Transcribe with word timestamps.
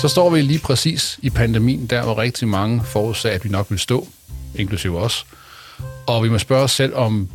Så 0.00 0.08
står 0.08 0.30
vi 0.30 0.42
lige 0.42 0.58
præcis 0.58 1.18
i 1.22 1.30
pandemien, 1.30 1.86
der 1.86 2.02
hvor 2.02 2.18
rigtig 2.18 2.48
mange 2.48 2.82
forudsagde, 2.84 3.34
at 3.34 3.44
vi 3.44 3.48
nok 3.48 3.66
vil 3.70 3.78
stå, 3.78 4.08
inklusive 4.54 4.98
os. 4.98 5.26
Og 6.06 6.24
vi 6.24 6.28
må 6.28 6.38
spørge 6.38 6.62
os 6.62 6.72
selv, 6.72 6.94
om 6.94 7.28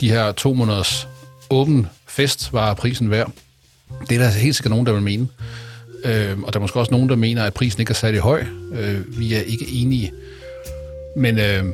de 0.00 0.10
her 0.10 0.32
to 0.32 0.54
måneders 0.54 1.08
åben 1.50 1.86
fest 2.06 2.52
var 2.52 2.74
prisen 2.74 3.10
værd. 3.10 3.32
Det 4.08 4.14
er 4.14 4.18
der 4.18 4.24
altså 4.24 4.40
helt 4.40 4.56
sikkert 4.56 4.70
nogen, 4.70 4.86
der 4.86 4.92
vil 4.92 5.02
mene. 5.02 5.28
Øh, 6.04 6.38
og 6.38 6.52
der 6.52 6.58
er 6.58 6.60
måske 6.60 6.80
også 6.80 6.92
nogen, 6.92 7.08
der 7.08 7.16
mener, 7.16 7.44
at 7.44 7.54
prisen 7.54 7.80
ikke 7.80 7.90
er 7.90 7.94
særlig 7.94 8.20
høj. 8.20 8.44
Øh, 8.72 9.18
vi 9.18 9.34
er 9.34 9.40
ikke 9.40 9.66
enige. 9.68 10.12
Men 11.16 11.38
øh, 11.38 11.64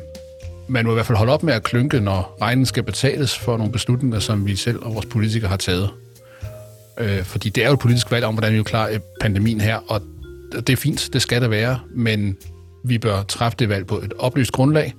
man 0.68 0.84
må 0.84 0.91
i 0.91 0.95
hvert 0.95 1.07
fald 1.07 1.18
holde 1.18 1.32
op 1.32 1.43
med 1.43 1.55
at 1.55 1.62
klynke, 1.62 2.00
når 2.00 2.37
regnen 2.43 2.66
skal 2.66 2.82
betales 2.82 3.39
for 3.39 3.57
nogle 3.57 3.73
beslutninger, 3.73 4.18
som 4.18 4.46
vi 4.46 4.57
selv 4.57 4.79
og 4.82 4.95
vores 4.95 5.07
politikere 5.07 5.48
har 5.48 5.57
taget. 5.57 5.91
Øh, 6.98 7.25
fordi 7.25 7.48
det 7.48 7.64
er 7.64 7.68
jo 7.68 7.75
et 7.75 7.80
politisk 7.80 8.11
valg 8.11 8.25
om, 8.25 8.34
hvordan 8.34 8.53
vi 8.53 8.62
klarer 8.62 8.93
øh, 8.93 9.00
pandemien 9.21 9.61
her, 9.61 9.79
og 9.89 10.03
det 10.52 10.70
er 10.70 10.77
fint, 10.77 11.09
det 11.12 11.23
skal 11.23 11.42
der 11.42 11.48
være, 11.48 11.80
men 11.95 12.36
vi 12.84 12.98
bør 12.98 13.23
træffe 13.23 13.56
det 13.59 13.68
valg 13.68 13.86
på 13.86 13.98
et 13.98 14.12
oplyst 14.18 14.52
grundlag. 14.52 14.95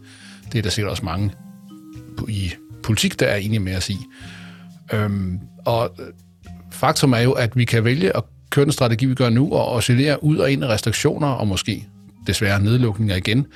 Det 0.51 0.57
er 0.57 0.61
der 0.61 0.70
sikkert 0.70 0.91
også 0.91 1.05
mange 1.05 1.31
i 2.27 2.51
politik, 2.83 3.20
der 3.20 3.25
er 3.25 3.35
enige 3.35 3.59
med 3.59 3.73
at 3.73 3.83
sige. 3.83 3.99
Øhm, 4.93 5.39
og 5.65 5.95
øh, 5.99 6.05
faktum 6.71 7.13
er 7.13 7.20
jo, 7.20 7.31
at 7.31 7.57
vi 7.57 7.65
kan 7.65 7.83
vælge 7.83 8.17
at 8.17 8.23
køre 8.49 8.65
den 8.65 8.71
strategi, 8.71 9.05
vi 9.05 9.15
gør 9.15 9.29
nu, 9.29 9.51
og 9.51 9.67
oscillere 9.71 10.23
ud 10.23 10.37
og 10.37 10.51
ind 10.51 10.63
af 10.63 10.67
restriktioner, 10.67 11.27
og 11.27 11.48
måske 11.48 11.87
desværre 12.27 12.61
nedlukninger 12.61 13.15
igen. 13.15 13.48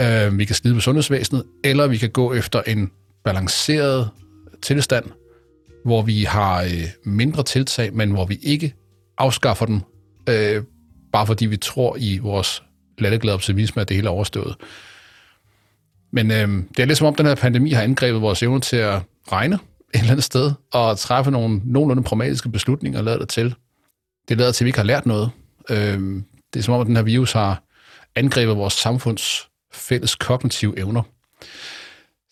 Øh, 0.00 0.38
vi 0.38 0.44
kan 0.44 0.56
skide 0.56 0.74
på 0.74 0.80
sundhedsvæsenet, 0.80 1.44
eller 1.64 1.86
vi 1.86 1.96
kan 1.96 2.10
gå 2.10 2.34
efter 2.34 2.62
en 2.62 2.90
balanceret 3.24 4.08
tilstand, 4.62 5.04
hvor 5.84 6.02
vi 6.02 6.22
har 6.22 6.62
øh, 6.62 6.84
mindre 7.04 7.42
tiltag, 7.42 7.94
men 7.94 8.10
hvor 8.10 8.24
vi 8.24 8.38
ikke 8.42 8.74
afskaffer 9.18 9.66
dem 9.66 9.80
øh, 10.28 10.62
bare 11.18 11.26
fordi 11.26 11.46
vi 11.46 11.56
tror 11.56 11.96
i 12.00 12.18
vores 12.18 12.62
latterglade 12.98 13.34
optimisme, 13.34 13.82
at 13.82 13.88
det 13.88 13.96
hele 13.96 14.08
er 14.08 14.12
overstået. 14.12 14.56
Men 16.10 16.30
øh, 16.30 16.48
det 16.48 16.78
er 16.78 16.84
lidt 16.84 16.98
som 16.98 17.06
om, 17.06 17.14
den 17.14 17.26
her 17.26 17.34
pandemi 17.34 17.70
har 17.70 17.82
angrebet 17.82 18.20
vores 18.20 18.42
evne 18.42 18.60
til 18.60 18.76
at 18.76 19.02
regne 19.32 19.54
et 19.54 19.60
eller 19.94 20.10
andet 20.10 20.24
sted, 20.24 20.52
og 20.72 20.98
træffe 20.98 21.30
nogle 21.30 21.60
nogenlunde 21.64 22.02
pragmatiske 22.02 22.48
beslutninger, 22.48 23.02
lader 23.02 23.18
det 23.18 23.28
til. 23.28 23.54
Det 24.28 24.38
lader 24.38 24.52
til, 24.52 24.64
at 24.64 24.66
vi 24.66 24.68
ikke 24.68 24.78
har 24.78 24.86
lært 24.86 25.06
noget. 25.06 25.30
Øh, 25.70 26.22
det 26.52 26.58
er 26.58 26.62
som 26.62 26.74
om, 26.74 26.80
at 26.80 26.86
den 26.86 26.96
her 26.96 27.02
virus 27.02 27.32
har 27.32 27.62
angrebet 28.14 28.56
vores 28.56 28.74
samfunds 28.74 29.48
fælles 29.72 30.14
kognitive 30.14 30.78
evner. 30.78 31.02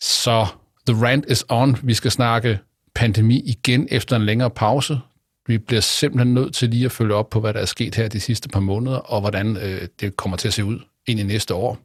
Så 0.01 0.47
the 0.87 1.05
rant 1.05 1.25
is 1.29 1.45
on. 1.49 1.77
Vi 1.83 1.93
skal 1.93 2.11
snakke 2.11 2.59
pandemi 2.95 3.41
igen 3.45 3.87
efter 3.91 4.15
en 4.15 4.25
længere 4.25 4.49
pause. 4.49 4.99
Vi 5.47 5.57
bliver 5.57 5.81
simpelthen 5.81 6.33
nødt 6.33 6.55
til 6.55 6.69
lige 6.69 6.85
at 6.85 6.91
følge 6.91 7.13
op 7.13 7.29
på, 7.29 7.39
hvad 7.39 7.53
der 7.53 7.59
er 7.59 7.65
sket 7.65 7.95
her 7.95 8.07
de 8.07 8.19
sidste 8.19 8.49
par 8.49 8.59
måneder, 8.59 8.97
og 8.97 9.21
hvordan 9.21 9.57
øh, 9.57 9.87
det 9.99 10.17
kommer 10.17 10.37
til 10.37 10.47
at 10.47 10.53
se 10.53 10.65
ud 10.65 10.79
ind 11.07 11.19
i 11.19 11.23
næste 11.23 11.53
år. 11.53 11.77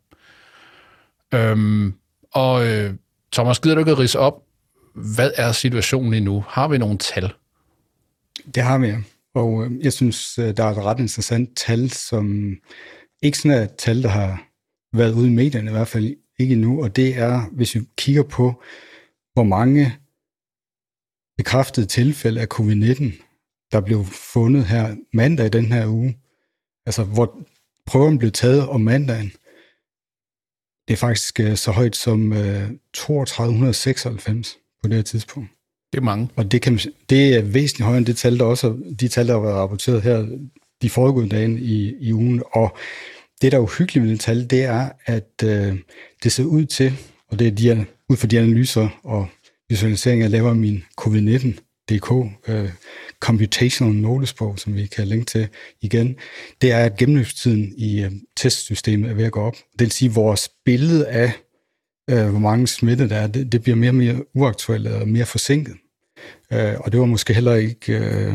Øhm, 1.35 1.95
og 2.33 2.67
øh, 2.67 2.95
Thomas, 3.33 3.61
gider 3.61 3.75
du 3.75 3.81
ikke 3.81 3.93
at 3.93 3.99
rise 3.99 4.19
op, 4.19 4.43
hvad 4.95 5.31
er 5.37 5.53
situationen 5.53 6.11
lige 6.11 6.21
nu? 6.21 6.45
Har 6.49 6.69
vi 6.69 6.79
nogle 6.79 6.99
tal? 6.99 7.33
Det 8.55 8.63
har 8.63 8.79
vi, 8.79 8.93
og 9.35 9.65
øh, 9.65 9.85
jeg 9.85 9.93
synes, 9.93 10.39
øh, 10.39 10.57
der 10.57 10.65
er 10.65 10.71
et 10.71 10.85
ret 10.85 11.01
interessant 11.01 11.57
tal, 11.57 11.91
som 11.91 12.57
ikke 13.23 13.39
sådan 13.39 13.59
er 13.59 13.63
et 13.63 13.75
tal, 13.79 14.03
der 14.03 14.09
har 14.09 14.43
været 14.93 15.15
ude 15.15 15.27
i 15.27 15.35
medierne, 15.35 15.71
i 15.71 15.75
hvert 15.75 15.89
fald 15.89 16.17
ikke 16.39 16.53
endnu, 16.53 16.83
og 16.83 16.97
det 16.97 17.19
er, 17.19 17.49
hvis 17.53 17.75
vi 17.75 17.81
kigger 17.97 18.23
på, 18.23 18.63
hvor 19.33 19.45
mange 19.45 19.97
bekræftede 21.37 21.87
tilfælde 21.87 22.41
af 22.41 22.47
covid-19, 22.55 23.32
der 23.73 23.81
blev 23.81 24.05
fundet 24.05 24.65
her 24.65 24.97
mandag 25.13 25.47
i 25.47 25.49
den 25.49 25.73
her 25.73 25.87
uge. 25.87 26.17
Altså, 26.87 27.05
hvor 27.05 27.39
prøven 27.87 28.19
blev 28.19 28.31
taget 28.31 28.69
om 28.69 28.81
mandagen. 28.81 29.33
Det 30.89 30.93
er 30.93 30.97
faktisk 30.97 31.41
øh, 31.41 31.57
så 31.57 31.71
højt 31.71 31.97
som 31.97 32.35
3296 32.95 34.57
øh, 34.57 34.61
på 34.83 34.89
det 34.89 34.97
her 34.97 35.03
tidspunkt. 35.03 35.51
Det 35.93 35.99
er 35.99 36.03
mange. 36.03 36.29
Og 36.37 36.53
det, 36.53 36.63
kan, 36.63 36.79
det 37.11 37.35
er 37.37 37.43
væsentligt 37.43 37.85
højere 37.85 37.99
end 37.99 38.07
det 38.07 38.17
tal, 38.17 38.39
der 38.39 38.45
også 38.45 38.95
de 39.01 39.09
tal, 39.09 39.29
der 39.29 39.33
har 39.33 39.41
været 39.41 39.57
rapporteret 39.57 40.03
her 40.03 40.39
de 40.83 40.91
foregående 40.91 41.37
dage 41.37 41.61
i, 41.61 41.95
i 42.01 42.13
ugen. 42.13 42.43
Og 42.53 42.77
det, 43.43 43.53
der 43.53 43.59
er 43.59 43.63
uhyggeligt 43.63 44.05
ved 44.05 44.13
det 44.13 44.21
tal, 44.21 44.51
det 44.51 44.65
er, 44.65 44.91
at 45.07 45.45
øh, 45.45 45.79
det 46.23 46.33
ser 46.33 46.45
ud 46.45 46.65
til, 46.65 46.93
og 47.29 47.39
det 47.39 47.47
er 47.47 47.51
de, 47.51 47.87
ud 48.09 48.17
fra 48.17 48.27
de 48.27 48.39
analyser 48.39 48.89
og 49.05 49.29
visualiseringer, 49.69 50.25
jeg 50.25 50.31
laver 50.31 50.55
min 50.55 50.85
DK, 51.97 52.13
øh, 52.49 52.71
Computational 53.21 53.95
Notesbog, 53.95 54.59
som 54.59 54.75
vi 54.75 54.87
kan 54.87 55.09
linke 55.09 55.25
til 55.25 55.49
igen, 55.81 56.17
det 56.63 56.73
er, 56.73 56.85
at 56.85 56.97
gennemløbstiden 56.97 57.75
i 57.77 58.03
øh, 58.05 58.11
testsystemet 58.37 59.11
er 59.11 59.15
ved 59.15 59.25
at 59.25 59.33
gå 59.33 59.41
op. 59.41 59.57
Det 59.73 59.81
vil 59.81 59.91
sige, 59.91 60.09
at 60.09 60.15
vores 60.15 60.51
billede 60.65 61.09
af, 61.09 61.33
øh, 62.11 62.29
hvor 62.29 62.39
mange 62.39 62.67
smittede 62.67 63.09
der 63.09 63.17
er, 63.17 63.27
det, 63.27 63.53
det 63.53 63.63
bliver 63.63 63.77
mere 63.77 63.91
og 63.91 63.95
mere 63.95 64.25
uaktuelt 64.35 64.87
og 64.87 65.09
mere 65.09 65.27
forsinket. 65.27 65.75
Øh, 66.53 66.75
og 66.81 66.93
det 66.93 67.01
var 67.01 67.07
måske 67.07 67.35
heller 67.35 67.55
ikke... 67.55 67.93
Øh, 67.93 68.35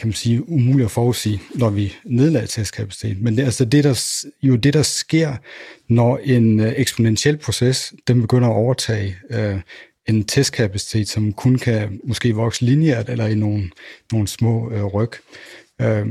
kan 0.00 0.08
man 0.08 0.14
sige, 0.14 0.48
umuligt 0.48 0.84
at 0.84 0.90
forudsige, 0.90 1.40
når 1.54 1.70
vi 1.70 1.94
nedlader 2.04 2.46
testkapacitet. 2.46 3.20
Men 3.20 3.36
det 3.36 3.44
altså 3.44 3.64
det, 3.64 3.84
der, 3.84 4.24
jo 4.42 4.56
det, 4.56 4.74
der 4.74 4.82
sker, 4.82 5.36
når 5.88 6.20
en 6.24 6.60
øh, 6.60 6.72
eksponentiel 6.76 7.36
proces, 7.36 7.94
den 8.08 8.20
begynder 8.20 8.48
at 8.48 8.54
overtage 8.54 9.16
øh, 9.30 9.60
en 10.08 10.24
testkapacitet, 10.24 11.08
som 11.08 11.32
kun 11.32 11.58
kan 11.58 12.00
måske 12.04 12.34
vokse 12.34 12.64
lineært 12.64 13.08
eller 13.08 13.26
i 13.26 13.34
nogle, 13.34 13.70
nogle 14.12 14.28
små 14.28 14.70
øh, 14.70 14.84
ryg. 14.84 15.10
Øh, 15.80 16.06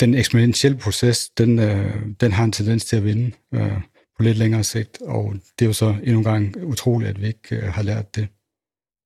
den 0.00 0.14
eksponentielle 0.14 0.78
proces, 0.78 1.28
den, 1.28 1.58
øh, 1.58 2.06
den 2.20 2.32
har 2.32 2.44
en 2.44 2.52
tendens 2.52 2.84
til 2.84 2.96
at 2.96 3.04
vinde 3.04 3.32
øh, 3.54 3.80
på 4.16 4.22
lidt 4.22 4.38
længere 4.38 4.64
sigt, 4.64 4.98
og 5.02 5.34
det 5.58 5.64
er 5.64 5.66
jo 5.66 5.72
så 5.72 5.94
endnu 6.02 6.18
en 6.18 6.24
gang 6.24 6.56
utroligt, 6.64 7.10
at 7.10 7.20
vi 7.20 7.26
ikke 7.26 7.56
øh, 7.56 7.72
har 7.72 7.82
lært 7.82 8.14
det. 8.14 8.28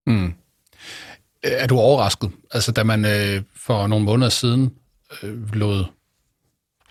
Mm. 0.07 0.33
Er 1.43 1.67
du 1.67 1.79
overrasket? 1.79 2.31
Altså, 2.51 2.73
da 2.73 2.83
man 2.83 3.05
øh, 3.05 3.43
for 3.57 3.87
nogle 3.87 4.05
måneder 4.05 4.31
siden 4.31 4.75
øh, 5.23 5.55
lod 5.55 5.85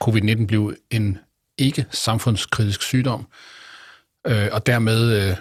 covid-19 0.04 0.46
blive 0.46 0.76
en 0.92 1.18
ikke 1.58 1.86
samfundskritisk 1.92 2.82
sygdom, 2.82 3.28
øh, 4.28 4.48
og 4.52 4.66
dermed 4.66 5.30
øh, 5.30 5.38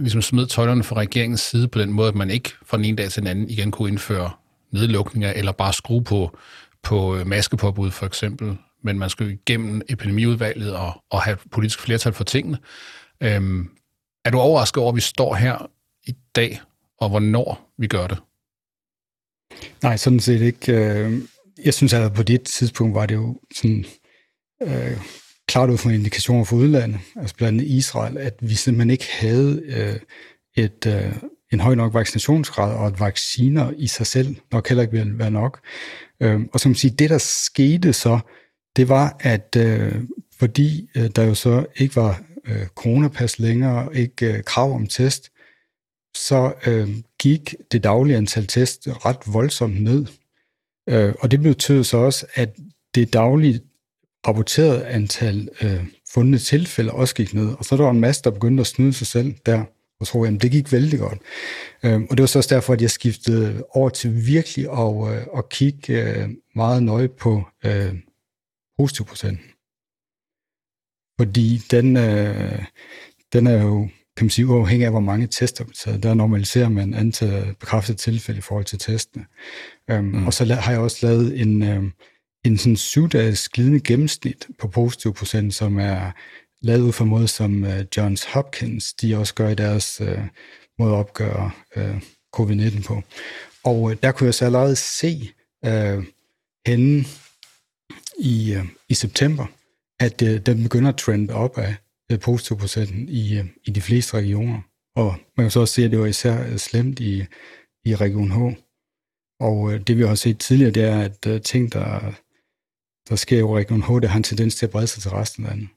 ligesom 0.00 0.22
smed 0.22 0.46
tøjlerne 0.46 0.84
fra 0.84 0.96
regeringens 0.96 1.40
side 1.40 1.68
på 1.68 1.78
den 1.78 1.92
måde, 1.92 2.08
at 2.08 2.14
man 2.14 2.30
ikke 2.30 2.52
fra 2.66 2.76
den 2.76 2.84
ene 2.84 2.96
dag 2.96 3.10
til 3.10 3.22
den 3.22 3.26
anden 3.26 3.50
igen 3.50 3.70
kunne 3.70 3.88
indføre 3.90 4.30
nedlukninger, 4.72 5.32
eller 5.32 5.52
bare 5.52 5.72
skrue 5.72 6.04
på, 6.04 6.38
på 6.82 7.16
øh, 7.16 7.26
maskepåbud 7.26 7.90
for 7.90 8.06
eksempel, 8.06 8.56
men 8.82 8.98
man 8.98 9.10
skulle 9.10 9.32
igennem 9.32 9.82
epidemiudvalget 9.88 10.76
og, 10.76 11.04
og 11.10 11.22
have 11.22 11.36
politisk 11.50 11.80
flertal 11.80 12.12
for 12.12 12.24
tingene. 12.24 12.58
Øhm, 13.20 13.70
er 14.24 14.30
du 14.30 14.38
overrasket 14.38 14.80
over, 14.82 14.92
at 14.92 14.96
vi 14.96 15.00
står 15.00 15.34
her 15.34 15.70
i 16.06 16.14
dag, 16.34 16.60
og 16.98 17.08
hvornår 17.08 17.72
vi 17.78 17.86
gør 17.86 18.06
det? 18.06 18.18
Nej, 19.82 19.96
sådan 19.96 20.20
set 20.20 20.40
ikke. 20.40 20.72
Øh, 20.72 21.22
jeg 21.64 21.74
synes, 21.74 21.92
at 21.92 22.12
på 22.12 22.22
det 22.22 22.42
tidspunkt 22.42 22.94
var 22.94 23.06
det 23.06 23.14
jo 23.14 23.40
sådan, 23.56 23.84
øh, 24.62 25.00
klart 25.50 25.70
ud 25.70 25.78
fra 25.78 25.90
indikationer 25.90 26.44
fra 26.44 26.56
udlandet, 26.56 27.00
altså 27.16 27.36
blandt 27.36 27.60
andet 27.60 27.70
Israel, 27.70 28.18
at 28.18 28.34
vi 28.40 28.54
simpelthen 28.54 28.90
ikke 28.90 29.08
havde 29.12 29.62
øh, 29.66 29.96
et, 30.64 30.86
øh, 30.86 31.12
en 31.52 31.60
høj 31.60 31.74
nok 31.74 31.94
vaccinationsgrad, 31.94 32.74
og 32.74 32.86
at 32.86 33.00
vacciner 33.00 33.72
i 33.76 33.86
sig 33.86 34.06
selv 34.06 34.36
nok 34.52 34.68
heller 34.68 34.82
ikke 34.82 34.96
ville 34.96 35.18
være 35.18 35.30
nok. 35.30 35.60
Øh, 36.20 36.40
og 36.52 36.60
som 36.60 36.74
siger, 36.74 36.94
det 36.94 37.10
der 37.10 37.18
skete 37.18 37.92
så, 37.92 38.20
det 38.76 38.88
var, 38.88 39.16
at 39.20 39.56
øh, 39.56 39.94
fordi 40.38 40.88
øh, 40.96 41.10
der 41.16 41.22
jo 41.22 41.34
så 41.34 41.66
ikke 41.76 41.96
var 41.96 42.22
øh, 42.46 42.66
coronapas 42.66 43.38
længere, 43.38 43.96
ikke 43.96 44.36
øh, 44.36 44.44
krav 44.44 44.74
om 44.74 44.86
test, 44.86 45.30
så 46.16 46.52
øh, 46.66 46.88
gik 47.18 47.54
det 47.72 47.84
daglige 47.84 48.16
antal 48.16 48.46
test 48.46 48.88
ret 48.88 49.34
voldsomt 49.34 49.82
ned. 49.82 50.06
Øh, 50.88 51.14
og 51.20 51.30
det 51.30 51.40
betød 51.40 51.84
så 51.84 51.96
også, 51.96 52.26
at 52.34 52.56
det 52.94 53.12
daglige 53.12 53.60
rapporterede 54.28 54.86
antal 54.86 55.48
øh, 55.62 55.84
fundne 56.12 56.38
tilfælde 56.38 56.92
også 56.92 57.14
gik 57.14 57.34
ned. 57.34 57.54
Og 57.58 57.64
så 57.64 57.76
der 57.76 57.82
var 57.82 57.90
en 57.90 58.00
masse, 58.00 58.22
der 58.22 58.30
begyndte 58.30 58.60
at 58.60 58.66
snyde 58.66 58.92
sig 58.92 59.06
selv 59.06 59.34
der, 59.46 59.64
og 60.00 60.06
tror, 60.06 60.26
at 60.26 60.42
det 60.42 60.50
gik 60.50 60.72
vældig 60.72 60.98
godt. 60.98 61.18
Øh, 61.84 62.00
og 62.10 62.16
det 62.16 62.20
var 62.20 62.26
så 62.26 62.38
også 62.38 62.54
derfor, 62.54 62.72
at 62.72 62.82
jeg 62.82 62.90
skiftede 62.90 63.64
over 63.70 63.88
til 63.88 64.26
virkelig 64.26 64.70
at, 64.72 65.14
øh, 65.14 65.26
at 65.36 65.48
kigge 65.48 66.02
øh, 66.02 66.28
meget 66.54 66.82
nøje 66.82 67.08
på 67.08 67.42
øh, 67.64 67.94
positivprocenten. 68.78 69.44
Fordi 71.20 71.62
den, 71.70 71.96
øh, 71.96 72.64
den 73.32 73.46
er 73.46 73.62
jo 73.62 73.88
kan 74.16 74.24
man 74.24 74.30
sige, 74.30 74.46
uafhængig 74.46 74.84
af, 74.84 74.92
hvor 74.92 75.00
mange 75.00 75.26
tester 75.26 75.64
vi 75.64 75.74
tager, 75.84 75.98
der 75.98 76.14
normaliserer 76.14 76.68
man 76.68 76.94
antallet 76.94 77.58
bekræftede 77.58 77.98
tilfælde 77.98 78.38
i 78.38 78.42
forhold 78.42 78.64
til 78.64 78.78
testene. 78.78 79.24
Um, 79.92 80.04
mm. 80.04 80.26
Og 80.26 80.34
så 80.34 80.54
har 80.54 80.72
jeg 80.72 80.80
også 80.80 81.06
lavet 81.06 81.40
en, 81.40 81.62
um, 81.62 81.92
en 82.44 82.58
sådan 82.58 82.76
syvdages 82.76 83.48
glidende 83.48 83.80
gennemsnit 83.80 84.46
på 84.58 84.68
positiv 84.68 85.14
procent, 85.14 85.54
som 85.54 85.78
er 85.78 86.10
lavet 86.62 86.80
ud 86.80 86.92
fra 86.92 87.04
måde, 87.04 87.28
som 87.28 87.62
uh, 87.62 87.96
Johns 87.96 88.24
Hopkins, 88.24 88.92
de 88.92 89.16
også 89.16 89.34
gør 89.34 89.48
i 89.48 89.54
deres 89.54 90.00
uh, 90.00 90.24
måde 90.78 90.92
at 90.92 90.98
opgøre 90.98 91.50
øh, 91.76 91.96
uh, 91.96 92.02
covid-19 92.36 92.82
på. 92.82 93.02
Og 93.64 93.82
uh, 93.82 93.92
der 94.02 94.12
kunne 94.12 94.26
jeg 94.26 94.34
så 94.34 94.44
allerede 94.44 94.76
se 94.76 95.30
uh, 95.66 96.04
henne 96.66 97.04
i, 98.20 98.54
øh, 98.54 98.64
i 98.88 98.94
september, 98.94 99.46
at 100.00 100.22
øh, 100.22 100.40
den 100.46 100.62
begynder 100.62 100.88
at 100.88 100.96
trende 100.96 101.34
op 101.34 101.58
af 101.58 101.74
øh, 102.12 102.20
positivprocenten 102.20 103.08
i, 103.08 103.38
øh, 103.38 103.44
i 103.64 103.70
de 103.70 103.80
fleste 103.80 104.16
regioner. 104.16 104.60
Og 104.96 105.16
man 105.36 105.44
kan 105.44 105.50
så 105.50 105.60
også 105.60 105.74
se, 105.74 105.84
at 105.84 105.90
det 105.90 105.98
var 105.98 106.06
især 106.06 106.56
slemt 106.56 107.00
i, 107.00 107.26
i 107.84 107.94
Region 107.94 108.30
H. 108.30 108.56
Og 109.40 109.72
øh, 109.72 109.80
det 109.80 109.98
vi 109.98 110.02
har 110.02 110.14
set 110.14 110.38
tidligere, 110.38 110.70
det 110.70 110.84
er, 110.84 111.00
at 111.00 111.26
øh, 111.26 111.42
ting, 111.42 111.72
der, 111.72 112.12
der 113.08 113.16
sker 113.16 113.38
i 113.38 113.42
Region 113.42 113.82
H, 113.82 114.02
det 114.02 114.10
har 114.10 114.16
en 114.16 114.22
tendens 114.22 114.54
til 114.54 114.66
at 114.66 114.70
brede 114.70 114.86
sig 114.86 115.02
til 115.02 115.10
resten 115.10 115.44
af 115.44 115.50
landet. 115.50 115.68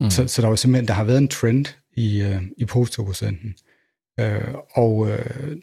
Mm. 0.00 0.10
Så, 0.10 0.28
så 0.28 0.42
der 0.42 0.48
var 0.48 0.56
simpelthen, 0.56 0.88
der 0.88 0.94
har 0.94 1.04
været 1.04 1.18
en 1.18 1.28
trend 1.28 1.66
i, 1.96 2.22
øh, 2.22 2.42
i 2.56 2.64
positivprocenten. 2.64 3.54
Øh, 4.20 4.54
og 4.74 5.10
øh, 5.10 5.56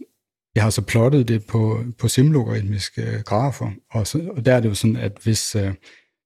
jeg 0.55 0.63
har 0.63 0.69
så 0.69 0.81
plottet 0.81 1.27
det 1.27 1.45
på, 1.45 1.83
på 1.97 2.07
simlogaritmiske 2.07 3.23
grafer, 3.25 3.71
og, 3.91 4.07
så, 4.07 4.31
og 4.35 4.45
der 4.45 4.55
er 4.55 4.59
det 4.59 4.69
jo 4.69 4.73
sådan, 4.73 4.95
at 4.95 5.17
hvis, 5.23 5.55
øh, 5.55 5.73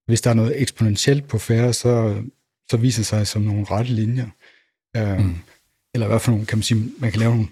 hvis 0.06 0.22
der 0.22 0.30
er 0.30 0.34
noget 0.34 0.62
eksponentielt 0.62 1.28
på 1.28 1.38
færre, 1.38 1.74
så, 1.74 2.24
så 2.72 2.78
viser 2.78 3.00
det 3.00 3.08
sig 3.08 3.28
som 3.28 3.42
nogle 3.42 3.66
rette 3.72 3.92
linjer. 3.92 4.28
Øh, 4.98 5.19
mm. 5.19 5.36
Eller 5.94 6.08
i 6.08 6.10
hvert 6.10 6.22
fald 6.22 6.34
nogle, 6.34 6.46
kan 6.46 6.58
man 6.58 6.64
sige, 6.64 6.92
man 7.00 7.12
kan 7.12 7.19
lave 7.19 7.36
nogle 7.36 7.50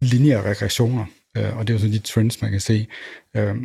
lineære 0.00 0.42
regressioner, 0.42 1.06
øh, 1.36 1.56
og 1.56 1.66
det 1.66 1.74
er 1.74 1.78
jo 1.78 1.80
så 1.80 1.92
de 1.92 1.98
trends, 1.98 2.42
man 2.42 2.50
kan 2.50 2.60
se. 2.60 2.86
Øh, 3.36 3.56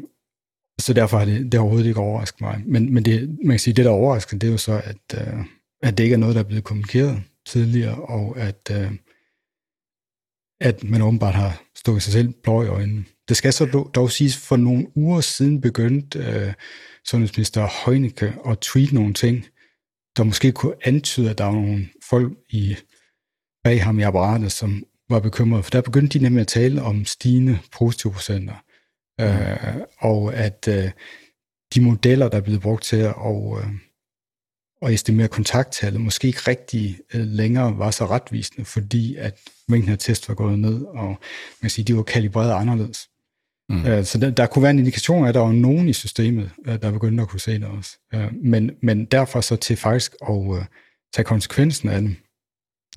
så 0.80 0.94
derfor 0.94 1.18
har 1.18 1.26
det, 1.26 1.52
det 1.52 1.60
overhovedet 1.60 1.88
ikke 1.88 2.00
overrasket 2.00 2.42
mig. 2.42 2.62
Men, 2.66 2.94
men 2.94 3.06
det, 3.06 3.30
man 3.30 3.50
kan 3.50 3.60
sige, 3.60 3.74
det 3.74 3.86
der 3.86 3.92
overrasker, 3.92 4.38
det 4.38 4.48
er 4.48 4.52
jo 4.52 4.58
så, 4.58 4.82
at, 4.84 5.22
øh, 5.22 5.40
at 5.84 5.98
det 5.98 6.04
ikke 6.04 6.14
er 6.14 6.18
noget, 6.18 6.36
der 6.36 6.42
er 6.42 6.48
blevet 6.48 6.64
kommunikeret 6.64 7.24
tidligere, 7.46 7.96
og 7.96 8.38
at, 8.38 8.72
øh, 8.72 8.92
at 10.62 10.84
man 10.84 11.02
åbenbart 11.02 11.36
har 11.36 11.62
stukket 11.76 12.04
sig 12.04 12.14
selv 12.14 12.34
blå 12.44 12.64
i 12.64 12.68
øjnene. 12.68 13.06
Det 13.30 13.38
skal 13.38 13.54
så 13.54 13.66
dog, 13.66 13.92
dog 13.96 14.12
siges, 14.12 14.38
for 14.38 14.58
nogle 14.58 14.98
uger 14.98 15.22
siden 15.22 15.62
begyndte 15.62 16.20
øh, 16.20 16.54
sundhedsminister 17.06 17.86
Heunicke 17.86 18.34
at 18.46 18.60
tweet 18.60 18.94
nogle 18.94 19.14
ting, 19.14 19.46
der 20.18 20.24
måske 20.24 20.52
kunne 20.52 20.76
antyde, 20.84 21.30
at 21.30 21.38
der 21.38 21.44
var 21.44 21.52
nogle 21.52 21.90
folk 22.10 22.34
i, 22.50 22.76
bag 23.64 23.84
ham 23.84 24.00
i 24.00 24.04
apparatet, 24.04 24.52
som 24.52 24.84
var 25.10 25.20
bekymrede. 25.20 25.64
For 25.64 25.72
der 25.72 25.82
begyndte 25.82 26.20
de 26.20 26.24
nemlig 26.24 26.42
at 26.42 26.48
tale 26.48 26.82
om 26.82 27.06
stigende 27.06 27.60
positive 27.72 28.14
procenter. 28.14 28.64
Øh, 29.20 29.82
og 30.00 30.34
at 30.34 30.68
øh, 30.68 30.92
de 31.74 31.82
modeller, 31.82 32.30
der 32.30 32.38
er 32.38 32.42
blevet 32.42 32.62
brugt 32.62 32.84
til 32.84 32.98
at, 32.98 33.14
og, 33.16 33.60
øh, 33.60 33.68
at 34.82 34.94
estimere 34.94 35.28
kontakttallet, 35.28 36.02
måske 36.02 36.28
ikke 36.28 36.42
rigtig 36.48 37.00
øh, 37.14 37.22
længere 37.22 37.78
var 37.78 37.92
så 37.92 38.06
retvisende, 38.06 38.66
fordi 38.66 39.16
at 39.16 39.40
mængden 39.68 39.92
af 39.92 40.00
test 40.00 40.30
var 40.30 40.36
gået 40.36 40.60
ned, 40.60 40.82
og 40.86 41.08
man 41.08 41.18
kan 41.62 41.70
sige, 41.70 41.86
de 41.86 41.96
var 41.96 42.04
kalibreret 42.04 42.52
anderledes. 42.52 43.10
Mm. 43.70 43.86
Øh, 43.86 44.06
så 44.06 44.18
der, 44.18 44.30
der 44.30 44.46
kunne 44.46 44.64
være 44.64 44.72
en 44.72 44.80
indikation 44.80 45.24
af, 45.24 45.30
at 45.30 45.36
der 45.36 45.42
var 45.42 45.52
nogen 45.52 45.90
i 45.90 45.94
systemet, 45.94 46.52
øh, 46.66 46.82
der 46.82 46.92
begyndte 46.92 47.22
at 47.22 47.30
kunne 47.30 47.40
se 47.40 47.54
det 47.54 47.64
også. 47.64 47.98
Øh, 48.14 48.34
men, 48.34 48.72
men 48.82 49.06
derfor 49.06 49.42
så 49.42 49.56
til 49.56 49.76
faktisk 49.76 50.16
at 50.30 50.58
øh, 50.58 50.66
tage 51.14 51.26
konsekvensen 51.26 51.90
af 51.90 52.02
det, 52.02 52.16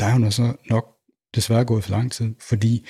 der 0.01 0.07
er 0.07 0.21
jo 0.21 0.31
så 0.31 0.53
nok 0.71 0.97
desværre 1.35 1.65
gået 1.65 1.85
for 1.85 1.91
lang 1.91 2.13
tid, 2.13 2.35
fordi... 2.49 2.87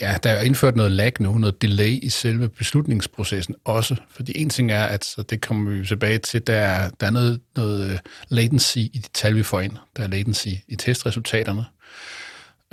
Ja, 0.00 0.16
der 0.22 0.30
er 0.30 0.42
indført 0.42 0.76
noget 0.76 0.92
lag 0.92 1.12
nu, 1.20 1.38
noget 1.38 1.62
delay 1.62 1.98
i 2.02 2.08
selve 2.08 2.48
beslutningsprocessen 2.48 3.54
også, 3.64 3.96
fordi 4.10 4.40
en 4.40 4.50
ting 4.50 4.72
er, 4.72 4.84
at 4.84 5.04
så 5.04 5.22
det 5.22 5.40
kommer 5.40 5.70
vi 5.70 5.86
tilbage 5.86 6.18
til, 6.18 6.46
der 6.46 6.56
er, 6.56 6.90
der 7.00 7.06
er 7.06 7.10
noget, 7.10 7.40
noget 7.56 7.90
øh, 7.90 7.98
latency 8.28 8.78
i 8.78 9.00
de 9.04 9.08
tal, 9.14 9.36
vi 9.36 9.42
får 9.42 9.60
ind. 9.60 9.72
Der 9.96 10.02
er 10.02 10.08
latency 10.08 10.48
i 10.68 10.76
testresultaterne. 10.76 11.64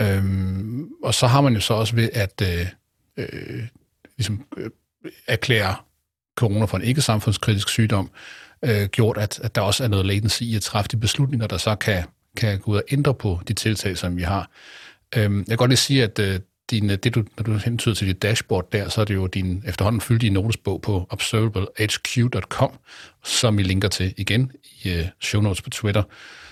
Øhm, 0.01 0.89
og 1.03 1.13
så 1.13 1.27
har 1.27 1.41
man 1.41 1.53
jo 1.53 1.59
så 1.59 1.73
også 1.73 1.95
ved 1.95 2.09
at 2.13 2.41
øh, 2.41 2.67
øh, 3.17 3.63
ligesom, 4.17 4.45
øh, 4.57 4.69
erklære 5.27 5.75
corona 6.35 6.65
for 6.65 6.77
en 6.77 6.83
ikke-samfundskritisk 6.83 7.69
sygdom, 7.69 8.09
øh, 8.65 8.85
gjort, 8.85 9.17
at, 9.17 9.39
at 9.39 9.55
der 9.55 9.61
også 9.61 9.83
er 9.83 9.87
noget 9.87 10.05
latency 10.05 10.41
i 10.41 10.55
at 10.55 10.61
træffe 10.61 10.89
de 10.91 10.97
beslutninger, 10.97 11.47
der 11.47 11.57
så 11.57 11.75
kan 11.75 12.03
kan 12.35 12.59
gå 12.59 12.71
ud 12.71 12.77
og 12.77 12.83
ændre 12.91 13.13
på 13.13 13.39
de 13.47 13.53
tiltag, 13.53 13.97
som 13.97 14.17
vi 14.17 14.21
har. 14.21 14.49
Øhm, 15.15 15.37
jeg 15.37 15.47
kan 15.47 15.57
godt 15.57 15.69
lige 15.69 15.77
sige, 15.77 16.03
at 16.03 16.19
øh, 16.19 16.39
din, 16.71 16.89
øh, 16.89 16.97
det 16.97 17.15
du, 17.15 17.23
når 17.37 17.43
du 17.43 17.53
hentyder 17.53 17.95
til 17.95 18.07
dit 18.07 18.21
dashboard 18.21 18.71
der, 18.71 18.89
så 18.89 19.01
er 19.01 19.05
det 19.05 19.15
jo 19.15 19.27
din 19.27 19.63
efterhånden 19.67 20.01
fyldige 20.01 20.29
notesbog 20.29 20.81
på 20.81 21.07
observablehq.com, 21.09 22.71
som 23.23 23.57
vi 23.57 23.63
linker 23.63 23.87
til 23.87 24.13
igen 24.17 24.51
i 24.83 24.89
øh, 24.89 25.05
show 25.21 25.41
notes 25.41 25.61
på 25.61 25.69
Twitter, 25.69 26.03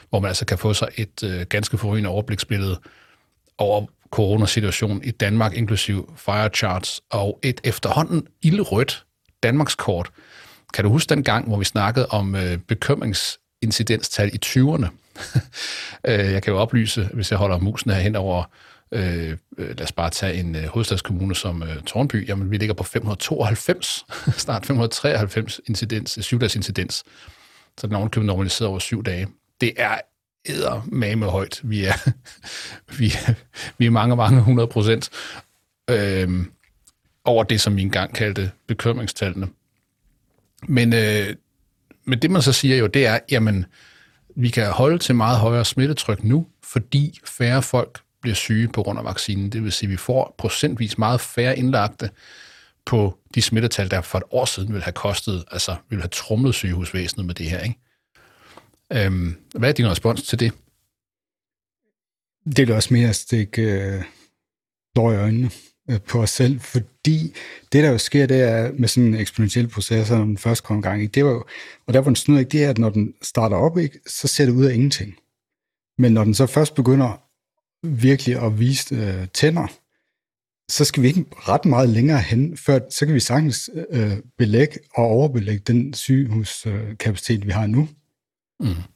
hvor 0.09 0.19
man 0.19 0.27
altså 0.27 0.45
kan 0.45 0.57
få 0.57 0.73
sig 0.73 0.87
et 0.95 1.23
øh, 1.23 1.41
ganske 1.41 1.77
forrygende 1.77 2.09
overbliksbillede 2.09 2.79
over 3.57 3.85
coronasituationen 4.11 5.03
i 5.03 5.11
Danmark, 5.11 5.53
inklusiv 5.57 6.13
fire 6.17 6.49
charts, 6.49 7.01
og 7.09 7.39
et 7.43 7.61
efterhånden 7.63 8.27
ildrødt 8.41 9.05
Danmarkskort. 9.43 10.09
Kan 10.73 10.83
du 10.83 10.89
huske 10.89 11.09
den 11.09 11.23
gang, 11.23 11.47
hvor 11.47 11.57
vi 11.57 11.65
snakkede 11.65 12.07
om 12.07 12.35
øh, 12.35 12.57
bekymringsincidenstal 12.57 14.31
i 14.33 14.39
20'erne? 14.45 15.02
Øh, 16.07 16.31
jeg 16.31 16.43
kan 16.43 16.53
jo 16.53 16.59
oplyse, 16.59 17.09
hvis 17.13 17.31
jeg 17.31 17.39
holder 17.39 17.57
musen 17.57 17.91
her 17.91 17.99
hen 17.99 18.15
over, 18.15 18.43
øh, 18.91 19.37
øh 19.57 19.67
lad 19.67 19.81
os 19.81 19.91
bare 19.91 20.09
tage 20.09 20.33
en 20.33 20.55
øh, 20.55 20.63
hovedstadskommune 20.63 21.35
som 21.35 21.63
øh, 21.63 21.81
Tornby, 21.81 22.27
jamen 22.27 22.51
vi 22.51 22.57
ligger 22.57 22.73
på 22.73 22.83
592, 22.83 24.05
snart 24.43 24.65
593 24.65 25.61
incidens, 25.67 26.17
øh, 26.17 26.23
syvdagsincidens. 26.23 27.03
Så 27.77 27.87
den 27.87 27.95
er 27.95 27.97
ovenkøbet 27.97 28.25
normaliseret 28.25 28.69
over 28.69 28.79
syv 28.79 29.03
dage. 29.03 29.27
Det 29.61 29.73
er 29.77 29.97
mame 30.91 31.25
højt. 31.25 31.61
Vi 31.63 31.83
er, 31.85 32.09
vi, 32.99 33.05
er, 33.05 33.33
vi 33.77 33.85
er 33.85 33.89
mange, 33.89 34.15
mange 34.15 34.41
hundrede 34.41 34.67
procent 34.67 35.09
øh, 35.89 36.45
over 37.25 37.43
det, 37.43 37.61
som 37.61 37.75
vi 37.75 37.81
engang 37.81 38.15
kaldte 38.15 38.51
bekymringstallene. 38.67 39.47
Men, 40.67 40.93
øh, 40.93 41.35
men 42.05 42.19
det, 42.21 42.31
man 42.31 42.41
så 42.41 42.53
siger 42.53 42.77
jo, 42.77 42.87
det 42.87 43.05
er, 43.05 43.19
jamen, 43.31 43.65
vi 44.35 44.49
kan 44.49 44.71
holde 44.71 44.97
til 44.97 45.15
meget 45.15 45.39
højere 45.39 45.65
smittetryk 45.65 46.23
nu, 46.23 46.47
fordi 46.63 47.19
færre 47.25 47.61
folk 47.61 48.01
bliver 48.21 48.35
syge 48.35 48.67
på 48.67 48.83
grund 48.83 48.99
af 48.99 49.05
vaccinen. 49.05 49.49
Det 49.49 49.63
vil 49.63 49.71
sige, 49.71 49.87
at 49.87 49.91
vi 49.91 49.97
får 49.97 50.35
procentvis 50.37 50.97
meget 50.97 51.21
færre 51.21 51.57
indlagte 51.57 52.09
på 52.85 53.19
de 53.35 53.41
smittetal, 53.41 53.91
der 53.91 54.01
for 54.01 54.17
et 54.17 54.23
år 54.31 54.45
siden 54.45 54.73
ville 54.73 54.83
have 54.83 54.93
kostet, 54.93 55.43
altså 55.51 55.75
ville 55.89 56.01
have 56.01 56.09
trumlet 56.09 56.55
sygehusvæsenet 56.55 57.25
med 57.25 57.35
det 57.35 57.49
her. 57.49 57.59
Ikke? 57.59 57.79
Øhm, 58.93 59.35
hvad 59.55 59.69
er 59.69 59.73
din 59.73 59.87
respons 59.87 60.23
til 60.23 60.39
det? 60.39 60.53
Det 62.45 62.69
er 62.69 62.75
også 62.75 62.93
mere 62.93 63.09
at 63.09 63.15
stikke 63.15 63.61
øh, 63.61 64.03
i 64.95 64.99
øjnene. 64.99 65.51
Øh, 65.89 66.01
på 66.01 66.21
os 66.21 66.29
selv, 66.29 66.59
fordi 66.59 67.35
det, 67.71 67.83
der 67.83 67.89
jo 67.89 67.97
sker, 67.97 68.25
det 68.25 68.41
er 68.41 68.71
med 68.71 68.87
sådan 68.87 69.07
en 69.07 69.15
eksponentiel 69.15 69.67
proces, 69.67 70.09
når 70.09 70.17
den 70.17 70.37
først 70.37 70.63
kommer 70.63 70.83
i 70.83 70.87
gang, 70.87 71.01
ikke? 71.01 71.11
det 71.11 71.25
var 71.25 71.31
jo, 71.31 71.45
og 71.87 71.93
der 71.93 71.99
var 71.99 72.05
den 72.05 72.15
snyder, 72.15 72.39
ikke, 72.39 72.49
det 72.49 72.63
er, 72.63 72.69
at 72.69 72.77
når 72.77 72.89
den 72.89 73.13
starter 73.21 73.57
op, 73.57 73.77
ikke, 73.77 73.99
så 74.07 74.27
ser 74.27 74.45
det 74.45 74.53
ud 74.53 74.65
af 74.65 74.73
ingenting. 74.73 75.15
Men 75.97 76.13
når 76.13 76.23
den 76.23 76.33
så 76.33 76.45
først 76.45 76.75
begynder 76.75 77.23
virkelig 77.87 78.41
at 78.41 78.59
vise 78.59 78.95
øh, 78.95 79.27
tænder, 79.33 79.67
så 80.71 80.85
skal 80.85 81.03
vi 81.03 81.07
ikke 81.07 81.25
ret 81.31 81.65
meget 81.65 81.89
længere 81.89 82.21
hen, 82.21 82.57
før 82.57 82.79
så 82.89 83.05
kan 83.05 83.15
vi 83.15 83.19
sagtens 83.19 83.69
øh, 83.89 84.17
belægge 84.37 84.79
og 84.95 85.05
overbelægge 85.05 85.63
den 85.67 85.93
sygehuskapacitet, 85.93 87.39
øh, 87.39 87.45
vi 87.45 87.51
har 87.51 87.67
nu. 87.67 87.87
Mm 88.59 88.92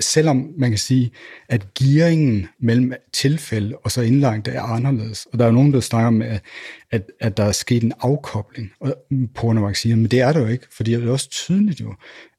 selvom 0.00 0.54
man 0.58 0.70
kan 0.70 0.78
sige, 0.78 1.10
at 1.48 1.74
gearingen 1.74 2.48
mellem 2.60 2.92
tilfælde 3.12 3.76
og 3.76 3.90
så 3.90 4.02
indlagt 4.02 4.48
er 4.48 4.62
anderledes. 4.62 5.26
Og 5.32 5.38
der 5.38 5.46
er 5.46 5.50
nogen, 5.50 5.72
der 5.72 5.80
snakker 5.80 6.06
om, 6.06 6.22
at, 6.22 7.10
at, 7.20 7.36
der 7.36 7.44
er 7.44 7.52
sket 7.52 7.82
en 7.82 7.92
afkobling 8.00 8.70
på 9.10 9.40
grund 9.40 9.58
af 9.58 9.64
vacciner, 9.64 9.96
men 9.96 10.06
det 10.06 10.20
er 10.20 10.32
der 10.32 10.40
jo 10.40 10.46
ikke, 10.46 10.66
fordi 10.72 10.92
det 10.92 11.04
er 11.04 11.12
også 11.12 11.30
tydeligt 11.30 11.80
jo, 11.80 11.94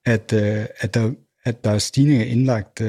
at, 0.05 0.33
øh, 0.33 0.65
at, 0.79 0.93
der, 0.93 1.11
at 1.43 1.63
der 1.63 1.71
er 1.71 1.77
stigning 1.77 2.21
af 2.21 2.27
indlagt 2.27 2.81
uh, 2.81 2.87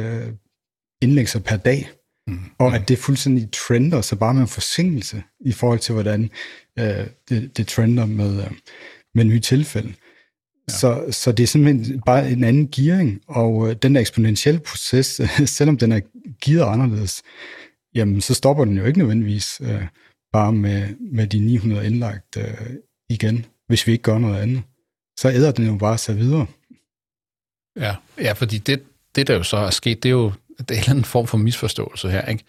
indlæggelser 1.02 1.40
per 1.40 1.57
dag, 1.57 1.88
mm. 2.26 2.38
og 2.59 2.75
at 2.75 2.88
det 2.88 2.99
fuldstændig 2.99 3.49
trender, 3.52 4.00
så 4.00 4.16
bare 4.16 4.35
med 4.35 4.42
en 4.42 4.49
forsinkelse 4.49 5.23
i 5.40 5.52
forhold 5.52 5.78
til, 5.78 5.92
hvordan 5.92 6.31
det, 7.28 7.57
det 7.57 7.66
trender 7.66 8.07
med, 8.07 8.45
med 9.14 9.25
nye 9.25 9.40
tilfælde. 9.40 9.95
Så, 10.73 11.05
så 11.11 11.33
det 11.33 11.43
er 11.43 11.47
simpelthen 11.47 12.00
bare 12.07 12.31
en 12.31 12.45
anden 12.45 12.69
gearing, 12.69 13.21
og 13.29 13.69
øh, 13.69 13.76
den 13.83 13.97
eksponentielle 13.97 14.61
proces, 14.61 15.21
selvom 15.57 15.79
den 15.79 15.93
er 15.93 16.00
gearet 16.45 16.73
anderledes, 16.73 17.23
jamen 17.95 18.21
så 18.21 18.35
stopper 18.35 18.64
den 18.64 18.79
jo 18.79 18.85
ikke 18.85 18.99
nødvendigvis 18.99 19.61
øh, 19.64 19.87
bare 20.33 20.52
med, 20.52 20.88
med 21.12 21.26
de 21.26 21.38
900 21.38 21.87
indlagt 21.87 22.37
øh, 22.37 22.71
igen, 23.11 23.47
hvis 23.69 23.87
vi 23.87 23.93
ikke 23.93 24.02
gør 24.02 24.19
noget 24.19 24.41
andet. 24.41 24.62
Så 25.19 25.29
æder 25.29 25.52
den 25.52 25.67
jo 25.67 25.76
bare 25.76 25.99
sig 25.99 26.19
videre. 26.19 26.47
Ja, 27.76 27.97
ja 28.19 28.33
fordi 28.33 28.59
det, 28.59 28.83
det, 29.14 29.26
der 29.26 29.35
jo 29.35 29.43
så 29.43 29.57
er 29.57 29.71
sket, 29.71 30.02
det 30.02 30.09
er 30.09 30.12
jo 30.12 30.33
det 30.59 30.71
er 30.71 30.75
en 30.75 30.79
eller 30.79 30.91
anden 30.91 31.05
form 31.05 31.26
for 31.26 31.38
misforståelse 31.38 32.11
her. 32.11 32.26
Ikke? 32.26 32.45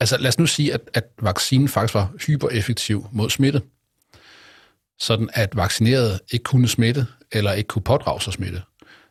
Altså 0.00 0.16
lad 0.18 0.28
os 0.28 0.38
nu 0.38 0.46
sige, 0.46 0.74
at, 0.74 0.80
at 0.94 1.04
vaccinen 1.22 1.68
faktisk 1.68 1.94
var 1.94 2.12
hypereffektiv 2.26 3.06
mod 3.12 3.30
smitte 3.30 3.62
sådan 4.98 5.30
at 5.32 5.56
vaccinerede 5.56 6.18
ikke 6.30 6.42
kunne 6.42 6.68
smitte, 6.68 7.06
eller 7.32 7.52
ikke 7.52 7.68
kunne 7.68 7.82
pådrage 7.82 8.20
sig 8.20 8.32
smitte, 8.32 8.62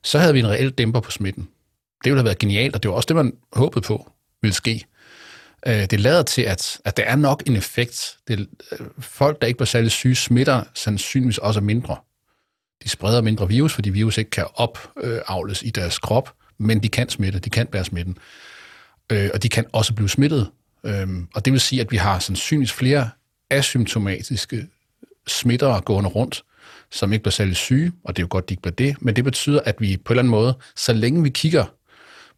så 0.03 0.19
havde 0.19 0.33
vi 0.33 0.39
en 0.39 0.47
reel 0.49 0.69
dæmper 0.69 0.99
på 0.99 1.11
smitten. 1.11 1.43
Det 2.03 2.11
ville 2.11 2.19
have 2.19 2.25
været 2.25 2.39
genialt, 2.39 2.75
og 2.75 2.83
det 2.83 2.89
var 2.89 2.95
også 2.95 3.07
det, 3.07 3.15
man 3.15 3.33
håbede 3.53 3.81
på 3.81 4.11
ville 4.41 4.55
ske. 4.55 4.85
Øh, 5.67 5.85
det 5.89 5.99
lader 5.99 6.23
til, 6.23 6.41
at, 6.41 6.77
at 6.85 6.97
der 6.97 7.03
er 7.03 7.15
nok 7.15 7.43
en 7.47 7.55
effekt. 7.55 8.17
Det, 8.27 8.47
øh, 8.71 8.87
folk, 8.99 9.41
der 9.41 9.47
ikke 9.47 9.59
var 9.59 9.65
særlig 9.65 9.91
syge, 9.91 10.15
smitter 10.15 10.63
sandsynligvis 10.73 11.37
også 11.37 11.61
mindre. 11.61 11.97
de 12.83 12.89
spreder 12.89 13.21
mindre 13.21 13.47
virus, 13.47 13.73
fordi 13.73 13.89
virus 13.89 14.17
ikke 14.17 14.31
kan 14.31 14.45
opavles 14.53 15.63
øh, 15.63 15.67
i 15.67 15.71
deres 15.71 15.99
krop, 15.99 16.33
men 16.57 16.83
de 16.83 16.89
kan 16.89 17.09
smitte, 17.09 17.39
de 17.39 17.49
kan 17.49 17.67
bære 17.67 17.85
smitten. 17.85 18.17
Og 19.33 19.43
de 19.43 19.49
kan 19.49 19.65
også 19.71 19.93
blive 19.93 20.09
smittet. 20.09 20.51
Og 21.33 21.45
det 21.45 21.53
vil 21.53 21.59
sige, 21.59 21.81
at 21.81 21.91
vi 21.91 21.97
har 21.97 22.19
sandsynligvis 22.19 22.73
flere 22.73 23.09
asymptomatiske 23.49 24.67
smittere 25.27 25.81
gående 25.81 26.09
rundt, 26.09 26.43
som 26.91 27.13
ikke 27.13 27.23
bliver 27.23 27.31
særlig 27.31 27.55
syge, 27.55 27.91
og 28.03 28.15
det 28.15 28.21
er 28.21 28.23
jo 28.23 28.27
godt, 28.29 28.49
de 28.49 28.53
ikke 28.53 28.61
bliver 28.61 28.75
det, 28.75 29.01
men 29.01 29.15
det 29.15 29.23
betyder, 29.23 29.59
at 29.65 29.75
vi 29.79 29.97
på 29.97 30.13
en 30.13 30.19
eller 30.19 30.21
anden 30.21 30.31
måde, 30.31 30.57
så 30.75 30.93
længe 30.93 31.23
vi 31.23 31.29
kigger 31.29 31.65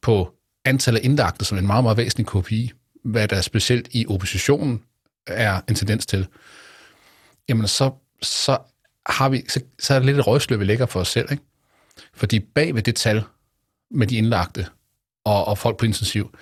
på 0.01 0.33
antallet 0.65 0.99
af 0.99 1.05
indlagte 1.05 1.45
som 1.45 1.57
en 1.57 1.67
meget, 1.67 1.83
meget 1.83 1.97
væsentlig 1.97 2.25
kopi, 2.25 2.71
hvad 3.03 3.27
der 3.27 3.41
specielt 3.41 3.87
i 3.91 4.05
oppositionen 4.07 4.81
er 5.27 5.61
en 5.69 5.75
tendens 5.75 6.05
til, 6.05 6.27
jamen 7.49 7.67
så, 7.67 7.91
så, 8.21 8.57
har 9.05 9.29
vi, 9.29 9.43
så, 9.49 9.61
så 9.79 9.93
er 9.93 9.99
det 9.99 10.05
lidt 10.05 10.17
et 10.17 10.27
røgsløb, 10.27 10.59
vi 10.59 10.65
lægger 10.65 10.85
for 10.85 10.99
os 10.99 11.07
selv. 11.07 11.31
Ikke? 11.31 11.43
Fordi 12.13 12.39
bag 12.39 12.75
ved 12.75 12.81
det 12.81 12.95
tal 12.95 13.23
med 13.91 14.07
de 14.07 14.15
indlagte 14.15 14.67
og, 15.23 15.45
og 15.47 15.57
folk 15.57 15.77
på 15.77 15.85
intensiv, 15.85 16.35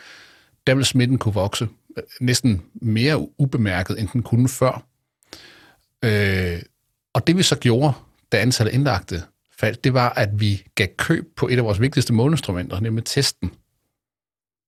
der 0.67 0.75
vil 0.75 0.85
smitten 0.85 1.17
kunne 1.17 1.33
vokse 1.33 1.67
øh, 1.97 2.03
næsten 2.21 2.63
mere 2.73 3.39
ubemærket, 3.39 3.99
end 3.99 4.07
den 4.13 4.23
kunne 4.23 4.49
før. 4.49 4.85
Øh, 6.03 6.61
og 7.13 7.27
det 7.27 7.37
vi 7.37 7.43
så 7.43 7.55
gjorde, 7.59 7.93
da 8.31 8.37
antallet 8.37 8.73
indlagte 8.73 9.23
faldt, 9.59 9.83
det 9.83 9.93
var, 9.93 10.09
at 10.09 10.39
vi 10.39 10.63
gav 10.75 10.87
køb 10.97 11.35
på 11.35 11.47
et 11.47 11.57
af 11.57 11.63
vores 11.63 11.81
vigtigste 11.81 12.13
måleinstrumenter, 12.13 12.79
nemlig 12.79 13.05
testen. 13.05 13.51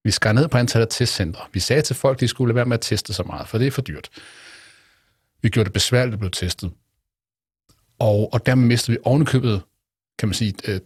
Vi 0.03 0.11
skar 0.11 0.31
ned 0.31 0.47
på 0.47 0.57
antallet 0.57 0.85
af 0.85 0.91
testcentre. 0.91 1.45
Vi 1.53 1.59
sagde 1.59 1.81
til 1.81 1.95
folk, 1.95 2.19
de 2.19 2.27
skulle 2.27 2.49
lade 2.49 2.55
være 2.55 2.65
med 2.65 2.73
at 2.73 2.81
teste 2.81 3.13
så 3.13 3.23
meget, 3.23 3.47
for 3.47 3.57
det 3.57 3.67
er 3.67 3.71
for 3.71 3.81
dyrt. 3.81 4.09
Vi 5.41 5.49
gjorde 5.49 5.65
det 5.65 5.73
besværligt 5.73 6.13
at 6.13 6.19
blive 6.19 6.31
testet. 6.31 6.71
Og, 7.99 8.33
og 8.33 8.45
dermed 8.45 8.67
mistede 8.67 8.97
vi 8.97 9.01
ovenikøbet, 9.03 9.61
kan 10.19 10.29
man 10.29 10.33
sige, 10.33 10.53
øh, 10.67 10.79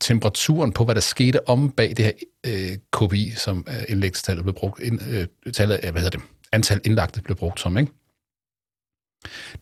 temperaturen 0.00 0.72
på, 0.72 0.84
hvad 0.84 0.94
der 0.94 1.00
skete 1.00 1.48
om 1.48 1.70
bag 1.70 1.94
det 1.96 2.04
her 2.04 2.12
øh, 2.46 2.78
KPI, 2.92 3.30
som 3.30 3.66
øh, 3.68 3.82
indlægstallet 3.88 4.44
blev 4.44 4.54
brugt, 4.54 4.80
ind, 4.80 5.00
øh, 5.10 5.52
tallet, 5.52 5.80
hvad 5.80 6.02
hedder 6.02 6.18
det, 6.18 6.20
antal 6.52 6.80
indlagte 6.84 7.22
blev 7.22 7.36
brugt 7.36 7.60
som, 7.60 7.78
ikke? 7.78 7.92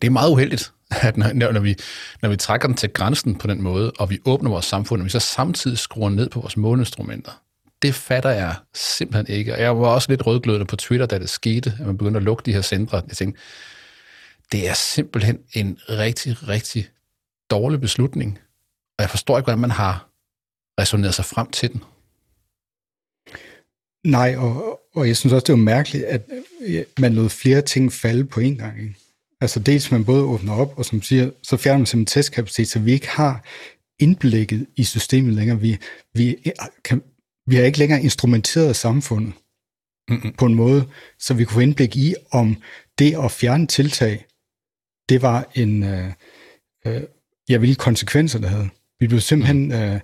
Det 0.02 0.06
er 0.06 0.12
meget 0.12 0.30
uheldigt, 0.30 0.72
at 0.90 1.16
når, 1.16 1.52
når, 1.52 1.60
vi, 1.60 1.76
når 2.22 2.28
vi 2.28 2.36
trækker 2.36 2.68
den 2.68 2.76
til 2.76 2.90
grænsen 2.90 3.38
på 3.38 3.46
den 3.46 3.62
måde, 3.62 3.92
og 3.98 4.10
vi 4.10 4.18
åbner 4.24 4.50
vores 4.50 4.64
samfund, 4.64 5.02
og 5.02 5.04
vi 5.04 5.10
så 5.10 5.20
samtidig 5.20 5.78
skruer 5.78 6.10
ned 6.10 6.28
på 6.28 6.40
vores 6.40 6.56
måleinstrumenter, 6.56 7.32
det 7.82 7.94
fatter 7.94 8.30
jeg 8.30 8.54
simpelthen 8.74 9.36
ikke. 9.36 9.54
Og 9.54 9.60
jeg 9.60 9.78
var 9.78 9.88
også 9.88 10.10
lidt 10.10 10.26
rødglødende 10.26 10.66
på 10.66 10.76
Twitter, 10.76 11.06
da 11.06 11.18
det 11.18 11.28
skete, 11.28 11.72
at 11.80 11.86
man 11.86 11.98
begyndte 11.98 12.18
at 12.18 12.22
lukke 12.22 12.42
de 12.46 12.52
her 12.52 12.62
centre. 12.62 13.02
Jeg 13.08 13.16
tænkte, 13.16 13.40
det 14.52 14.68
er 14.68 14.74
simpelthen 14.74 15.38
en 15.52 15.78
rigtig, 15.88 16.48
rigtig 16.48 16.88
dårlig 17.50 17.80
beslutning. 17.80 18.38
Og 18.98 19.02
jeg 19.02 19.10
forstår 19.10 19.38
ikke, 19.38 19.46
hvordan 19.46 19.58
man 19.58 19.70
har 19.70 20.08
resoneret 20.80 21.14
sig 21.14 21.24
frem 21.24 21.50
til 21.50 21.72
den. 21.72 21.82
Nej, 24.04 24.36
og, 24.36 24.80
og 24.94 25.08
jeg 25.08 25.16
synes 25.16 25.32
også, 25.32 25.44
det 25.44 25.52
er 25.52 25.56
mærkeligt, 25.56 26.04
at 26.04 26.22
man 26.98 27.14
lod 27.14 27.28
flere 27.28 27.62
ting 27.62 27.92
falde 27.92 28.24
på 28.24 28.40
en 28.40 28.56
gang. 28.56 28.82
Ikke? 28.82 28.94
Altså 29.44 29.60
dels 29.60 29.90
man 29.90 30.04
både 30.04 30.24
åbner 30.24 30.52
op, 30.52 30.78
og 30.78 30.84
som 30.84 31.02
siger, 31.02 31.30
så 31.42 31.56
fjerner 31.56 31.78
man 31.78 31.86
simpelthen 31.86 32.22
testkapacitet, 32.22 32.68
så 32.68 32.78
vi 32.78 32.92
ikke 32.92 33.08
har 33.08 33.44
indblikket 33.98 34.66
i 34.76 34.84
systemet 34.84 35.34
længere. 35.34 35.60
Vi, 35.60 35.78
vi, 36.14 36.36
kan, 36.84 37.02
vi 37.46 37.56
har 37.56 37.62
ikke 37.62 37.78
længere 37.78 38.02
instrumenteret 38.02 38.76
samfundet 38.76 39.32
Mm-mm. 40.10 40.32
på 40.32 40.46
en 40.46 40.54
måde, 40.54 40.88
så 41.18 41.34
vi 41.34 41.44
kunne 41.44 41.54
få 41.54 41.60
indblik 41.60 41.96
i, 41.96 42.14
om 42.30 42.56
det 42.98 43.16
at 43.24 43.30
fjerne 43.30 43.66
tiltag, 43.66 44.26
det 45.08 45.22
var 45.22 45.50
en, 45.54 45.82
øh, 45.82 46.12
øh, 46.86 47.02
ja, 47.48 47.58
hvilke 47.58 47.78
konsekvenser 47.78 48.38
det 48.38 48.48
havde. 48.48 48.68
Vi 49.00 49.06
blev 49.08 49.20
simpelthen, 49.20 49.72
øh, 49.72 50.00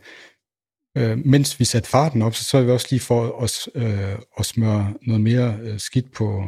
øh, 0.96 1.18
mens 1.26 1.60
vi 1.60 1.64
satte 1.64 1.88
farten 1.88 2.22
op, 2.22 2.34
så 2.34 2.44
så 2.44 2.62
vi 2.62 2.70
også 2.70 2.86
lige 2.90 3.00
for 3.00 3.40
at, 3.42 3.68
øh, 3.74 4.18
at 4.38 4.46
smøre 4.46 4.94
noget 5.02 5.22
mere 5.22 5.58
øh, 5.62 5.78
skidt 5.78 6.12
på, 6.12 6.44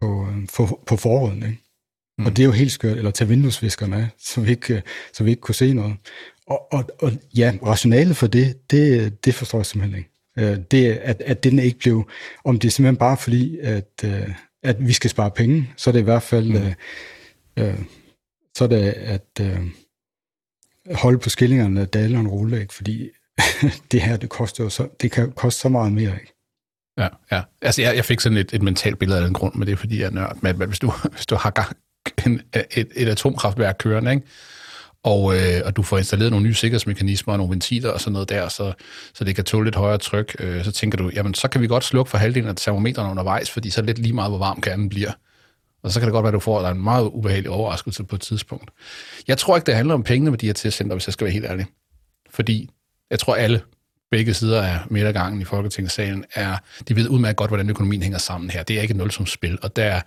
på, 0.00 0.26
på, 0.56 0.82
på 0.86 0.96
forruden, 0.96 1.42
ikke? 1.42 1.69
Mm. 2.20 2.26
Og 2.26 2.36
det 2.36 2.42
er 2.42 2.46
jo 2.46 2.52
helt 2.52 2.72
skørt, 2.72 2.98
eller 2.98 3.10
tage 3.10 3.28
vinduesviskerne 3.28 3.96
af, 3.96 4.08
så 4.18 4.40
vi 4.40 4.50
ikke, 4.50 4.82
så 5.12 5.24
vi 5.24 5.30
ikke 5.30 5.40
kunne 5.40 5.54
se 5.54 5.74
noget. 5.74 5.96
Og, 6.46 6.72
og, 6.72 6.84
og 7.02 7.12
ja, 7.36 7.52
rationalet 7.66 8.16
for 8.16 8.26
det, 8.26 8.70
det, 8.70 9.24
det 9.24 9.34
forstår 9.34 9.58
jeg 9.58 9.66
simpelthen 9.66 9.98
ikke. 9.98 10.10
Øh, 10.38 10.58
det, 10.70 10.92
at, 10.92 11.22
at 11.26 11.44
den 11.44 11.58
ikke 11.58 11.78
blev, 11.78 12.08
om 12.44 12.58
det 12.58 12.68
er 12.68 12.72
simpelthen 12.72 12.96
bare 12.96 13.16
fordi, 13.16 13.58
at, 13.58 13.90
øh, 14.04 14.30
at 14.62 14.86
vi 14.86 14.92
skal 14.92 15.10
spare 15.10 15.30
penge, 15.30 15.70
så 15.76 15.90
er 15.90 15.92
det 15.92 16.00
i 16.00 16.04
hvert 16.04 16.22
fald, 16.22 16.48
mm. 16.48 16.56
øh, 16.56 17.68
øh, 17.68 17.78
så 18.56 18.64
er 18.64 18.68
det 18.68 18.76
at 18.90 19.40
øh, 19.40 19.60
holde 20.94 21.18
på 21.18 21.30
skillingerne, 21.30 21.84
daler 21.84 22.20
en 22.20 22.28
rulle, 22.28 22.60
ikke? 22.60 22.74
fordi 22.74 23.08
det 23.92 24.02
her, 24.02 24.16
det 24.16 24.28
koster 24.28 24.64
jo 24.64 24.70
så, 24.70 24.88
det 25.00 25.10
kan 25.10 25.32
koste 25.32 25.60
så 25.60 25.68
meget 25.68 25.92
mere, 25.92 26.12
ikke? 26.20 26.34
Ja, 26.98 27.08
ja. 27.32 27.42
Altså, 27.62 27.82
jeg, 27.82 27.96
jeg 27.96 28.04
fik 28.04 28.20
sådan 28.20 28.38
et, 28.38 28.54
et 28.54 28.62
mentalt 28.62 28.98
billede 28.98 29.18
af 29.18 29.24
den 29.24 29.34
grund, 29.34 29.54
men 29.54 29.66
det 29.66 29.72
er 29.72 29.76
fordi, 29.76 30.00
jeg 30.00 30.06
er 30.06 30.10
nørd. 30.10 30.38
Men, 30.42 30.58
men 30.58 30.68
hvis, 30.68 30.78
du, 30.78 30.92
hvis 31.14 31.26
du 31.26 31.34
har 31.34 31.50
gang, 31.50 31.76
en, 32.26 32.40
et, 32.54 32.88
et 32.96 33.08
atomkraftværk 33.08 33.76
kørende, 33.78 34.10
ikke? 34.10 34.26
Og, 35.02 35.36
øh, 35.36 35.62
og 35.64 35.76
du 35.76 35.82
får 35.82 35.98
installeret 35.98 36.30
nogle 36.30 36.46
nye 36.46 36.54
sikkerhedsmekanismer 36.54 37.32
og 37.32 37.38
nogle 37.38 37.50
ventiler 37.50 37.90
og 37.90 38.00
sådan 38.00 38.12
noget 38.12 38.28
der, 38.28 38.48
så, 38.48 38.72
så 39.14 39.24
det 39.24 39.34
kan 39.34 39.44
tåle 39.44 39.64
lidt 39.64 39.76
højere 39.76 39.98
tryk, 39.98 40.36
øh, 40.38 40.64
så 40.64 40.72
tænker 40.72 40.98
du, 40.98 41.10
jamen 41.14 41.34
så 41.34 41.48
kan 41.48 41.60
vi 41.60 41.66
godt 41.66 41.84
slukke 41.84 42.10
for 42.10 42.18
halvdelen 42.18 42.48
af 42.48 42.56
termometerne 42.56 43.10
undervejs, 43.10 43.50
fordi 43.50 43.70
så 43.70 43.80
er 43.80 43.82
det 43.82 43.88
lidt 43.88 43.98
lige 43.98 44.12
meget, 44.12 44.30
hvor 44.30 44.38
varm 44.38 44.60
kernen 44.60 44.88
bliver. 44.88 45.12
Og 45.82 45.90
så 45.90 46.00
kan 46.00 46.06
det 46.06 46.12
godt 46.12 46.22
være, 46.22 46.28
at 46.28 46.34
du 46.34 46.40
får 46.40 46.68
en 46.68 46.82
meget 46.82 47.04
ubehagelig 47.04 47.50
overraskelse 47.50 48.04
på 48.04 48.16
et 48.16 48.20
tidspunkt. 48.20 48.70
Jeg 49.28 49.38
tror 49.38 49.56
ikke, 49.56 49.66
det 49.66 49.74
handler 49.74 49.94
om 49.94 50.02
pengene 50.02 50.30
med 50.30 50.38
de 50.38 50.46
her 50.46 50.52
testcenter, 50.52 50.94
hvis 50.96 51.06
jeg 51.06 51.12
skal 51.12 51.24
være 51.24 51.32
helt 51.32 51.44
ærlig. 51.44 51.66
Fordi 52.30 52.70
jeg 53.10 53.18
tror 53.18 53.34
alle, 53.34 53.60
begge 54.10 54.34
sider 54.34 54.62
af 54.62 54.78
midtergangen 54.90 55.40
i 55.40 55.44
Folketingssalen, 55.44 56.24
er, 56.34 56.56
de 56.88 56.96
ved 56.96 57.08
udmærket 57.08 57.36
godt, 57.36 57.50
hvordan 57.50 57.70
økonomien 57.70 58.02
hænger 58.02 58.18
sammen 58.18 58.50
her. 58.50 58.62
Det 58.62 58.78
er 58.78 58.82
ikke 58.82 58.92
et 58.92 58.98
nulsumsspil, 58.98 59.58
og 59.62 59.76
der, 59.76 60.00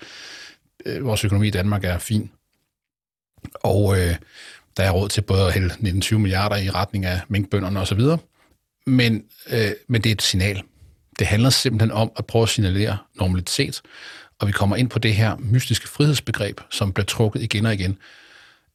øh, 0.85 1.05
vores 1.05 1.25
økonomi 1.25 1.47
i 1.47 1.51
Danmark 1.51 1.83
er 1.83 1.97
fin. 1.97 2.31
Og 3.53 3.99
øh, 3.99 4.15
der 4.77 4.83
er 4.83 4.91
råd 4.91 5.09
til 5.09 5.21
både 5.21 5.47
at 5.47 5.53
hælde 5.53 5.73
19-20 5.73 6.17
milliarder 6.17 6.55
i 6.55 6.69
retning 6.69 7.05
af 7.05 7.21
minkbønderne 7.27 7.79
osv. 7.79 8.01
Men, 8.85 9.23
øh, 9.49 9.71
men 9.87 10.01
det 10.01 10.09
er 10.09 10.13
et 10.13 10.21
signal. 10.21 10.63
Det 11.19 11.27
handler 11.27 11.49
simpelthen 11.49 11.91
om 11.91 12.11
at 12.15 12.25
prøve 12.25 12.43
at 12.43 12.49
signalere 12.49 12.97
normalitet, 13.15 13.81
og 14.39 14.47
vi 14.47 14.51
kommer 14.51 14.75
ind 14.75 14.89
på 14.89 14.99
det 14.99 15.15
her 15.15 15.37
mystiske 15.37 15.87
frihedsbegreb, 15.87 16.61
som 16.69 16.93
bliver 16.93 17.05
trukket 17.05 17.41
igen 17.41 17.65
og 17.65 17.73
igen, 17.73 17.97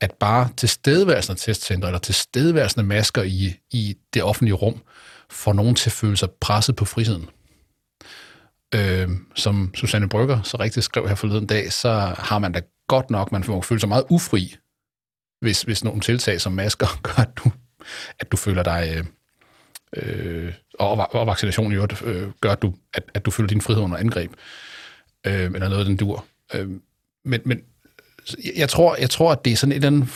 at 0.00 0.12
bare 0.12 0.48
tilstedeværelsen 0.56 1.32
af 1.32 1.36
testcenter 1.36 1.88
eller 1.88 1.98
tilstedeværelsen 1.98 2.80
af 2.80 2.84
masker 2.84 3.22
i, 3.22 3.54
i 3.70 3.96
det 4.14 4.22
offentlige 4.22 4.54
rum, 4.54 4.82
får 5.30 5.52
nogen 5.52 5.74
til 5.74 5.88
at 5.88 5.92
føle 5.92 6.16
sig 6.16 6.30
presset 6.30 6.76
på 6.76 6.84
friheden. 6.84 7.28
Øh, 8.74 9.08
som 9.34 9.70
Susanne 9.74 10.08
Brygger 10.08 10.42
så 10.42 10.56
rigtigt 10.60 10.84
skrev 10.84 11.08
her 11.08 11.14
forleden 11.14 11.46
dag, 11.46 11.72
så 11.72 11.90
har 12.18 12.38
man 12.38 12.52
da 12.52 12.60
godt 12.88 13.10
nok, 13.10 13.32
man 13.32 13.44
får 13.44 13.60
føle 13.60 13.80
sig 13.80 13.88
meget 13.88 14.04
ufri, 14.10 14.56
hvis, 15.40 15.62
hvis 15.62 15.84
nogle 15.84 16.00
tiltag 16.00 16.40
som 16.40 16.52
masker 16.52 16.86
gør, 17.02 17.22
at 17.22 17.30
du, 17.36 17.50
at 18.18 18.32
du 18.32 18.36
føler 18.36 18.62
dig... 18.62 18.94
Øh, 18.96 19.04
øh, 19.96 20.52
og, 20.78 21.14
og 21.14 21.26
vaccination 21.26 21.72
i 21.72 21.74
øvrigt 21.74 22.02
øh, 22.02 22.28
gør, 22.40 22.52
at 22.52 22.62
du, 22.62 22.74
at, 22.94 23.02
at 23.14 23.24
du 23.24 23.30
føler 23.30 23.48
din 23.48 23.60
frihed 23.60 23.82
under 23.82 23.96
angreb, 23.96 24.32
øh, 25.26 25.44
eller 25.44 25.68
noget, 25.68 25.86
den 25.86 25.96
dur. 25.96 26.24
Øh, 26.54 26.68
men, 27.24 27.40
men 27.44 27.62
jeg 28.56 28.68
tror, 28.68 28.96
jeg 28.96 29.10
tror, 29.10 29.32
at 29.32 29.44
det 29.44 29.52
er 29.52 29.56
sådan 29.56 29.72
et 29.72 29.76
eller 29.76 29.86
andet 29.88 30.08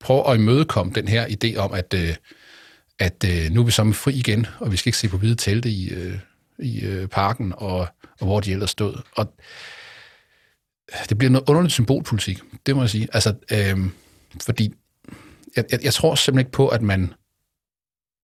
prøv 0.00 0.32
at 0.32 0.38
imødekomme 0.38 0.92
den 0.92 1.08
her 1.08 1.26
idé 1.26 1.56
om, 1.56 1.72
at, 1.72 1.94
øh, 1.94 2.14
at 2.98 3.24
øh, 3.24 3.50
nu 3.50 3.60
er 3.60 3.64
vi 3.64 3.70
som 3.70 3.94
fri 3.94 4.14
igen, 4.14 4.46
og 4.58 4.72
vi 4.72 4.76
skal 4.76 4.88
ikke 4.88 4.98
se 4.98 5.08
på 5.08 5.18
hvide 5.18 5.34
telte 5.34 5.70
i, 5.70 5.90
øh, 5.90 6.18
i 6.58 6.80
øh, 6.80 7.08
parken, 7.08 7.52
og, 7.56 7.78
og 8.20 8.26
hvor 8.26 8.40
de 8.40 8.52
ellers 8.52 8.70
stod. 8.70 8.94
Og 9.16 9.34
det 11.08 11.18
bliver 11.18 11.30
noget 11.30 11.48
underligt 11.48 11.72
symbolpolitik, 11.72 12.38
det 12.66 12.76
må 12.76 12.82
jeg 12.82 12.90
sige. 12.90 13.08
Altså, 13.12 13.34
øh, 13.52 13.78
fordi 14.42 14.74
jeg, 15.56 15.64
jeg, 15.70 15.84
jeg 15.84 15.94
tror 15.94 16.14
simpelthen 16.14 16.46
ikke 16.46 16.52
på, 16.52 16.68
at 16.68 16.82
man 16.82 17.12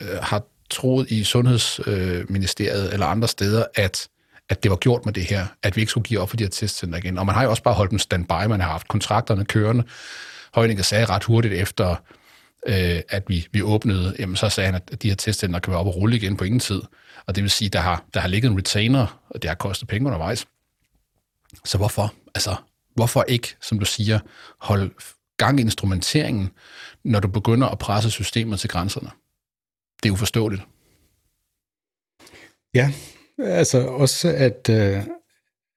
øh, 0.02 0.18
har 0.22 0.42
troet 0.70 1.10
i 1.10 1.24
Sundhedsministeriet 1.24 2.86
øh, 2.86 2.92
eller 2.92 3.06
andre 3.06 3.28
steder, 3.28 3.64
at, 3.74 4.08
at 4.48 4.62
det 4.62 4.70
var 4.70 4.76
gjort 4.76 5.04
med 5.04 5.12
det 5.12 5.24
her, 5.24 5.46
at 5.62 5.76
vi 5.76 5.80
ikke 5.80 5.90
skulle 5.90 6.04
give 6.04 6.20
op 6.20 6.30
for 6.30 6.36
de 6.36 6.44
her 6.44 6.50
testcenter 6.50 6.98
igen. 6.98 7.18
Og 7.18 7.26
man 7.26 7.34
har 7.34 7.42
jo 7.42 7.50
også 7.50 7.62
bare 7.62 7.74
holdt 7.74 7.90
dem 7.90 7.98
standby, 7.98 8.46
man 8.48 8.60
har 8.60 8.68
haft 8.68 8.88
kontrakterne 8.88 9.44
kørende. 9.44 9.84
Højninger 10.54 10.82
sagde 10.82 11.04
ret 11.04 11.24
hurtigt 11.24 11.54
efter, 11.54 11.96
øh, 12.66 13.00
at 13.08 13.22
vi, 13.28 13.46
vi 13.52 13.62
åbnede, 13.62 14.16
jamen 14.18 14.36
så 14.36 14.48
sagde 14.48 14.66
han, 14.72 14.74
at 14.74 15.02
de 15.02 15.08
her 15.08 15.16
testcenter 15.16 15.58
kan 15.58 15.70
være 15.70 15.80
op 15.80 15.86
og 15.86 15.96
rulle 15.96 16.16
igen 16.16 16.36
på 16.36 16.44
ingen 16.44 16.60
tid. 16.60 16.82
Og 17.26 17.34
det 17.34 17.42
vil 17.42 17.50
sige, 17.50 17.68
der 17.68 17.80
har, 17.80 18.04
der 18.14 18.20
har 18.20 18.28
ligget 18.28 18.50
en 18.50 18.58
retainer, 18.58 19.22
og 19.28 19.42
det 19.42 19.50
har 19.50 19.54
kostet 19.54 19.88
penge 19.88 20.06
undervejs. 20.06 20.46
Så 21.64 21.78
hvorfor? 21.78 22.14
Altså, 22.34 22.56
hvorfor 22.94 23.24
ikke, 23.28 23.56
som 23.62 23.78
du 23.78 23.84
siger, 23.84 24.18
holde 24.60 24.90
gang 25.36 25.60
i 25.60 25.62
instrumenteringen, 25.62 26.50
når 27.04 27.20
du 27.20 27.28
begynder 27.28 27.68
at 27.68 27.78
presse 27.78 28.10
systemet 28.10 28.60
til 28.60 28.70
grænserne. 28.70 29.10
Det 30.02 30.08
er 30.08 30.12
uforståeligt. 30.12 30.62
Ja, 32.74 32.92
altså 33.38 33.86
også 33.86 34.28
at, 34.28 34.68
øh, 34.70 35.02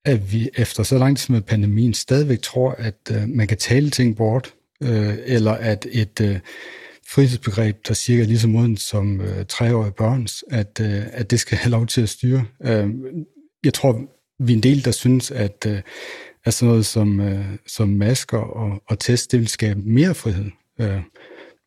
at 0.06 0.34
vi 0.34 0.50
efter 0.56 0.84
så 0.84 0.98
lang 0.98 1.18
tid 1.18 1.34
med 1.34 1.42
pandemien 1.42 1.94
stadigvæk 1.94 2.42
tror, 2.42 2.72
at 2.72 3.12
øh, 3.12 3.30
man 3.30 3.48
kan 3.48 3.58
tale 3.58 3.90
ting 3.90 4.18
bort, 4.18 4.54
øh, 4.84 5.16
eller 5.26 5.52
at 5.52 5.88
et 5.92 6.42
frihedsbegreb, 7.10 7.88
der 7.88 7.94
cirka 7.94 8.24
lige 8.24 8.40
så 8.40 8.48
moden 8.48 8.78
som 8.78 9.22
øh, 9.22 9.46
treårige 9.46 9.92
børns, 9.92 10.44
at, 10.52 10.80
øh, 10.82 11.04
at 11.12 11.32
det 11.32 11.40
skal 11.40 11.58
have 11.58 11.72
lov 11.72 11.88
til 11.88 12.02
at 12.02 12.10
styre. 12.10 12.46
Øh, 12.64 12.90
jeg 13.64 13.74
tror, 13.74 14.02
vi 14.40 14.52
er 14.52 14.56
en 14.56 14.64
del, 14.64 14.86
der 14.86 14.92
synes, 14.92 15.32
at, 15.32 15.66
øh, 15.68 15.82
at 16.46 16.54
sådan 16.54 16.70
noget 16.70 16.86
som, 16.86 17.20
øh, 17.20 17.46
som 17.68 17.90
masker 17.90 18.38
og, 18.38 18.84
og 18.88 19.00
test, 19.00 19.32
det 19.32 19.40
vil 19.40 19.48
skabe 19.48 19.80
mere 19.80 20.16
frihed. 20.16 20.46
Øh, 20.82 21.02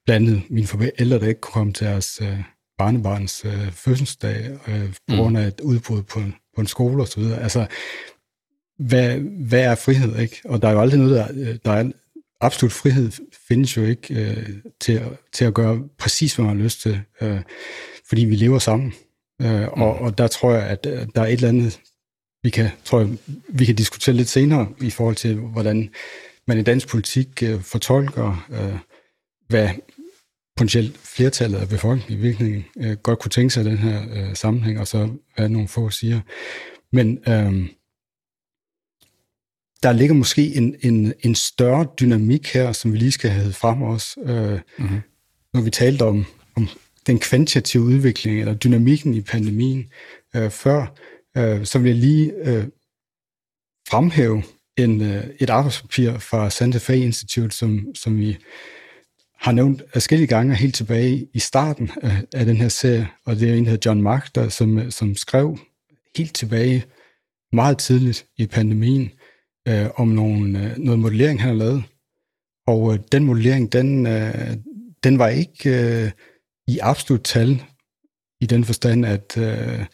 blandt 0.06 0.28
andet 0.28 0.42
mine 0.50 0.66
forældre, 0.66 1.18
der 1.18 1.28
ikke 1.28 1.40
kunne 1.40 1.52
komme 1.52 1.72
til 1.72 1.86
deres 1.86 2.20
øh, 2.22 2.38
barnebarns 2.78 3.44
øh, 3.44 3.72
fødselsdag 3.72 4.58
øh, 4.68 4.94
på 5.08 5.16
grund 5.16 5.38
af 5.38 5.46
et 5.46 5.60
udbrud 5.60 6.02
på, 6.02 6.20
på 6.54 6.60
en 6.60 6.66
skole 6.66 7.02
osv. 7.02 7.22
Altså, 7.22 7.66
hvad, 8.78 9.18
hvad 9.48 9.60
er 9.60 9.74
frihed, 9.74 10.18
ikke? 10.18 10.40
Og 10.44 10.62
der 10.62 10.68
er 10.68 10.72
jo 10.72 10.80
aldrig 10.80 11.00
noget, 11.00 11.16
der, 11.16 11.56
der 11.64 11.70
er 11.70 11.90
absolut 12.40 12.72
frihed 12.72 13.12
findes 13.48 13.76
jo 13.76 13.84
ikke 13.84 14.14
øh, 14.14 14.48
til, 14.80 14.92
at, 14.92 15.08
til 15.32 15.44
at 15.44 15.54
gøre 15.54 15.82
præcis, 15.98 16.34
hvad 16.34 16.44
man 16.44 16.56
har 16.56 16.64
lyst 16.64 16.80
til, 16.80 17.00
øh, 17.20 17.40
fordi 18.08 18.24
vi 18.24 18.34
lever 18.34 18.58
sammen. 18.58 18.92
Øh, 19.42 19.68
og, 19.68 19.96
mm. 19.98 20.04
og 20.04 20.18
der 20.18 20.26
tror 20.26 20.52
jeg, 20.52 20.62
at 20.62 20.86
øh, 20.86 21.06
der 21.14 21.20
er 21.20 21.26
et 21.26 21.32
eller 21.32 21.48
andet, 21.48 21.80
vi 22.42 22.50
kan, 22.50 22.70
tror 22.84 23.00
jeg, 23.00 23.08
vi 23.48 23.64
kan 23.64 23.74
diskutere 23.74 24.14
lidt 24.14 24.28
senere 24.28 24.68
i 24.80 24.90
forhold 24.90 25.16
til, 25.16 25.34
hvordan 25.34 25.90
man 26.46 26.58
i 26.58 26.62
dansk 26.62 26.88
politik 26.88 27.42
øh, 27.42 27.60
fortolker, 27.60 28.46
øh, 28.50 28.78
hvad 29.48 29.68
potentielt 30.56 30.98
flertallet 30.98 31.58
af 31.58 31.68
befolkningen 31.68 32.18
i 32.18 32.22
virkeligheden 32.22 32.64
øh, 32.78 32.96
godt 32.96 33.18
kunne 33.18 33.30
tænke 33.30 33.54
sig 33.54 33.64
i 33.64 33.66
den 33.66 33.78
her 33.78 34.02
øh, 34.12 34.36
sammenhæng, 34.36 34.80
og 34.80 34.86
så 34.86 35.08
hvad 35.36 35.48
nogle 35.48 35.68
få 35.68 35.90
siger. 35.90 36.20
Men 36.92 37.18
øh, 37.28 37.68
der 39.82 39.92
ligger 39.92 40.14
måske 40.14 40.56
en, 40.56 40.76
en, 40.80 41.12
en 41.20 41.34
større 41.34 41.86
dynamik 42.00 42.52
her, 42.52 42.72
som 42.72 42.92
vi 42.92 42.98
lige 42.98 43.12
skal 43.12 43.30
have 43.30 43.52
frem 43.52 43.82
også. 43.82 44.20
Øh, 44.20 44.60
mm-hmm. 44.78 45.00
Når 45.54 45.60
vi 45.60 45.70
talte 45.70 46.02
om, 46.02 46.26
om 46.56 46.68
den 47.06 47.18
kvantitative 47.18 47.82
udvikling, 47.82 48.40
eller 48.40 48.54
dynamikken 48.54 49.14
i 49.14 49.20
pandemien 49.20 49.84
øh, 50.36 50.50
før, 50.50 50.94
øh, 51.36 51.66
så 51.66 51.78
vil 51.78 51.88
jeg 51.88 51.98
lige 51.98 52.32
øh, 52.44 52.64
fremhæve 53.88 54.42
en, 54.76 55.00
øh, 55.00 55.24
et 55.38 55.50
arbejdspapir 55.50 56.18
fra 56.18 56.50
Santa 56.50 56.78
Fe 56.78 56.98
Institute, 56.98 57.56
som, 57.56 57.86
som 57.94 58.18
vi 58.18 58.38
har 59.36 59.52
nævnt 59.52 59.82
forskellige 59.92 60.26
gange 60.26 60.54
helt 60.54 60.74
tilbage 60.74 61.26
i 61.34 61.38
starten 61.38 61.90
af, 62.02 62.22
af 62.34 62.46
den 62.46 62.56
her 62.56 62.68
serie, 62.68 63.08
og 63.24 63.36
det 63.36 63.50
er 63.50 63.54
en, 63.54 63.64
der 63.64 63.70
hedder 63.70 63.90
John 63.90 64.02
Mark, 64.02 64.30
som, 64.48 64.90
som 64.90 65.16
skrev 65.16 65.58
helt 66.16 66.34
tilbage 66.34 66.84
meget 67.52 67.78
tidligt 67.78 68.26
i 68.36 68.46
pandemien, 68.46 69.10
øh, 69.68 69.86
om 69.96 70.08
nogle, 70.08 70.64
øh, 70.64 70.78
noget 70.78 70.98
modellering, 70.98 71.40
han 71.40 71.48
har 71.48 71.56
lavet. 71.56 71.84
Og 72.66 72.92
øh, 72.92 72.98
den 73.12 73.24
modellering, 73.24 73.72
den, 73.72 74.06
øh, 74.06 74.56
den 75.04 75.18
var 75.18 75.28
ikke 75.28 75.70
øh, 75.70 76.10
i 76.66 76.78
absolut 76.82 77.22
tal, 77.24 77.62
i 78.40 78.46
den 78.46 78.64
forstand, 78.64 79.06
at, 79.06 79.36
øh, 79.38 79.86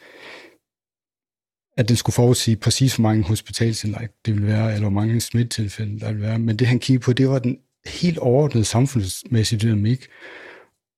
at 1.76 1.88
den 1.88 1.96
skulle 1.96 2.14
forudsige 2.14 2.56
præcis, 2.56 2.96
hvor 2.96 3.02
mange 3.02 3.25
hospitalsindlæg 3.25 4.08
det 4.26 4.35
ville 4.35 4.49
være, 4.49 4.75
eller 4.75 4.90
hvor 4.90 5.00
mange 5.00 5.20
smittetilfælde 5.20 6.00
der 6.00 6.06
ville 6.06 6.26
være. 6.26 6.38
Men 6.38 6.56
det, 6.56 6.66
han 6.66 6.78
kiggede 6.78 7.04
på, 7.04 7.12
det 7.12 7.28
var 7.28 7.38
den 7.38 7.58
helt 7.87 8.18
overordnede 8.18 8.64
samfundsmæssige 8.64 9.58
dynamik. 9.58 10.06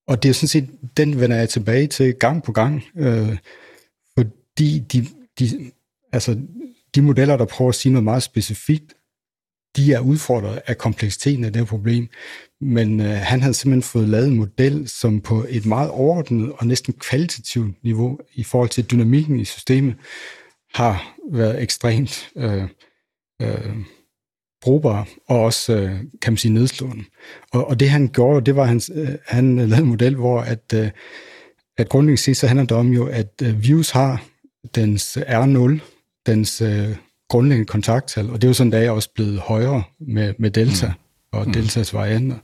Og 0.07 0.23
det 0.23 0.29
er 0.29 0.33
sådan 0.33 0.49
set, 0.49 0.71
den 0.97 1.21
vender 1.21 1.37
jeg 1.37 1.49
tilbage 1.49 1.87
til 1.87 2.15
gang 2.15 2.43
på 2.43 2.53
gang, 2.53 2.83
øh, 2.97 3.39
fordi 4.19 4.79
de, 4.79 5.07
de, 5.39 5.71
altså, 6.13 6.41
de 6.99 7.03
modeller, 7.03 7.37
der 7.37 7.45
prøver 7.45 7.69
at 7.69 7.75
sige 7.75 7.93
noget 7.93 8.05
meget 8.05 8.23
specifikt, 8.23 8.95
de 9.77 9.93
er 9.93 10.01
udfordret 10.01 10.61
af 10.67 10.79
kompleksiteten 10.79 11.45
af 11.45 11.53
det 11.53 11.61
her 11.61 11.67
problem. 11.67 12.09
Men 12.61 13.01
øh, 13.01 13.07
han 13.07 13.41
havde 13.41 13.55
simpelthen 13.55 13.83
fået 13.83 14.09
lavet 14.09 14.29
en 14.29 14.37
model, 14.37 14.89
som 14.89 15.21
på 15.21 15.47
et 15.49 15.67
meget 15.67 15.91
overordnet 15.91 16.53
og 16.53 16.67
næsten 16.67 16.93
kvalitativt 16.93 17.85
niveau 17.85 18.19
i 18.35 18.45
forhold 18.45 18.69
til 18.69 18.91
dynamikken 18.91 19.41
i 19.41 19.45
systemet, 19.45 19.95
har 20.75 21.17
været 21.33 21.63
ekstremt 21.63 22.31
øh, 22.37 22.65
øh, 23.43 23.77
brugbar 24.63 25.09
og 25.27 25.41
også, 25.41 25.77
øh, 25.77 25.91
kan 26.23 26.33
man 26.33 26.37
sige, 26.37 26.55
nedslående. 26.55 27.05
Og, 27.53 27.69
og 27.69 27.81
det 27.81 27.91
han 27.91 28.09
gjorde, 28.09 28.47
det 28.47 28.57
var, 28.57 28.63
at 28.63 28.69
han, 28.69 28.81
øh, 28.95 29.09
han 29.27 29.59
øh, 29.59 29.69
lavede 29.69 29.83
en 29.83 29.89
model, 29.89 30.15
hvor 30.15 30.41
at, 30.41 30.73
øh, 30.75 30.91
at 31.79 31.89
grundlæggende 31.89 32.23
set, 32.23 32.37
så 32.37 32.47
handler 32.47 32.67
det 32.67 32.77
om 32.77 32.93
jo, 32.93 33.07
at 33.07 33.43
øh, 33.43 33.63
virus 33.63 33.91
har 33.91 34.25
dens 34.75 35.17
R0, 35.17 35.98
dens 36.33 36.61
øh, 36.61 36.97
grundlæggende 37.29 37.67
kontakttal, 37.67 38.31
og 38.31 38.43
det 38.43 38.45
er 38.45 38.49
jo 38.49 38.55
sådan, 38.55 38.73
der 38.73 38.79
er 38.79 38.91
også 38.91 39.11
blevet 39.15 39.39
højere 39.39 39.83
med, 40.01 40.35
med 40.39 40.51
delta 40.51 40.87
mm. 40.87 40.93
og 41.33 41.47
mm. 41.47 41.53
deltas 41.53 41.95
varianter. 41.95 42.37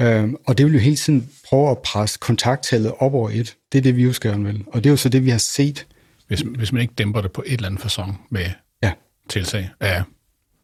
Øhm, 0.00 0.36
og 0.46 0.58
det 0.58 0.66
vil 0.66 0.72
jo 0.72 0.78
hele 0.78 0.96
tiden 0.96 1.30
prøve 1.48 1.70
at 1.70 1.78
presse 1.78 2.18
kontakttallet 2.18 2.92
op 2.98 3.14
over 3.14 3.30
et. 3.30 3.56
Det 3.72 3.78
er 3.78 3.82
det, 3.82 3.96
virus 3.96 4.20
gerne 4.20 4.44
vil. 4.44 4.64
Og 4.66 4.84
det 4.84 4.90
er 4.90 4.92
jo 4.92 4.96
så 4.96 5.08
det, 5.08 5.24
vi 5.24 5.30
har 5.30 5.38
set. 5.38 5.86
Hvis, 6.26 6.40
hvis 6.40 6.72
man 6.72 6.82
ikke 6.82 6.94
dæmper 6.98 7.20
det 7.20 7.32
på 7.32 7.42
et 7.46 7.52
eller 7.52 7.66
andet 7.66 7.80
fasong 7.80 8.26
med 8.30 8.46
ja. 8.82 8.92
tiltag 9.28 9.70
af 9.80 10.02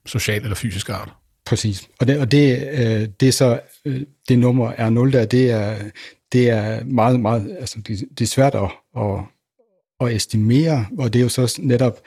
social 0.07 0.43
eller 0.43 0.55
fysisk 0.55 0.89
art. 0.89 1.13
Præcis. 1.47 1.89
Og 2.01 2.09
det, 2.09 2.19
og 2.19 2.33
det, 2.33 2.69
øh, 2.73 3.09
det 3.21 3.29
er 3.29 3.33
så, 3.33 3.61
øh, 3.85 4.01
det 4.29 4.39
nummer 4.39 4.73
R0 4.73 5.13
der, 5.13 5.25
det 5.25 5.51
er, 5.51 5.77
det 6.33 6.51
er 6.51 6.85
meget, 6.85 7.21
meget, 7.21 7.57
altså 7.61 7.79
det, 7.87 8.05
det 8.19 8.21
er 8.21 8.29
svært 8.29 8.55
at, 8.55 8.71
at, 8.97 9.21
at 10.01 10.17
estimere, 10.17 10.87
og 10.99 11.13
det 11.13 11.19
er 11.19 11.23
jo 11.23 11.29
så 11.29 11.61
netop, 11.63 12.01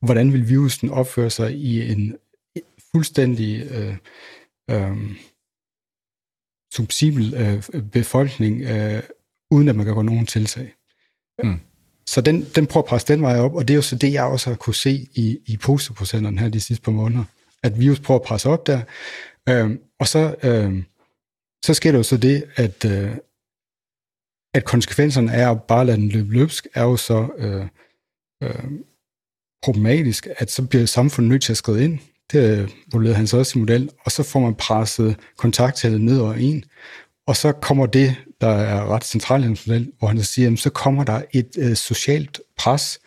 hvordan 0.00 0.32
vil 0.32 0.48
virusen 0.48 0.90
opføre 0.90 1.30
sig 1.30 1.54
i 1.54 1.92
en 1.92 2.16
fuldstændig 2.92 3.70
øh, 3.70 3.96
øh, 4.70 4.96
subsibel 6.74 7.34
øh, 7.34 7.82
befolkning, 7.82 8.62
øh, 8.62 9.02
uden 9.50 9.68
at 9.68 9.76
man 9.76 9.86
kan 9.86 9.94
gå 9.94 10.02
nogen 10.02 10.26
tiltag. 10.26 10.74
Mm. 11.42 11.60
Så 12.06 12.20
den, 12.20 12.44
den 12.54 12.66
prøver 12.66 12.84
at 12.84 12.88
presse 12.88 13.12
den 13.12 13.22
vej 13.22 13.38
op, 13.38 13.54
og 13.54 13.68
det 13.68 13.74
er 13.74 13.76
jo 13.76 13.82
så 13.82 13.96
det, 13.96 14.12
jeg 14.12 14.24
også 14.24 14.50
har 14.50 14.56
kunne 14.56 14.74
se 14.74 15.08
i, 15.14 15.38
i 15.46 15.56
positivprocenterne 15.56 16.38
her 16.40 16.48
de 16.48 16.60
sidste 16.60 16.82
par 16.82 16.92
måneder, 16.92 17.24
at 17.62 17.80
virus 17.80 18.00
prøver 18.00 18.20
at 18.20 18.26
presse 18.26 18.48
op 18.48 18.66
der. 18.66 18.82
Øh, 19.48 19.78
og 20.00 20.08
så, 20.08 20.36
øh, 20.42 20.82
så 21.64 21.74
sker 21.74 21.92
der 21.92 21.98
jo 21.98 22.02
så 22.02 22.16
det, 22.16 22.44
at, 22.56 22.84
øh, 22.84 23.16
at 24.54 24.64
konsekvenserne 24.64 25.32
af 25.32 25.50
at 25.50 25.62
bare 25.62 25.86
lade 25.86 25.96
den 25.96 26.08
løbe 26.08 26.32
løbsk, 26.32 26.66
er 26.74 26.82
jo 26.82 26.96
så 26.96 27.28
øh, 27.38 27.66
øh, 28.42 28.70
problematisk, 29.62 30.28
at 30.36 30.50
så 30.50 30.62
bliver 30.62 30.86
samfundet 30.86 31.30
nødt 31.30 31.42
til 31.42 31.52
at 31.52 31.56
skride 31.56 31.84
ind. 31.84 31.98
Det 32.32 32.58
øh, 32.58 32.70
vurderede 32.92 33.16
han 33.16 33.26
så 33.26 33.38
også 33.38 33.58
i 33.58 33.60
model, 33.60 33.90
og 34.04 34.12
så 34.12 34.22
får 34.22 34.40
man 34.40 34.54
presset 34.54 35.16
kontakttallet 35.36 36.00
ned 36.00 36.20
over 36.20 36.34
en, 36.34 36.64
og 37.26 37.36
så 37.36 37.52
kommer 37.52 37.86
det, 37.86 38.16
der 38.40 38.48
er 38.48 38.94
ret 38.94 39.04
centralt 39.04 39.44
i 39.44 39.46
hans 39.46 39.66
model, 39.66 39.92
hvor 39.98 40.08
han 40.08 40.22
siger, 40.22 40.52
at 40.52 40.58
så 40.58 40.70
kommer 40.70 41.04
der 41.04 41.22
et 41.32 41.50
øh, 41.58 41.76
socialt 41.76 42.40
pres, 42.58 42.98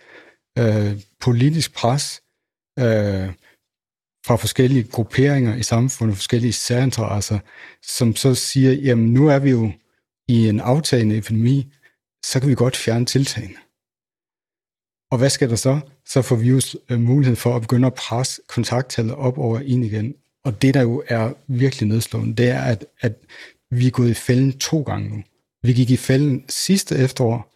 øh, 0.58 1.02
politisk 1.20 1.74
pres, 1.76 2.22
øh, 2.80 3.30
fra 4.26 4.36
forskellige 4.36 4.84
grupperinger 4.84 5.56
i 5.56 5.64
samfundet, 5.64 6.18
forskellige 6.18 6.54
særinteresser, 6.54 7.40
som 7.84 8.16
så 8.16 8.36
siger, 8.36 8.72
jamen 8.72 9.14
nu 9.14 9.28
er 9.28 9.40
vi 9.40 9.50
jo 9.50 9.72
i 10.28 10.50
en 10.50 10.60
aftagende 10.60 11.18
epidemi, 11.18 11.74
så 12.26 12.40
kan 12.40 12.50
vi 12.50 12.56
godt 12.56 12.78
fjerne 12.78 13.06
tiltagene. 13.06 13.56
Og 15.12 15.18
hvad 15.18 15.30
sker 15.30 15.48
der 15.48 15.56
så? 15.56 15.80
Så 16.06 16.22
får 16.22 16.36
virus 16.36 16.76
øh, 16.90 17.00
mulighed 17.00 17.36
for 17.36 17.56
at 17.56 17.62
begynde 17.62 17.88
at 17.88 17.94
presse 17.94 18.42
kontakttallet 18.48 19.16
op 19.16 19.38
over 19.38 19.60
en 19.60 19.84
igen. 19.84 20.16
Og 20.44 20.62
det, 20.62 20.74
der 20.74 20.82
jo 20.82 21.04
er 21.08 21.34
virkelig 21.48 21.90
nedslående, 21.90 22.36
det 22.36 22.50
er, 22.50 22.62
at, 22.62 22.86
at 23.02 23.14
vi 23.70 23.88
er 23.88 23.92
gået 23.92 24.10
i 24.10 24.14
fælden 24.14 24.60
to 24.60 24.82
gange 24.82 25.10
nu. 25.10 25.24
Vi 25.64 25.74
gik 25.74 25.90
i 25.90 25.98
fælden 25.98 26.46
sidste 26.50 26.96
efterår, 26.98 27.54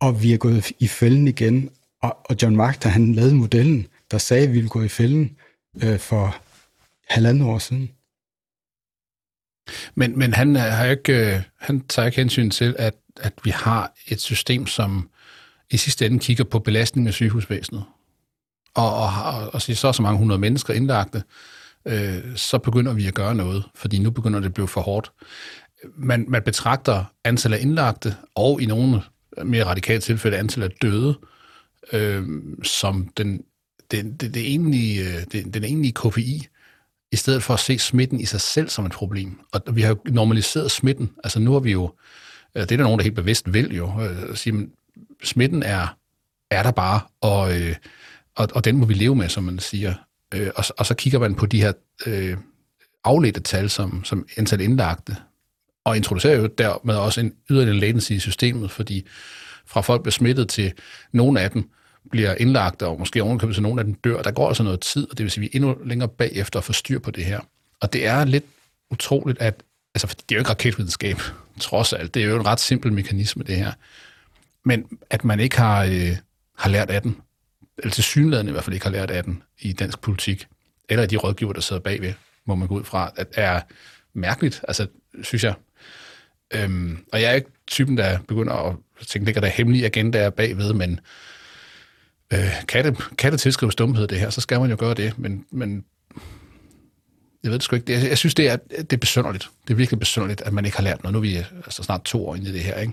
og 0.00 0.22
vi 0.22 0.32
er 0.32 0.38
gået 0.38 0.72
i 0.78 0.88
fælden 0.88 1.28
igen. 1.28 1.70
Og, 2.02 2.16
og 2.24 2.36
John 2.42 2.56
Mark, 2.56 2.82
han 2.82 3.14
lavede 3.14 3.34
modellen, 3.34 3.86
der 4.10 4.18
sagde, 4.18 4.42
at 4.42 4.48
vi 4.48 4.54
ville 4.54 4.68
gå 4.68 4.82
i 4.82 4.88
fælden 4.88 5.36
øh, 5.82 5.98
for 5.98 6.36
halvandet 7.08 7.48
år 7.48 7.58
siden. 7.58 7.90
Men, 9.94 10.18
men 10.18 10.34
han, 10.34 10.56
øh, 10.56 10.62
har 10.62 10.86
ikke, 10.86 11.34
øh, 11.34 11.42
han 11.60 11.80
tager 11.80 12.06
ikke 12.06 12.20
hensyn 12.20 12.50
til, 12.50 12.76
at, 12.78 12.94
at 13.20 13.32
vi 13.44 13.50
har 13.50 13.92
et 14.08 14.20
system, 14.20 14.66
som 14.66 15.10
i 15.70 15.76
sidste 15.76 16.06
ende 16.06 16.18
kigger 16.18 16.44
på 16.44 16.58
belastningen 16.58 17.08
af 17.08 17.14
sygehusvæsenet. 17.14 17.84
Og, 18.74 18.94
og, 18.94 19.08
og, 19.24 19.54
og 19.54 19.62
siger, 19.62 19.76
så 19.76 19.92
så 19.92 20.02
mange 20.02 20.18
hundrede 20.18 20.40
mennesker 20.40 20.74
indlagte, 20.74 21.22
øh, 21.86 22.36
så 22.36 22.58
begynder 22.58 22.92
vi 22.92 23.06
at 23.06 23.14
gøre 23.14 23.34
noget, 23.34 23.64
fordi 23.74 23.98
nu 23.98 24.10
begynder 24.10 24.40
det 24.40 24.46
at 24.46 24.54
blive 24.54 24.68
for 24.68 24.80
hårdt. 24.80 25.12
Man, 25.96 26.24
man 26.28 26.42
betragter 26.42 27.04
antallet 27.24 27.58
af 27.58 27.62
indlagte, 27.62 28.16
og 28.34 28.62
i 28.62 28.66
nogle 28.66 29.02
mere 29.44 29.64
radikale 29.64 30.00
tilfælde 30.00 30.36
antallet 30.36 30.68
af 30.70 30.76
døde, 30.82 31.18
øh, 31.92 32.24
som 32.62 33.08
den, 33.16 33.44
den, 33.90 34.12
den, 34.12 34.34
den, 34.34 34.42
egentlige, 34.44 35.04
øh, 35.04 35.24
den, 35.32 35.50
den 35.50 35.64
egentlige 35.64 35.92
KPI, 35.92 36.46
i 37.12 37.16
stedet 37.16 37.42
for 37.42 37.54
at 37.54 37.60
se 37.60 37.78
smitten 37.78 38.20
i 38.20 38.24
sig 38.24 38.40
selv 38.40 38.68
som 38.68 38.86
et 38.86 38.92
problem. 38.92 39.40
Og 39.52 39.62
vi 39.72 39.80
har 39.82 39.88
jo 39.88 39.96
normaliseret 40.04 40.70
smitten. 40.70 41.10
Altså 41.24 41.40
nu 41.40 41.52
har 41.52 41.60
vi 41.60 41.72
jo, 41.72 41.92
øh, 42.54 42.62
det 42.62 42.72
er 42.72 42.76
der 42.76 42.84
nogen, 42.84 42.98
der 42.98 43.02
helt 43.02 43.14
bevidst 43.14 43.52
vil 43.52 43.76
jo, 43.76 44.00
øh, 44.00 44.30
at 44.30 44.38
sige, 44.38 44.68
smitten 45.24 45.62
er, 45.62 45.96
er 46.50 46.62
der 46.62 46.70
bare, 46.70 47.00
og, 47.20 47.60
øh, 47.60 47.74
og, 48.34 48.48
og 48.54 48.64
den 48.64 48.76
må 48.76 48.86
vi 48.86 48.94
leve 48.94 49.16
med, 49.16 49.28
som 49.28 49.44
man 49.44 49.58
siger. 49.58 49.94
Øh, 50.34 50.50
og, 50.56 50.64
og 50.78 50.86
så 50.86 50.94
kigger 50.94 51.18
man 51.18 51.34
på 51.34 51.46
de 51.46 51.60
her 51.60 51.72
øh, 52.06 52.36
afledte 53.04 53.40
tal, 53.40 53.70
som, 53.70 54.04
som 54.04 54.26
antal 54.36 54.60
indlagte, 54.60 55.16
og 55.84 55.96
introducerer 55.96 56.36
jo 56.36 56.46
dermed 56.46 56.94
også 56.94 57.20
en 57.20 57.32
yderligere 57.50 57.78
latency 57.78 58.12
i 58.12 58.18
systemet, 58.18 58.70
fordi 58.70 59.06
fra 59.66 59.80
folk 59.80 60.02
bliver 60.02 60.12
smittet 60.12 60.48
til 60.48 60.72
nogle 61.12 61.40
af 61.40 61.50
dem 61.50 61.70
bliver 62.10 62.34
indlagt, 62.34 62.82
og 62.82 62.98
måske 62.98 63.22
ovenkøbet 63.22 63.54
til 63.54 63.62
nogle 63.62 63.80
af 63.80 63.84
dem 63.84 63.94
dør, 63.94 64.22
der 64.22 64.30
går 64.30 64.48
altså 64.48 64.62
noget 64.62 64.80
tid, 64.80 65.10
og 65.10 65.18
det 65.18 65.24
vil 65.24 65.30
sige, 65.30 65.44
at 65.44 65.52
vi 65.52 65.58
er 65.58 65.60
endnu 65.62 65.76
længere 65.84 66.08
bagefter 66.08 66.58
at 66.58 66.64
få 66.64 66.72
styr 66.72 66.98
på 66.98 67.10
det 67.10 67.24
her. 67.24 67.40
Og 67.80 67.92
det 67.92 68.06
er 68.06 68.24
lidt 68.24 68.44
utroligt, 68.90 69.38
at 69.40 69.62
altså, 69.94 70.06
det 70.06 70.34
er 70.34 70.36
jo 70.36 70.40
ikke 70.40 70.50
raketvidenskab, 70.50 71.16
trods 71.60 71.92
alt. 71.92 72.14
Det 72.14 72.22
er 72.22 72.26
jo 72.26 72.36
en 72.36 72.46
ret 72.46 72.60
simpel 72.60 72.92
mekanisme, 72.92 73.44
det 73.44 73.56
her. 73.56 73.72
Men 74.66 74.98
at 75.10 75.24
man 75.24 75.40
ikke 75.40 75.56
har, 75.56 75.84
øh, 75.84 76.16
har 76.58 76.70
lært 76.70 76.90
af 76.90 77.02
den, 77.02 77.16
eller 77.78 77.90
til 77.90 78.04
synligheden 78.04 78.48
i 78.48 78.50
hvert 78.50 78.64
fald 78.64 78.74
ikke 78.74 78.86
har 78.86 78.92
lært 78.92 79.10
af 79.10 79.24
den 79.24 79.42
i 79.58 79.72
dansk 79.72 80.00
politik, 80.00 80.46
eller 80.88 81.06
de 81.06 81.16
rådgiver, 81.16 81.52
der 81.52 81.60
sidder 81.60 81.82
bagved, 81.82 82.12
må 82.44 82.54
man 82.54 82.68
gå 82.68 82.74
ud 82.74 82.84
fra, 82.84 83.12
at 83.16 83.28
er 83.32 83.60
mærkeligt, 84.14 84.64
altså, 84.68 84.86
synes 85.22 85.44
jeg. 85.44 85.54
Øhm, 86.54 86.98
og 87.12 87.22
jeg 87.22 87.30
er 87.30 87.34
ikke 87.34 87.50
typen, 87.66 87.96
der 87.96 88.18
begynder 88.28 88.54
at 88.54 88.76
tænke, 89.06 89.24
ligger 89.24 89.40
der 89.40 89.48
hemmelige 89.48 89.86
agendaer 89.86 90.30
bagved, 90.30 90.72
men 90.72 91.00
øh, 92.32 92.66
kan, 92.68 92.84
det, 92.84 93.16
kan 93.18 93.32
det 93.32 93.40
tilskrives 93.40 93.74
dumhed, 93.74 94.06
det 94.06 94.20
her, 94.20 94.30
så 94.30 94.40
skal 94.40 94.60
man 94.60 94.70
jo 94.70 94.76
gøre 94.78 94.94
det, 94.94 95.18
men, 95.18 95.46
men 95.50 95.84
jeg 97.42 97.50
ved 97.50 97.58
det 97.58 97.62
sgu 97.62 97.76
ikke. 97.76 97.92
Jeg, 97.92 98.08
jeg 98.08 98.18
synes, 98.18 98.34
det 98.34 98.48
er, 98.48 98.56
det 98.56 98.92
er 98.92 98.96
besynderligt. 98.96 99.48
Det 99.68 99.74
er 99.74 99.76
virkelig 99.76 99.98
besynderligt, 99.98 100.40
at 100.40 100.52
man 100.52 100.64
ikke 100.64 100.76
har 100.76 100.84
lært 100.84 101.02
noget. 101.02 101.12
Nu 101.12 101.18
er 101.18 101.22
vi 101.22 101.38
øh, 101.38 101.44
altså 101.56 101.82
snart 101.82 102.04
to 102.04 102.28
år 102.28 102.34
inde 102.34 102.48
i 102.48 102.52
det 102.52 102.60
her, 102.60 102.80
ikke? 102.80 102.92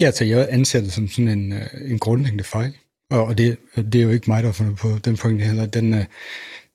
Ja, 0.00 0.10
så 0.10 0.24
jeg 0.24 0.48
anser 0.50 0.80
det 0.80 0.92
som 0.92 1.08
sådan 1.08 1.28
en, 1.28 1.52
øh, 1.52 1.90
en 1.90 1.98
grundlæggende 1.98 2.44
fejl. 2.44 2.76
Og 3.10 3.38
det, 3.38 3.58
det 3.76 3.94
er 3.94 4.02
jo 4.02 4.10
ikke 4.10 4.30
mig, 4.30 4.42
der 4.42 4.48
har 4.48 4.52
fundet 4.52 4.76
på 4.76 4.98
den 4.98 5.16
pointe 5.16 5.44
heller. 5.44 5.66
Den, 5.66 5.94
øh, 5.94 6.04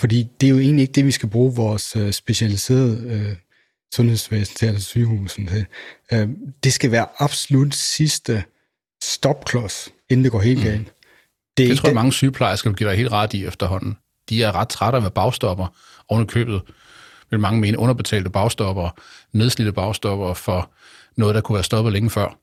Fordi 0.02 0.28
det 0.42 0.48
er 0.48 0.52
jo 0.52 0.60
egentlig 0.60 0.82
ikke 0.82 0.94
det, 0.94 1.06
vi 1.06 1.12
skal 1.12 1.30
bruge 1.30 1.56
vores 1.56 1.96
øh, 1.96 2.12
specialiserede 2.12 3.14
øh, 3.14 3.36
sundhedsvæsen 3.96 4.56
til, 4.56 4.66
altså 4.66 4.88
sygehusen 4.88 5.48
til. 5.48 5.66
Øh, 6.14 6.30
det 6.64 6.74
skal 6.74 6.92
være 6.92 7.08
absolut 7.18 7.76
sidste 7.76 8.44
stopklods, 9.04 9.90
inden 10.10 10.24
det 10.24 10.32
går 10.32 10.42
helt 10.42 10.60
mm. 10.60 10.66
galt. 10.66 10.80
Mm. 10.80 10.94
Det, 11.58 11.70
det 11.70 11.78
tror 11.78 11.90
jeg, 11.90 11.96
mange 11.96 12.14
sygeplejersker 12.14 12.70
vil 12.70 12.78
give 12.78 12.90
dig 12.90 12.98
helt 12.98 13.12
ret 13.12 13.34
i 13.34 13.46
efterhånden. 13.46 13.98
De 14.30 14.44
er 14.44 14.56
ret 14.56 14.70
trætte 14.70 15.00
af 15.00 15.06
at 15.06 15.14
bagstopper 15.14 15.68
oven 16.10 16.28
købet 16.28 16.62
vil 17.30 17.40
mange 17.40 17.62
mene 17.62 17.80
underbetalte 17.80 18.30
bagstopper, 18.30 18.90
nedslidte 19.34 19.72
bagstopper 19.72 20.34
for 20.34 20.72
noget, 21.18 21.36
der 21.36 21.42
kunne 21.42 21.54
være 21.54 21.64
stoppet 21.64 21.94
længe 21.94 22.10
før. 22.10 22.40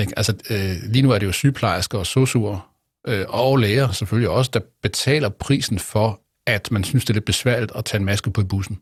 Ikke? 0.00 0.12
Altså, 0.16 0.34
øh, 0.50 0.92
lige 0.92 1.02
nu 1.02 1.10
er 1.10 1.18
det 1.18 1.26
jo 1.26 1.32
sygeplejersker 1.32 1.98
og 1.98 2.06
sosuer, 2.06 2.70
øh, 3.06 3.24
og 3.28 3.56
læger 3.56 3.92
selvfølgelig 3.92 4.30
også, 4.30 4.50
der 4.54 4.60
betaler 4.82 5.28
prisen 5.28 5.78
for, 5.78 6.20
at 6.46 6.70
man 6.70 6.84
synes, 6.84 7.04
det 7.04 7.10
er 7.10 7.14
lidt 7.14 7.24
besværligt 7.24 7.72
at 7.74 7.84
tage 7.84 7.98
en 7.98 8.04
maske 8.04 8.30
på 8.30 8.40
i 8.40 8.44
bussen. 8.44 8.80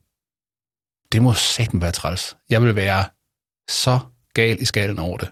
Det 1.13 1.23
må 1.23 1.33
satan 1.35 1.81
være 1.81 1.93
træls. 1.93 2.37
Jeg 2.51 2.63
vil 2.63 2.77
være 2.77 3.05
så 3.69 3.99
gal 4.35 4.63
i 4.63 4.65
skallen 4.65 4.99
over 4.99 5.19
det. 5.19 5.29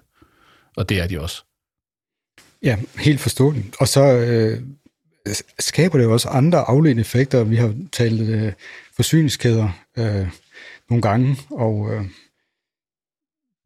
Og 0.77 0.89
det 0.89 1.01
er 1.01 1.07
de 1.07 1.21
også. 1.21 1.45
Ja, 2.63 2.79
helt 2.99 3.21
forståeligt. 3.21 3.77
Og 3.81 3.89
så 3.89 4.03
øh, 4.03 4.63
skaber 5.59 5.99
det 5.99 6.05
jo 6.05 6.13
også 6.13 6.29
andre 6.29 6.59
afledte 6.59 7.01
effekter. 7.01 7.45
Vi 7.45 7.57
har 7.57 7.75
talt 7.93 8.21
øh, 8.21 8.53
forsyningskæder 8.97 9.69
øh, 9.99 10.29
nogle 10.91 11.03
gange, 11.03 11.37
og 11.51 11.95
øh, 11.95 12.05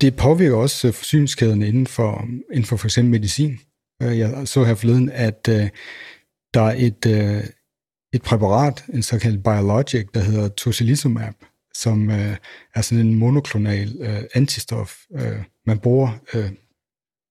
det 0.00 0.16
påvirker 0.16 0.56
også 0.56 0.88
øh, 0.88 0.94
forsyningskæderne 0.94 1.68
inden 1.68 1.86
for, 1.86 2.28
inden 2.50 2.64
for 2.64 2.76
for 2.76 2.86
eksempel 2.86 3.10
medicin. 3.10 3.60
Øh, 4.02 4.18
jeg 4.18 4.48
så 4.48 4.64
her 4.64 4.74
forleden, 4.74 5.10
at 5.10 5.48
øh, 5.50 5.68
der 6.54 6.62
er 6.62 6.74
et, 6.76 7.06
øh, 7.06 7.44
et 8.12 8.22
præparat, 8.22 8.84
en 8.92 9.02
såkaldt 9.02 9.44
biologic, 9.44 10.06
der 10.14 10.20
hedder 10.20 10.48
tocilizumab, 10.48 11.34
som 11.74 12.10
øh, 12.10 12.36
er 12.74 12.80
sådan 12.80 13.06
en 13.06 13.14
monoklonal 13.14 13.96
øh, 14.00 14.22
antistof, 14.34 14.96
øh, 15.14 15.42
man 15.66 15.78
bruger 15.78 16.18
øh, 16.34 16.50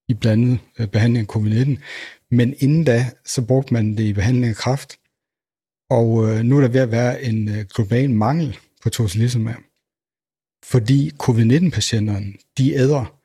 i 0.08 0.14
blandet 0.14 0.58
øh, 0.78 0.86
behandling 0.86 1.28
af 1.28 1.36
covid-19. 1.36 1.82
Men 2.30 2.54
inden 2.58 2.84
da, 2.84 3.10
så 3.24 3.42
brugte 3.42 3.74
man 3.74 3.96
det 3.96 4.04
i 4.04 4.12
behandling 4.12 4.46
af 4.46 4.56
kræft. 4.56 4.98
Og 5.90 6.28
øh, 6.28 6.42
nu 6.44 6.56
er 6.56 6.60
der 6.60 6.68
ved 6.68 6.80
at 6.80 6.90
være 6.90 7.22
en 7.22 7.48
øh, 7.48 7.64
global 7.74 8.10
mangel 8.10 8.58
på 8.82 8.90
tocilizumab. 8.90 9.56
Fordi 10.64 11.10
covid-19-patienterne, 11.18 12.32
de 12.58 12.74
æder 12.74 13.20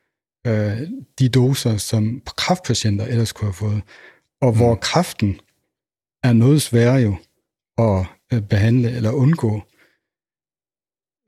øh, 0.47 0.88
de 1.19 1.29
doser, 1.29 1.77
som 1.77 2.21
kræftpatienter 2.25 3.05
ellers 3.05 3.32
kunne 3.32 3.47
have 3.47 3.53
fået. 3.53 3.82
Og 4.41 4.51
hvor 4.55 4.73
mm. 4.73 4.79
kræften 4.79 5.39
er 6.23 6.34
noget 6.34 6.62
sværere 6.62 7.01
jo 7.01 7.15
at 7.77 8.05
øh, 8.34 8.41
behandle 8.41 8.91
eller 8.91 9.12
undgå, 9.12 9.62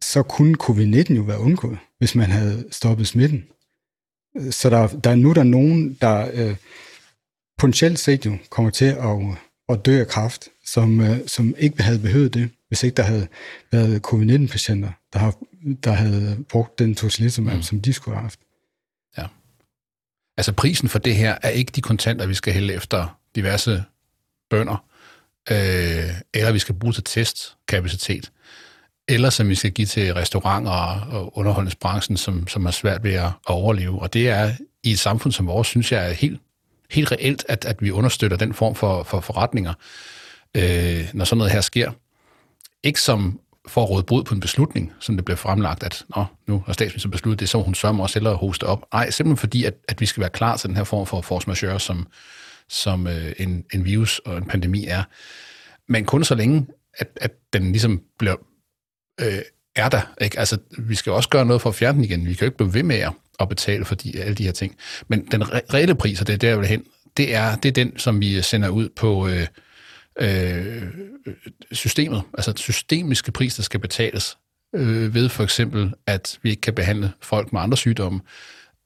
så 0.01 0.23
kunne 0.23 0.55
covid-19 0.63 1.13
jo 1.13 1.21
være 1.21 1.39
undgået, 1.39 1.77
hvis 1.97 2.15
man 2.15 2.31
havde 2.31 2.65
stoppet 2.71 3.07
smitten. 3.07 3.45
Så 4.51 4.69
der, 4.69 4.87
der 4.87 5.15
nu 5.15 5.29
er 5.29 5.33
der 5.33 5.43
nogen, 5.43 5.93
der 6.01 6.29
øh, 6.33 6.55
potentielt 7.57 7.99
set 7.99 8.25
jo 8.25 8.37
kommer 8.49 8.71
til 8.71 8.85
at, 8.85 9.17
at 9.69 9.85
dø 9.85 9.99
af 9.99 10.07
kræft, 10.07 10.49
som, 10.65 11.01
øh, 11.01 11.17
som 11.27 11.55
ikke 11.57 11.83
havde 11.83 11.99
behøvet 11.99 12.33
det, 12.33 12.49
hvis 12.67 12.83
ikke 12.83 12.95
der 12.95 13.03
havde 13.03 13.27
været 13.71 14.01
covid-19-patienter, 14.01 14.91
der, 15.13 15.19
har, 15.19 15.35
der 15.83 15.91
havde 15.91 16.43
brugt 16.49 16.79
den 16.79 16.95
tocilizumab, 16.95 17.55
mm. 17.55 17.61
som 17.61 17.81
de 17.81 17.93
skulle 17.93 18.15
have 18.15 18.21
haft. 18.21 18.39
Ja. 19.17 19.27
Altså 20.37 20.53
prisen 20.53 20.89
for 20.89 20.99
det 20.99 21.15
her 21.15 21.37
er 21.41 21.49
ikke 21.49 21.71
de 21.71 21.81
kontanter, 21.81 22.25
vi 22.25 22.33
skal 22.33 22.53
hælde 22.53 22.73
efter 22.73 23.19
diverse 23.35 23.83
bønder, 24.49 24.85
øh, 25.51 26.09
eller 26.33 26.51
vi 26.51 26.59
skal 26.59 26.75
bruge 26.75 26.93
til 26.93 27.03
testkapacitet, 27.03 28.31
eller 29.12 29.30
som 29.30 29.50
vi 29.50 29.56
skal 29.56 29.71
give 29.71 29.86
til 29.86 30.13
restauranter 30.13 30.71
og 31.12 31.38
underholdningsbranchen, 31.38 32.17
som, 32.17 32.47
som 32.47 32.65
er 32.65 32.71
svært 32.71 33.04
ved 33.04 33.13
at 33.13 33.30
overleve. 33.45 34.02
Og 34.02 34.13
det 34.13 34.30
er 34.30 34.52
i 34.84 34.91
et 34.91 35.00
samfund 35.00 35.34
som 35.34 35.47
vores, 35.47 35.67
synes 35.67 35.91
jeg 35.91 36.10
er 36.10 36.13
helt, 36.13 36.41
helt 36.91 37.12
reelt, 37.12 37.45
at, 37.50 37.65
at 37.65 37.82
vi 37.82 37.91
understøtter 37.91 38.38
den 38.38 38.54
form 38.54 38.76
for, 38.76 39.04
for 39.04 39.19
forretninger, 39.19 39.74
øh, 40.58 41.10
når 41.13 41.26
sådan 41.26 41.38
noget 41.38 41.54
her 41.54 41.62
sker. 41.62 41.91
Ikke 42.84 43.02
som 43.02 43.39
for 43.67 43.84
at 43.84 43.89
råde 43.89 44.04
brud 44.04 44.24
på 44.24 44.34
en 44.34 44.39
beslutning, 44.39 44.93
som 45.00 45.15
det 45.15 45.26
bliver 45.26 45.38
fremlagt, 45.38 45.84
at 45.84 46.06
Nå, 46.15 46.26
nu 46.47 46.63
har 46.65 46.74
statsministeren 46.74 47.12
besluttet 47.12 47.39
det, 47.39 47.50
så 47.50 47.62
hun 47.62 47.76
sørger 47.76 47.95
mig 47.95 48.04
også 48.04 48.19
hellere 48.19 48.34
at 48.34 48.39
hoste 48.39 48.63
op. 48.63 48.86
Nej, 48.93 49.10
simpelthen 49.10 49.38
fordi, 49.38 49.65
at, 49.65 49.74
at 49.88 50.02
vi 50.02 50.06
skal 50.06 50.21
være 50.21 50.30
klar 50.30 50.58
til 50.58 50.67
den 50.67 50.78
her 50.78 50.84
form 50.84 51.06
for 51.06 51.21
force 51.21 51.47
majeure, 51.47 51.80
som, 51.80 52.08
som 52.69 53.08
øh, 53.08 53.34
en, 53.38 53.63
en 53.74 53.86
virus 53.86 54.19
og 54.19 54.38
en 54.38 54.45
pandemi 54.45 54.86
er. 54.86 55.04
Men 55.88 56.06
kun 56.06 56.24
så 56.24 56.36
længe, 56.36 56.67
at, 56.93 57.08
at 57.21 57.32
den 57.54 57.71
ligesom 57.71 58.02
bliver, 58.19 58.36
øh, 59.21 59.41
er 59.76 59.89
der. 59.89 60.13
Ikke? 60.21 60.39
Altså, 60.39 60.58
vi 60.78 60.95
skal 60.95 61.12
også 61.12 61.30
gøre 61.30 61.45
noget 61.45 61.62
for 61.62 61.69
at 61.69 61.76
fjerne 61.76 61.95
den 61.95 62.06
igen. 62.06 62.28
Vi 62.28 62.34
kan 62.34 62.39
jo 62.41 62.45
ikke 62.45 62.58
blive 62.58 62.74
ved 62.74 62.84
med 62.84 63.04
at 63.39 63.50
betale 63.50 63.86
for 63.86 63.95
de, 63.95 64.21
alle 64.21 64.36
de 64.36 64.43
her 64.43 64.52
ting. 64.52 64.76
Men 65.08 65.26
den 65.26 65.43
re- 65.43 65.74
reelle 65.74 65.95
pris, 65.95 66.21
og 66.21 66.28
det 66.28 66.34
er 66.34 66.38
der, 66.38 66.47
jeg 66.47 66.60
vil 66.60 66.67
hen, 66.67 66.84
det 67.17 67.36
er, 67.36 67.56
det 67.56 67.69
er 67.69 67.74
den, 67.74 67.97
som 67.97 68.21
vi 68.21 68.41
sender 68.41 68.69
ud 68.69 68.89
på 68.89 69.28
øh, 69.28 69.47
øh, 70.19 70.84
systemet. 71.71 72.24
Altså 72.34 72.54
systemiske 72.56 73.32
pris, 73.32 73.56
der 73.56 73.63
skal 73.63 73.80
betales 73.80 74.38
øh, 74.76 75.13
ved 75.13 75.30
for 75.30 75.43
eksempel, 75.43 75.93
at 76.08 76.39
vi 76.41 76.50
ikke 76.50 76.62
kan 76.62 76.76
behandle 76.76 77.12
folk 77.21 77.54
med 77.54 77.62
andre 77.62 77.78
sygdomme, 77.78 78.19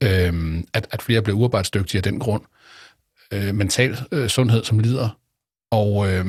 øh, 0.02 0.62
at, 0.72 0.86
at 0.90 1.02
flere 1.02 1.22
bliver 1.22 1.38
uarbejdsdygtige 1.38 1.98
af 1.98 2.02
den 2.02 2.18
grund, 2.18 2.42
øh, 3.32 3.54
mental 3.54 3.98
øh, 4.12 4.28
sundhed, 4.28 4.64
som 4.64 4.78
lider, 4.78 5.18
og, 5.70 6.12
øh, 6.12 6.26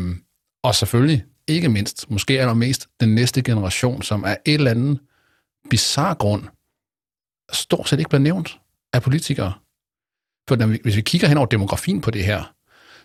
og 0.64 0.76
selvfølgelig 0.76 1.24
ikke 1.48 1.70
mindst, 1.70 2.12
måske 2.12 2.40
allermest, 2.40 2.88
den 3.00 3.16
næste 3.16 3.42
generation, 3.42 4.02
som 4.02 4.24
er 4.24 4.36
et 4.46 4.54
eller 4.54 4.72
andet 4.72 5.00
bizarre 5.70 6.16
grund, 6.16 6.44
stort 7.54 7.90
set 7.90 8.00
ikke 8.00 8.10
bliver 8.10 8.22
nævnt 8.22 8.60
af 8.94 9.02
politikere. 9.02 9.54
For 10.50 10.56
når 10.56 10.68
vi, 10.68 10.80
hvis 10.84 10.96
vi 10.96 11.02
kigger 11.02 11.28
hen 11.28 11.38
over 11.38 11.48
demografien 11.48 12.02
på 12.02 12.12
det 12.12 12.26
her, 12.26 12.54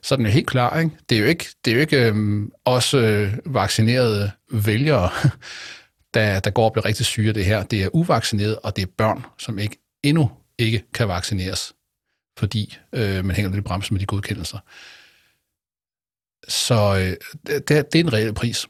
så 0.02 0.14
er 0.14 0.16
den 0.16 0.26
jo 0.26 0.32
helt 0.32 0.46
klar. 0.46 0.78
Ikke? 0.78 0.96
Det 1.08 1.16
er 1.16 1.20
jo 1.20 1.26
ikke, 1.26 1.46
det 1.64 1.70
er 1.70 1.74
jo 1.74 1.80
ikke 1.80 2.06
øhm, 2.06 2.52
også 2.64 2.98
øh, 2.98 3.54
vaccinerede 3.54 4.30
vælgere, 4.50 5.10
der, 6.14 6.40
der 6.40 6.50
går 6.50 6.64
og 6.64 6.72
bliver 6.72 6.84
rigtig 6.84 7.06
syge 7.06 7.28
af 7.28 7.34
det 7.34 7.44
her. 7.44 7.62
Det 7.62 7.82
er 7.82 7.88
uvaccinerede, 7.92 8.58
og 8.58 8.76
det 8.76 8.82
er 8.82 8.92
børn, 8.98 9.24
som 9.38 9.58
ikke 9.58 9.78
endnu 10.02 10.30
ikke 10.58 10.84
kan 10.94 11.08
vaccineres, 11.08 11.72
fordi 12.38 12.78
øh, 12.92 13.24
man 13.24 13.36
hænger 13.36 13.50
lidt 13.50 13.58
i 13.58 13.68
bremsen 13.68 13.94
med 13.94 14.00
de 14.00 14.06
godkendelser. 14.06 14.58
Så 16.48 16.96
øh, 16.96 17.16
det, 17.46 17.68
det 17.68 17.94
er 17.94 18.04
en 18.04 18.12
reel 18.12 18.32
pris, 18.32 18.66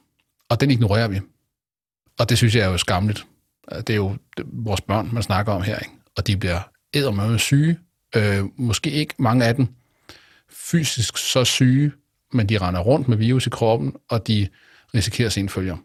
og 0.48 0.60
den 0.60 0.70
ignorerer 0.70 1.08
vi. 1.08 1.20
Og 2.18 2.28
det 2.28 2.38
synes 2.38 2.54
jeg 2.54 2.64
er 2.64 2.68
jo 2.68 2.78
skamligt. 2.78 3.26
Det 3.76 3.90
er 3.90 3.96
jo 3.96 4.16
vores 4.42 4.80
børn, 4.80 5.10
man 5.12 5.22
snakker 5.22 5.52
om 5.52 5.62
her, 5.62 5.78
ikke? 5.78 5.94
og 6.16 6.26
de 6.26 6.36
bliver 6.36 6.60
eddermame 6.92 7.38
syge. 7.38 7.78
Øh, 8.16 8.44
måske 8.56 8.90
ikke 8.90 9.14
mange 9.18 9.44
af 9.44 9.54
dem 9.54 9.66
fysisk 10.50 11.16
så 11.16 11.44
syge, 11.44 11.92
men 12.32 12.48
de 12.48 12.58
render 12.58 12.80
rundt 12.80 13.08
med 13.08 13.16
virus 13.16 13.46
i 13.46 13.50
kroppen, 13.50 13.96
og 14.08 14.26
de 14.26 14.48
risikerer 14.94 15.28
sine 15.28 15.48
følger. 15.48 15.76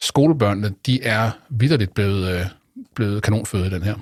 skolebørnene, 0.00 0.74
de 0.86 1.02
er 1.02 1.30
vidderligt 1.48 1.94
blevet, 1.94 2.34
øh, 2.34 2.46
blevet 2.94 3.22
kanonføde 3.22 3.66
i 3.66 3.70
den 3.70 3.82
her. 3.82 3.94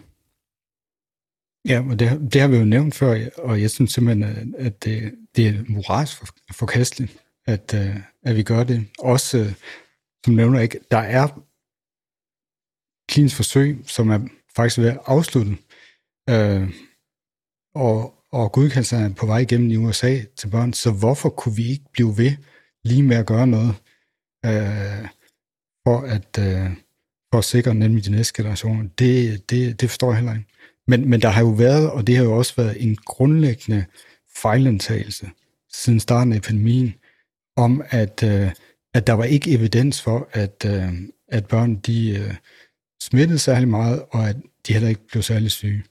Ja, 1.68 1.82
og 1.90 1.98
det, 1.98 2.32
det 2.32 2.40
har 2.40 2.48
vi 2.48 2.56
jo 2.56 2.64
nævnt 2.64 2.94
før, 2.94 3.28
og 3.38 3.60
jeg 3.60 3.70
synes 3.70 3.92
simpelthen, 3.92 4.54
at 4.58 4.84
det, 4.84 5.14
det 5.36 5.46
er 5.46 5.64
moralsk 5.68 6.22
forkasteligt, 6.52 7.22
at, 7.46 7.74
øh, 7.74 7.96
at 8.22 8.36
vi 8.36 8.42
gør 8.42 8.64
det. 8.64 8.86
Også, 8.98 9.38
øh, 9.38 9.52
som 10.24 10.34
nævner 10.34 10.60
ikke, 10.60 10.78
der 10.90 10.98
er 10.98 11.28
klinisk 13.08 13.36
forsøg, 13.36 13.78
som 13.86 14.10
er 14.10 14.20
faktisk 14.56 14.78
ved 14.78 14.88
at 14.88 14.98
afslutte, 15.06 15.56
øh, 16.30 16.70
og, 17.74 18.14
og 18.32 18.52
godkendelsen 18.52 19.02
er 19.02 19.14
på 19.14 19.26
vej 19.26 19.38
igennem 19.38 19.70
i 19.70 19.76
USA 19.76 20.20
til 20.36 20.50
børn, 20.50 20.72
så 20.72 20.92
hvorfor 20.92 21.28
kunne 21.28 21.56
vi 21.56 21.66
ikke 21.70 21.84
blive 21.92 22.18
ved 22.18 22.32
lige 22.84 23.02
med 23.02 23.16
at 23.16 23.26
gøre 23.26 23.46
noget 23.46 23.74
øh, 24.46 25.08
for 25.86 26.00
at 26.00 26.38
øh, 26.38 26.70
for 27.32 27.38
at 27.38 27.44
sikre 27.44 27.74
nemlig 27.74 28.04
de 28.04 28.10
næste 28.10 28.42
generationer? 28.42 28.88
Det, 28.98 29.50
det, 29.50 29.80
det 29.80 29.90
forstår 29.90 30.08
jeg 30.08 30.16
heller 30.16 30.34
ikke. 30.34 30.55
Men, 30.86 31.10
men 31.10 31.22
der 31.22 31.28
har 31.28 31.40
jo 31.40 31.48
været, 31.48 31.90
og 31.90 32.06
det 32.06 32.16
har 32.16 32.24
jo 32.24 32.32
også 32.32 32.52
været 32.56 32.82
en 32.82 32.96
grundlæggende 32.96 33.84
fejlantagelse 34.36 35.30
siden 35.72 36.00
starten 36.00 36.32
af 36.32 36.36
epidemien, 36.36 36.94
om 37.56 37.82
at, 37.90 38.22
øh, 38.22 38.50
at 38.94 39.06
der 39.06 39.12
var 39.12 39.24
ikke 39.24 39.50
evidens 39.50 40.02
for, 40.02 40.28
at, 40.32 40.64
øh, 40.66 40.92
at 41.28 41.46
børn 41.46 41.76
de 41.76 42.10
øh, 42.10 42.34
smittede 43.02 43.38
særlig 43.38 43.68
meget, 43.68 44.02
og 44.10 44.28
at 44.28 44.36
de 44.66 44.72
heller 44.72 44.88
ikke 44.88 45.06
blev 45.08 45.22
særlig 45.22 45.50
syge. 45.50 45.84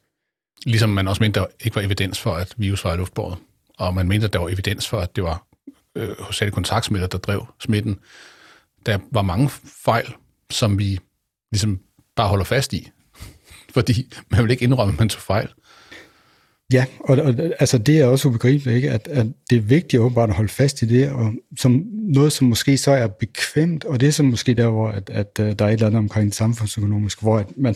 Ligesom 0.65 0.89
man 0.89 1.07
også 1.07 1.23
mente, 1.23 1.39
der 1.39 1.45
ikke 1.59 1.75
var 1.75 1.81
evidens 1.81 2.19
for, 2.19 2.31
at 2.31 2.53
virus 2.57 2.83
var 2.83 2.93
i 2.93 2.97
luftbåret. 2.97 3.37
Og 3.77 3.93
man 3.93 4.07
mente, 4.07 4.25
at 4.25 4.33
der 4.33 4.39
var 4.39 4.49
evidens 4.49 4.89
for, 4.89 4.99
at 4.99 5.15
det 5.15 5.23
var 5.23 5.47
øh, 5.95 6.15
særligt 6.31 6.55
kontaktsmitter, 6.55 7.07
der 7.07 7.17
drev 7.17 7.45
smitten. 7.59 7.99
Der 8.85 8.99
var 9.11 9.21
mange 9.21 9.49
fejl, 9.85 10.13
som 10.49 10.79
vi 10.79 10.99
ligesom 11.51 11.79
bare 12.15 12.27
holder 12.27 12.45
fast 12.45 12.73
i. 12.73 12.91
Fordi 13.75 14.13
man 14.31 14.43
vil 14.43 14.51
ikke 14.51 14.63
indrømme, 14.63 14.93
at 14.93 14.99
man 14.99 15.09
tog 15.09 15.21
fejl. 15.21 15.47
Ja, 16.73 16.85
og, 16.99 17.17
og 17.17 17.35
altså 17.59 17.77
det 17.77 17.99
er 17.99 18.05
også 18.05 18.27
ubegribeligt, 18.27 18.75
ikke? 18.75 18.91
At, 18.91 19.07
at 19.07 19.27
det 19.49 19.57
er 19.57 19.61
vigtigt 19.61 20.01
åbenbart 20.01 20.29
at 20.29 20.35
holde 20.35 20.49
fast 20.49 20.81
i 20.81 20.85
det, 20.85 21.09
og 21.09 21.33
som 21.57 21.83
noget, 21.93 22.31
som 22.31 22.47
måske 22.47 22.77
så 22.77 22.91
er 22.91 23.07
bekvemt, 23.07 23.85
og 23.85 23.99
det 23.99 24.07
er 24.07 24.11
så 24.11 24.23
måske 24.23 24.53
der, 24.53 24.67
hvor 24.67 24.87
at, 24.87 25.09
at, 25.09 25.39
at 25.39 25.59
der 25.59 25.65
er 25.65 25.69
et 25.69 25.73
eller 25.73 25.87
andet 25.87 25.99
omkring 25.99 26.25
det 26.25 26.35
samfundsøkonomiske, 26.35 27.21
hvor 27.21 27.37
at 27.37 27.47
man, 27.57 27.75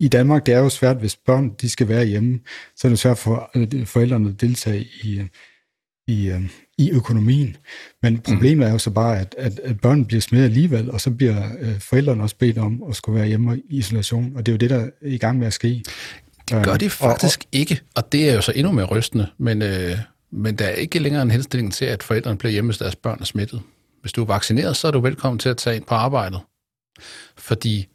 i 0.00 0.08
Danmark, 0.08 0.46
det 0.46 0.54
er 0.54 0.58
jo 0.58 0.68
svært, 0.68 0.96
hvis 0.96 1.16
børn 1.16 1.54
de 1.60 1.68
skal 1.68 1.88
være 1.88 2.04
hjemme, 2.04 2.40
så 2.76 2.88
er 2.88 2.88
det 2.88 2.98
svært 2.98 3.18
for 3.18 3.50
forældrene 3.84 4.28
at 4.28 4.40
deltage 4.40 4.86
i, 5.04 5.18
øh, 5.18 5.26
i, 6.10 6.30
øh, 6.30 6.40
i 6.78 6.90
økonomien. 6.90 7.56
Men 8.02 8.18
problemet 8.18 8.68
er 8.68 8.72
jo 8.72 8.78
så 8.78 8.90
bare, 8.90 9.18
at, 9.18 9.34
at, 9.38 9.60
at 9.64 9.80
børn 9.80 10.04
bliver 10.04 10.20
smittet 10.20 10.44
alligevel, 10.44 10.90
og 10.90 11.00
så 11.00 11.10
bliver 11.10 11.48
øh, 11.60 11.80
forældrene 11.80 12.22
også 12.22 12.36
bedt 12.36 12.58
om 12.58 12.82
at 12.88 12.96
skulle 12.96 13.18
være 13.18 13.28
hjemme 13.28 13.58
i 13.68 13.78
isolation, 13.78 14.32
og 14.36 14.46
det 14.46 14.52
er 14.52 14.54
jo 14.54 14.58
det, 14.58 14.70
der 14.70 14.78
er 14.78 14.90
i 15.02 15.18
gang 15.18 15.38
med 15.38 15.46
at 15.46 15.52
ske. 15.52 15.82
Det 16.48 16.64
gør 16.64 16.76
de 16.76 16.90
faktisk 16.90 17.40
og, 17.40 17.46
og, 17.52 17.58
ikke, 17.58 17.80
og 17.94 18.12
det 18.12 18.30
er 18.30 18.34
jo 18.34 18.40
så 18.40 18.52
endnu 18.56 18.72
mere 18.72 18.86
rystende, 18.86 19.26
men, 19.38 19.62
øh, 19.62 19.98
men 20.30 20.56
der 20.56 20.64
er 20.64 20.70
ikke 20.74 20.98
længere 20.98 21.22
en 21.22 21.30
henstilling 21.30 21.72
til, 21.72 21.84
at 21.84 22.02
forældrene 22.02 22.38
bliver 22.38 22.52
hjemme, 22.52 22.68
hvis 22.68 22.78
deres 22.78 22.96
børn 22.96 23.18
er 23.20 23.24
smittet. 23.24 23.62
Hvis 24.00 24.12
du 24.12 24.22
er 24.22 24.26
vaccineret, 24.26 24.76
så 24.76 24.86
er 24.86 24.90
du 24.90 25.00
velkommen 25.00 25.38
til 25.38 25.48
at 25.48 25.56
tage 25.56 25.76
ind 25.76 25.84
på 25.84 25.94
arbejdet, 25.94 26.40
fordi 27.38 27.88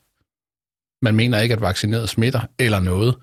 man 1.02 1.16
mener 1.16 1.40
ikke, 1.40 1.54
at 1.54 1.62
vaccineret 1.62 2.10
smitter 2.10 2.42
eller 2.60 2.80
noget. 2.80 3.16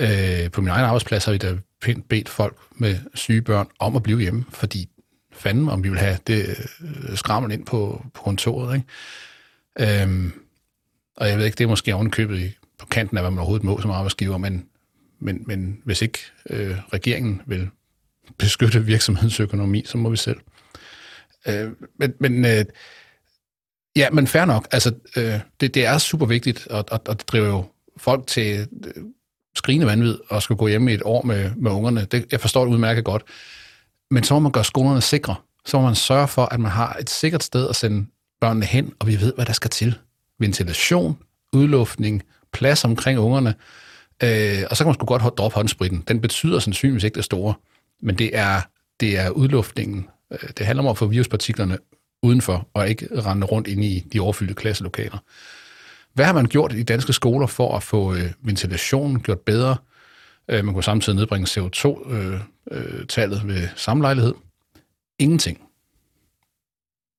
Øh, 0.00 0.50
på 0.50 0.60
min 0.60 0.70
egen 0.70 0.84
arbejdsplads 0.84 1.24
har 1.24 1.32
vi 1.32 1.38
da 1.38 1.56
pænt 1.82 2.08
bedt 2.08 2.28
folk 2.28 2.56
med 2.72 2.98
syge 3.14 3.42
børn 3.42 3.66
om 3.78 3.96
at 3.96 4.02
blive 4.02 4.20
hjemme, 4.20 4.44
fordi 4.50 4.88
fanden 5.32 5.68
om 5.68 5.84
vi 5.84 5.88
vil 5.88 5.98
have 5.98 6.18
det 6.26 6.48
øh, 6.80 7.16
skrammel 7.16 7.52
ind 7.52 7.66
på, 7.66 8.04
på 8.14 8.22
kontoret. 8.22 8.74
Ikke? 8.74 10.02
Øhm, 10.02 10.32
og 11.16 11.28
jeg 11.28 11.38
ved 11.38 11.44
ikke, 11.44 11.56
det 11.56 11.64
er 11.64 11.68
måske 11.68 11.94
ovenkøbet 11.94 12.38
i, 12.38 12.56
på 12.78 12.86
kanten 12.86 13.16
af, 13.16 13.22
hvad 13.22 13.30
man 13.30 13.38
overhovedet 13.38 13.64
må 13.64 13.80
som 13.80 13.90
arbejdsgiver, 13.90 14.38
men, 14.38 14.66
men, 15.20 15.44
men 15.46 15.80
hvis 15.84 16.02
ikke 16.02 16.18
øh, 16.50 16.76
regeringen 16.92 17.42
vil 17.46 17.70
beskytte 18.38 18.84
virksomhedens 18.84 19.40
økonomi, 19.40 19.84
så 19.86 19.98
må 19.98 20.10
vi 20.10 20.16
selv. 20.16 20.40
Øh, 21.48 21.70
men 21.98 22.14
men 22.18 22.44
øh, 22.44 22.64
ja, 23.96 24.10
men 24.10 24.26
fair 24.26 24.44
nok. 24.44 24.68
Altså, 24.70 24.94
øh, 25.16 25.40
det, 25.60 25.74
det 25.74 25.86
er 25.86 25.98
super 25.98 26.26
vigtigt, 26.26 26.66
og, 26.66 26.84
og, 26.90 27.00
og 27.08 27.18
det 27.18 27.28
driver 27.28 27.48
jo 27.48 27.64
folk 27.96 28.26
til 28.26 28.68
øh, 28.86 29.04
skrigende 29.58 29.86
vanvid 29.86 30.18
og 30.28 30.42
skal 30.42 30.56
gå 30.56 30.68
hjem 30.68 30.88
i 30.88 30.94
et 30.94 31.02
år 31.04 31.22
med, 31.22 31.50
med 31.56 31.70
ungerne. 31.70 32.06
Det, 32.10 32.26
jeg 32.32 32.40
forstår 32.40 32.64
det 32.64 32.72
udmærket 32.72 33.04
godt. 33.04 33.22
Men 34.10 34.24
så 34.24 34.34
må 34.34 34.40
man 34.40 34.52
gøre 34.52 34.64
skolerne 34.64 35.00
sikre. 35.00 35.34
Så 35.66 35.76
må 35.76 35.82
man 35.82 35.94
sørge 35.94 36.28
for, 36.28 36.44
at 36.44 36.60
man 36.60 36.70
har 36.70 36.96
et 37.00 37.10
sikkert 37.10 37.42
sted 37.42 37.68
at 37.68 37.76
sende 37.76 38.06
børnene 38.40 38.66
hen, 38.66 38.92
og 38.98 39.06
vi 39.06 39.20
ved, 39.20 39.32
hvad 39.34 39.46
der 39.46 39.52
skal 39.52 39.70
til. 39.70 39.98
Ventilation, 40.38 41.18
udluftning, 41.52 42.22
plads 42.52 42.84
omkring 42.84 43.18
ungerne. 43.18 43.54
Øh, 44.22 44.62
og 44.70 44.76
så 44.76 44.84
kan 44.84 44.86
man 44.86 44.94
sgu 44.94 45.06
godt 45.06 45.38
droppe 45.38 45.54
håndspritten. 45.54 46.04
Den 46.08 46.20
betyder 46.20 46.58
sandsynligvis 46.58 47.04
ikke 47.04 47.14
det 47.14 47.24
store, 47.24 47.54
men 48.02 48.18
det 48.18 48.30
er, 48.32 48.60
det 49.00 49.18
er 49.18 49.30
udluftningen. 49.30 50.08
Øh, 50.32 50.48
det 50.58 50.66
handler 50.66 50.82
om 50.82 50.88
at 50.88 50.98
få 50.98 51.06
viruspartiklerne 51.06 51.78
udenfor, 52.22 52.68
og 52.74 52.88
ikke 52.88 53.08
rende 53.26 53.46
rundt 53.46 53.68
ind 53.68 53.84
i 53.84 54.04
de 54.12 54.20
overfyldte 54.20 54.54
klasselokaler. 54.54 55.18
Hvad 56.14 56.24
har 56.24 56.32
man 56.32 56.46
gjort 56.46 56.72
i 56.72 56.82
danske 56.82 57.12
skoler 57.12 57.46
for 57.46 57.76
at 57.76 57.82
få 57.82 58.14
øh, 58.14 58.32
ventilationen 58.40 59.20
gjort 59.20 59.40
bedre? 59.40 59.76
Øh, 60.48 60.64
man 60.64 60.74
kunne 60.74 60.84
samtidig 60.84 61.16
nedbringe 61.16 61.46
CO2-tallet 61.46 63.36
øh, 63.36 63.44
øh, 63.44 63.48
ved 63.48 63.68
samlejlighed. 63.76 64.34
Ingenting. 65.18 65.60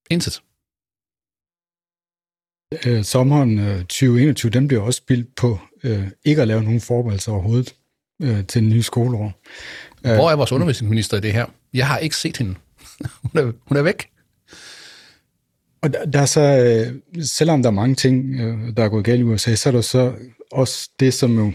Intet. 0.10 0.42
Øh, 2.86 3.04
sommeren 3.04 3.60
øh, 3.60 3.80
2021, 3.80 4.50
den 4.50 4.68
blev 4.68 4.84
også 4.84 4.98
spildt 4.98 5.36
på 5.36 5.60
øh, 5.84 6.08
ikke 6.26 6.42
at 6.42 6.48
lave 6.48 6.64
nogen 6.64 6.82
forberedelser 6.82 7.32
overhovedet 7.32 7.76
øh, 8.22 8.46
til 8.46 8.62
den 8.62 8.70
nye 8.70 8.84
skoleår. 8.84 9.34
Hvor 10.02 10.32
er 10.32 10.36
vores 10.36 10.52
undervisningsminister 10.52 11.18
i 11.18 11.20
det 11.20 11.34
her? 11.34 11.46
Jeg 11.74 11.88
har 11.88 11.98
ikke 11.98 12.16
set 12.16 12.38
hende. 12.38 12.56
hun, 13.24 13.32
er, 13.34 13.52
hun 13.66 13.78
er 13.78 13.82
væk. 13.82 14.10
Og 15.82 15.94
der, 15.94 16.06
der 16.06 16.22
er 16.22 16.26
så, 16.26 16.42
øh, 16.42 17.24
selvom 17.26 17.62
der 17.62 17.70
er 17.70 17.74
mange 17.74 17.96
ting, 17.96 18.40
øh, 18.40 18.78
der 18.78 18.84
er 18.84 18.90
gået 18.90 19.06
galt 19.06 19.20
i 19.20 19.24
USA, 19.24 19.56
så 19.56 19.70
er 19.70 19.74
der 19.74 19.82
så 19.82 20.14
også 20.52 20.90
det, 21.00 21.14
som 21.14 21.38
jo 21.38 21.52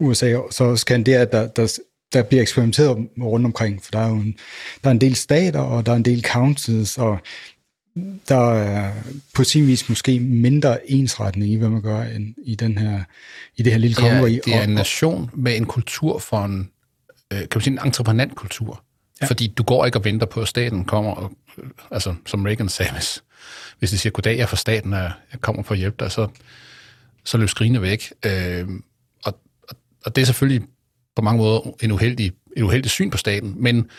USA 0.00 0.38
så 0.50 0.76
skal 0.76 1.06
det, 1.06 1.14
at 1.14 1.32
der, 1.32 1.46
der, 1.46 1.78
der 2.12 2.22
bliver 2.22 2.42
eksperimenteret 2.42 3.08
rundt 3.20 3.46
omkring, 3.46 3.82
for 3.84 3.90
der 3.90 3.98
er 3.98 4.08
jo 4.08 4.14
en, 4.14 4.36
der 4.84 4.90
er 4.90 4.92
en 4.92 5.00
del 5.00 5.14
stater, 5.14 5.60
og 5.60 5.86
der 5.86 5.92
er 5.92 5.96
en 5.96 6.04
del 6.04 6.24
counties, 6.24 6.98
og 6.98 7.18
der 8.28 8.52
er 8.52 8.92
på 9.34 9.44
sin 9.44 9.66
vis 9.66 9.88
måske 9.88 10.20
mindre 10.20 10.90
ensretning 10.90 11.50
i, 11.50 11.56
hvad 11.56 11.68
man 11.68 11.82
gør 11.82 12.02
end 12.02 12.34
i, 12.44 12.54
den 12.54 12.78
her, 12.78 13.00
i 13.56 13.62
det 13.62 13.72
her 13.72 13.78
lille 13.78 13.94
kongerige. 13.94 14.40
Ja, 14.46 14.52
det 14.52 14.60
er 14.60 14.64
en 14.64 14.74
nation 14.74 15.30
med 15.34 15.56
en 15.56 15.64
kultur 15.64 16.18
for 16.18 16.44
en, 16.44 16.70
øh, 17.32 17.38
kan 17.38 17.48
man 17.54 17.60
sige, 17.60 17.72
en 17.72 17.86
entreprenantkultur. 17.86 18.84
Ja. 19.20 19.26
Fordi 19.26 19.46
du 19.46 19.62
går 19.62 19.86
ikke 19.86 19.98
og 19.98 20.04
venter 20.04 20.26
på, 20.26 20.40
at 20.40 20.48
staten 20.48 20.84
kommer, 20.84 21.12
og, 21.12 21.32
øh, 21.58 21.64
altså 21.90 22.14
som 22.26 22.44
Reagan 22.44 22.68
sagde, 22.68 22.92
hvis, 22.92 23.22
hvis 23.78 23.90
de 23.90 23.98
siger, 23.98 24.10
goddag, 24.10 24.36
jeg 24.36 24.42
er 24.42 24.46
fra 24.46 24.56
staten, 24.56 24.92
og 24.92 25.00
jeg 25.32 25.40
kommer 25.40 25.62
for 25.62 25.74
at 25.74 25.78
hjælpe 25.78 26.04
dig, 26.04 26.12
så, 26.12 26.28
så 27.24 27.38
løb 27.38 27.48
skrigende 27.48 27.82
væk. 27.82 28.12
Øh, 28.26 28.68
og, 29.24 29.38
og, 29.68 29.76
og 30.04 30.16
det 30.16 30.22
er 30.22 30.26
selvfølgelig 30.26 30.68
på 31.16 31.22
mange 31.22 31.38
måder 31.38 31.60
en 31.82 31.92
uheldig, 31.92 32.32
en 32.56 32.62
uheldig 32.62 32.90
syn 32.90 33.10
på 33.10 33.18
staten, 33.18 33.54
men 33.62 33.90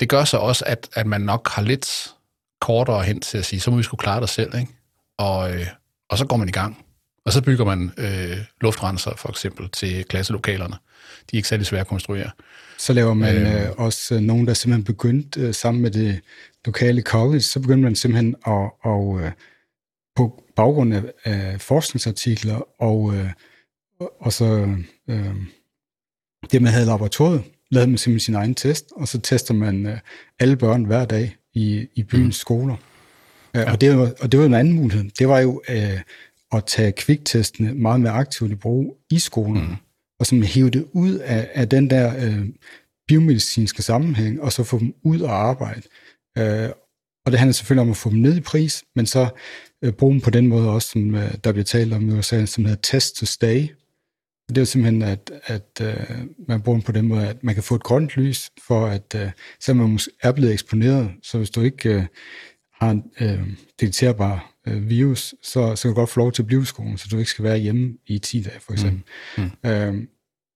det 0.00 0.08
gør 0.08 0.24
så 0.24 0.36
også, 0.36 0.64
at, 0.66 0.88
at 0.92 1.06
man 1.06 1.20
nok 1.20 1.48
har 1.48 1.62
lidt 1.62 2.12
kortere 2.60 3.02
hen 3.02 3.20
til 3.20 3.38
at 3.38 3.44
sige, 3.44 3.60
så 3.60 3.70
må 3.70 3.76
vi 3.76 3.82
skulle 3.82 3.98
klare 3.98 4.20
dig 4.20 4.28
selv, 4.28 4.54
ikke? 4.54 4.72
Og, 5.18 5.54
øh, 5.54 5.66
og 6.08 6.18
så 6.18 6.26
går 6.26 6.36
man 6.36 6.48
i 6.48 6.52
gang. 6.52 6.84
Og 7.24 7.32
så 7.32 7.42
bygger 7.42 7.64
man 7.64 7.92
øh, 7.96 8.38
luftrenser 8.60 9.16
for 9.16 9.28
eksempel 9.28 9.68
til 9.68 10.04
klasselokalerne. 10.04 10.76
De 11.30 11.36
er 11.36 11.38
ikke 11.38 11.48
særlig 11.48 11.66
svære 11.66 11.80
at 11.80 11.86
konstruere. 11.86 12.30
Så 12.82 12.92
laver 12.92 13.14
man 13.14 13.36
øh, 13.36 13.62
øh, 13.62 13.70
også 13.76 14.20
nogen, 14.20 14.46
der 14.46 14.54
simpelthen 14.54 14.84
begyndt 14.84 15.36
øh, 15.36 15.54
sammen 15.54 15.82
med 15.82 15.90
det 15.90 16.20
lokale 16.64 17.02
college, 17.02 17.40
så 17.40 17.60
begynder 17.60 17.82
man 17.82 17.94
simpelthen 17.94 18.34
at, 18.46 18.70
og, 18.82 19.20
øh, 19.20 19.32
på 20.16 20.44
baggrund 20.56 20.94
af, 20.94 21.02
af 21.24 21.60
forskningsartikler 21.60 22.82
og, 22.82 23.14
øh, 23.14 23.30
og 24.20 24.32
så 24.32 24.76
øh, 25.10 25.34
det, 26.52 26.62
man 26.62 26.72
havde 26.72 26.84
i 26.84 26.88
laboratoriet, 26.88 27.42
lavede 27.70 27.90
man 27.90 27.98
simpelthen 27.98 28.24
sin 28.24 28.34
egen 28.34 28.54
test, 28.54 28.92
og 28.96 29.08
så 29.08 29.20
tester 29.20 29.54
man 29.54 29.86
øh, 29.86 29.98
alle 30.38 30.56
børn 30.56 30.84
hver 30.84 31.04
dag 31.04 31.36
i, 31.54 31.86
i 31.94 32.02
byens 32.02 32.26
mm. 32.26 32.32
skoler. 32.32 32.76
Øh, 33.56 33.60
ja. 33.60 33.72
Og, 33.72 33.80
det 33.80 33.98
var, 33.98 34.12
og 34.20 34.32
det 34.32 34.40
var 34.40 34.46
en 34.46 34.54
anden 34.54 34.74
mulighed. 34.74 35.10
Det 35.18 35.28
var 35.28 35.40
jo 35.40 35.62
øh, 35.68 36.00
at 36.52 36.64
tage 36.66 36.92
kviktestene 36.92 37.74
meget 37.74 38.00
mere 38.00 38.12
aktivt 38.12 38.50
i 38.50 38.54
brug 38.54 38.96
i 39.10 39.18
skolen, 39.18 39.62
mm. 39.62 39.76
Og 40.22 40.26
så 40.26 40.36
hæve 40.36 40.70
det 40.70 40.86
ud 40.92 41.14
af, 41.14 41.50
af 41.54 41.68
den 41.68 41.90
der 41.90 42.26
øh, 42.26 42.46
biomedicinske 43.08 43.82
sammenhæng, 43.82 44.40
og 44.40 44.52
så 44.52 44.64
få 44.64 44.78
dem 44.78 44.94
ud 45.04 45.20
og 45.20 45.32
arbejde. 45.32 45.82
Øh, 46.38 46.68
og 47.26 47.32
det 47.32 47.38
handler 47.38 47.52
selvfølgelig 47.52 47.82
om 47.82 47.90
at 47.90 47.96
få 47.96 48.10
dem 48.10 48.18
ned 48.18 48.36
i 48.36 48.40
pris, 48.40 48.84
men 48.96 49.06
så 49.06 49.28
øh, 49.84 49.92
bruge 49.92 50.12
dem 50.12 50.20
på 50.20 50.30
den 50.30 50.46
måde 50.46 50.70
også, 50.70 50.88
som 50.88 51.14
øh, 51.14 51.34
der 51.44 51.52
bliver 51.52 51.64
talt 51.64 51.92
om 51.92 52.08
i 52.08 52.12
USA, 52.12 52.46
som 52.46 52.64
hedder 52.64 52.80
test 52.82 53.16
to 53.16 53.26
stay. 53.26 53.68
Det 54.48 54.58
er 54.58 54.62
jo 54.62 54.66
simpelthen, 54.66 55.02
at, 55.02 55.30
at 55.44 55.80
øh, 55.82 56.18
man 56.48 56.62
bruger 56.62 56.78
dem 56.78 56.82
på 56.82 56.92
den 56.92 57.08
måde, 57.08 57.28
at 57.28 57.44
man 57.44 57.54
kan 57.54 57.64
få 57.64 57.74
et 57.74 57.82
grønt 57.82 58.16
lys, 58.16 58.50
for 58.66 58.86
at 58.86 59.14
øh, 59.16 59.30
selvom 59.60 59.90
man 59.90 60.00
er 60.22 60.32
blevet 60.32 60.52
eksponeret, 60.52 61.10
så 61.22 61.38
hvis 61.38 61.50
du 61.50 61.60
ikke 61.60 61.94
øh, 61.94 62.04
har 62.80 62.90
en 62.90 63.04
øh, 63.20 63.48
detekterbar 63.80 64.52
øh, 64.66 64.88
virus, 64.88 65.34
så, 65.42 65.76
så 65.76 65.82
kan 65.82 65.88
du 65.88 65.94
godt 65.94 66.10
få 66.10 66.20
lov 66.20 66.32
til 66.32 66.42
at 66.42 66.46
blive 66.46 66.62
i 66.62 66.64
skolen, 66.64 66.98
så 66.98 67.08
du 67.10 67.18
ikke 67.18 67.30
skal 67.30 67.44
være 67.44 67.58
hjemme 67.58 67.94
i 68.06 68.18
10 68.18 68.42
dage, 68.42 68.60
for 68.60 68.72
eksempel. 68.72 69.02
Mm. 69.38 69.42
Mm. 69.42 69.70
Øhm, 69.70 70.08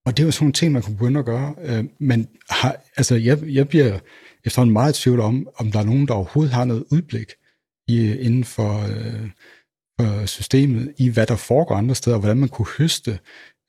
og 0.06 0.16
det 0.16 0.22
er 0.22 0.26
jo 0.26 0.30
sådan 0.30 0.44
nogle 0.44 0.52
ting, 0.52 0.72
man 0.72 0.82
kunne 0.82 0.96
begynde 0.96 1.18
at 1.18 1.26
gøre. 1.26 1.54
Øh, 1.62 1.84
men 2.00 2.28
har, 2.50 2.76
altså, 2.96 3.14
jeg, 3.14 3.38
jeg 3.42 3.68
bliver 3.68 3.98
efterhånden 4.44 4.72
meget 4.72 4.98
i 4.98 5.02
tvivl 5.02 5.20
om, 5.20 5.48
om 5.56 5.72
der 5.72 5.78
er 5.78 5.84
nogen, 5.84 6.08
der 6.08 6.14
overhovedet 6.14 6.54
har 6.54 6.64
noget 6.64 6.84
udblik 6.90 7.32
i, 7.88 8.12
inden 8.12 8.44
for, 8.44 8.80
øh, 8.82 9.30
for 10.00 10.26
systemet, 10.26 10.92
i 10.98 11.08
hvad 11.08 11.26
der 11.26 11.36
foregår 11.36 11.74
andre 11.74 11.94
steder, 11.94 12.16
og 12.16 12.20
hvordan 12.20 12.36
man 12.36 12.48
kunne 12.48 12.66
høste 12.78 13.18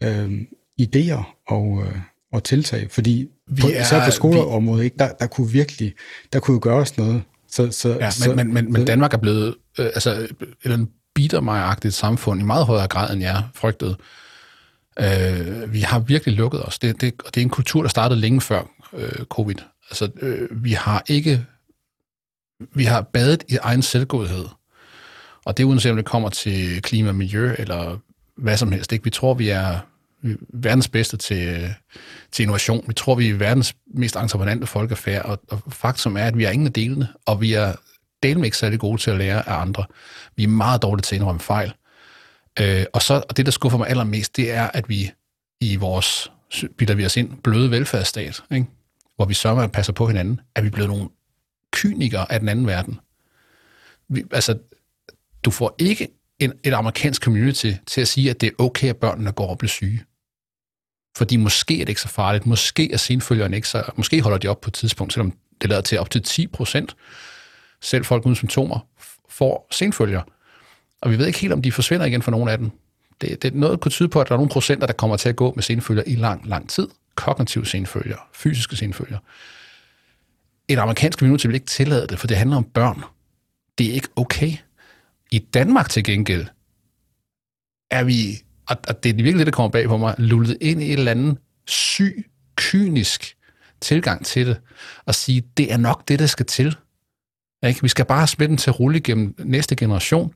øh, 0.03 0.41
idéer 0.81 1.43
og, 1.47 1.83
øh, 1.85 1.97
og 2.33 2.43
tiltag. 2.43 2.91
Fordi 2.91 3.27
vi 3.47 3.61
på, 3.61 3.67
er, 3.67 3.81
især 3.81 4.05
på 4.05 4.11
skoleområdet, 4.11 4.83
ikke, 4.83 4.97
der, 4.97 5.13
der 5.19 5.27
kunne 5.27 5.51
virkelig 5.51 5.93
der 6.33 6.39
kunne 6.39 6.59
gøres 6.59 6.97
noget. 6.97 7.23
Så, 7.51 7.71
så, 7.71 7.89
ja, 7.89 8.11
så, 8.11 8.33
men, 8.33 8.53
men, 8.53 8.73
men 8.73 8.85
Danmark 8.85 9.13
er 9.13 9.17
blevet 9.17 9.55
øh, 9.79 9.85
altså, 9.85 10.27
et 10.65 10.87
bitter 11.15 11.41
mig 11.41 11.93
samfund 11.93 12.41
i 12.41 12.43
meget 12.43 12.65
højere 12.65 12.87
grad, 12.87 13.13
end 13.13 13.21
jeg 13.21 13.43
frygtede. 13.55 13.97
Øh, 14.99 15.73
vi 15.73 15.79
har 15.79 15.99
virkelig 15.99 16.35
lukket 16.35 16.65
os. 16.65 16.79
Det, 16.79 17.01
det, 17.01 17.13
og 17.25 17.35
det 17.35 17.41
er 17.41 17.45
en 17.45 17.49
kultur, 17.49 17.81
der 17.81 17.89
startede 17.89 18.19
længe 18.19 18.41
før 18.41 18.61
øh, 18.93 19.25
covid. 19.25 19.55
Altså, 19.89 20.09
øh, 20.21 20.63
vi 20.63 20.71
har 20.71 21.03
ikke... 21.07 21.45
Vi 22.75 22.83
har 22.83 23.01
badet 23.01 23.43
i 23.47 23.57
egen 23.61 23.81
selvgodhed. 23.81 24.45
Og 25.45 25.57
det 25.57 25.63
er 25.63 25.67
uanset 25.67 25.91
om 25.91 25.95
det 25.97 26.05
kommer 26.05 26.29
til 26.29 26.81
klima 26.81 27.09
og 27.09 27.15
miljø, 27.15 27.55
eller 27.57 27.97
hvad 28.37 28.57
som 28.57 28.71
helst. 28.71 28.91
Ikke? 28.91 29.03
Vi 29.03 29.09
tror, 29.09 29.33
vi 29.33 29.49
er 29.49 29.79
verdens 30.53 30.87
bedste 30.87 31.17
til, 31.17 31.73
til 32.31 32.43
innovation. 32.43 32.83
Vi 32.87 32.93
tror, 32.93 33.15
vi 33.15 33.29
er 33.29 33.33
verdens 33.33 33.75
mest 33.93 34.15
entreprenante 34.15 34.67
folkefærd, 34.67 35.25
og, 35.25 35.39
og 35.49 35.73
faktum 35.73 36.17
er, 36.17 36.23
at 36.23 36.37
vi 36.37 36.43
er 36.43 36.49
ingen 36.51 36.67
af 36.67 36.73
delene, 36.73 37.07
og 37.25 37.41
vi 37.41 37.53
er 37.53 37.73
delvis 38.23 38.45
ikke 38.45 38.57
særlig 38.57 38.79
gode 38.79 39.01
til 39.01 39.11
at 39.11 39.17
lære 39.17 39.49
af 39.49 39.61
andre. 39.61 39.85
Vi 40.35 40.43
er 40.43 40.47
meget 40.47 40.81
dårlige 40.81 41.01
til 41.01 41.15
at 41.15 41.19
indrømme 41.19 41.41
fejl. 41.41 41.73
Øh, 42.59 42.85
og 42.93 43.01
så 43.01 43.23
og 43.29 43.37
det, 43.37 43.45
der 43.45 43.51
skuffer 43.51 43.77
mig 43.77 43.87
allermest, 43.89 44.37
det 44.37 44.51
er, 44.51 44.67
at 44.73 44.89
vi 44.89 45.11
i 45.61 45.75
vores, 45.75 46.31
bilder 46.77 46.95
vi 46.95 47.05
os 47.05 47.17
ind, 47.17 47.41
bløde 47.43 47.71
velfærdsstat, 47.71 48.43
ikke? 48.51 48.67
hvor 49.15 49.25
vi 49.25 49.33
sørger 49.33 49.61
at 49.61 49.71
passer 49.71 49.93
på 49.93 50.07
hinanden, 50.07 50.41
at 50.55 50.63
vi 50.63 50.67
er 50.67 50.71
blevet 50.71 50.89
nogle 50.89 51.09
kynikere 51.71 52.31
af 52.31 52.39
den 52.39 52.49
anden 52.49 52.67
verden. 52.67 52.99
Vi, 54.09 54.23
altså, 54.31 54.57
du 55.43 55.51
får 55.51 55.75
ikke 55.79 56.07
en, 56.39 56.53
et 56.63 56.73
amerikansk 56.73 57.23
community 57.23 57.71
til 57.87 58.01
at 58.01 58.07
sige, 58.07 58.29
at 58.29 58.41
det 58.41 58.47
er 58.47 58.63
okay, 58.63 58.89
at 58.89 58.97
børnene 58.97 59.31
går 59.31 59.47
og 59.47 59.57
bliver 59.57 59.69
syge. 59.69 60.03
Fordi 61.17 61.35
måske 61.35 61.73
er 61.73 61.85
det 61.85 61.89
ikke 61.89 62.01
så 62.01 62.07
farligt, 62.07 62.45
måske 62.45 62.93
er 62.93 62.97
senfølgerne 62.97 63.55
ikke 63.55 63.67
så, 63.67 63.91
måske 63.95 64.21
holder 64.21 64.37
de 64.37 64.47
op 64.47 64.61
på 64.61 64.69
et 64.69 64.73
tidspunkt, 64.73 65.13
selvom 65.13 65.33
det 65.61 65.69
lader 65.69 65.81
til 65.81 65.99
op 65.99 66.09
til 66.09 66.23
10 66.23 66.47
procent, 66.47 66.95
selv 67.81 68.05
folk 68.05 68.25
uden 68.25 68.35
symptomer, 68.35 68.79
får 69.29 69.67
senfølger. 69.71 70.21
Og 71.01 71.11
vi 71.11 71.17
ved 71.17 71.27
ikke 71.27 71.39
helt, 71.39 71.53
om 71.53 71.61
de 71.61 71.71
forsvinder 71.71 72.05
igen 72.05 72.21
for 72.21 72.31
nogle 72.31 72.51
af 72.51 72.57
dem. 72.57 72.71
Det, 73.21 73.41
det 73.43 73.53
er 73.53 73.57
noget, 73.57 73.71
der 73.71 73.77
kunne 73.77 73.91
tyde 73.91 74.09
på, 74.09 74.21
at 74.21 74.27
der 74.27 74.33
er 74.33 74.37
nogle 74.37 74.49
procenter, 74.49 74.87
der 74.87 74.93
kommer 74.93 75.17
til 75.17 75.29
at 75.29 75.35
gå 75.35 75.53
med 75.55 75.63
senfølger 75.63 76.03
i 76.07 76.15
lang, 76.15 76.47
lang 76.47 76.69
tid. 76.69 76.87
Kognitive 77.15 77.65
senfølger, 77.65 78.17
fysiske 78.33 78.75
senfølger. 78.75 79.17
Et 80.67 80.79
amerikansk 80.79 81.19
community 81.19 81.45
vil 81.45 81.55
ikke 81.55 81.65
tillade 81.65 82.07
det, 82.07 82.19
for 82.19 82.27
det 82.27 82.37
handler 82.37 82.57
om 82.57 82.63
børn. 82.63 83.03
Det 83.77 83.89
er 83.89 83.93
ikke 83.93 84.07
okay. 84.15 84.53
I 85.31 85.39
Danmark 85.39 85.89
til 85.89 86.03
gengæld 86.03 86.47
er 87.91 88.03
vi, 88.03 88.43
og 88.67 89.03
det 89.03 89.09
er 89.09 89.13
virkelig 89.13 89.37
det, 89.37 89.45
der 89.45 89.51
kommer 89.51 89.69
bag 89.69 89.87
på 89.87 89.97
mig, 89.97 90.15
lullet 90.17 90.57
ind 90.61 90.81
i 90.81 90.85
et 90.85 90.99
eller 90.99 91.11
andet 91.11 91.37
syg, 91.67 92.29
kynisk 92.55 93.37
tilgang 93.81 94.25
til 94.25 94.47
det, 94.47 94.59
og 95.05 95.15
sige, 95.15 95.43
det 95.57 95.73
er 95.73 95.77
nok 95.77 96.07
det, 96.07 96.19
der 96.19 96.25
skal 96.25 96.45
til. 96.45 96.75
Ikke? 97.67 97.81
Vi 97.81 97.87
skal 97.87 98.05
bare 98.05 98.27
smide 98.27 98.49
den 98.49 98.57
til 98.57 98.69
at 98.69 98.79
rulle 98.79 98.97
igennem 98.97 99.35
næste 99.39 99.75
generation, 99.75 100.33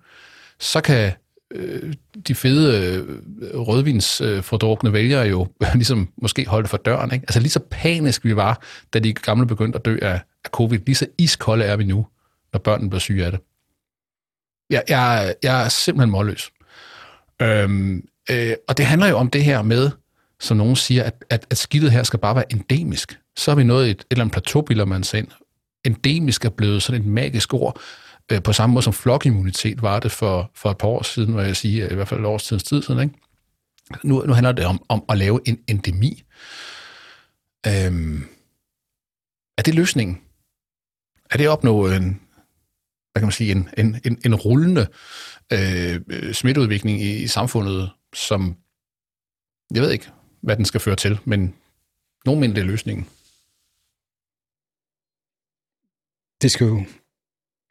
så 0.62 0.82
kan 0.82 1.12
øh, 1.52 1.94
de 2.28 2.36
fede 2.36 2.96
øh, 2.98 3.60
rødvinsfordrukne 3.60 4.90
øh, 4.90 4.94
vælgere 4.94 5.28
jo 5.28 5.48
ligesom 5.74 6.10
måske 6.22 6.46
holde 6.46 6.68
for 6.68 6.78
døren. 6.78 7.14
Ikke? 7.14 7.24
Altså 7.24 7.40
lige 7.40 7.50
så 7.50 7.60
panisk 7.70 8.26
vi 8.26 8.36
var, 8.36 8.62
da 8.94 9.00
de 9.00 9.14
gamle 9.14 9.48
begyndte 9.48 9.78
at 9.78 9.86
dø 9.86 9.98
af, 10.02 10.22
af 10.46 10.50
covid, 10.50 10.80
lige 10.86 10.96
så 10.96 11.08
iskolde 11.18 11.66
er 11.66 11.76
vi 11.76 11.84
nu, 11.84 12.08
når 12.54 12.60
børnene 12.60 12.90
bliver 12.90 13.00
syge 13.00 13.26
af 13.26 13.32
det. 13.32 13.40
Jeg, 14.70 14.84
jeg, 14.90 15.36
jeg 15.44 15.66
er 15.66 15.70
simpelthen 15.70 16.12
målløs. 16.12 16.52
Øhm, 17.42 18.04
øh, 18.32 18.54
og 18.68 18.78
det 18.78 18.86
handler 18.86 19.08
jo 19.08 19.18
om 19.18 19.30
det 19.30 19.44
her 19.44 19.62
med, 19.62 19.92
som 20.40 20.58
nogen 20.58 20.76
siger, 20.76 21.04
at, 21.04 21.26
at, 21.30 21.46
at 21.50 21.58
skidtet 21.58 21.92
her 21.92 22.04
skal 22.04 22.20
bare 22.20 22.36
være 22.36 22.54
endemisk. 22.54 23.20
Så 23.36 23.52
har 23.52 23.56
vi 23.56 23.64
nået 23.64 23.90
et, 23.90 24.00
et 24.00 24.06
eller 24.12 24.24
andet 24.24 24.34
plateau, 24.34 24.86
man 24.86 25.04
sig 25.04 25.18
ind. 25.18 25.28
Endemisk 25.86 26.46
er 26.46 26.50
blevet 26.50 26.84
sådan 26.84 27.02
et 27.02 27.08
magisk 27.08 27.54
ord, 27.54 27.82
Øh, 28.32 28.44
på 28.44 28.54
samme 28.54 28.74
måde 28.74 28.84
som 28.84 28.94
flokimmunitet 28.94 29.82
var 29.82 30.00
det 30.00 30.12
for, 30.12 30.52
for 30.56 30.72
et 30.72 30.78
par 30.78 30.88
år 30.88 31.04
siden, 31.04 31.34
hvad 31.34 31.46
jeg 31.46 31.58
siger, 31.58 31.90
i 31.90 31.96
hvert 31.96 32.08
fald 32.08 32.20
et 32.20 32.26
års 32.26 32.44
tid 32.44 32.60
siden. 32.60 33.00
Ikke? 33.00 33.16
Nu, 34.04 34.24
nu 34.26 34.34
handler 34.34 34.52
det 34.52 34.66
om, 34.66 34.86
om 34.90 35.04
at 35.10 35.18
lave 35.18 35.40
en 35.46 35.64
endemi. 35.68 36.24
Øhm, 37.68 38.24
er 39.58 39.62
det 39.62 39.76
løsningen? 39.76 40.22
Er 41.32 41.38
det 41.38 41.44
at 41.44 41.50
opnå 41.50 41.88
en, 41.88 42.22
hvad 43.12 43.20
kan 43.20 43.24
man 43.24 43.32
sige, 43.32 43.52
en, 43.52 43.70
en, 43.78 44.02
en, 44.06 44.22
en 44.26 44.36
rullende 44.36 44.88
øh, 45.54 46.34
smitteudvikling 46.34 47.02
i, 47.02 47.24
i 47.24 47.28
samfundet, 47.28 47.92
som, 48.14 48.58
jeg 49.74 49.82
ved 49.82 49.92
ikke, 49.92 50.10
hvad 50.42 50.56
den 50.58 50.66
skal 50.66 50.80
føre 50.80 50.96
til, 50.96 51.20
men 51.26 51.56
nogen 52.26 52.40
mener, 52.40 52.54
det 52.54 52.62
er 52.62 52.66
løsningen. 52.66 53.08
Det 56.42 56.52
skal 56.52 56.68
jo 56.68 56.86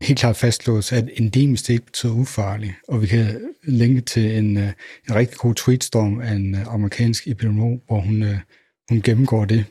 helt 0.01 0.19
klart 0.19 0.37
fastslås, 0.37 0.93
at 0.93 1.09
endemisk 1.17 1.71
ikke 1.71 1.87
betyder 1.87 2.13
ufarlig, 2.13 2.75
og 2.89 3.03
vi 3.03 3.07
kan 3.07 3.41
linke 3.65 4.01
til 4.01 4.37
en, 4.37 4.57
øh, 4.57 4.73
en 5.09 5.15
rigtig 5.15 5.39
god 5.39 5.55
tweetstorm 5.55 6.21
af 6.21 6.33
en 6.33 6.55
øh, 6.55 6.75
amerikansk 6.75 7.29
epidemiolog, 7.29 7.83
hvor 7.87 8.01
hun, 8.01 8.23
øh, 8.23 8.37
hun 8.89 9.03
gennemgår 9.03 9.45
det. 9.45 9.65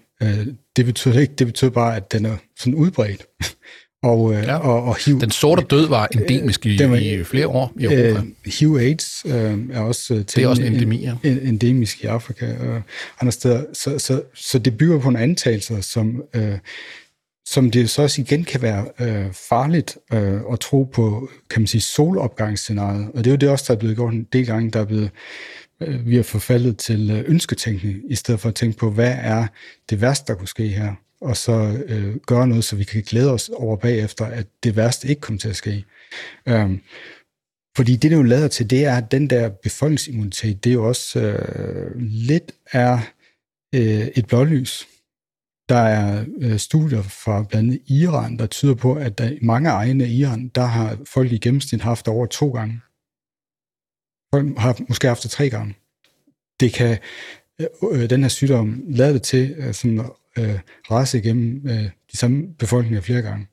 Det 0.75 0.85
betyder 0.85 1.19
ikke, 1.19 1.33
det 1.33 1.47
betyder 1.47 1.71
bare, 1.71 1.95
at 1.95 2.11
den 2.11 2.25
er 2.25 2.37
sådan 2.57 2.75
udbredt. 2.75 3.25
Og, 4.03 4.33
ja. 4.33 4.55
og, 4.55 4.83
og 4.83 4.95
HIV, 5.05 5.21
den 5.21 5.31
sorte 5.31 5.63
død 5.69 5.87
var 5.87 6.07
endemisk 6.07 6.65
i, 6.65 6.89
var, 6.89 6.95
i 6.95 7.23
flere 7.23 7.47
år 7.47 7.73
i 7.79 7.83
Europa. 7.83 8.21
HIV-AIDS 8.45 9.25
øh, 9.25 9.59
er 9.71 9.79
også 9.79 10.07
til 10.07 10.35
det 10.35 10.43
er 10.43 10.47
også 10.47 10.61
en 10.61 10.73
endemi, 10.73 10.97
ja. 10.97 11.15
en, 11.23 11.39
endemisk 11.39 12.03
i 12.03 12.05
Afrika 12.05 12.45
og 12.45 12.81
andre 13.21 13.31
steder. 13.31 13.63
Så, 13.73 13.99
så, 13.99 14.21
så 14.33 14.59
det 14.59 14.77
bygger 14.77 14.99
på 14.99 15.09
en 15.09 15.15
antagelse, 15.15 15.81
som 15.81 16.23
øh, 16.35 16.57
som 17.49 17.71
det 17.71 17.89
så 17.89 18.01
også 18.01 18.21
igen 18.21 18.43
kan 18.43 18.61
være 18.61 18.85
øh, 18.99 19.33
farligt 19.33 19.97
øh, 20.13 20.41
at 20.51 20.59
tro 20.59 20.83
på, 20.83 21.29
kan 21.49 21.61
man 21.61 21.67
sige, 21.67 21.81
solopgangsscenariet. 21.81 23.11
Og 23.13 23.17
det 23.17 23.27
er 23.27 23.31
jo 23.31 23.37
det 23.37 23.49
også, 23.49 23.65
der 23.67 23.73
er 23.73 23.79
blevet 23.79 23.95
gjort 23.97 24.13
en 24.13 24.27
del 24.33 24.45
gange, 24.45 24.71
der 24.71 24.79
er 24.79 24.85
blevet, 24.85 25.11
øh, 25.81 26.07
vi 26.07 26.15
har 26.15 26.23
forfaldet 26.23 26.77
til 26.77 27.11
øh, 27.11 27.23
ønsketænkning, 27.27 28.11
i 28.11 28.15
stedet 28.15 28.39
for 28.39 28.49
at 28.49 28.55
tænke 28.55 28.77
på, 28.77 28.91
hvad 28.91 29.15
er 29.21 29.47
det 29.89 30.01
værste, 30.01 30.33
der 30.33 30.39
kunne 30.39 30.47
ske 30.47 30.67
her, 30.67 30.93
og 31.21 31.37
så 31.37 31.77
øh, 31.85 32.15
gøre 32.15 32.47
noget, 32.47 32.63
så 32.63 32.75
vi 32.75 32.83
kan 32.83 33.03
glæde 33.03 33.33
os 33.33 33.49
over 33.49 33.75
bagefter, 33.75 34.25
at 34.25 34.47
det 34.63 34.75
værste 34.75 35.07
ikke 35.07 35.21
kommer 35.21 35.39
til 35.39 35.49
at 35.49 35.55
ske. 35.55 35.85
Øhm, 36.47 36.81
fordi 37.75 37.95
det, 37.95 38.11
det 38.11 38.17
jo 38.17 38.23
lader 38.23 38.47
til, 38.47 38.69
det 38.69 38.85
er, 38.85 38.97
at 38.97 39.11
den 39.11 39.29
der 39.29 39.49
befolkningsimmunitet, 39.49 40.63
det 40.63 40.69
er 40.69 40.73
jo 40.73 40.87
også 40.87 41.19
øh, 41.19 41.91
lidt 41.99 42.51
er 42.71 42.99
øh, 43.75 44.07
et 44.15 44.27
blålys. 44.27 44.87
Der 45.69 45.75
er 45.75 46.25
øh, 46.41 46.57
studier 46.57 47.01
fra 47.01 47.43
blandt 47.43 47.71
andet 47.71 47.81
Iran, 47.87 48.37
der 48.37 48.45
tyder 48.45 48.75
på, 48.75 48.93
at 48.93 49.17
der 49.17 49.29
i 49.29 49.39
mange 49.41 49.69
egne 49.69 50.03
af 50.03 50.09
Iran, 50.09 50.47
der 50.47 50.65
har 50.65 50.97
folk 51.05 51.31
i 51.31 51.37
gennemsnit 51.37 51.81
haft 51.81 52.07
over 52.07 52.25
to 52.25 52.49
gange. 52.49 52.81
Folk 54.33 54.57
har 54.57 54.75
måske 54.89 55.07
haft 55.07 55.23
det 55.23 55.31
tre 55.31 55.49
gange. 55.49 55.75
Det 56.59 56.73
kan 56.73 56.97
øh, 57.61 57.67
øh 57.91 58.09
den 58.09 58.21
her 58.21 58.29
sygdom 58.29 58.83
lade 58.87 59.13
det 59.13 59.21
til 59.21 59.55
øh, 59.57 59.73
sådan, 59.73 59.99
øh, 60.37 60.59
rase 60.91 61.17
igennem 61.17 61.67
øh, 61.67 61.83
de 62.11 62.17
samme 62.17 62.53
befolkninger 62.59 63.01
flere 63.01 63.21
gange. 63.21 63.47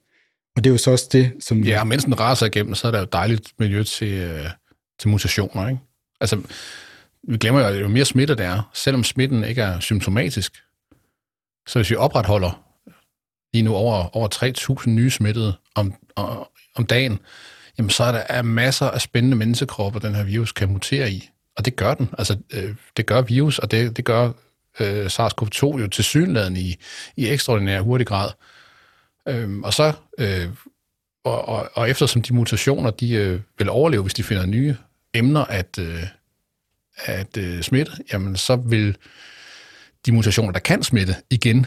Og 0.57 0.65
det 0.65 0.71
er 0.71 0.75
jo 0.75 0.79
så 0.79 0.91
også 0.91 1.09
det, 1.13 1.33
som... 1.41 1.61
Ja, 1.61 1.85
mens 1.85 2.05
den 2.05 2.21
raser 2.21 2.47
igennem, 2.47 2.75
så 2.75 2.87
er 2.87 2.91
der 2.91 2.99
jo 2.99 3.07
dejligt 3.13 3.53
miljø 3.59 3.83
til, 3.83 4.13
øh, 4.13 4.47
til 4.99 5.09
mutationer, 5.09 5.69
ikke? 5.69 5.81
Altså, 6.21 6.41
vi 7.29 7.37
glemmer 7.37 7.61
jo, 7.61 7.67
at 7.67 7.81
jo 7.81 7.89
mere 7.89 8.05
smitte 8.05 8.35
der 8.35 8.49
er, 8.49 8.71
selvom 8.75 9.05
smitten 9.05 9.45
ikke 9.45 9.63
er 9.63 9.81
symptomatisk, 9.81 10.63
så 11.67 11.79
hvis 11.79 11.91
vi 11.91 11.97
opretholder 11.97 12.63
lige 13.53 13.63
nu 13.63 13.75
over, 13.75 14.17
over 14.17 14.29
3.000 14.85 14.91
nye 14.91 15.11
smittede 15.11 15.55
om, 15.75 15.95
om 16.77 16.87
dagen, 16.87 17.19
jamen 17.79 17.91
så 17.91 18.05
er 18.05 18.13
der 18.13 18.43
masser 18.43 18.87
af 18.87 19.01
spændende 19.01 19.37
menneskekroppe, 19.37 20.01
den 20.01 20.15
her 20.15 20.25
virus 20.25 20.53
kan 20.53 20.73
mutere 20.73 21.11
i. 21.11 21.31
Og 21.57 21.65
det 21.65 21.77
gør 21.77 21.95
den. 21.95 22.09
Altså, 22.19 22.39
øh, 22.53 22.75
det 22.97 23.07
gør 23.07 23.21
virus, 23.21 23.59
og 23.59 23.71
det, 23.71 23.97
det 23.97 24.05
gør 24.05 24.31
øh, 24.81 25.07
SARS-CoV-2 25.07 25.81
jo 25.81 25.89
til 25.89 26.05
synligheden 26.05 26.57
i, 26.57 26.77
i 27.17 27.29
ekstraordinær 27.29 27.81
hurtig 27.81 28.07
grad. 28.07 28.31
Øhm, 29.29 29.65
og 29.65 29.75
så, 29.75 29.93
øh, 30.19 30.49
og, 31.25 31.49
og, 31.49 31.71
og 31.75 31.91
eftersom 31.91 32.23
de 32.23 32.35
mutationer, 32.35 32.91
de 32.91 33.13
øh, 33.13 33.41
vil 33.59 33.71
overleve, 33.71 34.03
hvis 34.03 34.15
de 34.15 34.23
finder 34.23 34.47
nye 34.47 34.77
emner 35.15 35.45
at, 35.45 35.79
øh, 35.79 36.03
at 36.97 37.37
øh, 37.37 37.63
smitte, 37.63 37.93
jamen 38.13 38.37
så 38.37 38.57
vil 38.57 38.97
de 40.07 40.13
mutationer, 40.13 40.53
der 40.53 40.61
kan 40.61 40.83
smitte, 40.83 41.15
igen 41.31 41.59
øh, 41.59 41.67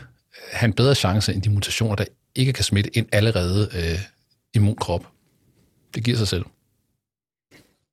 have 0.52 0.68
en 0.68 0.74
bedre 0.74 0.96
chance 0.96 1.34
end 1.34 1.42
de 1.42 1.50
mutationer, 1.50 1.96
der 1.96 2.06
ikke 2.36 2.54
kan 2.54 2.64
smitte 2.64 2.98
en 2.98 3.10
allerede 3.12 3.70
øh, 3.76 4.00
immunkrop. 4.54 5.08
Det 5.96 6.04
giver 6.04 6.18
sig 6.18 6.28
selv. 6.28 6.46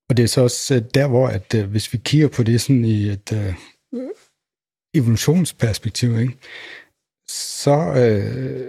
Og 0.09 0.16
det 0.16 0.22
er 0.22 0.26
så 0.26 0.40
også 0.40 0.74
øh, 0.74 0.82
der, 0.94 1.07
hvor 1.07 1.28
at, 1.28 1.55
øh, 1.55 1.70
hvis 1.70 1.92
vi 1.92 1.99
kigger 1.99 2.28
på 2.28 2.42
det 2.42 2.61
sådan 2.61 2.84
i 2.84 3.09
et 3.09 3.32
øh, 3.32 3.55
evolutionsperspektiv, 4.94 6.18
ikke, 6.18 6.36
så 7.28 7.94
øh, 7.97 8.66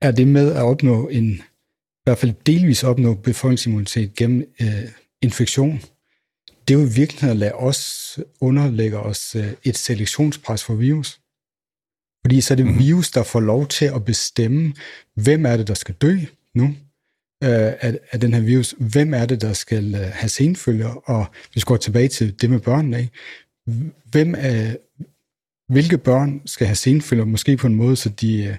er 0.00 0.10
det 0.10 0.28
med 0.28 0.52
at 0.52 0.62
opnå 0.62 1.08
en, 1.08 1.30
i 1.30 2.02
hvert 2.04 2.18
fald 2.18 2.34
delvis 2.46 2.84
opnå 2.84 3.14
befolkningsimmunitet 3.14 4.14
gennem 4.14 4.54
øh, 4.60 4.88
infektion, 5.22 5.80
det 6.68 6.74
er 6.74 6.78
jo 6.78 6.86
i 6.86 6.92
virkeligheden 6.92 7.30
at 7.30 7.36
lade 7.36 7.52
os 7.52 8.18
underlægge 8.40 8.98
os 8.98 9.34
øh, 9.34 9.52
et 9.64 9.76
selektionspres 9.76 10.64
for 10.64 10.74
virus. 10.74 11.20
Fordi 12.24 12.40
så 12.40 12.54
er 12.54 12.56
det 12.56 12.66
mhm. 12.66 12.78
virus, 12.78 13.10
der 13.10 13.22
får 13.22 13.40
lov 13.40 13.66
til 13.66 13.84
at 13.84 14.04
bestemme, 14.04 14.74
hvem 15.14 15.46
er 15.46 15.56
det, 15.56 15.68
der 15.68 15.74
skal 15.74 15.94
dø 15.94 16.18
nu 16.54 16.64
øh, 17.44 17.72
af, 17.80 17.98
af 18.10 18.20
den 18.20 18.34
her 18.34 18.40
virus. 18.40 18.74
Hvem 18.78 19.14
er 19.14 19.26
det, 19.26 19.40
der 19.40 19.52
skal 19.52 19.94
øh, 19.94 20.00
have 20.00 20.28
senfølger? 20.28 21.10
Og 21.10 21.26
vi 21.54 21.60
går 21.60 21.76
tilbage 21.76 22.08
til 22.08 22.40
det 22.40 22.50
med 22.50 22.60
børnene. 22.60 22.98
Ikke? 22.98 23.12
Hvem 24.10 24.34
er, 24.38 24.76
hvilke 25.72 25.98
børn 25.98 26.42
skal 26.46 26.66
have 26.66 26.76
senfølger, 26.76 27.24
måske 27.24 27.56
på 27.56 27.66
en 27.66 27.74
måde, 27.74 27.96
så 27.96 28.08
de 28.08 28.56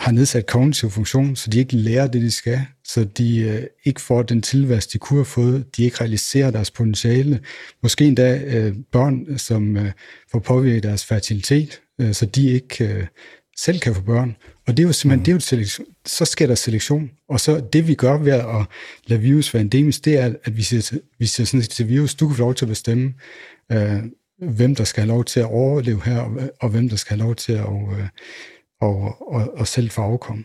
har 0.00 0.12
nedsat 0.12 0.46
kognitiv 0.46 0.90
funktion, 0.90 1.36
så 1.36 1.50
de 1.50 1.58
ikke 1.58 1.76
lærer 1.76 2.06
det, 2.06 2.22
de 2.22 2.30
skal, 2.30 2.60
så 2.84 3.04
de 3.04 3.38
øh, 3.38 3.62
ikke 3.84 4.00
får 4.00 4.22
den 4.22 4.42
tilværelse, 4.42 4.88
de 4.92 4.98
kunne 4.98 5.18
have 5.18 5.24
fået, 5.24 5.76
de 5.76 5.84
ikke 5.84 6.00
realiserer 6.00 6.50
deres 6.50 6.70
potentiale. 6.70 7.40
Måske 7.82 8.04
endda 8.04 8.40
øh, 8.46 8.74
børn, 8.92 9.38
som 9.38 9.76
øh, 9.76 9.92
får 10.32 10.38
påvirket 10.38 10.82
deres 10.82 11.04
fertilitet, 11.04 11.80
øh, 12.00 12.14
så 12.14 12.26
de 12.26 12.50
ikke 12.50 12.84
øh, 12.84 13.06
selv 13.56 13.80
kan 13.80 13.94
få 13.94 14.00
børn. 14.00 14.36
Og 14.66 14.76
det 14.76 14.82
er 14.82 14.86
jo 14.86 14.92
simpelthen, 14.92 15.20
mm. 15.20 15.24
det 15.24 15.32
er 15.32 15.36
jo 15.36 15.40
selektion. 15.40 15.86
så 16.06 16.24
sker 16.24 16.46
der 16.46 16.54
selektion. 16.54 17.10
Og 17.28 17.40
så 17.40 17.60
det 17.72 17.88
vi 17.88 17.94
gør 17.94 18.18
ved 18.18 18.32
at 18.32 18.66
lade 19.06 19.20
virus 19.20 19.54
være 19.54 19.60
endemisk, 19.60 20.04
det 20.04 20.16
er, 20.16 20.34
at 20.44 20.56
vi 20.56 20.62
siger, 20.62 20.98
vi 21.18 21.26
siger 21.26 21.46
sådan 21.46 21.62
til 21.62 21.88
virus, 21.88 22.14
du 22.14 22.26
kan 22.26 22.36
få 22.36 22.42
lov 22.42 22.54
til 22.54 22.64
at 22.64 22.68
bestemme, 22.68 23.14
øh, 23.72 24.02
hvem 24.38 24.74
der 24.74 24.84
skal 24.84 25.00
have 25.00 25.08
lov 25.08 25.24
til 25.24 25.40
at 25.40 25.46
overleve 25.46 26.02
her, 26.04 26.18
og, 26.18 26.50
og 26.60 26.68
hvem 26.68 26.88
der 26.88 26.96
skal 26.96 27.16
have 27.16 27.26
lov 27.26 27.34
til 27.34 27.52
at 27.52 27.66
øh, 27.98 28.08
og, 28.80 29.32
og, 29.32 29.54
og 29.58 29.66
selv 29.66 29.90
få 29.90 30.02
afkom. 30.02 30.44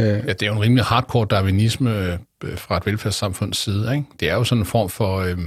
Øh, 0.00 0.06
ja, 0.06 0.32
det 0.32 0.42
er 0.42 0.46
jo 0.46 0.52
en 0.52 0.60
rimelig 0.60 0.84
hardcore 0.84 1.26
darwinisme 1.30 2.18
øh, 2.44 2.58
fra 2.58 2.76
et 2.76 2.86
velfærdssamfunds 2.86 3.58
side. 3.58 3.96
Ikke? 3.96 4.06
Det 4.20 4.30
er 4.30 4.34
jo 4.34 4.44
sådan 4.44 4.62
en 4.62 4.66
form 4.66 4.88
for 4.88 5.16
øh, 5.16 5.38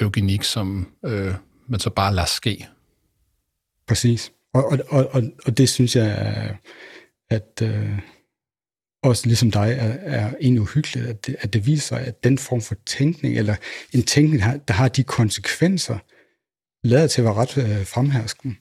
eugenik, 0.00 0.42
som 0.42 0.92
øh, 1.04 1.34
man 1.68 1.80
så 1.80 1.90
bare 1.90 2.14
lader 2.14 2.26
ske. 2.26 2.68
Præcis. 3.88 4.32
Og, 4.54 4.64
og, 4.88 5.08
og, 5.12 5.22
og 5.46 5.58
det 5.58 5.68
synes 5.68 5.96
jeg, 5.96 6.56
at 7.30 7.62
øh, 7.62 7.98
også 9.02 9.26
ligesom 9.26 9.50
dig, 9.50 9.76
er, 9.78 10.16
er 10.16 10.32
egentlig 10.40 10.60
uhyggeligt, 10.60 11.06
at 11.06 11.26
det, 11.26 11.36
at 11.40 11.52
det 11.52 11.66
viser 11.66 11.82
sig, 11.82 12.00
at 12.06 12.24
den 12.24 12.38
form 12.38 12.60
for 12.60 12.74
tænkning, 12.86 13.38
eller 13.38 13.56
en 13.92 14.02
tænkning, 14.02 14.42
der 14.68 14.74
har 14.74 14.88
de 14.88 15.02
konsekvenser, 15.02 15.98
lader 16.86 17.06
til 17.06 17.20
at 17.20 17.24
være 17.24 17.34
ret 17.34 17.58
øh, 17.58 17.86
fremherskende. 17.86 18.54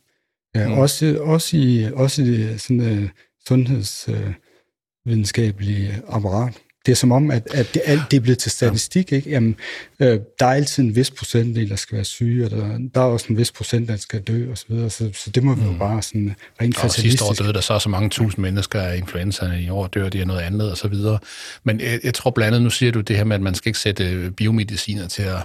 Ja, 0.56 0.68
mm. 0.68 0.74
også, 0.74 1.18
også 1.22 1.58
i, 1.58 1.88
også 1.93 2.22
i 2.22 2.58
sådan, 2.58 3.04
uh, 3.04 3.10
sundhedsvidenskabelige 3.47 6.04
uh, 6.08 6.16
apparat. 6.16 6.54
Det 6.86 6.91
er 6.91 6.95
som 6.95 7.12
om, 7.12 7.32
at, 7.32 7.47
at 7.54 7.74
det, 7.74 7.82
alt 7.86 8.02
det 8.12 8.18
er 8.18 8.22
blevet 8.22 8.38
til 8.38 8.52
statistik. 8.52 9.12
Ikke? 9.12 9.30
Jamen, 9.30 9.56
øh, 10.00 10.20
der 10.39 10.45
er 10.45 10.54
altid 10.54 10.84
en 10.84 10.95
vis 10.95 11.12
procentdel, 11.12 11.70
der 11.70 11.76
skal 11.76 11.95
være 11.95 12.06
syge, 12.06 12.45
og 12.45 12.52
der, 12.52 12.78
der 12.95 13.02
er 13.02 13.06
også 13.06 13.26
en 13.30 13.38
vis 13.38 13.52
procent, 13.52 13.89
der 13.89 13.97
skal 13.97 14.22
dø, 14.22 14.52
og 14.52 14.58
så 14.58 14.66
videre. 14.70 14.89
Så, 14.89 15.12
så 15.14 15.30
det 15.30 15.43
må 15.43 15.56
vi 15.56 15.64
jo 15.64 15.72
mm. 15.72 15.80
bare 15.80 16.02
sådan 16.02 16.36
rent 16.62 16.84
og 16.84 16.91
sidste 16.91 17.26
år 17.26 17.34
døde 17.34 17.54
der 17.54 17.62
så 17.62 17.80
så 17.80 17.89
mange 17.89 18.10
tusind 18.10 18.41
mennesker 18.41 18.82
af 18.82 18.97
influenza, 18.97 19.45
i 19.45 19.70
år 19.70 19.88
dør 19.88 20.10
de 20.10 20.22
af 20.22 20.28
noget 20.28 20.41
andet, 20.41 20.72
og 20.72 20.78
så 20.78 20.88
videre. 20.88 21.20
Men 21.64 21.80
jeg, 21.80 22.00
jeg 22.04 22.14
tror 22.14 22.32
blandt 22.32 22.56
andet, 22.56 22.62
nu 22.62 22.70
siger 22.70 22.91
du 22.91 23.02
det 23.02 23.18
her 23.18 23.24
med, 23.24 23.36
at 23.36 23.41
man 23.41 23.56
skal 23.56 23.70
ikke 23.70 23.80
sætte 23.80 24.32
biomediciner 24.38 25.08
til 25.08 25.24
at, 25.24 25.38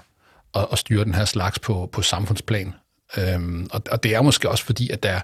at, 0.54 0.66
at 0.72 0.78
styre 0.78 1.04
den 1.04 1.14
her 1.14 1.24
slags 1.24 1.58
på, 1.58 1.88
på 1.92 2.02
samfundsplan. 2.02 2.74
Øhm, 3.18 3.68
og, 3.70 3.82
og 3.90 4.02
det 4.02 4.14
er 4.14 4.22
måske 4.22 4.50
også 4.50 4.64
fordi, 4.64 4.90
at 4.90 5.02
der, 5.02 5.20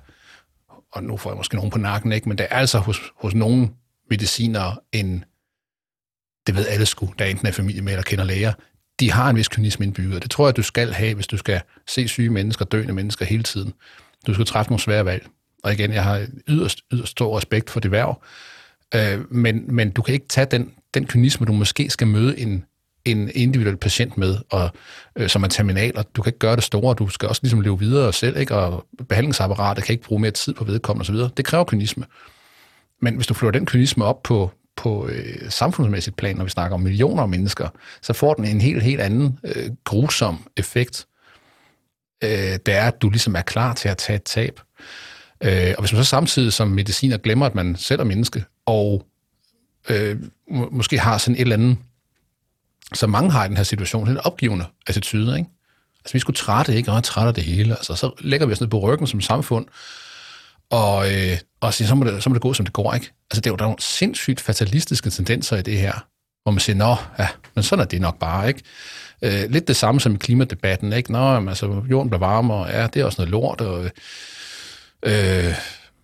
og 0.92 1.04
nu 1.04 1.16
får 1.16 1.30
jeg 1.30 1.36
måske 1.36 1.54
nogen 1.54 1.70
på 1.70 1.78
nakken, 1.78 2.12
ikke, 2.12 2.28
men 2.28 2.38
der 2.38 2.44
er 2.44 2.56
altså 2.56 2.78
hos, 2.78 3.00
hos 3.16 3.34
nogle 3.34 3.70
mediciner 4.10 4.78
en, 4.92 5.24
det 6.46 6.56
ved 6.56 6.66
alle 6.66 6.86
sgu, 6.86 7.12
der 7.18 7.24
enten 7.24 7.46
er 7.46 7.52
familie 7.52 7.82
med 7.82 7.92
eller 7.92 8.02
kender 8.02 8.24
læger, 8.24 8.52
de 9.00 9.12
har 9.12 9.30
en 9.30 9.36
vis 9.36 9.48
kynisme 9.48 9.86
indbygget. 9.86 10.22
Det 10.22 10.30
tror 10.30 10.46
jeg, 10.46 10.56
du 10.56 10.62
skal 10.62 10.92
have, 10.92 11.14
hvis 11.14 11.26
du 11.26 11.36
skal 11.36 11.60
se 11.86 12.08
syge 12.08 12.30
mennesker, 12.30 12.64
døende 12.64 12.92
mennesker 12.92 13.24
hele 13.24 13.42
tiden. 13.42 13.72
Du 14.26 14.34
skal 14.34 14.46
træffe 14.46 14.70
nogle 14.70 14.80
svære 14.80 15.04
valg. 15.04 15.26
Og 15.64 15.72
igen, 15.72 15.92
jeg 15.92 16.04
har 16.04 16.26
yderst, 16.48 16.80
yderst 16.92 17.10
stor 17.10 17.36
respekt 17.36 17.70
for 17.70 17.80
det 17.80 17.90
værv, 17.90 18.22
øh, 18.94 19.32
men, 19.32 19.74
men 19.74 19.90
du 19.90 20.02
kan 20.02 20.14
ikke 20.14 20.28
tage 20.28 20.46
den, 20.50 20.72
den 20.94 21.06
kynisme, 21.06 21.46
du 21.46 21.52
måske 21.52 21.90
skal 21.90 22.06
møde 22.06 22.38
en 22.38 22.64
en 23.04 23.30
individuel 23.34 23.76
patient 23.76 24.18
med, 24.18 24.36
og, 24.50 24.70
øh, 25.16 25.28
som 25.28 25.42
er 25.42 25.48
terminal, 25.48 25.96
og 25.96 26.16
du 26.16 26.22
kan 26.22 26.30
ikke 26.30 26.38
gøre 26.38 26.56
det 26.56 26.64
store, 26.64 26.94
du 26.94 27.08
skal 27.08 27.28
også 27.28 27.40
ligesom 27.42 27.60
leve 27.60 27.78
videre 27.78 28.12
selv, 28.12 28.36
ikke? 28.36 28.54
og 28.54 28.86
behandlingsapparatet 29.08 29.84
kan 29.84 29.92
ikke 29.92 30.04
bruge 30.04 30.20
mere 30.20 30.30
tid 30.30 30.54
på 30.54 30.64
vedkommende 30.64 31.02
osv. 31.02 31.36
Det 31.36 31.44
kræver 31.44 31.64
kynisme. 31.64 32.04
Men 33.02 33.14
hvis 33.14 33.26
du 33.26 33.34
flytter 33.34 33.58
den 33.58 33.66
kynisme 33.66 34.04
op 34.04 34.22
på, 34.22 34.50
på 34.76 35.08
øh, 35.08 35.50
samfundsmæssigt 35.50 36.16
plan, 36.16 36.36
når 36.36 36.44
vi 36.44 36.50
snakker 36.50 36.74
om 36.74 36.80
millioner 36.80 37.22
af 37.22 37.28
mennesker, 37.28 37.68
så 38.02 38.12
får 38.12 38.34
den 38.34 38.44
en 38.44 38.60
helt, 38.60 38.82
helt 38.82 39.00
anden 39.00 39.38
øh, 39.44 39.70
grusom 39.84 40.46
effekt. 40.56 41.06
Øh, 42.24 42.30
det 42.66 42.68
er, 42.68 42.86
at 42.86 43.02
du 43.02 43.10
ligesom 43.10 43.36
er 43.36 43.42
klar 43.42 43.74
til 43.74 43.88
at 43.88 43.96
tage 43.96 44.16
et 44.16 44.22
tab. 44.22 44.60
Øh, 45.44 45.74
og 45.78 45.82
hvis 45.82 45.92
man 45.92 46.04
så 46.04 46.08
samtidig 46.08 46.52
som 46.52 46.68
mediciner 46.68 47.16
glemmer, 47.16 47.46
at 47.46 47.54
man 47.54 47.76
selv 47.76 48.00
er 48.00 48.04
menneske, 48.04 48.44
og 48.66 49.06
øh, 49.88 50.16
må, 50.50 50.68
måske 50.72 50.98
har 50.98 51.18
sådan 51.18 51.34
et 51.34 51.40
eller 51.40 51.56
andet 51.56 51.76
så 52.94 53.06
mange 53.06 53.30
har 53.30 53.44
i 53.44 53.48
den 53.48 53.56
her 53.56 53.64
situation 53.64 54.08
en 54.08 54.18
opgivende 54.18 54.64
attitude, 54.86 55.38
ikke? 55.38 55.50
Altså, 56.00 56.12
vi 56.12 56.18
skulle 56.18 56.36
trætte, 56.36 56.76
ikke? 56.76 56.90
Og 56.90 56.94
jeg 56.94 57.04
trætte 57.04 57.32
det 57.32 57.44
hele. 57.44 57.74
Altså, 57.74 57.94
så 57.94 58.10
lægger 58.20 58.46
vi 58.46 58.52
os 58.52 58.60
ned 58.60 58.68
på 58.68 58.78
ryggen 58.78 59.06
som 59.06 59.20
samfund, 59.20 59.66
og, 60.70 61.12
øh, 61.12 61.38
og 61.60 61.74
siger, 61.74 61.88
så 61.88 61.94
må, 61.94 62.04
det, 62.04 62.22
så 62.22 62.30
må 62.30 62.34
det 62.34 62.42
gå, 62.42 62.52
som 62.54 62.66
det 62.66 62.72
går, 62.72 62.94
ikke? 62.94 63.12
Altså, 63.30 63.40
det 63.40 63.46
er 63.46 63.50
jo, 63.50 63.56
der 63.56 63.64
er 63.64 63.68
nogle 63.68 63.82
sindssygt 63.82 64.40
fatalistiske 64.40 65.10
tendenser 65.10 65.56
i 65.56 65.62
det 65.62 65.78
her, 65.78 66.06
hvor 66.42 66.52
man 66.52 66.60
siger, 66.60 66.76
nå, 66.76 66.96
ja, 67.18 67.28
men 67.54 67.62
sådan 67.62 67.82
er 67.82 67.86
det 67.86 68.00
nok 68.00 68.18
bare, 68.18 68.48
ikke? 68.48 68.62
Øh, 69.22 69.50
lidt 69.50 69.68
det 69.68 69.76
samme 69.76 70.00
som 70.00 70.14
i 70.14 70.16
klimadebatten, 70.16 70.92
ikke? 70.92 71.12
Nå, 71.12 71.32
jamen, 71.32 71.48
altså, 71.48 71.82
jorden 71.90 72.10
bliver 72.10 72.26
varmere, 72.26 72.68
ja, 72.68 72.86
det 72.86 73.00
er 73.00 73.04
også 73.04 73.20
noget 73.20 73.30
lort, 73.30 73.60
og 73.60 73.90
øh, 75.02 75.54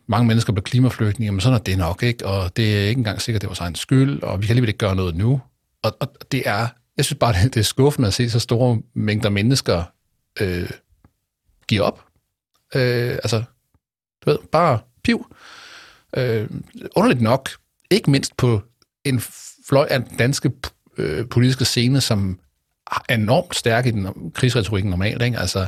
mange 0.09 0.27
mennesker 0.27 0.53
bliver 0.53 0.63
klimaflygtninge, 0.63 1.33
men 1.33 1.41
sådan 1.41 1.59
er 1.59 1.63
det 1.63 1.79
nok, 1.79 2.03
ikke? 2.03 2.27
Og 2.27 2.57
det 2.57 2.77
er 2.77 2.89
ikke 2.89 2.99
engang 2.99 3.23
sikkert, 3.23 3.43
det 3.43 3.51
var 3.51 3.61
egen 3.61 3.75
skyld, 3.75 4.23
og 4.23 4.41
vi 4.41 4.47
kan 4.47 4.53
alligevel 4.53 4.69
ikke 4.69 4.79
gøre 4.79 4.97
noget 4.97 5.17
nu. 5.17 5.41
Og, 5.87 5.97
og 6.01 6.33
det 6.33 6.49
er, 6.49 6.69
jeg 6.97 7.05
synes 7.05 7.19
bare, 7.19 7.35
det 7.55 7.57
er 7.57 7.63
skuffende 7.63 8.09
at 8.09 8.15
se 8.15 8.31
så 8.31 8.39
store 8.41 8.79
mængder 8.95 9.31
mennesker 9.31 9.83
øh, 10.41 10.71
give 11.69 11.83
op. 11.83 12.05
Øh, 12.75 13.13
altså, 13.13 13.43
du 14.25 14.31
ved, 14.31 14.39
bare 14.53 14.79
piv. 15.05 15.35
Øh, 16.17 16.51
underligt 16.97 17.21
nok, 17.21 17.51
ikke 17.91 18.11
mindst 18.11 18.37
på 18.37 18.63
en 19.05 19.21
fløj 19.69 19.87
af 19.91 20.03
den 20.03 20.17
danske 20.17 20.53
øh, 20.99 21.29
politiske 21.29 21.65
scene, 21.65 22.01
som 22.01 22.39
er 22.87 23.15
enormt 23.15 23.57
stærk 23.57 23.87
i 23.87 23.91
den 23.91 24.33
krigsretorikken 24.35 24.91
normalt. 24.91 25.23
Ikke? 25.23 25.39
Altså, 25.39 25.67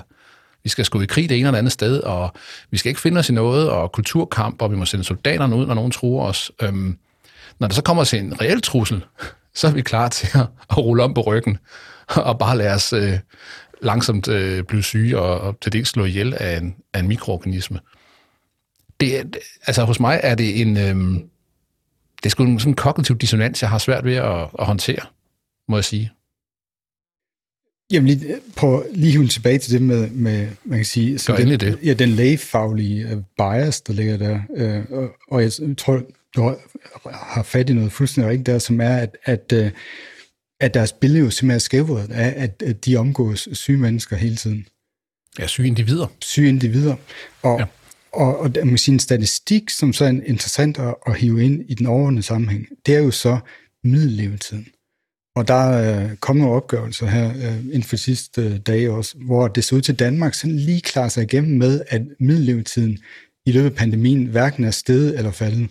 vi 0.62 0.68
skal 0.68 0.84
sgu 0.84 1.00
i 1.00 1.06
krig 1.06 1.28
det 1.28 1.38
ene 1.38 1.48
eller 1.48 1.58
andet 1.58 1.72
sted, 1.72 2.00
og 2.00 2.32
vi 2.70 2.76
skal 2.76 2.88
ikke 2.88 3.00
finde 3.00 3.18
os 3.18 3.28
i 3.28 3.32
noget, 3.32 3.70
og 3.70 3.92
kulturkamp, 3.92 4.62
og 4.62 4.70
vi 4.70 4.76
må 4.76 4.84
sende 4.84 5.04
soldaterne 5.04 5.56
ud, 5.56 5.66
når 5.66 5.74
nogen 5.74 5.90
truer 5.90 6.26
os. 6.26 6.52
Øhm, 6.62 6.98
når 7.58 7.68
der 7.68 7.74
så 7.74 7.82
kommer 7.82 8.04
til 8.04 8.18
en 8.18 8.40
reel 8.40 8.60
trussel, 8.60 9.04
så 9.54 9.66
er 9.66 9.72
vi 9.72 9.82
klar 9.82 10.08
til 10.08 10.38
at, 10.38 10.46
at 10.70 10.78
rulle 10.78 11.02
om 11.02 11.14
på 11.14 11.20
ryggen 11.20 11.58
og 12.08 12.38
bare 12.38 12.58
lade 12.58 12.74
os 12.74 12.92
øh, 12.92 13.18
langsomt 13.82 14.28
øh, 14.28 14.64
blive 14.64 14.82
syge 14.82 15.18
og, 15.18 15.40
og 15.40 15.60
til 15.60 15.72
dels 15.72 15.88
slå 15.88 16.04
ihjel 16.04 16.34
af 16.34 16.56
en, 16.56 16.76
af 16.92 17.00
en 17.00 17.08
mikroorganisme. 17.08 17.80
Det, 19.00 19.36
altså 19.66 19.84
hos 19.84 20.00
mig 20.00 20.20
er 20.22 20.34
det 20.34 20.60
en, 20.60 20.76
øh, 20.76 21.20
det 22.16 22.26
er 22.26 22.30
sgu 22.30 22.44
en 22.44 22.60
sådan 22.60 22.74
kognitiv 22.74 23.18
dissonans, 23.18 23.62
jeg 23.62 23.70
har 23.70 23.78
svært 23.78 24.04
ved 24.04 24.16
at, 24.16 24.40
at 24.58 24.66
håndtere, 24.66 25.06
må 25.68 25.76
jeg 25.76 25.84
sige. 25.84 26.12
Jamen 27.90 28.06
lige, 28.08 28.40
på 28.56 28.84
lige 28.94 29.12
hive 29.12 29.28
tilbage 29.28 29.58
til 29.58 29.72
det 29.72 29.82
med, 29.82 30.10
med 30.10 30.48
man 30.64 30.78
kan 30.78 30.84
sige, 30.84 31.18
så 31.18 31.36
den, 31.36 31.60
det. 31.60 31.78
Ja, 31.84 31.92
den 31.92 32.08
lægefaglige 32.08 33.08
øh, 33.08 33.16
bias, 33.36 33.80
der 33.80 33.92
ligger 33.92 34.16
der. 34.16 34.40
Øh, 34.56 34.84
og, 34.90 35.10
og 35.30 35.42
jeg 35.42 35.52
tror, 35.78 36.02
du 36.36 36.56
har 37.12 37.42
fat 37.42 37.70
i 37.70 37.72
noget 37.72 37.92
fuldstændig 37.92 38.30
rigtigt 38.30 38.46
der, 38.46 38.58
som 38.58 38.80
er, 38.80 38.96
at, 38.96 39.16
at, 39.24 39.52
øh, 39.52 39.70
at 40.60 40.74
deres 40.74 40.92
billede 40.92 41.24
jo 41.24 41.30
simpelthen 41.30 41.54
er 41.54 41.58
skævret 41.58 42.10
af, 42.10 42.34
at, 42.36 42.62
at 42.62 42.84
de 42.84 42.96
omgås 42.96 43.48
syge 43.52 43.78
mennesker 43.78 44.16
hele 44.16 44.36
tiden. 44.36 44.66
Ja, 45.38 45.46
syge 45.46 45.66
individer. 45.66 46.06
Syge 46.20 46.48
individer. 46.48 46.96
Og, 47.42 47.58
ja. 47.58 47.64
og, 48.12 48.38
og 48.38 48.52
med 48.64 48.78
sin 48.78 48.98
statistik, 48.98 49.70
som 49.70 49.92
så 49.92 50.04
er 50.04 50.08
interessant 50.08 50.78
at, 50.78 50.94
at 51.06 51.16
hive 51.16 51.44
ind 51.44 51.64
i 51.68 51.74
den 51.74 51.86
overordnede 51.86 52.22
sammenhæng, 52.22 52.66
det 52.86 52.94
er 52.94 53.00
jo 53.00 53.10
så 53.10 53.38
middellevetiden. 53.84 54.66
Og 55.36 55.48
der 55.48 55.54
er 55.54 56.14
kommet 56.20 56.42
nogle 56.42 56.56
opgørelser 56.56 57.06
her 57.06 57.28
øh, 57.28 57.58
inden 57.58 57.82
for 57.82 57.96
sidste 57.96 58.42
øh, 58.42 58.58
dage 58.58 58.90
også, 58.90 59.16
hvor 59.18 59.48
det 59.48 59.64
ser 59.64 59.76
ud 59.76 59.80
til 59.82 59.98
Danmark 59.98 60.34
sådan 60.34 60.56
lige 60.56 60.80
klarer 60.80 61.08
sig 61.08 61.22
igennem 61.22 61.58
med, 61.58 61.82
at 61.88 62.02
middellevetiden 62.20 62.98
i 63.46 63.52
løbet 63.52 63.70
af 63.70 63.76
pandemien 63.76 64.26
hverken 64.26 64.64
er 64.64 64.70
steget 64.70 65.18
eller 65.18 65.30
faldet. 65.30 65.68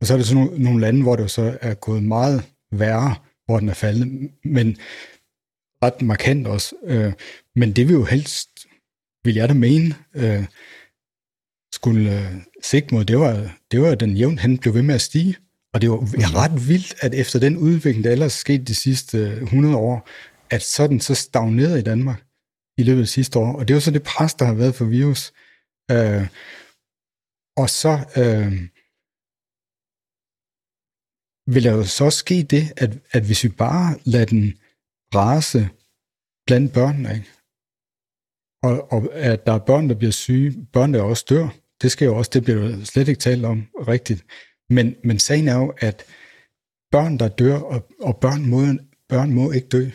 Og 0.00 0.06
så 0.06 0.12
er 0.12 0.18
der 0.18 0.24
så 0.24 0.34
nogle, 0.34 0.62
nogle 0.62 0.80
lande, 0.80 1.02
hvor 1.02 1.16
det 1.16 1.30
så 1.30 1.58
er 1.60 1.74
gået 1.74 2.02
meget 2.02 2.42
værre, 2.72 3.14
hvor 3.46 3.60
den 3.60 3.68
er 3.68 3.74
faldet. 3.74 4.30
Men 4.44 4.76
ret 5.82 6.02
markant 6.02 6.46
også. 6.46 6.74
Øh, 6.84 7.12
men 7.56 7.72
det 7.72 7.88
vil 7.88 7.94
jo 7.94 8.04
helst, 8.04 8.66
vil 9.24 9.34
jeg 9.34 9.48
da 9.48 9.54
mene, 9.54 9.94
øh, 10.14 10.44
skulle 11.72 12.20
øh, 12.20 12.34
sigte 12.62 12.94
mod, 12.94 13.04
det 13.04 13.18
var, 13.18 13.56
det 13.70 13.80
var, 13.80 13.90
at 13.90 14.00
den 14.00 14.16
jævnt 14.16 14.40
hen 14.40 14.58
blev 14.58 14.74
ved 14.74 14.82
med 14.82 14.94
at 14.94 15.00
stige. 15.00 15.36
Og 15.74 15.80
det 15.82 15.90
var 15.90 15.96
mm. 15.96 16.06
ret 16.34 16.68
vildt, 16.68 16.94
at 17.00 17.14
efter 17.14 17.38
den 17.38 17.56
udvikling, 17.56 18.04
der 18.04 18.12
ellers 18.12 18.32
skete 18.32 18.64
de 18.64 18.74
sidste 18.74 19.32
100 19.42 19.76
år, 19.76 20.08
at 20.50 20.62
sådan 20.62 21.00
så 21.00 21.14
stagnerede 21.14 21.78
i 21.78 21.82
Danmark 21.82 22.22
i 22.78 22.82
løbet 22.82 23.02
af 23.02 23.08
sidste 23.08 23.38
år. 23.38 23.52
Og 23.56 23.68
det 23.68 23.74
er 23.74 23.76
jo 23.76 23.80
så 23.80 23.90
det 23.90 24.02
pres, 24.02 24.34
der 24.34 24.44
har 24.44 24.54
været 24.54 24.74
for 24.74 24.84
virus. 24.84 25.32
Øh, 25.90 26.26
og 27.56 27.70
så 27.70 27.98
øh, 28.16 28.68
vil 31.46 31.64
der 31.64 31.72
jo 31.72 31.84
så 31.84 32.10
ske 32.10 32.42
det, 32.42 32.72
at, 32.76 32.98
at 33.12 33.22
hvis 33.26 33.44
vi 33.44 33.48
bare 33.48 33.98
lader 34.04 34.24
den 34.24 34.54
rase 35.14 35.68
blandt 36.46 36.72
børnene, 36.72 37.14
ikke? 37.14 37.30
Og, 38.62 38.92
og 38.92 39.14
at 39.14 39.46
der 39.46 39.52
er 39.52 39.58
børn, 39.58 39.88
der 39.88 39.94
bliver 39.94 40.12
syge, 40.12 40.66
børn, 40.72 40.94
der 40.94 41.02
også 41.02 41.24
dør, 41.28 41.48
det 41.82 41.90
skal 41.90 42.06
jo 42.06 42.16
også, 42.16 42.30
det 42.34 42.44
bliver 42.44 42.58
jo 42.58 42.84
slet 42.84 43.08
ikke 43.08 43.20
talt 43.20 43.44
om 43.44 43.66
rigtigt. 43.88 44.24
Men, 44.70 44.94
men 45.04 45.18
sagen 45.18 45.48
er 45.48 45.56
jo, 45.56 45.74
at 45.78 46.04
børn, 46.90 47.18
der 47.18 47.28
dør, 47.28 47.58
og, 47.58 47.88
og 48.00 48.16
børn, 48.16 48.46
må, 48.46 48.60
børn 49.08 49.32
må 49.32 49.52
ikke 49.52 49.68
dø. 49.68 49.90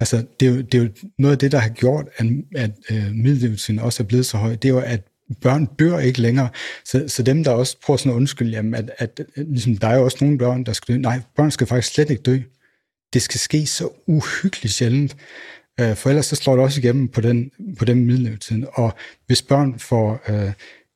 Altså, 0.00 0.26
det 0.40 0.48
er, 0.48 0.52
jo, 0.52 0.60
det 0.60 0.74
er 0.74 0.82
jo 0.82 0.90
noget 1.18 1.32
af 1.32 1.38
det, 1.38 1.52
der 1.52 1.58
har 1.58 1.68
gjort, 1.68 2.08
at, 2.16 2.26
at 2.56 2.70
øh, 2.90 3.14
middellevetiden 3.14 3.78
også 3.78 4.02
er 4.02 4.06
blevet 4.06 4.26
så 4.26 4.36
høj. 4.36 4.54
Det 4.54 4.64
er 4.64 4.72
jo, 4.72 4.80
at 4.80 5.08
børn 5.42 5.66
dør 5.78 5.98
ikke 5.98 6.20
længere. 6.20 6.48
Så, 6.84 7.04
så 7.08 7.22
dem, 7.22 7.44
der 7.44 7.50
også 7.50 7.76
prøver 7.84 7.98
sådan 7.98 8.12
at 8.12 8.16
undskylde, 8.16 8.50
jamen, 8.50 8.74
at, 8.74 8.90
at 8.98 9.20
ligesom, 9.36 9.76
der 9.76 9.88
er 9.88 9.96
jo 9.96 10.04
også 10.04 10.18
nogle 10.20 10.38
børn, 10.38 10.64
der 10.64 10.72
skal 10.72 10.94
dø. 10.94 11.00
Nej, 11.00 11.20
børn 11.36 11.50
skal 11.50 11.66
faktisk 11.66 11.94
slet 11.94 12.10
ikke 12.10 12.22
dø. 12.22 12.38
Det 13.12 13.22
skal 13.22 13.40
ske 13.40 13.66
så 13.66 13.88
uhyggeligt 14.06 14.74
sjældent. 14.74 15.16
Øh, 15.80 15.96
for 15.96 16.08
ellers 16.08 16.26
så 16.26 16.36
slår 16.36 16.54
det 16.54 16.64
også 16.64 16.80
igennem 16.80 17.08
på 17.08 17.20
den, 17.20 17.50
på 17.78 17.84
den 17.84 18.04
middellevetiden. 18.04 18.66
Og 18.72 18.94
hvis 19.26 19.42
børn 19.42 19.78
får 19.78 20.22
øh, 20.28 20.52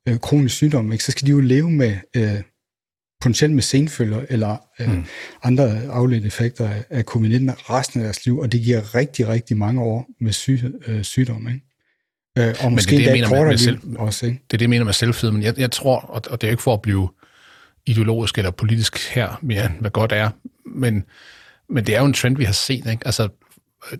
øh, 0.08 0.18
kronisk 0.18 0.54
sygdom, 0.54 0.92
ikke, 0.92 1.04
så 1.04 1.12
skal 1.12 1.26
de 1.26 1.30
jo 1.30 1.40
leve 1.40 1.70
med 1.70 1.96
øh, 2.16 2.42
potentielt 3.20 3.54
med 3.54 3.62
senfølger 3.62 4.24
eller 4.28 4.56
øh, 4.80 4.94
mm. 4.94 5.04
andre 5.42 5.82
afledte 5.82 6.26
effekter 6.26 6.68
af, 6.68 6.84
af 6.90 7.00
covid-19 7.00 7.70
resten 7.70 8.00
af 8.00 8.04
deres 8.04 8.24
liv, 8.24 8.38
og 8.38 8.52
det 8.52 8.60
giver 8.60 8.94
rigtig, 8.94 9.28
rigtig 9.28 9.56
mange 9.56 9.82
år 9.82 10.08
med 10.20 10.32
syg, 10.32 10.60
øh, 10.86 11.02
sygdom. 11.02 11.48
Ikke? 11.48 11.69
Øh, 12.40 12.54
og 12.60 12.72
måske 12.72 12.96
det, 12.96 13.04
det, 13.04 13.30
med, 13.30 13.44
med 13.44 13.58
selv, 13.58 13.78
også. 13.98 14.26
Ikke? 14.26 14.38
Det 14.50 14.56
er 14.56 14.58
det, 14.58 14.62
jeg 14.62 14.70
mener 14.70 14.84
med 14.84 14.92
selvfed, 14.92 15.30
men 15.30 15.42
jeg, 15.42 15.58
jeg 15.58 15.70
tror, 15.70 15.98
og, 15.98 16.22
og 16.30 16.40
det 16.40 16.46
er 16.46 16.50
ikke 16.50 16.62
for 16.62 16.74
at 16.74 16.82
blive 16.82 17.08
ideologisk 17.86 18.38
eller 18.38 18.50
politisk 18.50 19.14
her, 19.14 19.38
mere 19.42 19.66
end 19.66 19.80
hvad 19.80 19.90
godt 19.90 20.12
er, 20.12 20.30
men, 20.66 21.04
men 21.68 21.86
det 21.86 21.94
er 21.94 22.00
jo 22.00 22.06
en 22.06 22.12
trend, 22.12 22.36
vi 22.36 22.44
har 22.44 22.52
set. 22.52 22.86
Ikke? 22.86 22.98
Altså, 23.04 23.28
øh, 23.92 23.98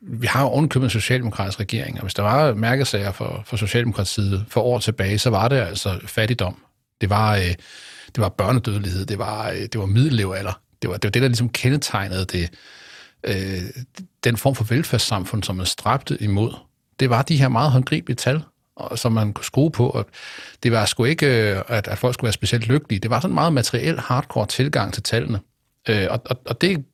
vi 0.00 0.26
har 0.26 0.42
jo 0.42 0.48
ovenkøbet 0.48 0.86
en 0.86 0.90
socialdemokratisk 0.90 1.60
regering, 1.60 1.96
og 1.96 2.02
hvis 2.02 2.14
der 2.14 2.22
var 2.22 2.54
mærkesager 2.54 3.12
for, 3.12 3.42
for 3.46 3.56
Socialdemokratiet 3.56 4.44
for 4.48 4.60
år 4.60 4.78
tilbage, 4.78 5.18
så 5.18 5.30
var 5.30 5.48
det 5.48 5.56
altså 5.56 5.98
fattigdom. 6.04 6.56
Det 7.00 7.10
var, 7.10 7.36
øh, 7.36 7.54
det 8.14 8.18
var 8.18 8.28
børnedødelighed, 8.28 9.06
det 9.06 9.18
var, 9.18 9.50
øh, 9.50 9.60
det 9.60 9.78
var 9.78 9.86
middellevealder. 9.86 10.60
Det 10.82 10.90
var, 10.90 10.96
det 10.96 11.04
var 11.04 11.10
det, 11.10 11.22
der 11.22 11.28
ligesom 11.28 11.48
kendetegnede 11.48 12.24
det, 12.24 12.50
øh, 13.24 13.62
den 14.24 14.36
form 14.36 14.54
for 14.54 14.64
velfærdssamfund, 14.64 15.42
som 15.42 15.56
man 15.56 15.66
stræbte 15.66 16.22
imod. 16.22 16.54
Det 17.00 17.10
var 17.10 17.22
de 17.22 17.36
her 17.36 17.48
meget 17.48 17.70
håndgribelige 17.70 18.16
tal, 18.16 18.42
som 18.96 19.12
man 19.12 19.32
kunne 19.32 19.44
skrue 19.44 19.70
på. 19.70 19.90
Og 19.90 20.06
det 20.62 20.72
var 20.72 20.84
sgu 20.84 21.04
ikke, 21.04 21.52
øh, 21.52 21.62
at, 21.68 21.88
at 21.88 21.98
folk 21.98 22.14
skulle 22.14 22.26
være 22.26 22.32
specielt 22.32 22.68
lykkelige. 22.68 23.00
Det 23.00 23.10
var 23.10 23.20
sådan 23.20 23.30
en 23.30 23.34
meget 23.34 23.52
materiel, 23.52 24.00
hardcore 24.00 24.46
tilgang 24.46 24.92
til 24.92 25.02
tallene. 25.02 25.40
Øh, 25.88 26.06
og, 26.10 26.22
og, 26.24 26.40
og 26.46 26.60
det 26.60 26.84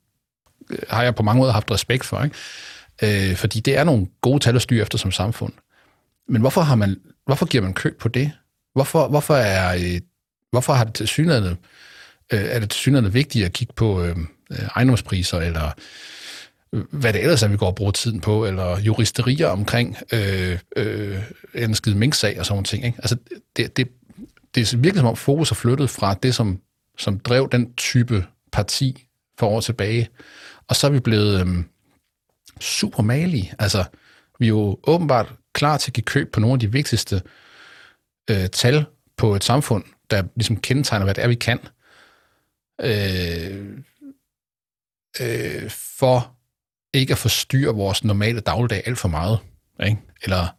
øh, 0.71 0.79
har 0.89 1.03
jeg 1.03 1.15
på 1.15 1.23
mange 1.23 1.39
måder 1.39 1.53
haft 1.53 1.71
respekt 1.71 2.05
for, 2.05 2.23
ikke? 2.23 3.31
Øh, 3.31 3.37
fordi 3.37 3.61
det 3.61 3.79
er 3.79 3.85
nogle 3.85 4.07
gode 4.21 4.39
tal 4.39 4.57
at 4.57 4.63
styre 4.63 4.83
efter 4.83 4.99
som 4.99 5.13
samfund. 5.13 5.53
Men 6.29 6.41
hvorfor, 6.41 6.61
har 6.61 6.75
man, 6.75 7.01
hvorfor 7.27 7.47
giver 7.47 7.63
man 7.65 7.75
køb 7.75 7.99
på 7.99 8.09
det? 8.09 8.33
Hvorfor, 8.75 9.09
hvorfor, 9.09 9.35
er, 9.35 9.75
øh, 9.75 10.01
hvorfor 10.51 10.73
har 10.73 10.85
det 10.85 10.95
til 10.95 11.09
synligheden, 11.09 11.59
øh, 12.33 12.41
er 12.41 12.59
det 12.59 12.71
til 12.71 12.79
synligheden 12.79 13.15
vigtigt 13.15 13.45
at 13.45 13.53
kigge 13.53 13.75
på 13.75 14.03
øh, 14.03 14.17
ejendomspriser, 14.77 15.41
eller 15.41 15.71
hvad 16.91 17.13
det 17.13 17.23
ellers 17.23 17.43
er, 17.43 17.49
vi 17.49 17.57
går 17.57 17.67
og 17.67 17.75
bruger 17.75 17.93
tiden 17.93 18.21
på, 18.21 18.47
eller 18.47 18.79
juristerier 18.79 19.47
omkring 19.47 19.97
øh, 20.13 20.59
øh, 20.77 21.23
en 21.55 21.75
skide 21.75 21.99
minksag 21.99 22.39
og 22.39 22.47
sådan 22.47 22.55
nogle 22.55 22.65
ting. 22.65 22.85
Ikke? 22.85 22.99
Altså, 22.99 23.17
det, 23.57 23.77
det, 23.77 23.89
det 24.55 24.73
er 24.73 24.77
virkelig 24.77 25.01
som 25.01 25.07
om 25.07 25.17
fokus 25.17 25.51
er 25.51 25.55
flyttet 25.55 25.91
fra 25.91 26.15
det, 26.15 26.35
som, 26.35 26.61
som 26.99 27.19
drev 27.19 27.49
den 27.53 27.75
type 27.75 28.27
parti 28.53 29.07
for 29.39 29.47
år 29.47 29.61
tilbage, 29.61 30.09
og 30.69 30.77
så 30.77 30.87
er 30.87 30.91
vi 30.91 31.01
blevet 31.01 31.41
øh, 31.41 31.65
super 32.61 33.03
malige. 33.03 33.53
Altså, 33.59 33.85
vi 34.39 34.47
er 34.47 34.49
jo 34.49 34.79
åbenbart 34.87 35.35
klar 35.53 35.77
til 35.77 35.91
at 35.91 35.95
give 35.95 36.05
køb 36.05 36.33
på 36.33 36.41
nogle 36.41 36.55
af 36.55 36.61
de 36.61 36.73
vigtigste 36.73 37.23
øh, 38.31 38.49
tal 38.49 38.85
på 39.17 39.35
et 39.35 39.45
samfund, 39.45 39.85
der 40.11 40.23
ligesom 40.37 40.57
kendetegner, 40.57 41.05
hvad 41.05 41.15
det 41.15 41.25
er, 41.25 41.29
vi 41.29 41.35
kan, 41.35 41.59
øh, 42.81 43.79
øh, 45.21 45.71
for 45.71 46.34
ikke 46.95 47.13
at 47.13 47.19
forstyrre 47.19 47.75
vores 47.75 48.05
normale 48.05 48.41
dagligdag 48.41 48.83
alt 48.87 48.99
for 48.99 49.09
meget. 49.09 49.39
Ikke? 49.87 50.01
Eller 50.23 50.57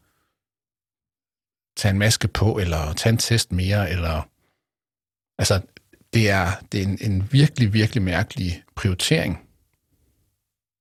tage 1.78 1.92
en 1.92 2.00
maske 2.00 2.28
på, 2.28 2.58
eller 2.58 2.94
tage 2.94 3.12
en 3.12 3.18
test 3.18 3.52
mere, 3.52 3.90
eller... 3.90 4.30
Altså, 5.38 5.62
det 6.14 6.30
er, 6.30 6.48
det 6.72 6.82
er 6.82 6.88
en, 6.88 6.98
en 7.02 7.32
virkelig, 7.32 7.74
virkelig 7.74 8.04
mærkelig 8.04 8.64
prioritering, 8.76 9.40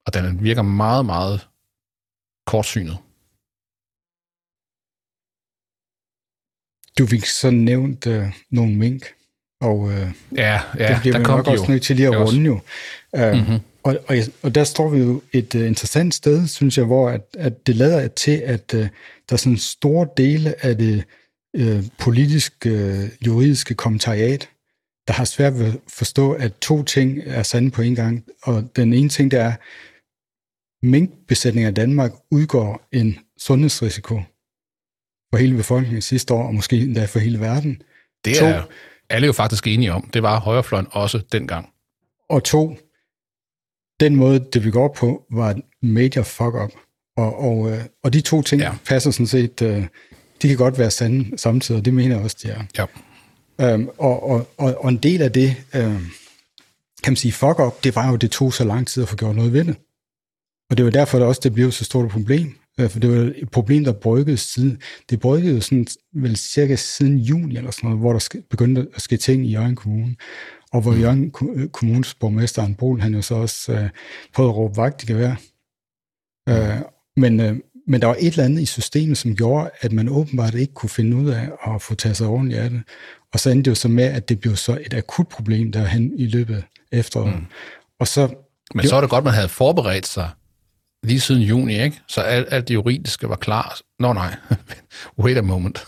og 0.07 0.15
den 0.15 0.43
virker 0.43 0.63
meget, 0.63 1.07
meget 1.07 1.49
kortsynet. 2.47 2.99
Du 6.99 7.07
fik 7.07 7.25
så 7.25 7.51
nævnt 7.51 8.07
øh, 8.07 8.33
nogle 8.51 8.75
mink, 8.75 9.15
og 9.61 9.93
øh, 9.93 10.13
ja, 10.33 10.61
ja, 10.79 10.89
det 10.89 11.01
bliver 11.01 11.19
der 11.19 11.29
nok 11.29 11.47
også 11.47 11.71
nødt 11.71 11.83
til 11.83 11.97
lige 11.97 12.09
at 12.09 12.21
runde 12.21 12.47
jo. 12.47 12.61
Uh, 13.13 13.33
mm-hmm. 13.33 13.61
Og, 13.85 13.99
og, 14.09 14.17
og 14.43 14.55
der 14.55 14.65
står 14.65 14.89
vi 14.89 14.99
jo 14.99 15.23
et 15.33 15.55
uh, 15.55 15.61
interessant 15.61 16.15
sted, 16.15 16.47
synes 16.47 16.79
jeg, 16.79 16.85
hvor 16.85 17.09
at, 17.09 17.23
at 17.39 17.67
det 17.67 17.77
lader 17.77 18.09
til, 18.09 18.37
at 18.37 18.75
uh, 18.75 18.81
der 19.29 19.33
er 19.33 19.37
sådan 19.37 19.59
store 19.59 20.09
dele 20.17 20.65
af 20.65 20.77
det 20.77 21.05
uh, 21.59 21.85
politiske, 21.99 22.71
uh, 22.71 23.27
juridiske 23.27 23.75
kommentariat, 23.75 24.49
der 25.09 25.13
har 25.13 25.25
svært 25.25 25.59
ved 25.59 25.67
at 25.67 25.77
forstå, 25.89 26.33
at 26.33 26.53
to 26.61 26.83
ting 26.83 27.19
er 27.27 27.43
sande 27.43 27.71
på 27.71 27.83
en 27.83 27.95
gang. 27.95 28.25
Og 28.43 28.77
den 28.77 28.93
ene 28.93 29.09
ting, 29.09 29.31
det 29.31 29.41
er, 29.41 29.53
minkbesætninger 30.87 31.71
i 31.71 31.75
Danmark 31.75 32.13
udgår 32.31 32.89
en 32.93 33.19
sundhedsrisiko 33.39 34.23
for 35.31 35.37
hele 35.37 35.57
befolkningen 35.57 36.03
sidste 36.03 36.35
år, 36.35 36.47
og 36.47 36.55
måske 36.55 36.77
endda 36.77 37.05
for 37.05 37.19
hele 37.19 37.41
verden. 37.41 37.83
Det 38.25 38.43
er 38.43 38.61
to, 38.61 38.69
alle 39.11 39.27
jo 39.27 39.33
faktisk 39.33 39.67
enige 39.67 39.93
om. 39.93 40.11
Det 40.15 40.23
var 40.23 40.41
højrefløjen 40.41 40.87
også 40.91 41.23
dengang. 41.33 41.69
Og 42.29 42.45
to, 42.45 42.77
den 44.01 44.17
måde, 44.17 44.47
det 44.53 44.65
vi 44.65 44.71
går 44.71 44.95
på, 44.99 45.23
var 45.33 45.51
et 45.51 45.63
major 45.83 46.23
fuck-up. 46.23 46.73
Og, 47.17 47.39
og, 47.39 47.71
øh, 47.71 47.85
og 48.05 48.13
de 48.13 48.21
to 48.21 48.43
ting 48.43 48.63
ja. 48.63 48.73
passer 48.87 49.11
sådan 49.11 49.27
set, 49.27 49.63
øh, 49.63 49.87
de 50.43 50.49
kan 50.49 50.57
godt 50.57 50.79
være 50.79 50.91
sande 50.91 51.39
samtidig, 51.39 51.79
og 51.79 51.85
det 51.85 51.95
mener 51.95 52.15
jeg 52.15 52.25
også, 52.25 52.37
de 52.43 52.49
er. 52.49 52.63
Ja. 52.79 52.87
Øhm, 53.61 53.89
og, 53.99 54.31
og, 54.31 54.49
og, 54.59 54.75
og 54.79 54.89
en 54.89 54.97
del 54.97 55.23
af 55.23 55.33
det, 55.33 55.57
øhm, 55.75 56.07
kan 57.03 57.11
man 57.11 57.17
sige, 57.17 57.33
fuck 57.33 57.59
up, 57.59 57.85
det 57.85 57.97
var 57.97 58.11
jo, 58.11 58.17
det 58.17 58.31
tog 58.31 58.55
så 58.55 58.65
lang 58.65 58.87
tid 58.87 59.03
at 59.03 59.09
få 59.09 59.17
gjort 59.17 59.37
noget 59.37 59.53
ved 59.53 59.65
det. 59.65 59.77
Og 60.71 60.77
det 60.77 60.85
var 60.85 60.91
derfor, 60.91 61.19
det 61.19 61.29
også 61.29 61.41
det 61.45 61.55
blev 61.55 61.73
så 61.73 61.85
stort 61.85 62.05
et 62.05 62.13
problem. 62.13 62.55
Øh, 62.81 62.91
for 62.91 63.01
det 63.01 63.11
var 63.11 63.33
et 63.37 63.51
problem, 63.51 63.85
der 63.85 63.93
bryggede 63.93 64.37
siden. 64.37 64.83
Det 65.11 65.21
bryggede 65.21 65.61
sådan, 65.63 65.87
vel 66.15 66.37
cirka 66.37 66.77
siden 66.77 67.19
juni 67.19 67.57
eller 67.57 67.71
sådan 67.71 67.91
noget, 67.91 68.01
hvor 68.01 68.13
der 68.13 68.41
begyndte 68.51 68.87
at 68.95 69.03
ske 69.03 69.17
ting 69.17 69.47
i 69.47 69.53
Jørgen 69.53 69.77
Kommune. 69.77 70.17
Og 70.75 70.81
hvor. 70.81 70.95
Jørgen 70.95 71.33
øh, 71.55 71.69
Kommunes 71.69 72.15
borgmester, 72.15 72.63
Anne 72.63 73.03
han 73.03 73.15
jo 73.15 73.23
så 73.23 73.35
også 73.35 73.73
øh, 73.73 73.91
prøvede 74.35 74.51
at 74.51 74.57
råbe 74.57 74.77
vagt 74.77 75.03
i 75.03 75.07
gevær. 75.07 75.35
Mm. 76.47 76.53
Øh, 76.53 76.79
men, 77.17 77.41
øh, 77.41 77.57
men 77.87 78.01
der 78.01 78.07
var 78.07 78.17
et 78.19 78.27
eller 78.27 78.45
andet 78.45 78.63
i 78.63 78.67
systemet, 78.67 79.19
som 79.19 79.37
gjorde, 79.37 79.71
at 79.81 79.93
man 79.93 80.09
åbenbart 80.09 80.55
ikke 80.55 80.75
kunne 80.75 80.91
finde 80.91 81.17
ud 81.17 81.31
af 81.31 81.49
at 81.67 81.83
få 81.83 81.95
taget 81.95 82.17
sig 82.17 82.27
ordentligt 82.27 82.61
af 82.61 82.71
det. 82.71 82.83
Og 83.33 83.41
så 83.41 83.51
endte 83.51 83.71
det 83.71 83.71
jo 83.71 83.81
så 83.81 83.89
med, 83.89 84.05
at 84.05 84.29
det 84.29 84.41
blev 84.41 84.57
så 84.57 84.79
et 84.87 84.95
akut 84.95 85.29
problem 85.29 85.73
derhen 85.73 86.13
i 86.19 86.27
løbet 86.27 86.65
efter. 86.93 87.25
Mm. 87.25 87.47
Og 88.01 88.09
så, 88.09 88.35
Men 88.75 88.87
så 88.87 88.97
er 88.97 89.01
det 89.01 89.11
godt, 89.11 89.25
man 89.25 89.35
havde 89.35 89.49
forberedt 89.49 90.07
sig 90.07 90.31
lige 91.03 91.21
siden 91.21 91.43
juni, 91.43 91.83
ikke? 91.83 92.01
Så 92.09 92.21
alt, 92.21 92.49
alt 92.51 92.69
det 92.69 92.75
juridiske 92.75 93.29
var 93.29 93.37
klar. 93.37 93.79
Nå 93.99 94.13
nej, 94.13 94.37
wait 95.19 95.39
a 95.39 95.43
moment. 95.43 95.87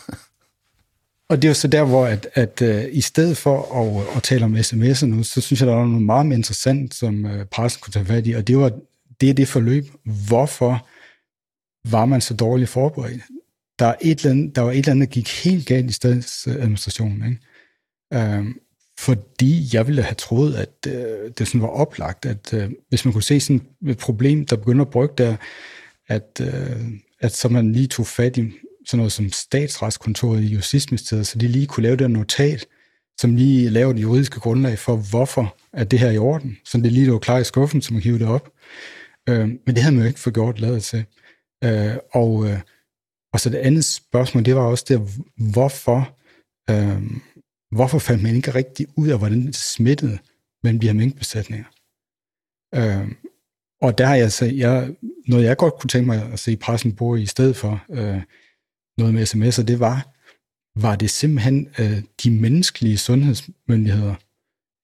Og 1.28 1.36
det 1.36 1.44
er 1.44 1.50
jo 1.50 1.54
så 1.54 1.68
der, 1.68 1.84
hvor 1.84 2.06
at, 2.06 2.28
at 2.34 2.62
uh, 2.62 2.94
i 2.96 3.00
stedet 3.00 3.36
for 3.36 3.82
at, 3.82 4.16
at 4.16 4.22
tale 4.22 4.44
om 4.44 4.56
sms'er 4.56 5.06
nu, 5.06 5.22
så 5.22 5.40
synes 5.40 5.60
jeg, 5.60 5.68
der 5.68 5.74
var 5.74 5.86
noget 5.86 6.02
meget 6.02 6.26
mere 6.26 6.36
interessant, 6.36 6.94
som 6.94 7.24
uh, 7.24 7.44
pressen 7.50 7.80
kunne 7.80 7.92
tage 7.92 8.04
fat 8.04 8.26
i, 8.26 8.32
og 8.32 8.46
det 8.46 8.58
var 8.58 8.72
det 9.20 9.30
er 9.30 9.34
det 9.34 9.48
forløb. 9.48 9.86
Hvorfor 10.28 10.86
var 11.90 12.04
man 12.04 12.20
så 12.20 12.34
dårligt 12.34 12.70
forberedt? 12.70 13.22
Der, 13.78 13.86
er 13.86 13.94
et 14.00 14.18
eller 14.18 14.30
andet, 14.30 14.56
der 14.56 14.62
var 14.62 14.70
et 14.70 14.78
eller 14.78 14.90
andet, 14.90 15.08
der 15.08 15.14
gik 15.14 15.44
helt 15.44 15.66
galt 15.66 15.90
i 15.90 15.92
stadsadministrationen. 15.92 17.24
Ikke? 17.28 18.38
Uh, 18.38 18.46
fordi 18.98 19.68
jeg 19.72 19.86
ville 19.86 20.02
have 20.02 20.14
troet, 20.14 20.54
at 20.54 20.92
øh, 20.92 21.30
det 21.38 21.48
sådan 21.48 21.62
var 21.62 21.68
oplagt, 21.68 22.26
at 22.26 22.54
øh, 22.54 22.70
hvis 22.88 23.04
man 23.04 23.12
kunne 23.12 23.22
se 23.22 23.40
sådan 23.40 23.62
et 23.86 23.98
problem, 23.98 24.46
der 24.46 24.56
begynder 24.56 24.84
at 24.84 24.90
brygge 24.90 25.14
der, 25.18 25.36
at, 26.08 26.40
øh, 26.40 26.86
at 27.20 27.32
så 27.32 27.48
man 27.48 27.72
lige 27.72 27.86
tog 27.86 28.06
fat 28.06 28.36
i 28.36 28.52
sådan 28.86 28.98
noget 28.98 29.12
som 29.12 29.32
statsretskontoret 29.32 30.42
i 30.42 30.46
Justitsministeriet, 30.46 31.26
så 31.26 31.38
de 31.38 31.48
lige 31.48 31.66
kunne 31.66 31.82
lave 31.82 31.96
det 31.96 32.10
notat, 32.10 32.66
som 33.20 33.36
lige 33.36 33.70
laver 33.70 33.92
det 33.92 34.02
juridiske 34.02 34.40
grundlag 34.40 34.78
for, 34.78 34.96
hvorfor 34.96 35.56
er 35.72 35.84
det 35.84 35.98
her 35.98 36.10
i 36.10 36.18
orden, 36.18 36.56
så 36.64 36.78
det 36.78 36.92
lige 36.92 37.06
lå 37.06 37.18
klar 37.18 37.38
i 37.38 37.44
skuffen, 37.44 37.82
så 37.82 37.92
man 37.92 38.02
hive 38.02 38.18
det 38.18 38.28
op. 38.28 38.50
Øh, 39.28 39.48
men 39.48 39.74
det 39.74 39.78
havde 39.78 39.94
man 39.94 40.02
jo 40.02 40.08
ikke 40.08 40.20
fået 40.20 40.34
gjort 40.34 40.60
lavet 40.60 40.82
til. 40.82 41.04
Øh, 41.64 41.96
og, 42.12 42.48
øh, 42.48 42.60
og 43.32 43.40
så 43.40 43.50
det 43.50 43.58
andet 43.58 43.84
spørgsmål, 43.84 44.44
det 44.44 44.56
var 44.56 44.62
også 44.62 44.84
det, 44.88 45.00
hvorfor, 45.52 46.16
øh, 46.70 47.02
hvorfor 47.70 47.98
fandt 47.98 48.22
man 48.22 48.36
ikke 48.36 48.54
rigtig 48.54 48.86
ud 48.96 49.08
af, 49.08 49.18
hvordan 49.18 49.46
det 49.46 49.56
smittede 49.56 50.18
mellem 50.62 50.80
de 50.80 50.86
her 50.86 50.94
minkbesætninger? 50.94 51.66
Øh, 52.74 53.08
og 53.82 53.98
der 53.98 54.06
har 54.06 54.14
jeg, 54.14 54.32
så, 54.32 54.44
jeg, 54.44 54.94
noget 55.28 55.44
jeg 55.44 55.56
godt 55.56 55.74
kunne 55.80 55.88
tænke 55.88 56.06
mig 56.06 56.32
at 56.32 56.38
se 56.38 56.56
pressen 56.56 56.96
på 56.96 57.16
i 57.16 57.26
stedet 57.26 57.56
for 57.56 57.84
øh, 57.90 58.22
noget 58.98 59.14
med 59.14 59.22
sms'er, 59.22 59.62
det 59.62 59.80
var, 59.80 60.08
var 60.80 60.96
det 60.96 61.10
simpelthen 61.10 61.68
øh, 61.78 62.02
de 62.24 62.30
menneskelige 62.30 62.98
sundhedsmyndigheder, 62.98 64.14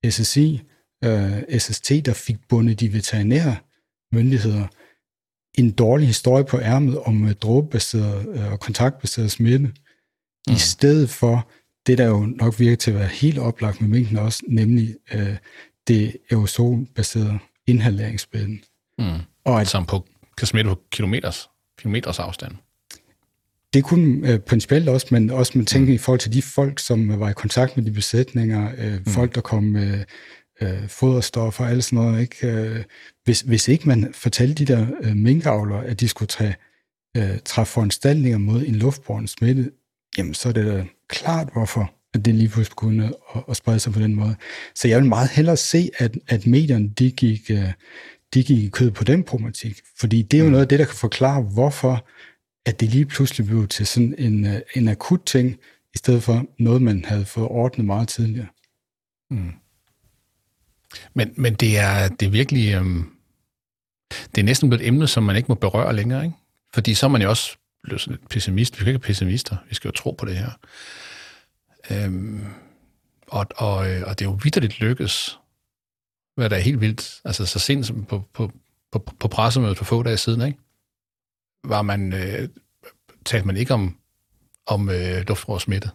SSI, 0.09 0.61
øh, 1.03 1.59
SST, 1.59 1.89
der 2.05 2.13
fik 2.13 2.37
bundet 2.49 2.79
de 2.79 2.93
veterinære 2.93 3.55
myndigheder 4.13 4.67
en 5.55 5.71
dårlig 5.71 6.07
historie 6.07 6.45
på 6.45 6.59
ærmet 6.59 6.99
om 6.99 7.27
øh, 7.27 7.33
dråbebaseret 7.33 8.27
øh, 8.35 8.51
og 8.51 8.59
kontaktbaseret 8.59 9.31
smitte, 9.31 9.65
mm. 10.47 10.53
i 10.53 10.57
stedet 10.57 11.09
for 11.09 11.49
det, 11.87 11.97
der 11.97 12.07
jo 12.07 12.19
nok 12.25 12.59
virker 12.59 12.75
til 12.75 12.91
at 12.91 12.99
være 12.99 13.07
helt 13.07 13.39
oplagt 13.39 13.81
med 13.81 13.89
minken 13.89 14.17
også, 14.17 14.43
nemlig 14.47 14.95
øh, 15.13 15.35
det 15.87 16.17
aerosolbaserede 16.31 17.39
inhaleringsbæden. 17.67 18.63
Mm. 18.97 19.19
Og 19.45 19.61
at, 19.61 19.67
Som 19.67 19.85
på, 19.85 20.05
kan 20.37 20.47
smitte 20.47 20.69
på 20.69 20.81
kilometers, 20.91 21.49
kilometers 21.79 22.19
afstand. 22.19 22.55
Det 23.73 23.83
kunne 23.83 24.31
øh, 24.31 24.39
principielt 24.39 24.89
også, 24.89 25.07
men 25.11 25.29
også 25.29 25.51
man 25.55 25.65
tænker 25.65 25.87
mm. 25.87 25.93
i 25.93 25.97
forhold 25.97 26.19
til 26.19 26.33
de 26.33 26.41
folk, 26.41 26.79
som 26.79 27.19
var 27.19 27.29
i 27.29 27.33
kontakt 27.33 27.77
med 27.77 27.85
de 27.85 27.91
besætninger, 27.91 28.71
øh, 28.77 28.93
mm. 28.93 29.05
folk, 29.05 29.35
der 29.35 29.41
kom 29.41 29.63
med 29.63 30.03
øh, 30.61 30.87
foderstoffer 30.87 31.63
og 31.63 31.71
alt 31.71 31.83
sådan 31.83 32.05
noget. 32.05 32.21
Ikke? 32.21 32.47
Øh, 32.47 32.83
hvis, 33.23 33.41
hvis 33.41 33.67
ikke 33.67 33.87
man 33.87 34.13
fortalte 34.13 34.65
de 34.65 34.73
der 34.73 34.87
øh, 35.03 35.15
minkavlere, 35.15 35.85
at 35.85 35.99
de 35.99 36.07
skulle 36.07 36.27
tage, 36.27 36.55
øh, 37.17 37.39
træffe 37.45 37.73
foranstaltninger 37.73 38.37
mod 38.37 38.65
en 38.65 38.75
luftbåren 38.75 39.27
smitte, 39.27 39.71
jamen 40.17 40.33
så 40.33 40.49
er 40.49 40.53
det 40.53 40.65
da 40.65 40.85
klart, 41.09 41.49
hvorfor 41.53 41.93
at 42.13 42.25
det 42.25 42.35
lige 42.35 42.49
pludselig 42.49 42.75
kunne 42.75 43.11
at, 43.35 43.43
at 43.49 43.55
sprede 43.55 43.79
sig 43.79 43.93
på 43.93 43.99
den 43.99 44.15
måde. 44.15 44.35
Så 44.75 44.87
jeg 44.87 44.99
vil 44.99 45.09
meget 45.09 45.29
hellere 45.29 45.57
se, 45.57 45.89
at, 45.97 46.17
at 46.27 46.47
medierne 46.47 46.89
de 46.89 47.11
gik, 47.11 47.51
øh, 47.51 47.71
de 48.33 48.43
gik 48.43 48.71
kød 48.71 48.91
på 48.91 49.03
den 49.03 49.23
problematik, 49.23 49.81
fordi 49.99 50.21
det 50.21 50.37
er 50.37 50.41
jo 50.41 50.45
mm. 50.45 50.51
noget 50.51 50.65
af 50.65 50.69
det, 50.69 50.79
der 50.79 50.85
kan 50.85 50.95
forklare, 50.95 51.41
hvorfor 51.41 52.05
at 52.65 52.79
det 52.79 52.89
lige 52.89 53.05
pludselig 53.05 53.47
blev 53.47 53.67
til 53.67 53.87
sådan 53.87 54.15
en, 54.17 54.45
øh, 54.45 54.61
en 54.75 54.87
akut 54.87 55.21
ting, 55.25 55.59
i 55.93 55.97
stedet 55.97 56.23
for 56.23 56.45
noget, 56.59 56.81
man 56.81 57.05
havde 57.05 57.25
fået 57.25 57.47
ordnet 57.47 57.85
meget 57.85 58.07
tidligere. 58.07 58.47
Mm. 59.29 59.51
Men, 61.13 61.33
men 61.37 61.53
det, 61.53 61.77
er, 61.77 62.07
det 62.07 62.25
er 62.25 62.29
virkelig... 62.29 62.73
Øhm, 62.73 63.09
det 64.35 64.41
er 64.41 64.45
næsten 64.45 64.69
blevet 64.69 64.81
et 64.81 64.87
emne, 64.87 65.07
som 65.07 65.23
man 65.23 65.35
ikke 65.35 65.47
må 65.47 65.55
berøre 65.55 65.95
længere, 65.95 66.25
ikke? 66.25 66.37
Fordi 66.73 66.93
så 66.93 67.05
er 67.05 67.09
man 67.09 67.21
jo 67.21 67.29
også 67.29 67.57
blevet 67.83 68.01
sådan 68.01 68.17
lidt 68.17 68.29
pessimist. 68.29 68.73
Vi 68.73 68.75
skal 68.75 68.87
ikke 68.87 69.01
være 69.01 69.07
pessimister. 69.07 69.57
Vi 69.69 69.75
skal 69.75 69.87
jo 69.87 69.91
tro 69.91 70.11
på 70.11 70.25
det 70.25 70.37
her. 70.37 70.51
Øhm, 71.91 72.45
og, 73.27 73.45
og, 73.55 73.91
øh, 73.91 74.03
og 74.07 74.19
det 74.19 74.25
er 74.25 74.29
jo 74.29 74.39
vidderligt 74.43 74.79
lykkes, 74.79 75.39
hvad 76.35 76.49
der 76.49 76.55
er 76.55 76.61
helt 76.61 76.81
vildt. 76.81 77.21
Altså 77.25 77.45
så 77.45 77.59
sent 77.59 77.85
som 77.85 78.05
på, 78.05 78.23
på, 78.33 78.51
på, 78.91 78.99
på 79.19 79.27
pressemødet 79.27 79.77
for 79.77 79.85
få 79.85 80.03
dage 80.03 80.17
siden, 80.17 80.41
ikke? 80.41 80.59
Var 81.63 81.81
man, 81.81 82.13
øh, 82.13 82.49
talte 83.25 83.47
man 83.47 83.57
ikke 83.57 83.73
om, 83.73 83.97
om 84.67 84.89
øh, 84.89 85.27
luftrørsmitte. 85.27 85.89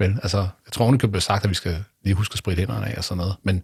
Vel, 0.00 0.18
altså, 0.22 0.38
jeg 0.38 0.72
tror, 0.72 0.90
det 0.90 1.10
blev 1.10 1.20
sagt, 1.20 1.44
at 1.44 1.50
vi 1.50 1.54
skal 1.54 1.84
lige 2.04 2.14
huske 2.14 2.32
at 2.32 2.38
spritte 2.38 2.60
hænderne 2.60 2.86
af 2.86 2.96
og 2.96 3.04
sådan 3.04 3.16
noget. 3.16 3.36
Men 3.42 3.62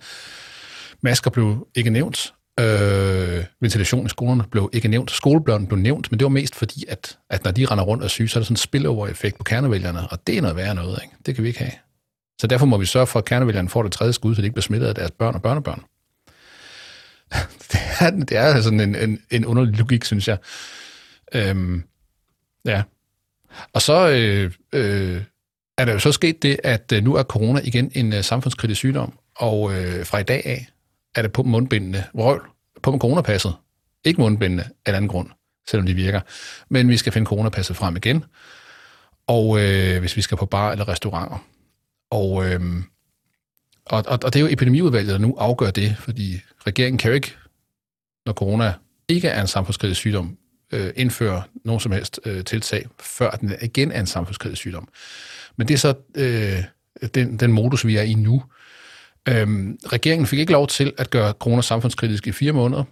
masker 1.00 1.30
blev 1.30 1.66
ikke 1.74 1.90
nævnt. 1.90 2.34
Øh, 2.60 3.44
ventilation 3.60 4.06
i 4.06 4.08
skolerne 4.08 4.44
blev 4.50 4.70
ikke 4.72 4.88
nævnt. 4.88 5.10
Skolebørn 5.10 5.66
blev 5.66 5.78
nævnt, 5.78 6.12
men 6.12 6.18
det 6.18 6.24
var 6.24 6.28
mest 6.28 6.54
fordi, 6.54 6.84
at, 6.88 7.18
at 7.30 7.44
når 7.44 7.50
de 7.50 7.66
render 7.66 7.84
rundt 7.84 8.04
og 8.04 8.10
syge, 8.10 8.28
så 8.28 8.38
er 8.38 8.40
der 8.40 8.44
sådan 8.44 8.52
en 8.52 8.56
spillover-effekt 8.56 9.38
på 9.38 9.44
kernevælgerne, 9.44 10.08
og 10.10 10.26
det 10.26 10.36
er 10.38 10.42
noget 10.42 10.56
værre 10.56 10.74
noget. 10.74 11.00
Ikke? 11.02 11.16
Det 11.26 11.34
kan 11.34 11.44
vi 11.44 11.48
ikke 11.48 11.60
have. 11.60 11.72
Så 12.40 12.46
derfor 12.46 12.66
må 12.66 12.76
vi 12.76 12.86
sørge 12.86 13.06
for, 13.06 13.18
at 13.18 13.24
kernevælgerne 13.24 13.68
får 13.68 13.82
det 13.82 13.92
tredje 13.92 14.12
skud, 14.12 14.34
så 14.34 14.40
de 14.40 14.46
ikke 14.46 14.54
bliver 14.54 14.62
smittet 14.62 14.86
af 14.86 14.94
deres 14.94 15.10
børn 15.10 15.34
og 15.34 15.42
børnebørn. 15.42 15.84
det, 17.72 17.80
er, 18.00 18.10
det 18.10 18.36
er 18.36 18.60
sådan 18.60 18.80
en, 18.80 18.94
en, 18.94 19.22
en 19.30 19.46
underlig 19.46 19.78
logik, 19.78 20.04
synes 20.04 20.28
jeg. 20.28 20.38
Øhm, 21.34 21.84
ja. 22.64 22.82
Og 23.72 23.82
så 23.82 24.08
øh, 24.08 24.52
øh, 24.72 25.22
er 25.78 25.84
der 25.84 25.92
jo 25.92 25.98
så 25.98 26.12
sket 26.12 26.42
det, 26.42 26.60
at 26.64 26.92
øh, 26.92 27.04
nu 27.04 27.14
er 27.14 27.22
corona 27.22 27.60
igen 27.64 27.90
en 27.94 28.12
øh, 28.12 28.24
samfundskritisk 28.24 28.78
sygdom, 28.78 29.18
og 29.36 29.74
øh, 29.74 30.06
fra 30.06 30.18
i 30.18 30.22
dag 30.22 30.42
af 30.46 30.68
er 31.14 31.22
det 31.22 31.32
på 31.32 31.42
mundbindene 31.42 32.04
vrøvl 32.14 32.48
på 32.82 32.90
med 32.90 33.00
coronapasset. 33.00 33.54
Ikke 34.04 34.20
mundbindene 34.20 34.64
af 34.86 34.92
anden 34.92 35.08
grund, 35.08 35.28
selvom 35.68 35.86
de 35.86 35.94
virker. 35.94 36.20
Men 36.68 36.88
vi 36.88 36.96
skal 36.96 37.12
finde 37.12 37.26
coronapasset 37.26 37.76
frem 37.76 37.96
igen, 37.96 38.24
og 39.26 39.60
øh, 39.60 40.00
hvis 40.00 40.16
vi 40.16 40.22
skal 40.22 40.36
på 40.36 40.46
bar 40.46 40.72
eller 40.72 40.88
restauranter. 40.88 41.44
Og, 42.10 42.50
øh, 42.50 42.60
og, 43.84 44.04
og, 44.06 44.18
og 44.24 44.32
det 44.32 44.36
er 44.36 44.40
jo 44.40 44.48
epidemiudvalget, 44.50 45.12
der 45.12 45.18
nu 45.18 45.36
afgør 45.38 45.70
det, 45.70 45.96
fordi 45.98 46.40
regeringen 46.68 46.98
kan 46.98 47.08
jo 47.08 47.14
ikke, 47.14 47.34
når 48.26 48.32
corona 48.32 48.72
ikke 49.08 49.28
er 49.28 49.40
en 49.40 49.46
samfundskritisk 49.46 50.00
sygdom, 50.00 50.36
øh, 50.72 50.90
indføre 50.96 51.42
nogen 51.64 51.80
som 51.80 51.92
helst 51.92 52.20
øh, 52.24 52.44
tiltag, 52.44 52.86
før 53.00 53.30
den 53.30 53.52
igen 53.62 53.92
er 53.92 54.00
en 54.00 54.06
samfundskritisk 54.06 54.60
sygdom. 54.60 54.88
Men 55.56 55.68
det 55.68 55.74
er 55.74 55.78
så 55.78 55.94
øh, 56.14 56.64
den, 57.14 57.36
den 57.36 57.52
modus, 57.52 57.86
vi 57.86 57.96
er 57.96 58.02
i 58.02 58.14
nu. 58.14 58.42
Øhm, 59.28 59.78
regeringen 59.86 60.26
fik 60.26 60.38
ikke 60.38 60.52
lov 60.52 60.66
til 60.66 60.92
at 60.98 61.10
gøre 61.10 61.32
corona 61.32 61.62
samfundskritisk 61.62 62.26
i 62.26 62.32
fire 62.32 62.52
måneder, 62.52 62.84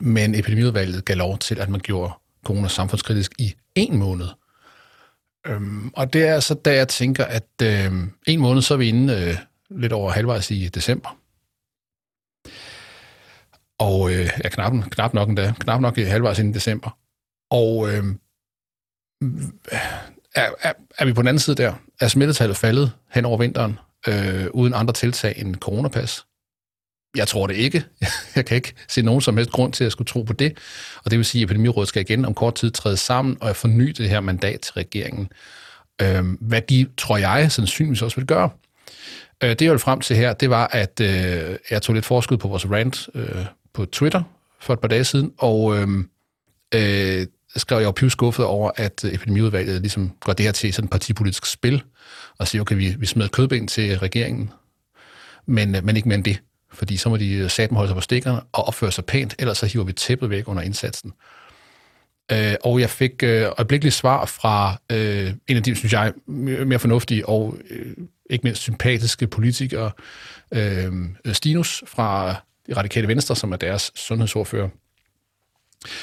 men 0.00 0.34
epidemiudvalget 0.34 1.04
gav 1.04 1.16
lov 1.16 1.38
til, 1.38 1.60
at 1.60 1.68
man 1.68 1.80
gjorde 1.80 2.12
corona 2.44 2.68
samfundskritisk 2.68 3.32
i 3.38 3.54
en 3.74 3.96
måned. 3.96 4.26
Øhm, 5.46 5.90
og 5.94 6.12
det 6.12 6.28
er 6.28 6.40
så, 6.40 6.54
da 6.54 6.74
jeg 6.74 6.88
tænker, 6.88 7.24
at 7.24 7.48
øh, 7.62 7.92
en 8.26 8.40
måned, 8.40 8.62
så 8.62 8.74
er 8.74 8.78
vi 8.78 8.88
inde 8.88 9.14
øh, 9.14 9.36
lidt 9.80 9.92
over 9.92 10.10
halvvejs 10.10 10.50
i 10.50 10.68
december. 10.68 11.18
Og 13.78 14.10
øh, 14.10 14.30
ja, 14.44 14.48
knap, 14.48 14.72
knap 14.90 15.14
nok 15.14 15.28
endda, 15.28 15.52
knap 15.58 15.80
nok 15.80 15.98
i 15.98 16.02
halvvejs 16.02 16.38
inden 16.38 16.54
december. 16.54 16.98
Og 17.50 17.88
øh, 17.88 18.04
er, 20.34 20.50
er, 20.62 20.72
er 20.98 21.04
vi 21.04 21.12
på 21.12 21.22
den 21.22 21.28
anden 21.28 21.40
side 21.40 21.56
der? 21.56 21.74
Er 22.00 22.08
smittetallet 22.08 22.56
faldet 22.56 22.92
hen 23.14 23.24
over 23.24 23.38
vinteren, 23.38 23.78
øh, 24.08 24.46
uden 24.50 24.74
andre 24.74 24.94
tiltag 24.94 25.34
end 25.36 25.54
coronapas? 25.56 26.26
Jeg 27.16 27.28
tror 27.28 27.46
det 27.46 27.54
ikke. 27.56 27.84
Jeg 28.36 28.46
kan 28.46 28.54
ikke 28.54 28.74
se 28.88 29.02
nogen 29.02 29.20
som 29.20 29.36
helst 29.36 29.52
grund 29.52 29.72
til 29.72 29.84
at 29.84 29.92
skulle 29.92 30.08
tro 30.08 30.22
på 30.22 30.32
det. 30.32 30.58
Og 31.04 31.10
det 31.10 31.18
vil 31.18 31.26
sige, 31.26 31.42
at 31.42 31.44
Epidemirådet 31.44 31.88
skal 31.88 32.02
igen 32.02 32.24
om 32.24 32.34
kort 32.34 32.54
tid 32.54 32.70
træde 32.70 32.96
sammen 32.96 33.36
og 33.40 33.56
forny 33.56 33.88
det 33.88 34.08
her 34.08 34.20
mandat 34.20 34.60
til 34.60 34.72
regeringen. 34.72 35.28
Øh, 36.02 36.24
hvad 36.40 36.62
de, 36.62 36.86
tror 36.96 37.16
jeg, 37.16 37.52
sandsynligvis 37.52 38.02
også 38.02 38.16
vil 38.16 38.26
gøre. 38.26 38.50
Øh, 39.42 39.50
det, 39.50 39.62
jeg 39.62 39.70
ville 39.70 39.78
frem 39.78 40.00
til 40.00 40.16
her, 40.16 40.32
det 40.32 40.50
var, 40.50 40.66
at 40.72 41.00
øh, 41.00 41.56
jeg 41.70 41.82
tog 41.82 41.94
lidt 41.94 42.06
forskud 42.06 42.36
på 42.36 42.48
vores 42.48 42.70
rant 42.70 43.08
øh, 43.14 43.44
på 43.76 43.84
Twitter 43.84 44.22
for 44.60 44.72
et 44.72 44.80
par 44.80 44.88
dage 44.88 45.04
siden, 45.04 45.32
og 45.38 45.76
øh, 45.76 45.88
øh, 46.74 47.26
skrev 47.56 47.78
jeg 47.78 48.02
jo 48.02 48.08
skuffet 48.08 48.44
over, 48.44 48.70
at 48.76 49.04
øh, 49.04 49.14
epidemiudvalget 49.14 49.80
ligesom 49.80 50.12
gør 50.24 50.32
det 50.32 50.44
her 50.44 50.52
til 50.52 50.72
sådan 50.72 50.84
et 50.84 50.90
partipolitisk 50.90 51.46
spil, 51.46 51.82
og 52.38 52.48
siger, 52.48 52.62
okay, 52.62 52.76
vi, 52.76 52.94
vi 52.98 53.06
smider 53.06 53.28
kødben 53.28 53.66
til 53.66 53.98
regeringen, 53.98 54.50
men, 55.46 55.74
øh, 55.74 55.84
men 55.84 55.96
ikke 55.96 56.08
mere 56.08 56.16
end 56.16 56.24
det, 56.24 56.42
fordi 56.72 56.96
så 56.96 57.08
må 57.08 57.16
de 57.16 57.32
øh, 57.32 57.50
satme 57.50 57.76
holde 57.76 57.88
sig 57.88 57.94
på 57.94 58.00
stikkerne 58.00 58.40
og 58.52 58.64
opføre 58.64 58.92
sig 58.92 59.04
pænt, 59.04 59.34
ellers 59.38 59.58
så 59.58 59.66
hiver 59.66 59.84
vi 59.84 59.92
tæppet 59.92 60.30
væk 60.30 60.48
under 60.48 60.62
indsatsen. 60.62 61.12
Øh, 62.32 62.54
og 62.64 62.80
jeg 62.80 62.90
fik 62.90 63.22
øh, 63.22 63.46
øjeblikkeligt 63.58 63.94
svar 63.94 64.26
fra 64.26 64.80
øh, 64.92 65.32
en 65.48 65.56
af 65.56 65.62
de, 65.62 65.74
synes 65.74 65.92
jeg, 65.92 66.12
mere 66.26 66.78
fornuftige 66.78 67.28
og 67.28 67.58
øh, 67.70 67.96
ikke 68.30 68.42
mindst 68.42 68.62
sympatiske 68.62 69.26
politikere, 69.26 69.90
øh, 70.54 70.92
Stinus 71.32 71.84
fra 71.86 72.36
det 72.66 72.76
radikale 72.76 73.08
venstre, 73.08 73.36
som 73.36 73.52
er 73.52 73.56
deres 73.56 73.92
sundhedsordfører, 73.94 74.68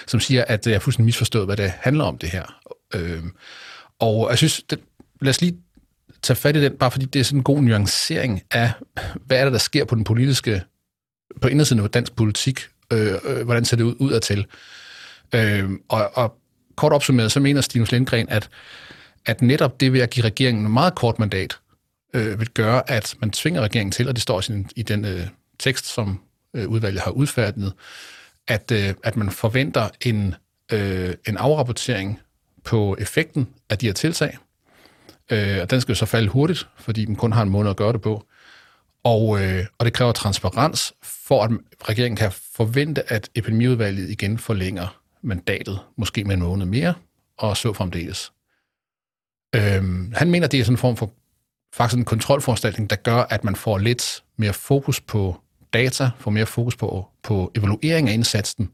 som 0.08 0.20
siger, 0.20 0.46
at 0.48 0.68
øh, 0.68 0.72
jeg 0.72 0.76
er 0.76 0.80
fuldstændig 0.80 1.06
misforstået, 1.06 1.46
hvad 1.46 1.58
det 1.58 1.74
handler 1.80 2.04
om 2.04 2.18
det 2.18 2.30
her. 2.30 2.62
Øh, 2.96 3.24
og 4.00 4.30
jeg 4.30 4.38
synes, 4.38 4.64
det, 4.70 4.80
lad 5.22 5.30
os 5.30 5.42
lige 5.42 5.58
tage 6.22 6.38
fat 6.38 6.56
i 6.56 6.62
den, 6.62 6.78
bare 6.78 6.92
fordi 6.92 7.06
det 7.06 7.20
er 7.20 7.24
sådan 7.24 7.40
en 7.40 7.44
god 7.44 7.62
nuancering 7.62 8.42
af, 8.52 8.72
hvad 9.26 9.40
er 9.40 9.44
det, 9.44 9.54
der 9.54 9.60
sker 9.60 9.86
på 9.86 9.96
den 9.96 10.04
politiske, 10.04 10.62
på 11.42 11.48
indersiden 11.48 11.84
af 11.84 11.90
dansk 11.90 12.16
politik, 12.16 12.62
øh, 12.94 13.14
øh, 13.24 13.46
hvordan 13.46 13.66
ser 13.66 13.78
det 13.78 13.84
ud 13.84 13.96
udadtil. 14.00 14.46
Øh, 15.34 15.70
og, 15.90 16.18
og 16.18 16.38
kort 16.76 16.94
opsummeret, 16.94 17.32
så 17.32 17.40
mener 17.40 17.62
Stinus 17.62 17.92
Lindgren, 17.92 18.30
at, 18.30 18.50
at 19.26 19.42
netop 19.42 19.80
det 19.80 19.94
ved 19.94 20.02
at 20.02 20.10
give 20.10 20.26
regeringen 20.26 20.66
en 20.66 20.74
meget 20.74 20.96
kort 20.96 21.20
mandat, 21.20 21.58
øh, 22.14 22.40
vil 22.40 22.50
gøre, 22.50 22.92
at 22.92 23.16
man 23.20 23.32
tvinger 23.32 23.62
regeringen 23.62 23.92
til, 23.92 24.08
og 24.08 24.16
det 24.16 24.22
står 24.22 24.44
i 24.76 24.84
den 24.84 25.06
øh, 25.06 25.28
tekst, 25.60 25.86
som 25.86 26.20
Øh, 26.54 26.68
udvalget 26.68 27.02
har 27.02 27.12
udfærdiget, 27.12 27.74
at, 28.48 28.72
øh, 28.72 28.94
at 29.04 29.16
man 29.16 29.32
forventer 29.32 29.90
en, 30.06 30.36
øh, 30.72 31.14
en 31.28 31.38
afrapportering 31.38 32.20
på 32.64 32.96
effekten 33.00 33.50
af 33.70 33.78
de 33.78 33.86
her 33.86 33.94
tiltag. 33.94 34.38
Øh, 35.32 35.62
og 35.62 35.72
den 35.72 35.82
skal 35.82 35.92
jo 35.92 35.96
så 35.96 36.06
falde 36.06 36.28
hurtigt, 36.28 36.68
fordi 36.78 37.06
den 37.06 37.16
kun 37.16 37.32
har 37.32 37.42
en 37.42 37.50
måned 37.50 37.70
at 37.70 37.78
gøre 37.78 37.94
det 37.94 38.02
på. 38.02 38.28
Og, 39.04 39.44
øh, 39.44 39.66
og 39.78 39.86
det 39.86 39.94
kræver 39.94 40.12
transparens, 40.12 40.94
for 41.04 41.44
at 41.44 41.52
regeringen 41.90 42.16
kan 42.16 42.32
forvente, 42.32 43.14
at 43.14 43.30
epidemiudvalget 43.36 44.10
igen 44.10 44.38
forlænger 44.38 45.02
mandatet, 45.22 45.80
måske 45.98 46.24
med 46.24 46.36
en 46.36 46.42
måned 46.42 46.66
mere, 46.66 46.94
og 47.38 47.58
så 47.58 47.74
fremdeles. 47.74 48.32
Øhm, 49.56 50.14
han 50.16 50.32
mener, 50.32 50.48
det 50.48 50.60
er 50.60 50.64
sådan 50.64 50.74
en 50.74 50.78
form 50.78 50.98
for 50.98 51.12
faktisk 51.74 51.98
en 51.98 52.06
kontrolforanstaltning, 52.06 52.90
der 52.90 52.96
gør, 52.96 53.18
at 53.30 53.44
man 53.44 53.56
får 53.56 53.78
lidt 53.78 54.24
mere 54.38 54.54
fokus 54.54 55.02
på 55.02 55.38
data, 55.74 56.10
få 56.20 56.30
mere 56.30 56.46
fokus 56.46 56.76
på, 56.76 57.08
på 57.24 57.52
evaluering 57.56 58.10
af 58.10 58.14
indsatsen, 58.14 58.70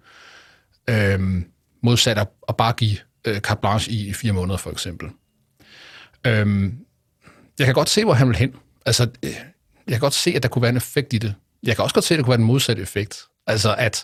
øhm, 0.90 1.46
modsat 1.84 2.18
at, 2.18 2.28
at 2.50 2.58
bare 2.58 2.74
give 2.74 2.98
øh, 3.28 3.40
carte 3.40 3.62
blanche 3.62 3.92
i, 3.92 4.08
i 4.08 4.14
fire 4.14 4.34
måneder, 4.34 4.58
for 4.58 4.72
eksempel. 4.72 5.10
Øhm, 6.28 6.78
jeg 7.60 7.66
kan 7.66 7.76
godt 7.76 7.90
se, 7.90 8.04
hvor 8.04 8.14
han 8.14 8.28
vil 8.28 8.36
hen. 8.36 8.56
Altså, 8.86 9.10
øh, 9.24 9.30
jeg 9.88 9.94
kan 9.94 10.00
godt 10.00 10.14
se, 10.14 10.32
at 10.36 10.44
der 10.44 10.50
kunne 10.50 10.62
være 10.62 10.72
en 10.72 10.78
effekt 10.78 11.14
i 11.14 11.18
det. 11.18 11.36
Jeg 11.64 11.76
kan 11.76 11.84
også 11.84 11.94
godt 11.94 12.06
se, 12.06 12.14
at 12.14 12.18
der 12.18 12.24
kunne 12.24 12.32
være 12.32 12.40
en 12.40 12.46
modsatte 12.46 12.82
effekt. 12.82 13.22
Altså, 13.48 13.76
at, 13.78 14.04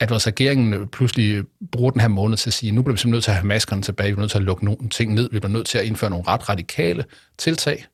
at 0.00 0.10
vores 0.10 0.26
regeringen 0.26 0.88
pludselig 0.88 1.44
bruger 1.72 1.90
den 1.90 2.00
her 2.00 2.08
måned 2.08 2.36
til 2.36 2.50
at 2.50 2.54
sige, 2.54 2.72
nu 2.72 2.82
bliver 2.82 2.94
vi 2.94 2.98
simpelthen 2.98 3.12
nødt 3.12 3.24
til 3.24 3.30
at 3.30 3.36
have 3.36 3.46
maskerne 3.46 3.82
tilbage, 3.82 4.08
vi 4.08 4.14
bliver 4.14 4.22
nødt 4.22 4.30
til 4.30 4.38
at 4.38 4.44
lukke 4.44 4.64
nogle 4.64 4.88
ting 4.88 5.14
ned, 5.14 5.28
vi 5.32 5.40
bliver 5.40 5.52
nødt 5.52 5.66
til 5.66 5.78
at 5.78 5.84
indføre 5.84 6.10
nogle 6.10 6.26
ret 6.28 6.48
radikale 6.48 7.04
tiltag 7.38 7.86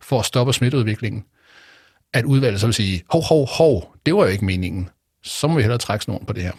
for 0.00 0.18
at 0.18 0.24
stoppe 0.24 0.52
smitteudviklingen. 0.52 1.24
At 2.14 2.24
udvalget 2.24 2.60
så 2.60 2.66
vil 2.66 2.74
sige, 2.74 3.02
hov, 3.10 3.22
hov, 3.22 3.48
hov, 3.48 3.96
det 4.06 4.14
var 4.14 4.24
jo 4.24 4.30
ikke 4.30 4.44
meningen. 4.44 4.88
Så 5.22 5.46
må 5.46 5.54
vi 5.54 5.62
hellere 5.62 5.78
trække 5.78 6.04
snoren 6.04 6.26
på 6.26 6.32
det 6.32 6.42
her. 6.42 6.52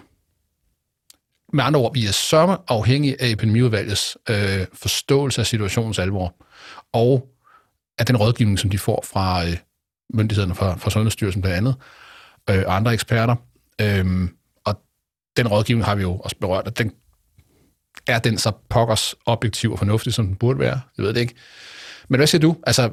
Med 1.54 1.64
andre 1.64 1.80
ord, 1.80 1.94
vi 1.94 2.06
er 2.06 2.12
så 2.12 2.58
afhængige 2.68 3.22
af 3.22 3.30
epidemiudvalgets 3.30 4.18
øh, 4.30 4.66
forståelse 4.74 5.42
af 5.42 5.48
situationens 5.48 6.00
alvor, 6.00 6.36
og 6.94 7.30
af 7.98 8.06
den 8.06 8.18
rådgivning, 8.18 8.60
som 8.60 8.70
de 8.70 8.78
får 8.78 9.06
fra 9.08 9.46
øh, 9.46 9.58
myndighederne 10.14 10.56
fra, 10.56 10.78
fra 10.78 10.90
Sundhedsstyrelsen 10.90 11.42
blandt 11.42 11.58
andet, 11.58 11.76
øh, 12.50 12.64
og 12.68 12.76
andre 12.76 12.94
eksperter. 12.94 13.36
Øh, 13.82 14.30
og 14.66 14.82
den 15.38 15.48
rådgivning 15.48 15.86
har 15.86 15.96
vi 15.96 16.02
jo 16.02 16.16
også 16.18 16.36
berørt, 16.42 16.68
at 16.68 16.78
den 16.78 16.92
er 18.08 18.20
den 18.20 18.38
så 18.38 18.52
pokkers 18.70 19.16
objektiv 19.26 19.72
og 19.72 19.80
fornuftig, 19.80 20.14
som 20.14 20.28
den 20.28 20.36
burde 20.36 20.60
være? 20.60 20.82
Jeg 20.98 21.06
ved 21.06 21.14
det 21.14 21.22
ikke. 21.22 21.36
Men 22.10 22.20
hvad 22.20 22.28
siger 22.28 22.42
du? 22.42 22.56
Altså, 22.68 22.92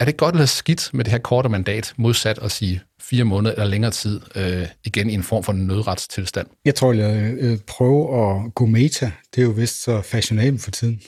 er 0.00 0.04
det 0.04 0.16
godt 0.16 0.34
eller 0.34 0.46
skidt 0.46 0.90
med 0.92 1.04
det 1.04 1.10
her 1.10 1.18
korte 1.18 1.48
mandat, 1.48 1.94
modsat 1.96 2.38
at 2.38 2.52
sige 2.52 2.80
fire 3.00 3.24
måneder 3.24 3.54
eller 3.54 3.66
længere 3.66 3.90
tid, 3.90 4.20
øh, 4.34 4.66
igen 4.84 5.10
i 5.10 5.14
en 5.14 5.22
form 5.22 5.42
for 5.42 5.52
nødretstilstand? 5.52 6.46
Jeg 6.64 6.74
tror, 6.74 6.92
jeg 6.92 7.34
øh, 7.38 7.58
prøver 7.66 8.36
at 8.46 8.54
gå 8.54 8.66
meta. 8.66 9.10
Det 9.34 9.40
er 9.40 9.46
jo 9.46 9.50
vist 9.50 9.82
så 9.82 10.02
fashionabelt 10.02 10.62
for 10.62 10.70
tiden. 10.70 11.00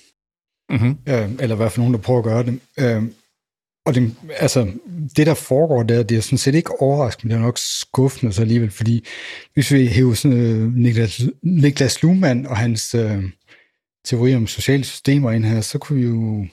Mm-hmm. 0.71 0.99
Øh, 1.09 1.31
eller 1.41 1.55
i 1.55 1.57
hvert 1.57 1.73
fald 1.73 1.79
nogen, 1.79 1.95
der 1.95 2.01
prøver 2.01 2.19
at 2.19 2.25
gøre 2.25 2.43
det. 2.43 2.61
Øh, 2.79 3.03
og 3.87 3.95
det, 3.95 4.15
altså, 4.37 4.71
det, 5.17 5.27
der 5.27 5.35
foregår 5.35 5.83
der, 5.83 6.03
det 6.03 6.17
er 6.17 6.21
sådan 6.21 6.39
set 6.39 6.55
ikke 6.55 6.81
overraskende, 6.83 7.27
men 7.27 7.31
det 7.31 7.43
er 7.43 7.47
nok 7.47 7.59
skuffende 7.59 8.33
så 8.33 8.43
alligevel, 8.43 8.71
fordi 8.71 9.05
hvis 9.55 9.73
vi 9.73 9.87
hæver 9.87 10.15
sådan, 10.15 10.63
uh, 10.63 10.75
Niklas, 10.75 11.23
Niklas 11.43 12.03
Luhmann 12.03 12.47
og 12.47 12.57
hans 12.57 12.95
uh, 12.95 13.25
teori 14.05 14.35
om 14.35 14.47
sociale 14.47 14.85
systemer 14.85 15.31
ind 15.31 15.45
her, 15.45 15.61
så 15.61 15.79
kunne 15.79 16.01
vi 16.01 16.07
jo 16.07 16.47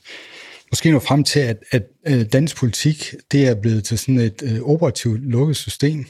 måske 0.76 0.92
nå 0.92 1.00
frem 1.00 1.24
til, 1.24 1.40
at, 1.40 1.64
at 1.72 1.84
øh, 2.08 2.26
dansk 2.26 2.58
politik, 2.58 3.14
det 3.32 3.48
er 3.48 3.56
blevet 3.56 3.84
til 3.84 3.98
sådan 3.98 4.20
et 4.20 4.44
øh, 4.44 4.62
operativt 4.62 5.22
lukket 5.22 5.56
system, 5.56 6.06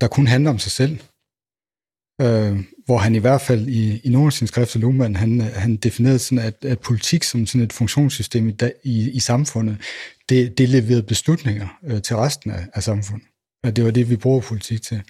der 0.00 0.08
kun 0.08 0.26
handler 0.26 0.50
om 0.50 0.58
sig 0.58 0.72
selv. 0.72 0.98
Øh, 2.20 2.58
hvor 2.86 2.98
han 2.98 3.14
i 3.14 3.18
hvert 3.18 3.40
fald 3.40 3.68
i, 3.68 4.00
i 4.04 4.08
nogle 4.08 4.26
af 4.26 4.32
sine 4.32 4.48
skrifter, 4.48 4.80
Luhmann, 4.80 5.16
han, 5.16 5.40
han 5.40 5.76
definerede 5.76 6.18
sådan, 6.18 6.38
at, 6.44 6.64
at 6.64 6.80
politik 6.80 7.22
som 7.22 7.46
sådan 7.46 7.64
et 7.64 7.72
funktionssystem 7.72 8.48
i, 8.48 8.54
i, 8.84 9.10
i 9.10 9.20
samfundet, 9.20 9.76
det, 10.28 10.58
det 10.58 10.68
leverede 10.68 11.02
beslutninger 11.02 11.68
øh, 11.84 12.02
til 12.02 12.16
resten 12.16 12.50
af, 12.50 12.66
af 12.74 12.82
samfundet. 12.82 13.28
Og 13.62 13.76
det 13.76 13.84
var 13.84 13.90
det, 13.90 14.10
vi 14.10 14.16
bruger 14.16 14.40
politik 14.40 14.82
til. 14.82 15.02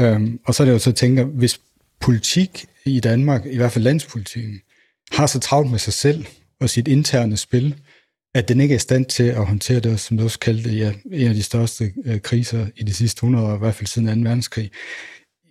Øhm, 0.00 0.40
og 0.46 0.54
så 0.54 0.62
er 0.62 0.64
det 0.64 0.72
jo 0.72 0.78
så, 0.78 0.90
at 0.90 0.96
tænke, 0.96 1.24
hvis 1.24 1.60
politik 2.00 2.66
i 2.84 3.00
Danmark, 3.00 3.46
i 3.46 3.56
hvert 3.56 3.72
fald 3.72 3.84
landspolitikken, 3.84 4.60
har 5.12 5.26
så 5.26 5.40
travlt 5.40 5.70
med 5.70 5.78
sig 5.78 5.92
selv 5.92 6.26
og 6.60 6.70
sit 6.70 6.88
interne 6.88 7.36
spil, 7.36 7.74
at 8.34 8.48
den 8.48 8.60
ikke 8.60 8.72
er 8.72 8.76
i 8.76 8.78
stand 8.78 9.06
til 9.06 9.24
at 9.24 9.46
håndtere 9.46 9.80
det, 9.80 10.00
som 10.00 10.16
du 10.16 10.24
også 10.24 10.38
kaldte 10.38 10.70
ja, 10.70 10.92
en 11.12 11.28
af 11.28 11.34
de 11.34 11.42
største 11.42 11.92
øh, 12.04 12.20
kriser 12.20 12.66
i 12.76 12.82
de 12.82 12.94
sidste 12.94 13.18
100 13.18 13.46
år, 13.46 13.54
i 13.54 13.58
hvert 13.58 13.74
fald 13.74 13.86
siden 13.86 14.22
2. 14.22 14.28
verdenskrig, 14.28 14.70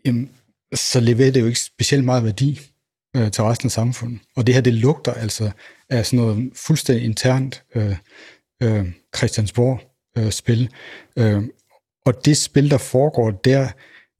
jamen, 0.05 0.29
så 0.73 0.99
leverer 0.99 1.31
det 1.31 1.41
jo 1.41 1.45
ikke 1.45 1.59
specielt 1.59 2.05
meget 2.05 2.23
værdi 2.23 2.61
øh, 3.15 3.31
til 3.31 3.43
resten 3.43 3.67
af 3.67 3.71
samfundet. 3.71 4.19
Og 4.35 4.47
det 4.47 4.55
her, 4.55 4.61
det 4.61 4.73
lugter 4.73 5.13
altså 5.13 5.51
af 5.89 6.05
sådan 6.05 6.25
noget 6.25 6.51
fuldstændig 6.55 7.05
internt 7.05 7.63
øh, 7.75 7.95
øh, 8.63 8.85
Christiansborg-spil. 9.17 10.69
Øh, 11.17 11.35
øh, 11.35 11.43
og 12.05 12.25
det 12.25 12.37
spil, 12.37 12.71
der 12.71 12.77
foregår 12.77 13.31
der, 13.31 13.67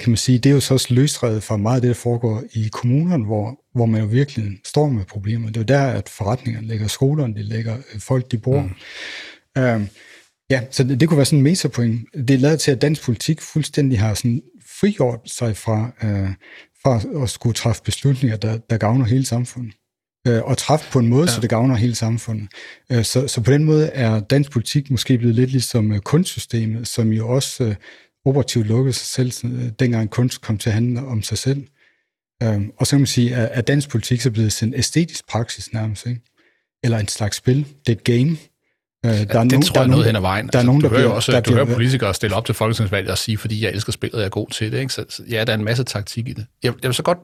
kan 0.03 0.11
man 0.11 0.17
sige, 0.17 0.37
det 0.37 0.49
er 0.49 0.53
jo 0.53 0.59
så 0.59 0.73
også 0.73 0.93
løsredet 0.93 1.43
fra 1.43 1.57
meget 1.57 1.75
af 1.75 1.81
det, 1.81 1.87
der 1.87 1.93
foregår 1.93 2.43
i 2.53 2.69
kommunerne, 2.71 3.25
hvor, 3.25 3.59
hvor 3.75 3.85
man 3.85 4.01
jo 4.01 4.07
virkelig 4.07 4.59
står 4.65 4.89
med 4.89 5.05
problemer. 5.05 5.47
Det 5.47 5.57
er 5.57 5.61
jo 5.61 5.65
der, 5.65 5.97
at 5.97 6.09
forretningerne 6.09 6.67
ligger, 6.67 6.87
skolerne 6.87 7.35
de 7.35 7.43
ligger, 7.43 7.77
folk 7.99 8.31
de 8.31 8.37
bor. 8.37 8.61
Mm. 8.61 9.61
Øh, 9.61 9.81
ja, 10.49 10.61
så 10.71 10.83
det, 10.83 10.99
det 10.99 11.09
kunne 11.09 11.17
være 11.17 11.25
sådan 11.25 11.39
en 11.39 11.43
metapoint. 11.43 12.01
Det 12.13 12.29
er 12.29 12.37
lavet 12.37 12.59
til, 12.59 12.71
at 12.71 12.81
dansk 12.81 13.03
politik 13.03 13.41
fuldstændig 13.41 13.99
har 13.99 14.13
sådan 14.13 14.41
frigjort 14.79 15.19
sig 15.25 15.57
fra, 15.57 15.91
øh, 16.03 16.29
fra 16.83 17.23
at 17.23 17.29
skulle 17.29 17.53
træffe 17.53 17.81
beslutninger, 17.85 18.37
der, 18.37 18.57
der 18.57 18.77
gavner 18.77 19.05
hele 19.05 19.25
samfundet 19.25 19.73
øh, 20.27 20.43
og 20.43 20.57
træffe 20.57 20.91
på 20.91 20.99
en 20.99 21.07
måde, 21.07 21.25
ja. 21.25 21.31
så 21.31 21.41
det 21.41 21.49
gavner 21.49 21.75
hele 21.75 21.95
samfundet. 21.95 22.47
Øh, 22.91 23.03
så, 23.03 23.27
så 23.27 23.41
på 23.41 23.51
den 23.51 23.63
måde 23.63 23.87
er 23.87 24.19
dansk 24.19 24.51
politik 24.51 24.91
måske 24.91 25.17
blevet 25.17 25.35
lidt 25.35 25.51
ligesom 25.51 25.91
øh, 25.91 25.99
kunstsystemet, 25.99 26.87
som 26.87 27.11
jo 27.11 27.29
også 27.29 27.63
øh, 27.63 27.75
operativt 28.25 28.67
lukkede 28.67 28.93
sig 28.93 29.07
selv, 29.07 29.53
øh, 29.53 29.69
dengang 29.79 30.09
kunst 30.09 30.41
kom 30.41 30.57
til 30.57 30.69
at 30.69 30.73
handle 30.73 31.05
om 31.05 31.23
sig 31.23 31.37
selv. 31.37 31.63
Øh, 32.43 32.61
og 32.77 32.87
så 32.87 32.91
kan 32.91 32.99
man 32.99 33.07
sige, 33.07 33.35
at, 33.35 33.49
at 33.51 33.67
dansk 33.67 33.89
politik 33.89 34.21
så 34.21 34.31
blevet 34.31 34.53
sådan 34.53 34.73
en 34.73 34.79
æstetisk 34.79 35.27
praksis 35.27 35.73
nærmest, 35.73 36.05
ikke? 36.05 36.21
eller 36.83 36.97
en 36.97 37.07
slags 37.07 37.37
spil. 37.37 37.57
Det 37.57 37.89
er 37.89 37.91
et 37.91 38.03
game. 38.03 38.37
Øh, 39.05 39.11
der 39.11 39.19
er 39.19 39.23
det 39.25 39.33
nogen, 39.33 39.61
tror 39.61 39.75
jeg 39.75 39.83
er 39.83 39.87
noget 39.87 40.05
hen 40.05 40.15
ad 40.15 40.21
vejen. 40.21 40.47
Der 40.47 40.51
er 40.53 40.59
altså, 40.59 40.65
nogen, 40.65 40.81
der 40.81 40.89
du 40.89 40.95
hører 40.95 41.03
bliver, 41.03 41.15
også, 41.15 41.31
der 41.31 41.39
du 41.39 41.51
bliver, 41.51 41.65
hører 41.65 41.75
politikere 41.75 42.13
stille 42.13 42.35
op 42.35 42.45
til 42.45 42.55
folketingsvalget 42.55 43.11
og 43.11 43.17
sige, 43.17 43.37
fordi 43.37 43.63
jeg 43.63 43.71
elsker 43.71 43.91
spillet, 43.91 44.19
jeg 44.19 44.25
er 44.25 44.29
god 44.29 44.49
til 44.49 44.71
det. 44.71 44.79
Ikke? 44.79 44.93
Så 44.93 45.23
ja, 45.29 45.43
der 45.43 45.53
er 45.53 45.57
en 45.57 45.63
masse 45.63 45.83
taktik 45.83 46.27
i 46.27 46.33
det. 46.33 46.45
Jeg, 46.63 46.73
jeg 46.81 46.87
vil 46.89 46.93
så 46.93 47.03
godt, 47.03 47.19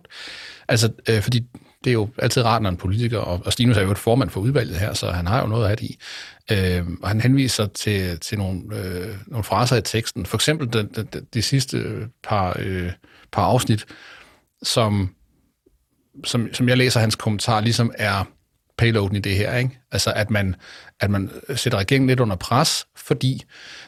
altså, 0.67 0.89
øh, 1.09 1.21
fordi 1.21 1.45
det 1.83 1.89
er 1.89 1.93
jo 1.93 2.09
altid 2.17 2.45
rart, 2.45 2.61
når 2.61 2.69
en 2.69 2.77
politiker, 2.77 3.17
og, 3.17 3.41
og 3.45 3.53
Stinus 3.53 3.77
er 3.77 3.81
jo 3.81 3.91
et 3.91 3.97
formand 3.97 4.29
for 4.29 4.39
udvalget 4.39 4.75
her, 4.75 4.93
så 4.93 5.11
han 5.11 5.27
har 5.27 5.41
jo 5.41 5.47
noget 5.47 5.69
af 5.69 5.77
det 5.77 5.85
i. 5.85 5.99
Øh, 6.51 6.85
og 7.01 7.07
han 7.07 7.21
henviser 7.21 7.65
til, 7.65 8.19
til 8.19 8.37
nogle, 8.37 8.61
øh, 8.73 9.15
nogle 9.27 9.43
fraser 9.43 9.75
i 9.75 9.81
teksten. 9.81 10.25
For 10.25 10.37
eksempel 10.37 10.73
de, 10.73 10.89
de, 10.95 11.03
de, 11.03 11.25
de 11.33 11.41
sidste 11.41 11.77
øh, 11.77 12.07
par, 12.23 12.55
øh, 12.59 12.91
par 13.31 13.43
afsnit, 13.43 13.85
som, 14.63 15.15
som, 16.23 16.53
som 16.53 16.69
jeg 16.69 16.77
læser 16.77 16.99
hans 16.99 17.15
kommentar, 17.15 17.61
ligesom 17.61 17.91
er 17.97 18.23
payloaden 18.77 19.15
i 19.15 19.19
det 19.19 19.35
her. 19.35 19.57
Ikke? 19.57 19.79
Altså, 19.91 20.13
at 20.15 20.29
man, 20.29 20.55
at 20.99 21.09
man 21.09 21.31
sætter 21.55 21.79
regeringen 21.79 22.07
lidt 22.07 22.19
under 22.19 22.35
pres, 22.35 22.87
fordi 22.95 23.43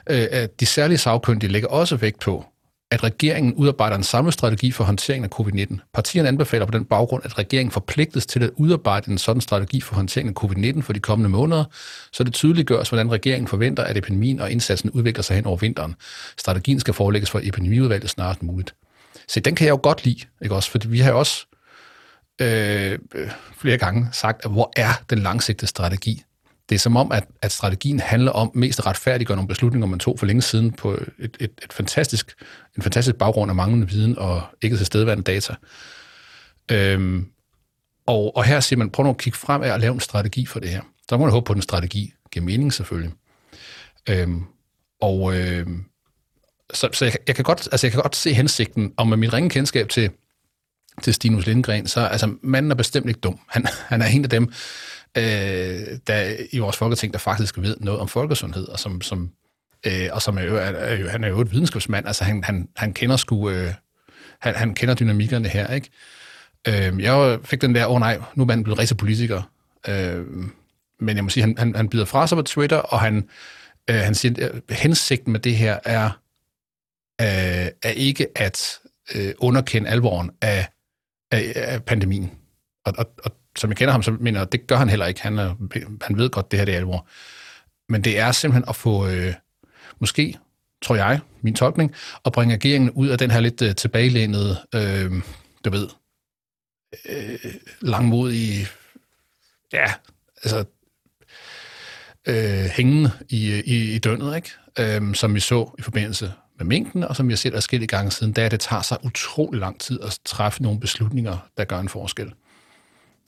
øh, 0.10 0.28
at 0.32 0.60
de 0.60 0.66
særlige 0.66 0.98
sagkyndige 0.98 1.52
lægger 1.52 1.70
også 1.70 1.96
vægt 1.96 2.20
på, 2.20 2.46
at 2.92 3.04
regeringen 3.04 3.54
udarbejder 3.54 3.98
en 3.98 4.04
samlet 4.04 4.34
strategi 4.34 4.72
for 4.72 4.84
håndteringen 4.84 5.30
af 5.32 5.40
covid-19. 5.40 5.78
Partierne 5.94 6.28
anbefaler 6.28 6.66
på 6.66 6.72
den 6.72 6.86
baggrund, 6.86 7.26
at 7.26 7.38
regeringen 7.38 7.72
forpligtes 7.72 8.26
til 8.26 8.44
at 8.44 8.50
udarbejde 8.56 9.12
en 9.12 9.18
sådan 9.18 9.42
strategi 9.42 9.82
for 9.82 9.96
håndteringen 9.96 10.36
af 10.38 10.44
covid-19 10.44 10.82
for 10.82 10.94
de 10.94 11.00
kommende 11.00 11.30
måneder, 11.30 11.64
så 12.12 12.24
det 12.24 12.34
tydeliggøres, 12.34 12.90
hvordan 12.90 13.12
regeringen 13.12 13.48
forventer, 13.48 13.84
at 13.84 13.98
epidemien 13.98 14.40
og 14.40 14.52
indsatsen 14.52 14.90
udvikler 14.90 15.24
sig 15.24 15.36
hen 15.36 15.46
over 15.46 15.58
vinteren. 15.58 15.96
Strategien 16.38 16.80
skal 16.80 16.94
forelægges 16.94 17.30
for 17.30 17.40
epidemiudvalget 17.44 18.10
snarest 18.10 18.44
muligt. 18.44 18.76
Så 19.28 19.40
den 19.40 19.56
kan 19.56 19.66
jeg 19.66 19.72
jo 19.72 19.80
godt 19.84 20.06
lide, 20.06 20.26
ikke 20.42 20.56
også? 20.56 20.72
Fordi 20.72 20.88
vi 20.88 21.00
har 21.00 21.12
også 21.12 21.46
øh, 22.42 23.00
øh, 23.16 23.30
flere 23.58 23.78
gange 23.78 24.08
sagt, 24.12 24.46
at 24.46 24.52
hvor 24.52 24.72
er 24.76 24.92
den 25.10 25.20
langsigtede 25.20 25.68
strategi? 25.68 26.24
Det 26.72 26.76
er 26.76 26.80
som 26.80 26.96
om, 26.96 27.12
at, 27.12 27.28
at 27.42 27.52
strategien 27.52 28.00
handler 28.00 28.32
om 28.32 28.52
mest 28.54 28.80
at 28.80 28.86
retfærdiggøre 28.86 29.36
nogle 29.36 29.48
beslutninger, 29.48 29.88
man 29.88 30.00
tog 30.00 30.20
for 30.20 30.26
længe 30.26 30.42
siden 30.42 30.72
på 30.72 30.92
et, 30.92 31.10
et, 31.20 31.52
et 31.64 31.74
fantastisk, 31.74 32.34
en 32.78 32.84
fantastisk 32.84 33.16
baggrund 33.16 33.52
af 33.52 33.56
manglende 33.56 33.90
viden 33.90 34.18
og 34.18 34.44
ikke 34.62 34.78
til 34.78 34.86
stedværende 34.86 35.24
data. 35.24 35.56
Øhm, 36.72 37.28
og, 38.08 38.38
og 38.38 38.44
her 38.44 38.60
siger 38.60 38.78
man, 38.78 38.90
prøv 38.90 39.04
nu 39.04 39.10
at 39.10 39.18
kigge 39.18 39.40
frem 39.40 39.62
af 39.62 39.72
og 39.72 39.80
lave 39.80 39.94
en 39.94 40.00
strategi 40.00 40.46
for 40.46 40.60
det 40.60 40.70
her. 40.70 40.82
Så 41.10 41.18
må 41.18 41.24
man 41.24 41.32
håbe 41.32 41.46
på, 41.46 41.54
at 41.54 41.56
den 41.56 41.62
strategi 41.62 42.14
giver 42.32 42.46
mening 42.46 42.74
selvfølgelig. 42.74 43.14
Øhm, 44.10 44.44
og 45.02 45.38
øhm, 45.38 45.86
så, 46.74 46.90
så 46.94 47.06
jeg, 47.06 47.16
jeg, 47.28 47.36
kan 47.36 47.44
godt, 47.44 47.68
altså 47.72 47.88
jeg 47.88 47.92
kan 47.92 48.02
godt 48.02 48.16
se 48.16 48.34
hensigten, 48.34 48.94
og 48.98 49.08
med 49.08 49.18
mit 49.18 49.34
ringe 49.34 49.50
kendskab 49.50 49.90
til, 49.90 50.10
til 51.02 51.14
Stinus 51.14 51.46
Lindgren, 51.46 51.88
så 51.88 52.02
altså, 52.02 52.36
manden 52.42 52.72
er 52.72 52.76
bestemt 52.76 53.08
ikke 53.08 53.20
dum. 53.20 53.40
Han, 53.48 53.68
han 53.88 54.02
er 54.02 54.06
en 54.06 54.24
af 54.24 54.30
dem, 54.30 54.52
øh, 55.18 55.98
der, 56.08 56.36
i 56.52 56.60
vores 56.60 56.78
folketing, 56.78 57.14
der 57.14 57.20
faktisk 57.20 57.58
ved 57.58 57.78
noget 57.80 58.00
om 58.00 58.08
folkesundhed, 58.08 58.68
og 58.68 58.80
som, 58.80 59.02
som, 59.02 59.32
øh, 59.86 60.10
og 60.12 60.22
som 60.22 60.38
er 60.38 60.44
jo, 60.44 60.56
er, 60.56 60.60
er, 60.60 61.10
han 61.10 61.24
er 61.24 61.28
jo 61.28 61.42
et 61.42 61.52
videnskabsmand, 61.52 62.08
altså 62.08 62.24
han, 62.24 62.44
han, 62.44 62.70
han 62.76 62.94
kender 62.94 63.18
sgu, 63.18 63.50
øh, 63.50 63.74
han, 64.40 64.56
han 64.56 64.76
kender 64.76 64.96
dynamikkerne 64.96 65.48
her, 65.48 65.74
ikke? 65.74 65.90
Øh, 66.68 67.02
jeg 67.04 67.40
fik 67.44 67.62
den 67.62 67.76
der, 67.76 67.86
åh 67.86 67.94
oh, 67.94 68.00
nej, 68.00 68.22
nu 68.36 68.44
er 68.44 68.48
manden 68.48 68.64
blevet 68.64 68.80
rigtig 68.80 68.98
politiker. 68.98 69.52
Øh, 69.88 70.26
men 71.00 71.16
jeg 71.16 71.24
må 71.24 71.30
sige, 71.30 71.44
han, 71.44 71.56
han, 71.58 71.76
han 71.76 71.90
bider 71.90 72.06
fra 72.06 72.28
sig 72.28 72.36
på 72.36 72.42
Twitter, 72.42 72.78
og 72.78 73.00
han, 73.00 73.30
øh, 73.90 73.96
han 73.96 74.16
siger, 74.16 74.50
at 74.70 74.76
hensigten 74.76 75.32
med 75.32 75.40
det 75.40 75.56
her 75.56 75.80
er, 75.86 76.06
øh, 77.22 77.68
er 77.84 77.90
ikke 77.90 78.28
at 78.36 78.80
øh, 79.16 79.34
underkende 79.38 79.90
alvoren 79.90 80.32
af, 80.42 80.68
af, 81.32 81.52
af 81.56 81.84
pandemien. 81.84 82.32
Og, 82.86 82.94
og, 82.98 83.12
og 83.24 83.32
som 83.58 83.70
jeg 83.70 83.78
kender 83.78 83.92
ham, 83.92 84.04
så 84.04 84.12
mener 84.12 84.40
jeg, 84.40 84.52
det 84.52 84.68
gør 84.68 84.76
han 84.76 84.90
heller 84.90 85.06
ikke. 85.06 85.22
Han, 85.22 85.40
er, 85.40 85.56
han 86.02 86.18
ved 86.18 86.30
godt, 86.30 86.52
det 86.52 86.60
her 86.60 86.66
det 86.66 86.74
er 86.74 86.78
alvor. 86.78 87.08
Men 87.90 88.04
det 88.04 88.20
er 88.20 88.32
simpelthen 88.32 88.66
at 88.70 88.76
få, 88.76 89.08
øh, 89.08 89.34
måske, 90.00 90.38
tror 90.82 90.96
jeg, 90.96 91.20
min 91.42 91.56
tolkning, 91.56 91.96
at 92.26 92.32
bringe 92.32 92.56
regeringen 92.56 92.92
ud 92.92 93.08
af 93.08 93.18
den 93.18 93.32
her 93.32 93.40
lidt 93.40 93.62
øh, 93.62 93.76
tilbagelænede, 93.76 94.58
øh, 94.76 95.12
du 95.66 95.70
ved, 95.70 95.88
øh, 97.10 97.54
langmodige, 97.82 98.68
ja, 99.74 99.94
altså, 100.44 100.66
øh, 102.28 102.66
hængende 102.66 103.12
i, 103.30 103.62
i, 103.66 103.96
i 103.96 103.98
døgnet, 103.98 104.36
ikke? 104.36 104.52
Øh, 104.80 105.16
som 105.16 105.36
vi 105.36 105.40
så 105.40 105.76
i 105.80 105.82
forbindelse 105.82 106.34
med 106.58 106.66
mængden, 106.66 107.04
og 107.04 107.16
som 107.16 107.28
vi 107.28 107.34
har 107.34 107.38
set 107.38 107.56
adskillige 107.56 107.88
gange 107.88 108.12
siden, 108.12 108.34
da 108.34 108.50
det 108.50 108.60
tager 108.60 108.82
sig 108.82 108.98
utrolig 109.06 109.60
lang 109.60 109.80
tid 109.80 110.00
at 110.02 110.20
træffe 110.26 110.64
nogle 110.64 110.80
beslutninger, 110.80 111.38
der 111.58 111.64
gør 111.64 111.80
en 111.80 111.90
forskel. 111.90 112.34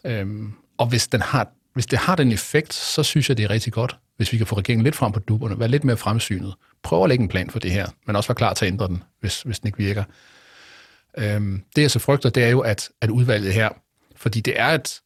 Øhm, 0.05 0.53
og 0.77 0.87
hvis, 0.87 1.07
den 1.07 1.21
har, 1.21 1.47
hvis 1.73 1.85
det 1.85 1.99
har 1.99 2.15
den 2.15 2.31
effekt, 2.31 2.73
så 2.73 3.03
synes 3.03 3.29
jeg, 3.29 3.37
det 3.37 3.43
er 3.43 3.49
rigtig 3.49 3.73
godt, 3.73 3.97
hvis 4.17 4.33
vi 4.33 4.37
kan 4.37 4.47
få 4.47 4.57
regeringen 4.57 4.83
lidt 4.83 4.95
frem 4.95 5.11
på 5.11 5.19
duberne, 5.19 5.59
være 5.59 5.67
lidt 5.67 5.83
mere 5.83 5.97
fremsynet, 5.97 6.53
prøve 6.83 7.03
at 7.03 7.09
lægge 7.09 7.21
en 7.21 7.27
plan 7.29 7.49
for 7.49 7.59
det 7.59 7.71
her, 7.71 7.87
men 8.07 8.15
også 8.15 8.29
være 8.29 8.35
klar 8.35 8.53
til 8.53 8.65
at 8.65 8.71
ændre 8.71 8.87
den, 8.87 9.03
hvis, 9.19 9.41
hvis 9.41 9.59
den 9.59 9.67
ikke 9.67 9.77
virker. 9.77 10.03
Øhm, 11.17 11.63
det 11.75 11.81
jeg 11.81 11.91
så 11.91 11.99
frygter, 11.99 12.29
det 12.29 12.43
er 12.43 12.49
jo, 12.49 12.59
at, 12.59 12.89
at 13.01 13.09
udvalget 13.09 13.53
her, 13.53 13.69
fordi 14.15 14.41
det 14.41 14.59
er 14.59 14.67
et, 14.67 15.01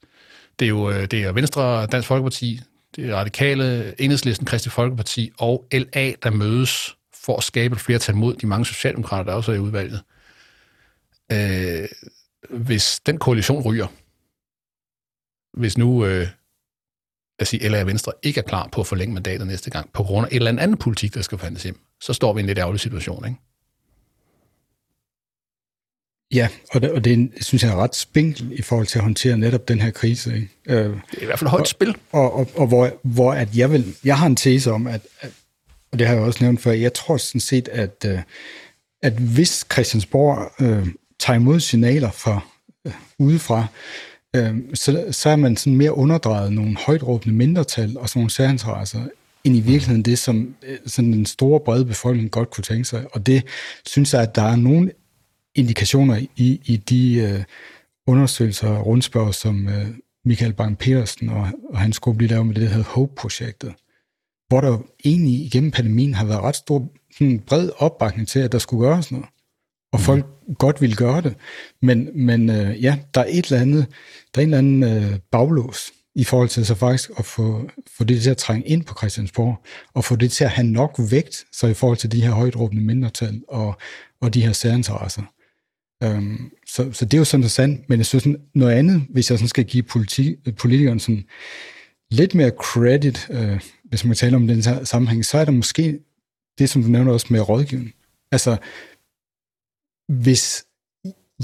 det 0.60 0.66
er 0.66 0.70
jo 0.70 0.89
øh, 0.89 1.06
det 1.06 1.24
er 1.24 1.32
Venstre, 1.32 1.86
Dansk 1.86 2.08
Folkeparti, 2.08 2.62
det 2.95 3.10
er 3.10 3.16
Radikale, 3.16 3.93
Enhedslisten, 4.02 4.45
Kristelig 4.48 4.72
Folkeparti 4.72 5.32
og 5.38 5.66
LA, 5.72 6.14
der 6.24 6.30
mødes 6.30 6.95
for 7.24 7.38
at 7.38 7.43
skabe 7.43 7.76
et 7.76 7.82
flertal 7.82 8.16
mod 8.16 8.36
de 8.36 8.48
mange 8.48 8.66
socialdemokrater, 8.66 9.24
der 9.24 9.34
også 9.34 9.52
er 9.52 9.56
i 9.56 9.60
udvalget. 9.60 10.02
Øh, 11.32 11.88
hvis 12.50 13.00
den 13.06 13.18
koalition 13.18 13.62
ryger, 13.62 13.88
hvis 15.58 15.78
nu 15.78 16.05
øh, 16.05 16.28
os 17.41 17.47
sige, 17.47 17.80
og 17.80 17.88
Venstre 17.88 18.12
ikke 18.24 18.39
er 18.39 18.43
klar 18.43 18.70
på 18.72 18.82
at 18.82 18.88
forlænge 18.88 19.14
mandatet 19.14 19.47
næste 19.47 19.70
gang, 19.70 19.89
på 19.93 20.03
grund 20.03 20.26
af 20.26 20.30
et 20.32 20.36
eller 20.36 20.49
andet 20.49 20.64
andet 20.64 20.80
politik, 20.80 21.14
der 21.14 21.22
skal 21.22 21.38
forhandles 21.38 21.64
hjem, 21.64 21.80
så 22.01 22.14
står 22.14 22.34
vi 22.34 22.39
i 22.39 22.41
en 22.41 22.47
lidt 22.47 22.60
ærgerlig 22.60 22.80
situation, 22.80 23.26
ikke? 23.26 23.38
Ja, 26.34 26.47
og 26.72 26.82
det, 26.82 26.91
og 26.91 27.03
det 27.03 27.32
synes 27.41 27.64
jeg 27.64 27.72
er 27.72 27.76
ret 27.76 27.95
spinkel 27.95 28.51
i 28.60 28.62
forhold 28.62 28.88
til 28.88 28.99
at 28.99 29.03
håndtere 29.03 29.38
netop 29.38 29.68
den 29.68 29.80
her 29.82 29.91
krise. 29.91 30.36
Ikke? 30.36 30.49
Øh, 30.70 30.86
det 30.86 31.18
er 31.18 31.22
i 31.22 31.26
hvert 31.26 31.39
fald 31.39 31.49
højt 31.49 31.62
og, 31.62 31.68
spil. 31.68 31.97
Og, 32.12 32.34
og, 32.34 32.49
og 32.55 32.68
hvor, 32.68 32.99
hvor 33.03 33.34
at 33.34 33.58
jeg, 33.58 33.72
vil, 33.72 33.95
jeg 34.03 34.18
har 34.18 34.28
en 34.28 34.36
tese 34.36 34.72
om, 34.72 34.88
at, 34.88 35.01
at, 35.20 35.32
og 35.91 35.99
det 35.99 36.08
har 36.08 36.14
jeg 36.14 36.24
også 36.24 36.43
nævnt 36.43 36.62
før, 36.62 36.72
jeg 36.72 36.93
tror 36.93 37.18
sådan 37.18 37.41
set, 37.41 37.68
at, 37.68 38.05
øh, 38.08 38.20
at 39.01 39.14
hvis 39.14 39.66
Christiansborg 39.72 40.51
øh, 40.62 40.88
tager 41.20 41.39
imod 41.39 41.60
signaler 41.60 42.12
fra 42.12 42.39
øh, 42.86 42.93
udefra, 43.20 43.60
øh, 43.60 43.68
så, 44.74 45.06
så 45.12 45.30
er 45.30 45.36
man 45.36 45.58
sådan 45.58 45.76
mere 45.76 45.98
underdrejet 45.98 46.54
nogle 46.54 46.78
højtråbende 46.86 47.36
mindretal 47.36 47.98
og 47.98 48.10
sådan 48.10 48.20
nogle 48.20 48.32
særinteresser, 48.32 49.02
end 49.44 49.56
i 49.56 49.60
virkeligheden 49.60 50.02
det, 50.02 50.20
som 50.20 50.56
øh, 50.64 50.78
sådan 50.86 51.14
den 51.14 51.26
store 51.26 51.60
brede 51.60 51.86
befolkning 51.86 52.32
godt 52.32 52.50
kunne 52.50 52.64
tænke 52.64 52.86
sig. 52.86 53.06
Og 53.14 53.26
det 53.26 53.44
synes 53.86 54.14
jeg, 54.14 54.22
at 54.22 54.36
der 54.36 54.42
er 54.42 54.56
nogle 54.56 54.92
indikationer 55.56 56.18
i, 56.36 56.62
i 56.66 56.76
de 56.76 57.14
øh, 57.16 57.44
undersøgelser 58.08 58.70
og 58.70 58.86
rundspørg, 58.86 59.34
som 59.34 59.68
øh, 59.68 59.88
Michael 60.26 60.54
Bang-Petersen 60.54 61.32
og, 61.32 61.48
og 61.70 61.80
hans 61.80 62.00
gruppe 62.00 62.22
lige 62.22 62.30
laver 62.30 62.44
med 62.44 62.56
det, 62.56 62.64
der 62.64 62.70
hedder 62.70 62.90
HOPE-projektet, 62.90 63.74
hvor 64.48 64.62
der 64.62 64.78
egentlig 65.06 65.46
igennem 65.46 65.72
pandemien 65.72 66.14
har 66.14 66.26
været 66.26 66.42
ret 66.42 66.56
stor 66.56 66.88
sådan 67.18 67.40
bred 67.40 67.70
opbakning 67.78 68.28
til, 68.28 68.40
at 68.40 68.52
der 68.52 68.60
skulle 68.60 68.88
gøres 68.88 69.12
noget 69.12 69.28
og 69.92 70.00
folk 70.00 70.26
godt 70.58 70.82
vil 70.82 70.96
gøre 70.96 71.22
det. 71.22 71.36
Men, 71.82 72.10
men 72.14 72.50
øh, 72.50 72.84
ja, 72.84 72.98
der 73.14 73.22
er 73.22 73.26
et 73.30 73.46
eller 73.46 73.62
andet, 73.62 73.88
der 74.36 74.41
er 74.41 74.43
en 74.43 74.53
eller 74.53 74.57
anden 74.57 74.84
øh, 74.84 75.19
baglås 75.32 75.91
i 76.15 76.23
forhold 76.23 76.49
til 76.49 76.65
så 76.65 76.75
faktisk 76.75 77.11
at 77.17 77.25
få, 77.25 77.69
få 77.97 78.03
det 78.03 78.21
til 78.21 78.30
at 78.30 78.38
trænge 78.38 78.67
ind 78.67 78.84
på 78.84 78.93
Christiansborg, 78.97 79.65
og 79.93 80.03
få 80.03 80.15
det 80.15 80.32
til 80.32 80.43
at 80.43 80.49
have 80.49 80.67
nok 80.67 80.99
vægt, 81.11 81.45
så 81.51 81.67
i 81.67 81.73
forhold 81.73 81.97
til 81.97 82.11
de 82.11 82.21
her 82.21 82.32
højtråbende 82.32 82.84
mindretal 82.84 83.41
og, 83.47 83.78
og 84.21 84.34
de 84.34 84.41
her 84.41 84.53
særinteresser. 84.53 85.21
Øhm, 86.03 86.51
så, 86.67 86.91
så 86.91 87.05
det 87.05 87.13
er 87.13 87.17
jo 87.17 87.25
sådan 87.25 87.49
sandt, 87.49 87.89
men 87.89 87.99
jeg 87.99 88.05
synes 88.05 88.28
noget 88.55 88.73
andet, 88.73 89.05
hvis 89.09 89.30
jeg 89.30 89.39
sådan 89.39 89.49
skal 89.49 89.65
give 89.65 89.84
politi, 89.84 90.36
politikeren 90.57 90.99
sådan 90.99 91.23
lidt 92.11 92.36
mere 92.36 92.51
credit, 92.59 93.28
øh, 93.30 93.61
hvis 93.84 94.05
man 94.05 94.15
taler 94.15 94.38
om 94.38 94.47
den 94.47 94.63
her 94.63 94.84
sammenhæng, 94.84 95.25
så 95.25 95.38
er 95.38 95.45
der 95.45 95.51
måske 95.51 95.99
det, 96.57 96.69
som 96.69 96.84
du 96.84 96.89
nævner 96.89 97.13
også 97.13 97.28
med 97.30 97.49
rådgivning. 97.49 97.93
Altså, 98.32 98.57
hvis, 100.07 100.65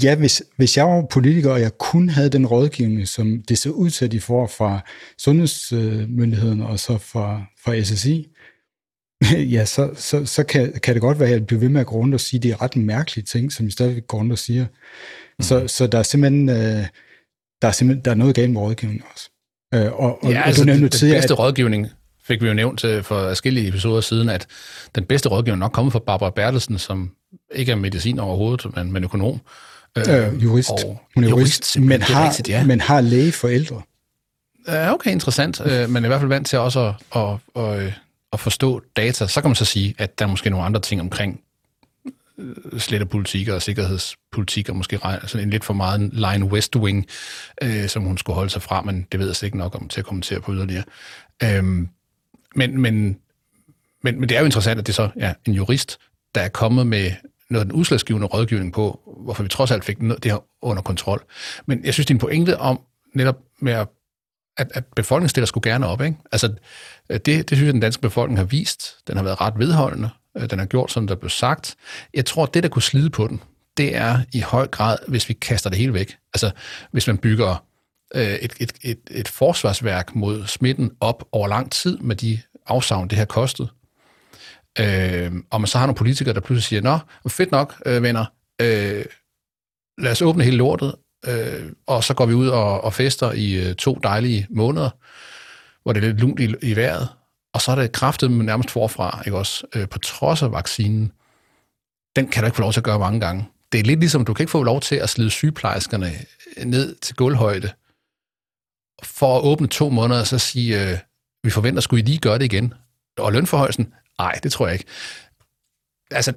ja, 0.02 0.14
hvis, 0.14 0.42
hvis 0.56 0.76
jeg 0.76 0.84
var 0.84 1.06
politiker, 1.10 1.50
og 1.50 1.60
jeg 1.60 1.78
kun 1.78 2.08
havde 2.08 2.30
den 2.30 2.46
rådgivning, 2.46 3.08
som 3.08 3.42
det 3.48 3.58
ser 3.58 3.70
ud 3.70 3.90
til, 3.90 4.04
at 4.04 4.12
de 4.12 4.20
får 4.20 4.46
fra 4.46 4.80
sundhedsmyndighederne 5.18 6.66
og 6.66 6.80
så 6.80 6.98
fra, 6.98 7.42
fra 7.64 7.82
SSI, 7.82 8.28
ja, 9.56 9.64
så, 9.64 9.90
så, 9.94 10.26
så 10.26 10.44
kan, 10.44 10.72
kan 10.82 10.94
det 10.94 11.00
godt 11.00 11.20
være, 11.20 11.28
at 11.28 11.32
jeg 11.32 11.46
bliver 11.46 11.60
ved 11.60 11.68
med 11.68 11.80
at 11.80 11.86
gå 11.86 11.96
rundt 11.96 12.14
og 12.14 12.20
sige, 12.20 12.38
at 12.38 12.42
det 12.42 12.50
er 12.50 12.62
ret 12.62 12.76
mærkelige 12.76 13.24
ting, 13.24 13.52
som 13.52 13.66
vi 13.66 13.70
stadigvæk 13.70 14.06
går 14.06 14.18
rundt 14.18 14.32
og 14.32 14.38
siger. 14.38 14.64
Mm. 14.64 15.42
Så, 15.42 15.68
så 15.68 15.86
der 15.86 15.98
er 15.98 16.02
simpelthen, 16.02 16.48
øh, 16.48 16.86
der 17.62 17.68
er 17.68 17.72
simpelthen 17.72 18.04
der 18.04 18.10
er 18.10 18.14
noget 18.14 18.34
galt 18.34 18.50
med 18.50 18.60
rådgivningen 18.60 19.04
også. 19.12 19.30
Øh, 19.74 19.92
og, 19.92 20.24
og, 20.24 20.30
ja, 20.30 20.40
og 20.40 20.46
altså, 20.46 20.62
du 20.62 20.66
nævnte 20.66 20.82
den, 20.82 20.90
tidligere, 20.90 21.16
den 21.16 21.22
bedste 21.22 21.34
at, 21.34 21.38
rådgivning 21.38 21.88
fik 22.24 22.42
vi 22.42 22.48
jo 22.48 22.54
nævnt 22.54 22.84
øh, 22.84 23.02
for 23.02 23.28
forskellige 23.28 23.68
episoder 23.68 24.00
siden, 24.00 24.28
at 24.28 24.46
den 24.94 25.04
bedste 25.04 25.28
rådgivning 25.28 25.60
nok 25.60 25.72
kommer 25.72 25.90
fra 25.90 25.98
Barbara 25.98 26.30
Bertelsen, 26.30 26.78
som 26.78 27.10
ikke 27.54 27.72
er 27.72 27.76
medicin 27.76 28.18
overhovedet, 28.18 28.76
men, 28.76 28.92
men 28.92 29.04
økonom. 29.04 29.40
Øh, 29.98 30.04
øh, 30.08 30.42
jurist. 30.42 30.70
Og 30.70 31.02
Hun 31.14 31.24
er 31.24 31.28
jurist, 31.28 31.78
men, 31.80 32.02
har, 32.02 32.28
rigtigt, 32.28 32.48
ja. 32.48 32.64
men 32.64 32.80
har 32.80 33.00
lægeforældre. 33.00 33.82
Ja, 34.68 34.92
okay, 34.92 35.10
interessant. 35.10 35.60
Øh, 35.60 35.90
men 35.90 36.04
er 36.04 36.06
i 36.06 36.08
hvert 36.08 36.20
fald 36.20 36.28
vant 36.28 36.46
til 36.46 36.58
også 36.58 36.94
at, 37.14 37.22
at, 37.22 37.62
at, 37.64 37.92
at 38.32 38.40
forstå 38.40 38.82
data. 38.96 39.26
Så 39.26 39.40
kan 39.40 39.50
man 39.50 39.54
så 39.54 39.64
sige, 39.64 39.94
at 39.98 40.18
der 40.18 40.24
er 40.24 40.28
måske 40.28 40.50
nogle 40.50 40.66
andre 40.66 40.80
ting 40.80 41.00
omkring 41.00 41.40
øh, 42.38 42.80
slettepolitik 42.80 43.48
og 43.48 43.62
sikkerhedspolitik, 43.62 44.68
og 44.68 44.76
måske 44.76 44.98
sådan 45.26 45.46
en 45.46 45.50
lidt 45.50 45.64
for 45.64 45.74
meget 45.74 46.10
line 46.12 46.44
west 46.44 46.76
wing, 46.76 47.06
øh, 47.62 47.88
som 47.88 48.02
hun 48.02 48.18
skulle 48.18 48.34
holde 48.34 48.50
sig 48.50 48.62
fra, 48.62 48.82
men 48.82 49.06
det 49.12 49.20
ved 49.20 49.26
jeg 49.26 49.42
ikke 49.42 49.58
nok 49.58 49.74
om 49.74 49.88
til 49.88 50.00
at 50.00 50.06
kommentere 50.06 50.40
på 50.40 50.52
yderligere. 50.52 50.84
Øhm, 51.42 51.88
men, 52.54 52.80
men, 52.80 53.18
men, 54.02 54.20
men 54.20 54.28
det 54.28 54.34
er 54.34 54.38
jo 54.38 54.44
interessant, 54.44 54.78
at 54.80 54.86
det 54.86 54.92
er 54.92 54.94
så 54.94 55.08
ja, 55.16 55.32
en 55.46 55.52
jurist, 55.52 55.98
der 56.34 56.40
er 56.40 56.48
kommet 56.48 56.86
med 56.86 57.10
noget 57.54 57.64
af 57.64 57.70
den 57.70 57.78
udslagsgivende 57.80 58.26
rådgivning 58.26 58.72
på, 58.72 59.00
hvorfor 59.24 59.42
vi 59.42 59.48
trods 59.48 59.70
alt 59.70 59.84
fik 59.84 60.00
det 60.00 60.24
her 60.24 60.44
under 60.62 60.82
kontrol. 60.82 61.24
Men 61.66 61.84
jeg 61.84 61.92
synes, 61.92 62.06
din 62.06 62.18
pointe 62.18 62.58
om 62.58 62.80
netop 63.14 63.36
med 63.60 63.72
at, 63.72 63.88
at, 64.56 64.70
at 64.74 64.84
befolkningen 64.96 65.28
stiller 65.28 65.46
skulle 65.46 65.70
gerne 65.72 65.86
op. 65.86 66.00
Ikke? 66.00 66.16
Altså, 66.32 66.54
øh, 67.10 67.16
det, 67.16 67.26
det 67.26 67.48
synes 67.48 67.62
jeg, 67.62 67.72
den 67.72 67.80
danske 67.80 68.02
befolkning 68.02 68.38
har 68.38 68.44
vist. 68.44 68.96
Den 69.06 69.16
har 69.16 69.24
været 69.24 69.40
ret 69.40 69.54
vedholdende. 69.58 70.10
Øh, 70.36 70.50
den 70.50 70.58
har 70.58 70.66
gjort, 70.66 70.92
som 70.92 71.06
der 71.06 71.14
blev 71.14 71.30
sagt. 71.30 71.76
Jeg 72.14 72.26
tror, 72.26 72.46
det, 72.46 72.62
der 72.62 72.68
kunne 72.68 72.82
slide 72.82 73.10
på 73.10 73.28
den, 73.28 73.42
det 73.76 73.96
er 73.96 74.18
i 74.32 74.40
høj 74.40 74.66
grad, 74.66 74.98
hvis 75.08 75.28
vi 75.28 75.34
kaster 75.34 75.70
det 75.70 75.78
hele 75.78 75.94
væk. 75.94 76.16
Altså, 76.34 76.50
hvis 76.92 77.06
man 77.06 77.18
bygger 77.18 77.64
øh, 78.14 78.22
et, 78.22 78.52
et, 78.60 78.72
et, 78.82 78.98
et 79.10 79.28
forsvarsværk 79.28 80.14
mod 80.14 80.46
smitten 80.46 80.90
op 81.00 81.24
over 81.32 81.48
lang 81.48 81.72
tid 81.72 81.98
med 81.98 82.16
de 82.16 82.40
afsavn, 82.66 83.08
det 83.08 83.18
har 83.18 83.24
kostet, 83.24 83.68
Øh, 84.80 85.32
og 85.50 85.60
man 85.60 85.68
så 85.68 85.78
har 85.78 85.86
nogle 85.86 85.96
politikere, 85.96 86.34
der 86.34 86.40
pludselig 86.40 86.64
siger, 86.64 86.82
nå, 86.82 86.98
fedt 87.28 87.50
nok, 87.50 87.82
øh, 87.86 88.02
venner, 88.02 88.24
øh, 88.60 89.04
lad 89.98 90.12
os 90.12 90.22
åbne 90.22 90.44
hele 90.44 90.56
lortet, 90.56 90.94
øh, 91.26 91.72
og 91.86 92.04
så 92.04 92.14
går 92.14 92.26
vi 92.26 92.34
ud 92.34 92.48
og, 92.48 92.84
og 92.84 92.94
fester 92.94 93.32
i 93.32 93.68
øh, 93.68 93.74
to 93.74 93.98
dejlige 94.02 94.46
måneder, 94.50 94.90
hvor 95.82 95.92
det 95.92 96.04
er 96.04 96.08
lidt 96.08 96.20
lunt 96.20 96.40
i, 96.40 96.54
i 96.62 96.76
vejret, 96.76 97.08
og 97.54 97.60
så 97.60 97.70
er 97.70 97.76
det 97.76 97.92
kraftet 97.92 98.30
nærmest 98.30 98.70
forfra, 98.70 99.22
ikke 99.26 99.38
også, 99.38 99.66
øh, 99.74 99.88
på 99.88 99.98
trods 99.98 100.42
af 100.42 100.52
vaccinen. 100.52 101.12
Den 102.16 102.28
kan 102.28 102.42
du 102.42 102.46
ikke 102.46 102.56
få 102.56 102.62
lov 102.62 102.72
til 102.72 102.80
at 102.80 102.84
gøre 102.84 102.98
mange 102.98 103.20
gange. 103.20 103.48
Det 103.72 103.80
er 103.80 103.84
lidt 103.84 104.00
ligesom, 104.00 104.24
du 104.24 104.34
kan 104.34 104.42
ikke 104.42 104.50
få 104.50 104.62
lov 104.62 104.80
til 104.80 104.96
at 104.96 105.08
slide 105.08 105.30
sygeplejerskerne 105.30 106.12
øh, 106.56 106.64
ned 106.64 106.94
til 106.94 107.16
gulvhøjde, 107.16 107.70
for 109.02 109.38
at 109.38 109.44
åbne 109.44 109.66
to 109.66 109.88
måneder 109.90 110.20
og 110.20 110.26
så 110.26 110.38
sige, 110.38 110.90
øh, 110.90 110.98
vi 111.44 111.50
forventer, 111.50 111.80
skulle 111.80 112.02
I 112.02 112.06
lige 112.06 112.18
gøre 112.18 112.38
det 112.38 112.44
igen. 112.44 112.74
Og 113.18 113.32
lønforhøjelsen, 113.32 113.94
Nej, 114.18 114.38
det 114.42 114.52
tror 114.52 114.66
jeg 114.66 114.74
ikke. 114.74 114.84
Altså, 116.10 116.32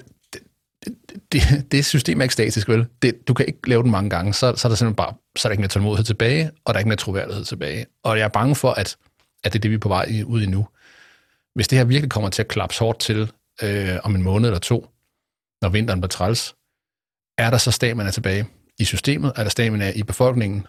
det, 1.31 1.41
det 1.71 1.85
system 1.85 2.19
er 2.19 2.23
ikke 2.23 2.33
statisk, 2.33 2.69
vel? 2.69 2.85
Det, 3.01 3.27
du 3.27 3.33
kan 3.33 3.45
ikke 3.47 3.69
lave 3.69 3.83
den 3.83 3.91
mange 3.91 4.09
gange, 4.09 4.33
så, 4.33 4.55
så 4.55 4.67
er 4.67 4.69
der 4.69 4.75
simpelthen 4.75 4.95
bare, 4.95 5.13
så 5.37 5.47
er 5.47 5.49
der 5.49 5.51
ikke 5.51 5.61
mere 5.61 5.69
tålmodighed 5.69 6.05
tilbage, 6.05 6.51
og 6.65 6.73
der 6.73 6.77
er 6.77 6.79
ikke 6.79 6.89
mere 6.89 6.97
troværdighed 6.97 7.45
tilbage. 7.45 7.85
Og 8.03 8.17
jeg 8.17 8.23
er 8.23 8.29
bange 8.29 8.55
for, 8.55 8.71
at, 8.71 8.97
at 9.43 9.53
det 9.53 9.59
er 9.59 9.61
det, 9.61 9.71
vi 9.71 9.75
er 9.75 9.79
på 9.79 9.89
vej 9.89 10.23
ud 10.25 10.41
i 10.41 10.45
nu. 10.45 10.67
Hvis 11.55 11.67
det 11.67 11.77
her 11.77 11.85
virkelig 11.85 12.11
kommer 12.11 12.29
til 12.29 12.41
at 12.41 12.47
klapse 12.47 12.79
hårdt 12.79 12.99
til 12.99 13.31
øh, 13.63 13.97
om 14.03 14.15
en 14.15 14.23
måned 14.23 14.49
eller 14.49 14.59
to, 14.59 14.87
når 15.61 15.69
vinteren 15.69 16.01
bliver 16.01 16.09
træls, 16.09 16.55
er 17.37 17.49
der 17.49 17.57
så 17.57 17.71
stamina 17.71 18.11
tilbage 18.11 18.45
i 18.79 18.85
systemet? 18.85 19.31
Er 19.35 19.43
der 19.43 19.49
stamina 19.49 19.91
i 19.95 20.03
befolkningen? 20.03 20.67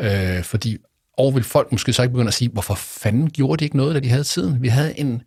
Øh, 0.00 0.42
fordi, 0.42 0.78
og 1.18 1.34
vil 1.34 1.44
folk 1.44 1.72
måske 1.72 1.92
så 1.92 2.02
ikke 2.02 2.12
begynde 2.12 2.28
at 2.28 2.34
sige, 2.34 2.50
hvorfor 2.50 2.74
fanden 2.74 3.30
gjorde 3.30 3.60
de 3.60 3.64
ikke 3.64 3.76
noget, 3.76 3.94
da 3.94 4.00
de 4.00 4.08
havde 4.08 4.24
tiden? 4.24 4.62
Vi 4.62 4.68
havde 4.68 4.98
en, 4.98 5.22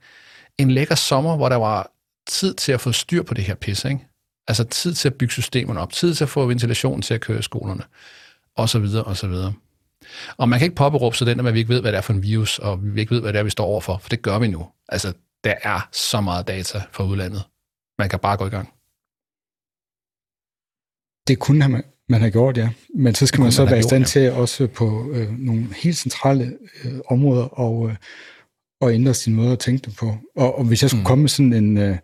en 0.58 0.72
lækker 0.72 0.96
sommer, 0.96 1.36
hvor 1.36 1.50
der 1.50 1.56
var 1.56 1.92
tid 2.28 2.54
til 2.54 2.72
at 2.72 2.82
få 2.82 2.92
styr 2.92 3.24
på 3.24 3.34
det 3.34 3.44
her 3.44 3.56
pis, 3.56 3.86
ikke? 3.86 4.08
Altså 4.48 4.64
tid 4.64 4.94
til 4.94 5.10
at 5.10 5.16
bygge 5.16 5.32
systemerne 5.32 5.80
op, 5.80 5.94
tid 5.94 6.16
til 6.16 6.24
at 6.24 6.30
få 6.30 6.46
ventilation 6.46 7.02
til 7.02 7.14
at 7.14 7.22
køre 7.22 7.40
i 7.40 7.42
skolerne, 7.42 7.84
og 8.56 8.70
så 8.70 8.80
videre, 8.80 9.04
og 9.04 9.18
så 9.18 9.28
videre. 9.28 9.54
Og 10.38 10.50
man 10.50 10.60
kan 10.60 10.66
ikke 10.66 10.76
påberåbe 10.76 11.18
sig 11.18 11.28
den, 11.28 11.48
at 11.48 11.54
vi 11.54 11.60
ikke 11.60 11.74
ved, 11.74 11.82
hvad 11.82 11.92
det 11.92 11.98
er 11.98 12.02
for 12.02 12.14
en 12.14 12.24
virus, 12.24 12.60
og 12.60 12.96
vi 12.96 13.00
ikke 13.00 13.16
ved, 13.16 13.22
hvad 13.22 13.34
det 13.34 13.40
er, 13.40 13.44
vi 13.44 13.50
står 13.50 13.66
overfor, 13.66 13.98
for 13.98 14.10
det 14.10 14.22
gør 14.22 14.40
vi 14.40 14.48
nu. 14.48 14.68
Altså, 14.90 15.14
der 15.44 15.54
er 15.64 15.90
så 15.92 16.22
meget 16.22 16.48
data 16.48 16.82
fra 16.92 17.04
udlandet. 17.04 17.44
Man 18.00 18.10
kan 18.10 18.20
bare 18.20 18.38
gå 18.38 18.46
i 18.46 18.50
gang. 18.50 18.74
Det 21.28 21.40
kunne 21.40 21.68
man, 21.70 21.84
man 22.10 22.20
have 22.20 22.32
gjort, 22.32 22.58
ja. 22.58 22.70
Men 22.96 23.16
så 23.16 23.28
skal 23.28 23.42
man 23.42 23.52
så 23.52 23.64
man 23.64 23.72
være 23.72 23.80
i 23.80 23.84
stand 23.84 24.06
til 24.06 24.32
også 24.32 24.68
på 24.68 25.12
øh, 25.14 25.32
nogle 25.32 25.68
helt 25.76 25.98
centrale 25.98 26.58
øh, 26.84 27.00
områder 27.08 27.44
og, 27.44 27.90
øh, 27.90 27.96
og 28.82 28.94
ændre 28.94 29.14
sin 29.14 29.36
måde 29.36 29.52
at 29.52 29.60
tænke 29.60 29.86
det 29.86 29.96
på. 29.96 30.18
Og, 30.36 30.58
og 30.58 30.66
hvis 30.66 30.82
jeg 30.82 30.90
skulle 30.90 31.02
mm. 31.02 31.06
komme 31.06 31.22
med 31.22 31.30
sådan 31.30 31.54
en, 31.54 31.78
øh, 31.78 31.98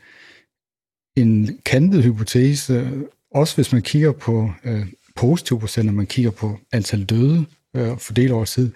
en 1.17 1.59
kantet 1.65 2.03
hypotese, 2.03 2.91
også 3.31 3.55
hvis 3.55 3.71
man 3.71 3.81
kigger 3.81 4.11
på 4.11 4.51
øh, 4.63 4.87
positive 5.15 5.59
procenter, 5.59 5.93
man 5.93 6.07
kigger 6.07 6.31
på 6.31 6.59
antal 6.71 7.05
døde 7.05 7.45
øh, 7.75 7.97
fordelt 7.97 8.31
over 8.31 8.45
tid, 8.45 8.71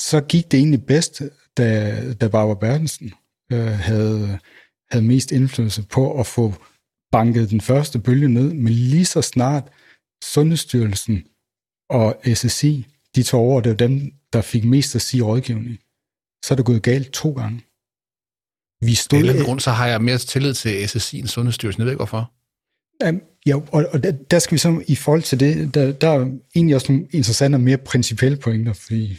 så 0.00 0.20
gik 0.28 0.52
det 0.52 0.58
egentlig 0.58 0.86
bedst, 0.86 1.22
da, 1.56 2.12
da 2.14 2.28
Barbara 2.28 2.58
Bertelsen 2.58 3.12
øh, 3.52 3.66
havde, 3.66 4.38
havde 4.90 5.04
mest 5.04 5.32
indflydelse 5.32 5.82
på 5.82 6.20
at 6.20 6.26
få 6.26 6.54
banket 7.12 7.50
den 7.50 7.60
første 7.60 7.98
bølge 7.98 8.28
ned, 8.28 8.52
men 8.52 8.72
lige 8.72 9.04
så 9.04 9.22
snart 9.22 9.64
Sundhedsstyrelsen 10.24 11.24
og 11.90 12.20
SSI, 12.34 12.86
de 13.14 13.22
tog 13.22 13.40
over, 13.40 13.60
det 13.60 13.70
var 13.70 13.76
dem, 13.76 14.12
der 14.32 14.40
fik 14.40 14.64
mest 14.64 14.94
at 14.94 15.02
sige 15.02 15.22
rådgivning, 15.22 15.78
så 16.44 16.54
er 16.54 16.56
det 16.56 16.64
gået 16.64 16.82
galt 16.82 17.10
to 17.10 17.32
gange. 17.32 17.60
Vi 18.80 18.94
stod... 18.94 19.28
Af 19.28 19.38
en 19.38 19.44
grund, 19.44 19.60
så 19.60 19.70
har 19.70 19.86
jeg 19.86 20.02
mere 20.02 20.18
tillid 20.18 20.54
til 20.54 20.88
SSI 20.88 21.18
end 21.18 21.28
Sundhedsstyrelsen. 21.28 21.80
Jeg 21.80 21.86
ved 21.86 21.92
ikke 21.92 21.98
hvorfor. 21.98 22.32
Um, 23.08 23.22
ja, 23.46 23.54
og, 23.56 23.86
og 23.92 24.02
der, 24.02 24.12
der 24.12 24.38
skal 24.38 24.52
vi 24.52 24.58
så 24.58 24.82
i 24.86 24.96
forhold 24.96 25.22
til 25.22 25.40
det, 25.40 25.74
der, 25.74 25.92
der 25.92 26.08
er 26.08 26.30
egentlig 26.54 26.74
også 26.74 26.92
nogle 26.92 27.06
interessante 27.10 27.56
og 27.56 27.60
mere 27.60 27.78
principielle 27.78 28.36
pointer, 28.36 28.72
fordi 28.72 29.16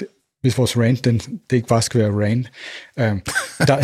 det, 0.00 0.06
hvis 0.40 0.58
vores 0.58 0.76
rant, 0.76 1.04
den, 1.04 1.18
det 1.50 1.56
ikke 1.56 1.68
bare 1.68 1.82
skal 1.82 2.00
være 2.00 2.26
rant. 2.26 2.50
Um, 2.96 3.04
der, 3.58 3.66
der, 3.66 3.80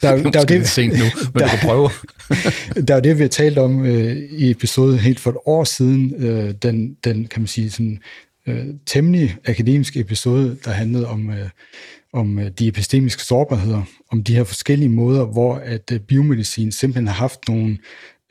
der, 0.00 0.30
der, 0.30 0.40
er 0.40 0.44
det 0.44 0.68
sent 0.68 0.98
nu, 0.98 1.04
men 1.34 1.42
der, 1.42 1.48
du 1.48 1.50
kan 1.50 1.58
prøve. 1.62 1.90
der 2.88 2.94
er 2.94 3.00
det, 3.00 3.16
vi 3.16 3.22
har 3.22 3.28
talt 3.28 3.58
om 3.58 3.80
uh, 3.80 3.88
i 4.16 4.50
episoden 4.50 4.98
helt 4.98 5.20
for 5.20 5.30
et 5.30 5.36
år 5.46 5.64
siden, 5.64 6.14
uh, 6.14 6.50
den, 6.50 6.94
den, 7.04 7.26
kan 7.26 7.40
man 7.40 7.46
sige, 7.46 7.70
sådan, 7.70 8.02
øh, 8.46 8.66
temmelig 8.86 9.36
akademisk 9.44 9.96
episode, 9.96 10.58
der 10.64 10.70
handlede 10.70 11.08
om, 11.08 11.30
øh, 11.30 11.48
om 12.12 12.38
øh, 12.38 12.50
de 12.50 12.68
epistemiske 12.68 13.22
sårbarheder, 13.22 13.82
om 14.10 14.24
de 14.24 14.34
her 14.34 14.44
forskellige 14.44 14.88
måder, 14.88 15.24
hvor 15.24 15.54
at 15.54 15.92
øh, 15.92 16.00
biomedicin 16.00 16.72
simpelthen 16.72 17.06
har 17.06 17.14
haft 17.14 17.48
nogle 17.48 17.78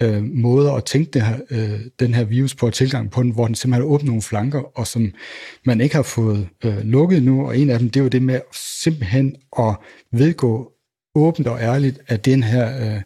øh, 0.02 0.24
måder 0.24 0.74
at 0.74 0.86
tænke 0.86 1.12
det 1.12 1.22
her, 1.22 1.40
øh, 1.52 1.80
den 2.00 2.14
her 2.14 2.24
virus 2.24 2.56
på 2.56 2.66
og 2.66 2.74
tilgang 2.74 3.12
på 3.12 3.24
den, 3.24 3.32
hvor 3.32 3.46
den 3.46 3.56
simpelthen 3.56 3.84
har 3.84 3.94
åbnet 3.94 4.08
nogle 4.08 4.22
flanker, 4.22 4.78
og 4.78 4.88
som 4.88 5.12
man 5.66 5.82
ikke 5.82 5.96
har 5.96 6.04
fået 6.04 6.50
øh, 6.66 6.78
lukket 6.84 7.24
nu, 7.24 7.48
og 7.48 7.58
en 7.58 7.70
af 7.70 7.80
dem, 7.80 7.90
det 7.90 8.00
er 8.00 8.04
jo 8.04 8.10
det 8.10 8.22
med 8.22 8.40
simpelthen 8.84 9.36
at 9.60 9.76
vedgå 10.12 10.72
åbent 11.16 11.48
og 11.48 11.60
ærligt, 11.60 12.00
at 12.08 12.26
den 12.26 12.44
her, 12.44 12.96
øh, 12.96 13.02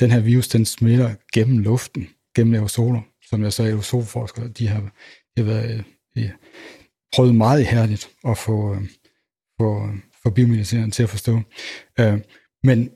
den 0.00 0.10
her 0.10 0.20
virus, 0.20 0.48
den 0.48 0.64
smitter 0.64 1.10
gennem 1.32 1.58
luften, 1.58 2.08
gennem 2.36 2.54
aerosoler, 2.54 3.00
som 3.30 3.42
jeg 3.42 3.52
sagde, 3.52 3.70
aerosolforskere, 3.70 4.48
de 4.48 4.68
har, 4.68 4.80
de 5.36 5.42
har 5.42 5.44
været, 5.44 5.74
øh, 5.74 5.82
vi 6.14 6.30
prøvede 7.14 7.34
meget 7.34 7.60
ihærdigt 7.60 8.08
at 8.28 8.38
få, 8.38 8.74
øh, 8.74 8.80
få, 9.60 9.86
øh, 9.86 9.94
få 10.22 10.30
biomedicineren 10.30 10.90
til 10.90 11.02
at 11.02 11.10
forstå. 11.10 11.40
Øh, 12.00 12.20
men, 12.62 12.90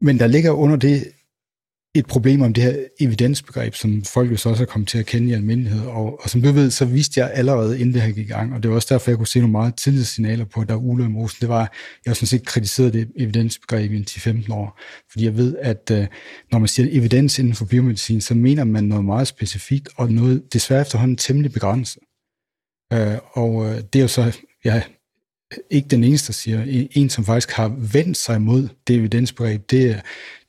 men 0.00 0.18
der 0.18 0.26
ligger 0.26 0.50
under 0.50 0.76
det 0.76 1.12
et 1.94 2.06
problem 2.06 2.42
om 2.42 2.52
det 2.52 2.64
her 2.64 2.84
evidensbegreb, 3.00 3.74
som 3.74 4.02
folk 4.04 4.30
jo 4.30 4.36
så 4.36 4.48
også 4.48 4.62
er 4.62 4.66
kommet 4.66 4.88
til 4.88 4.98
at 4.98 5.06
kende 5.06 5.28
i 5.28 5.32
almindelighed. 5.32 5.86
Og, 5.86 6.20
og 6.22 6.30
som 6.30 6.42
du 6.42 6.52
ved, 6.52 6.70
så 6.70 6.84
vidste 6.84 7.20
jeg 7.20 7.30
allerede, 7.34 7.80
inden 7.80 7.94
det 7.94 8.02
her 8.02 8.12
gik 8.12 8.28
i 8.28 8.32
gang, 8.32 8.54
og 8.54 8.62
det 8.62 8.70
var 8.70 8.74
også 8.74 8.94
derfor, 8.94 9.10
jeg 9.10 9.18
kunne 9.18 9.26
se 9.26 9.38
nogle 9.38 9.52
meget 9.52 9.74
tidlige 9.74 10.04
signaler 10.04 10.44
på, 10.44 10.60
at 10.60 10.68
der 10.68 10.74
er 10.74 10.78
uler 10.78 11.04
i 11.04 11.08
mosen. 11.08 11.40
Det 11.40 11.48
var, 11.48 11.60
jeg 12.04 12.10
har 12.10 12.14
sådan 12.14 12.26
set 12.26 12.46
kritiseret 12.46 12.92
det 12.92 13.10
evidensbegreb 13.16 13.92
i 13.92 14.04
10-15 14.10 14.52
år, 14.54 14.80
fordi 15.10 15.24
jeg 15.24 15.36
ved, 15.36 15.56
at 15.60 15.90
øh, 15.92 16.06
når 16.52 16.58
man 16.58 16.68
siger 16.68 16.88
evidens 16.92 17.38
inden 17.38 17.54
for 17.54 17.64
biomedicin, 17.64 18.20
så 18.20 18.34
mener 18.34 18.64
man 18.64 18.84
noget 18.84 19.04
meget 19.04 19.28
specifikt, 19.28 19.88
og 19.96 20.12
noget 20.12 20.52
desværre 20.52 20.80
efterhånden 20.80 21.16
temmelig 21.16 21.52
begrænset. 21.52 22.02
Øh, 22.92 23.18
og 23.32 23.66
øh, 23.66 23.76
det 23.92 23.98
er 23.98 24.02
jo 24.02 24.08
så, 24.08 24.38
ja, 24.64 24.82
ikke 25.70 25.88
den 25.88 26.04
eneste, 26.04 26.26
der 26.26 26.32
siger. 26.32 26.88
En, 26.92 27.10
som 27.10 27.24
faktisk 27.24 27.50
har 27.50 27.68
vendt 27.92 28.16
sig 28.16 28.42
mod 28.42 28.68
det 28.86 28.96
evidensbegreb, 28.96 29.70
det 29.70 29.90
er 29.90 30.00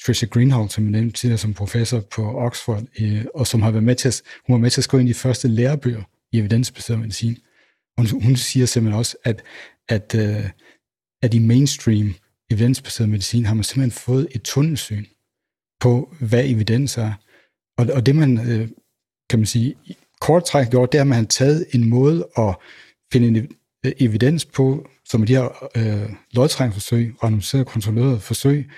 Tricia 0.05 0.27
Greenhalgh, 0.27 0.69
som 0.69 0.83
jeg 0.83 0.91
nævnte 0.91 1.11
tidligere 1.11 1.37
som 1.37 1.53
professor 1.53 1.99
på 1.99 2.37
Oxford, 2.37 2.83
øh, 3.01 3.25
og 3.35 3.47
som 3.47 3.61
har 3.61 3.71
været 3.71 3.83
med 3.83 3.95
til 3.95 4.07
at, 4.07 4.21
hun 4.47 4.53
var 4.53 4.59
med 4.59 4.69
til 4.69 4.81
at 4.81 4.83
skrive 4.83 5.01
ind 5.01 5.09
i 5.09 5.13
de 5.13 5.17
første 5.17 5.47
lærebøger 5.47 6.03
i 6.31 6.39
evidensbaseret 6.39 6.99
medicin. 6.99 7.37
Hun, 7.97 8.07
hun 8.23 8.35
siger 8.35 8.65
simpelthen 8.65 8.99
også, 8.99 9.17
at, 9.23 9.43
at, 9.89 10.15
øh, 10.15 10.49
at 11.21 11.33
i 11.33 11.39
mainstream 11.39 12.13
evidensbaseret 12.51 13.09
medicin 13.09 13.45
har 13.45 13.53
man 13.53 13.63
simpelthen 13.63 13.99
fået 13.99 14.27
et 14.31 14.41
tunnelsyn 14.41 15.05
på, 15.79 16.15
hvad 16.19 16.45
evidens 16.45 16.97
er. 16.97 17.13
Og, 17.77 17.87
og 17.93 18.05
det 18.05 18.15
man, 18.15 18.37
kan 19.29 19.39
man 19.39 19.45
sige, 19.45 19.75
kort 20.21 20.45
træk 20.45 20.69
gjort, 20.69 20.91
det 20.91 20.97
er, 20.97 21.01
at 21.01 21.07
man 21.07 21.17
har 21.17 21.25
taget 21.25 21.65
en 21.71 21.89
måde 21.89 22.27
at 22.37 22.55
finde 23.11 23.27
en 23.27 23.35
øh, 23.85 23.91
evidens 23.99 24.45
på, 24.45 24.87
som 25.05 25.25
de 25.25 25.35
her 25.35 25.69
øh, 25.77 26.09
lodtrækningsforsøg, 26.31 27.15
randomiserede 27.23 27.65
kontrollerede 27.65 28.19
forsøg, 28.19 28.69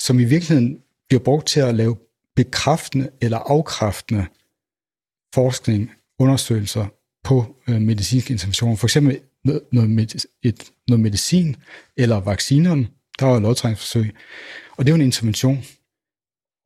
som 0.00 0.20
i 0.20 0.24
virkeligheden 0.24 0.78
bliver 1.08 1.22
brugt 1.22 1.46
til 1.46 1.60
at 1.60 1.74
lave 1.74 1.96
bekræftende 2.36 3.10
eller 3.20 3.38
afkræftende 3.38 4.26
forskning, 5.34 5.90
undersøgelser 6.18 6.86
på 7.24 7.56
øh, 7.68 7.80
medicinsk 7.80 8.30
intervention. 8.30 8.76
For 8.76 8.86
eksempel 8.86 9.20
noget, 9.44 9.62
noget, 9.72 10.28
et, 10.42 10.70
noget 10.88 11.00
medicin 11.00 11.56
eller 11.96 12.20
vaccinerne, 12.20 12.88
der 13.20 13.26
er 13.26 13.38
lodtrækningsforsøg, 13.38 14.14
og 14.76 14.86
det 14.86 14.90
er 14.90 14.92
jo 14.92 15.00
en 15.00 15.06
intervention. 15.06 15.64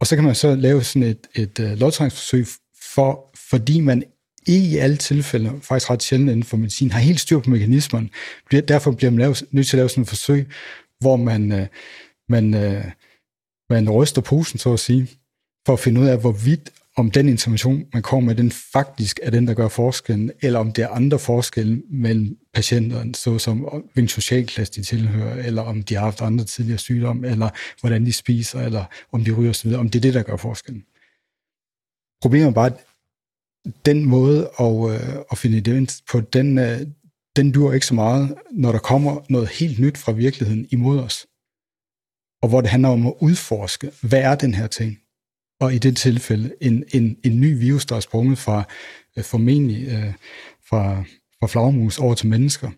Og 0.00 0.06
så 0.06 0.16
kan 0.16 0.24
man 0.24 0.34
så 0.34 0.54
lave 0.54 0.84
sådan 0.84 1.08
et, 1.08 1.26
et 1.34 1.60
øh, 1.60 1.78
lodtrækningsforsøg, 1.78 2.46
for, 2.94 3.30
fordi 3.50 3.80
man 3.80 4.02
ikke 4.46 4.66
i 4.66 4.76
alle 4.76 4.96
tilfælde, 4.96 5.52
faktisk 5.62 5.90
ret 5.90 6.02
sjældent 6.02 6.30
inden 6.30 6.44
for 6.44 6.56
medicin, 6.56 6.90
har 6.90 7.00
helt 7.00 7.20
styr 7.20 7.38
på 7.38 7.50
mekanismerne. 7.50 8.08
Derfor 8.50 8.92
bliver 8.92 9.10
man 9.10 9.18
lavet, 9.18 9.44
nødt 9.50 9.66
til 9.66 9.76
at 9.76 9.78
lave 9.78 9.88
sådan 9.88 10.02
et 10.02 10.08
forsøg, 10.08 10.48
hvor 11.00 11.16
man, 11.16 11.52
øh, 11.52 11.66
man, 12.28 12.54
øh, 12.54 12.84
man 13.70 13.90
ryster 13.90 14.22
posen, 14.22 14.58
så 14.58 14.72
at 14.72 14.80
sige, 14.80 15.08
for 15.66 15.72
at 15.72 15.80
finde 15.80 16.00
ud 16.00 16.06
af, 16.06 16.20
hvorvidt 16.20 16.70
om 16.96 17.10
den 17.10 17.28
intervention, 17.28 17.84
man 17.92 18.02
kommer 18.02 18.26
med, 18.26 18.34
den 18.34 18.52
faktisk 18.52 19.20
er 19.22 19.30
den, 19.30 19.46
der 19.46 19.54
gør 19.54 19.68
forskellen, 19.68 20.30
eller 20.42 20.58
om 20.58 20.72
det 20.72 20.84
er 20.84 20.88
andre 20.88 21.18
forskelle 21.18 21.82
mellem 21.90 22.38
patienterne, 22.54 23.14
såsom 23.14 23.84
hvilken 23.92 24.08
socialklasse 24.08 24.72
de 24.72 24.82
tilhører, 24.82 25.44
eller 25.44 25.62
om 25.62 25.82
de 25.82 25.94
har 25.94 26.00
haft 26.00 26.20
andre 26.20 26.44
tidligere 26.44 26.78
sygdomme, 26.78 27.28
eller 27.28 27.50
hvordan 27.80 28.06
de 28.06 28.12
spiser, 28.12 28.60
eller 28.60 28.84
om 29.12 29.24
de 29.24 29.32
ryger 29.32 29.50
osv., 29.50 29.72
om 29.72 29.88
det 29.88 29.98
er 29.98 30.02
det, 30.02 30.14
der 30.14 30.22
gør 30.22 30.36
forskellen. 30.36 30.84
Problemet 32.22 32.48
er 32.48 32.52
bare, 32.52 32.70
den 33.86 34.04
måde 34.04 34.50
at, 34.60 34.90
øh, 34.90 35.16
at 35.30 35.38
finde 35.38 35.56
evidens 35.56 36.04
på, 36.10 36.20
den, 36.20 36.58
øh, 36.58 36.80
den 37.36 37.52
dur 37.52 37.72
ikke 37.72 37.86
så 37.86 37.94
meget, 37.94 38.34
når 38.52 38.72
der 38.72 38.78
kommer 38.78 39.20
noget 39.28 39.48
helt 39.48 39.78
nyt 39.78 39.98
fra 39.98 40.12
virkeligheden 40.12 40.66
imod 40.70 40.98
os. 40.98 41.26
Og 42.42 42.48
hvor 42.48 42.60
det 42.60 42.70
handler 42.70 42.88
om 42.88 43.06
at 43.06 43.14
udforske, 43.20 43.90
hvad 44.02 44.20
er 44.20 44.34
den 44.34 44.54
her 44.54 44.66
ting? 44.66 44.98
Og 45.60 45.74
i 45.74 45.78
det 45.78 45.96
tilfælde, 45.96 46.54
en, 46.60 46.84
en, 46.94 47.16
en 47.24 47.40
ny 47.40 47.58
virus, 47.58 47.86
der 47.86 47.96
er 47.96 48.00
sprunget 48.00 48.38
fra 48.38 48.64
øh, 49.16 49.24
formentlig 49.24 49.88
øh, 49.88 50.12
fra, 50.68 51.04
fra 51.40 51.46
flagmus 51.46 51.98
over 51.98 52.14
til 52.14 52.28
mennesker, 52.28 52.70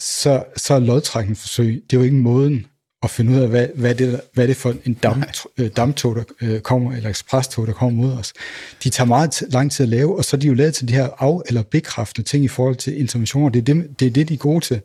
så, 0.00 0.44
så 0.56 0.74
er 0.74 0.78
lodtrækningsforsøg, 0.78 1.84
det 1.90 1.96
er 1.96 2.00
jo 2.00 2.04
ikke 2.04 2.16
måden 2.16 2.66
at 3.02 3.10
finde 3.10 3.32
ud 3.32 3.40
af, 3.40 3.48
hvad, 3.48 3.68
hvad, 3.74 3.94
det, 3.94 4.20
hvad 4.34 4.44
er 4.44 4.46
det 4.46 4.56
for 4.56 4.74
en 4.84 4.94
dam, 4.94 5.22
øh, 5.58 5.70
damptog, 5.76 6.16
der 6.16 6.24
øh, 6.42 6.60
kommer, 6.60 6.92
eller 6.92 7.10
ekspresstog, 7.10 7.66
der 7.66 7.72
kommer 7.72 8.02
mod 8.02 8.12
os. 8.12 8.32
De 8.84 8.90
tager 8.90 9.08
meget 9.08 9.42
lang 9.48 9.72
tid 9.72 9.84
at 9.84 9.88
lave, 9.88 10.16
og 10.16 10.24
så 10.24 10.36
er 10.36 10.40
de 10.40 10.46
jo 10.46 10.54
lavet 10.54 10.74
til 10.74 10.88
de 10.88 10.92
her 10.92 11.08
af- 11.22 11.42
eller 11.46 11.62
bekræftende 11.62 12.28
ting 12.28 12.44
i 12.44 12.48
forhold 12.48 12.76
til 12.76 13.00
interventioner. 13.00 13.48
Det 13.48 13.60
er 13.68 13.74
det, 13.74 14.00
det, 14.00 14.06
er 14.06 14.10
det 14.10 14.28
de 14.28 14.34
er 14.34 14.38
gode 14.38 14.64
til. 14.64 14.80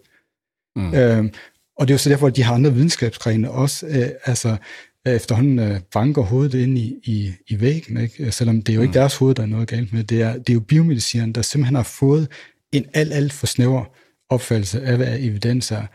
Mm. 0.76 0.94
Øhm, 0.94 1.32
og 1.78 1.88
det 1.88 1.94
er 1.94 1.96
jo 1.96 1.98
så 1.98 2.10
derfor, 2.10 2.28
at 2.28 2.36
de 2.36 2.44
har 2.44 2.54
andre 2.54 2.74
videnskabsgrene 2.74 3.52
også. 3.52 3.88
Øh, 3.88 4.10
altså, 4.26 4.58
efterhånden 5.06 5.60
øh, 5.60 5.80
banker 5.94 6.22
hovedet 6.22 6.60
ind 6.60 6.78
i, 6.78 6.96
i, 7.04 7.32
i 7.48 7.62
væggen, 7.62 7.98
ikke? 7.98 8.32
selvom 8.32 8.62
det 8.62 8.74
er 8.74 8.76
jo 8.76 8.82
ikke 8.82 8.90
mm. 8.90 8.94
deres 8.94 9.16
hoved, 9.16 9.36
der 9.36 9.44
er 9.44 9.48
noget 9.48 9.68
galt 9.68 9.94
med. 9.94 10.04
Det 10.04 10.22
er, 10.22 10.34
det 10.34 10.50
er 10.50 10.54
jo 10.54 10.60
biomedicineren, 10.60 11.32
der 11.34 11.42
simpelthen 11.42 11.76
har 11.76 11.84
fået 11.84 12.28
en 12.72 12.86
alt, 12.94 13.14
alt 13.14 13.34
for 13.34 13.48
snæver 13.48 13.86
opfattelse 14.30 14.82
af, 14.82 14.98
hvad 14.98 15.20
evidens 15.20 15.72
er. 15.72 15.86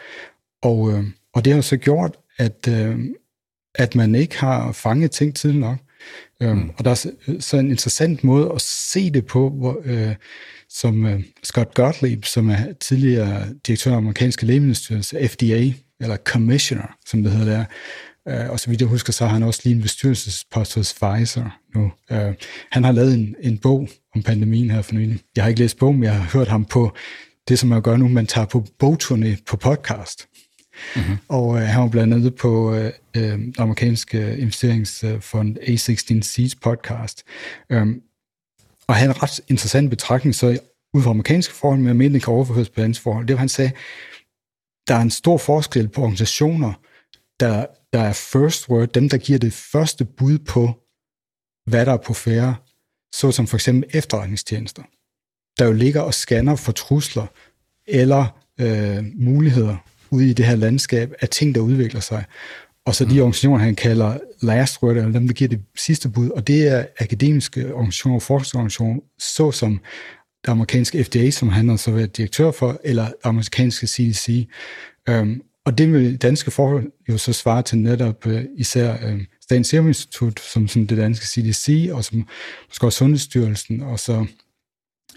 Og, 0.62 0.92
øh, 0.92 1.04
og 1.38 1.44
det 1.44 1.52
har 1.52 1.60
så 1.60 1.76
gjort, 1.76 2.16
at, 2.38 2.68
øh, 2.68 2.98
at 3.74 3.94
man 3.94 4.14
ikke 4.14 4.38
har 4.38 4.72
fanget 4.72 5.10
ting 5.10 5.34
tidligt 5.36 5.60
nok. 5.60 5.78
Øhm, 6.42 6.58
mm. 6.58 6.70
Og 6.76 6.84
der 6.84 6.90
er 6.90 7.10
så 7.40 7.56
en 7.56 7.70
interessant 7.70 8.24
måde 8.24 8.52
at 8.54 8.60
se 8.60 9.10
det 9.10 9.26
på, 9.26 9.50
hvor, 9.50 9.82
øh, 9.84 10.14
som 10.68 11.06
øh, 11.06 11.20
Scott 11.42 11.74
Gottlieb, 11.74 12.24
som 12.24 12.50
er 12.50 12.72
tidligere 12.80 13.44
direktør 13.66 13.92
af 13.92 13.96
amerikanske 13.96 14.46
lægemiddelstyrelse, 14.46 15.28
FDA, 15.28 15.72
eller 16.00 16.16
commissioner, 16.16 16.96
som 17.06 17.22
det 17.22 17.32
hedder 17.32 17.52
der, 17.56 17.64
øh, 18.44 18.50
og 18.50 18.60
så 18.60 18.70
vidt 18.70 18.80
jeg 18.80 18.88
husker, 18.88 19.12
så 19.12 19.26
har 19.26 19.32
han 19.32 19.42
også 19.42 19.60
lige 19.64 19.76
en 19.76 19.82
bestyrelsespost 19.82 20.74
hos 20.74 20.94
Pfizer 20.94 21.60
nu. 21.74 21.92
Øh, 22.10 22.34
han 22.70 22.84
har 22.84 22.92
lavet 22.92 23.14
en, 23.14 23.34
en 23.40 23.58
bog 23.58 23.88
om 24.14 24.22
pandemien 24.22 24.70
her 24.70 24.82
for 24.82 24.94
nylig. 24.94 25.20
Jeg 25.36 25.44
har 25.44 25.48
ikke 25.48 25.60
læst 25.60 25.78
bogen, 25.78 25.96
men 25.96 26.04
jeg 26.04 26.14
har 26.14 26.38
hørt 26.38 26.48
ham 26.48 26.64
på 26.64 26.92
det, 27.48 27.58
som 27.58 27.72
jeg 27.72 27.82
gør 27.82 27.96
nu, 27.96 28.08
man 28.08 28.26
tager 28.26 28.46
på 28.46 28.66
bogturné 28.82 29.44
på 29.46 29.56
podcast. 29.56 30.28
Mm-hmm. 30.96 31.16
Og 31.28 31.56
øh, 31.56 31.62
han 31.62 31.82
var 31.82 31.88
blandt 31.88 32.14
andet 32.14 32.34
på 32.34 32.74
øh, 32.74 32.92
øh, 33.16 33.38
amerikanske 33.58 34.18
øh, 34.18 34.38
investeringsfond 34.38 35.56
A16 35.58 36.22
Seeds 36.22 36.54
podcast. 36.54 37.24
Øhm, 37.70 38.02
og 38.86 38.94
han 38.94 39.10
en 39.10 39.22
ret 39.22 39.40
interessant 39.48 39.90
betragtning, 39.90 40.34
så 40.34 40.58
ud 40.94 41.02
fra 41.02 41.10
amerikanske 41.10 41.54
forhold, 41.54 41.78
men 41.78 41.88
almindelig 41.88 42.22
kan 42.22 42.34
overføres 42.34 42.68
på 42.68 42.80
dansk 42.80 43.02
forhold. 43.02 43.26
Det 43.26 43.34
var, 43.34 43.38
han 43.38 43.48
sagde, 43.48 43.72
der 44.88 44.94
er 44.94 45.00
en 45.00 45.10
stor 45.10 45.38
forskel 45.38 45.88
på 45.88 46.00
organisationer, 46.00 46.72
der, 47.40 47.66
der 47.92 48.00
er 48.00 48.12
first 48.12 48.68
word, 48.68 48.88
dem 48.88 49.08
der 49.08 49.18
giver 49.18 49.38
det 49.38 49.52
første 49.52 50.04
bud 50.04 50.38
på, 50.38 50.74
hvad 51.66 51.86
der 51.86 51.92
er 51.92 51.96
på 51.96 52.14
færre, 52.14 52.56
såsom 53.14 53.46
for 53.46 53.56
eksempel 53.56 53.90
efterretningstjenester, 53.94 54.82
der 55.58 55.64
jo 55.64 55.72
ligger 55.72 56.00
og 56.00 56.14
scanner 56.14 56.56
for 56.56 56.72
trusler 56.72 57.26
eller 57.86 58.40
øh, 58.60 59.04
muligheder 59.14 59.76
ude 60.10 60.30
i 60.30 60.32
det 60.32 60.46
her 60.46 60.56
landskab 60.56 61.12
af 61.20 61.28
ting, 61.28 61.54
der 61.54 61.60
udvikler 61.60 62.00
sig. 62.00 62.24
Og 62.84 62.94
så 62.94 63.04
de 63.04 63.14
mm. 63.14 63.18
organisationer, 63.18 63.58
han 63.58 63.74
kalder 63.74 64.18
last 64.42 64.82
word, 64.82 64.96
eller 64.96 65.12
dem, 65.12 65.26
der 65.26 65.34
giver 65.34 65.48
det 65.48 65.60
sidste 65.76 66.08
bud, 66.08 66.30
og 66.30 66.46
det 66.46 66.68
er 66.68 66.86
akademiske 67.00 67.74
organisationer, 67.74 68.18
forskningsorganisationer, 68.18 69.00
såsom 69.18 69.80
det 70.44 70.50
amerikanske 70.50 71.04
FDA, 71.04 71.30
som 71.30 71.48
han 71.48 71.68
har 71.68 71.76
så 71.76 71.90
været 71.90 72.16
direktør 72.16 72.50
for, 72.50 72.80
eller 72.84 73.04
det 73.04 73.14
amerikanske 73.24 73.86
CDC. 73.86 74.48
Øhm, 75.08 75.42
og 75.64 75.78
det 75.78 75.92
vil 75.92 76.16
danske 76.16 76.50
forhold 76.50 76.92
jo 77.08 77.18
så 77.18 77.32
svare 77.32 77.62
til 77.62 77.78
netop 77.78 78.26
uh, 78.26 78.40
især 78.56 78.94
uh, 78.94 79.20
Statens 79.42 79.68
Serum 79.68 79.88
Institut, 79.88 80.40
som 80.40 80.68
sådan 80.68 80.86
det 80.86 80.98
danske 80.98 81.26
CDC, 81.26 81.88
og 81.92 82.04
som 82.04 82.26
måske 82.68 82.86
også 82.86 82.98
Sundhedsstyrelsen, 82.98 83.82
og 83.82 83.98
så 84.00 84.26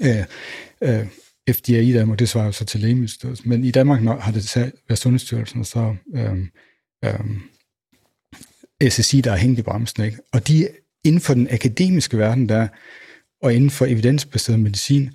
uh, 0.01 0.89
uh, 0.89 1.07
FDA 1.49 1.79
i 1.79 1.93
Danmark, 1.93 2.19
det 2.19 2.29
svarer 2.29 2.45
jo 2.45 2.51
så 2.51 2.65
til 2.65 2.79
Lægemiddelstyrelsen, 2.79 3.49
men 3.49 3.63
i 3.63 3.71
Danmark 3.71 4.01
har 4.01 4.31
det 4.31 4.55
været 4.87 4.99
Sundhedsstyrelsen, 4.99 5.59
og 5.59 5.65
så 5.65 5.95
øhm, 6.15 6.49
øhm, 7.05 7.41
SSI, 8.89 9.21
der 9.21 9.31
er 9.31 9.37
hængt 9.37 9.59
i 9.59 9.61
bremsen. 9.61 10.03
Ikke? 10.03 10.17
Og 10.33 10.47
de 10.47 10.67
inden 11.03 11.21
for 11.21 11.33
den 11.33 11.47
akademiske 11.51 12.17
verden, 12.17 12.49
der 12.49 12.67
og 13.41 13.53
inden 13.53 13.69
for 13.69 13.85
evidensbaseret 13.85 14.59
medicin, 14.59 15.11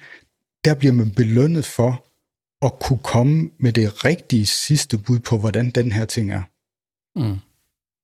der 0.64 0.74
bliver 0.74 0.93
man 0.93 1.11
belønnet 1.11 1.64
for 1.64 2.07
at 2.66 2.79
kunne 2.81 2.99
komme 2.99 3.51
med 3.59 3.72
det 3.72 4.05
rigtige 4.05 4.47
sidste 4.47 4.99
bud 4.99 5.18
på, 5.18 5.39
hvordan 5.39 5.70
den 5.70 5.93
her 5.93 6.05
ting 6.05 6.33
er. 6.33 6.43
Mm. 7.18 7.39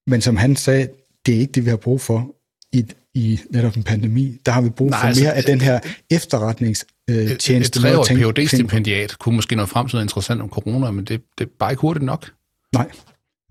Men 0.07 0.21
som 0.21 0.37
han 0.37 0.57
sagde, 0.57 0.89
det 1.27 1.35
er 1.35 1.39
ikke 1.39 1.53
det, 1.53 1.65
vi 1.65 1.71
har 1.71 1.77
brug 1.77 2.01
for 2.01 2.37
i, 2.73 2.85
i 3.15 3.41
netop 3.51 3.77
en 3.77 3.83
pandemi. 3.83 4.39
Der 4.47 4.53
har 4.53 4.61
vi 4.61 4.71
brug 4.71 4.91
Nej, 4.91 5.01
for 5.01 5.07
altså, 5.07 5.23
mere 5.23 5.35
af 5.35 5.45
den 5.45 5.61
her 5.61 5.81
efterretningstjeneste. 6.11 7.81
Et, 7.81 7.85
et 7.85 8.07
treårigt 8.07 8.39
phd 8.39 8.49
stipendiat 8.49 9.19
kunne 9.19 9.37
måske 9.37 9.57
nå 9.57 9.67
frem 9.67 9.89
til 9.89 9.97
noget 9.97 10.05
interessant 10.05 10.43
om 10.43 10.49
corona, 10.49 10.91
men 10.91 11.05
det, 11.05 11.21
det 11.39 11.45
er 11.45 11.49
bare 11.59 11.73
ikke 11.73 11.81
hurtigt 11.81 12.05
nok. 12.05 12.31
Nej, 12.73 12.91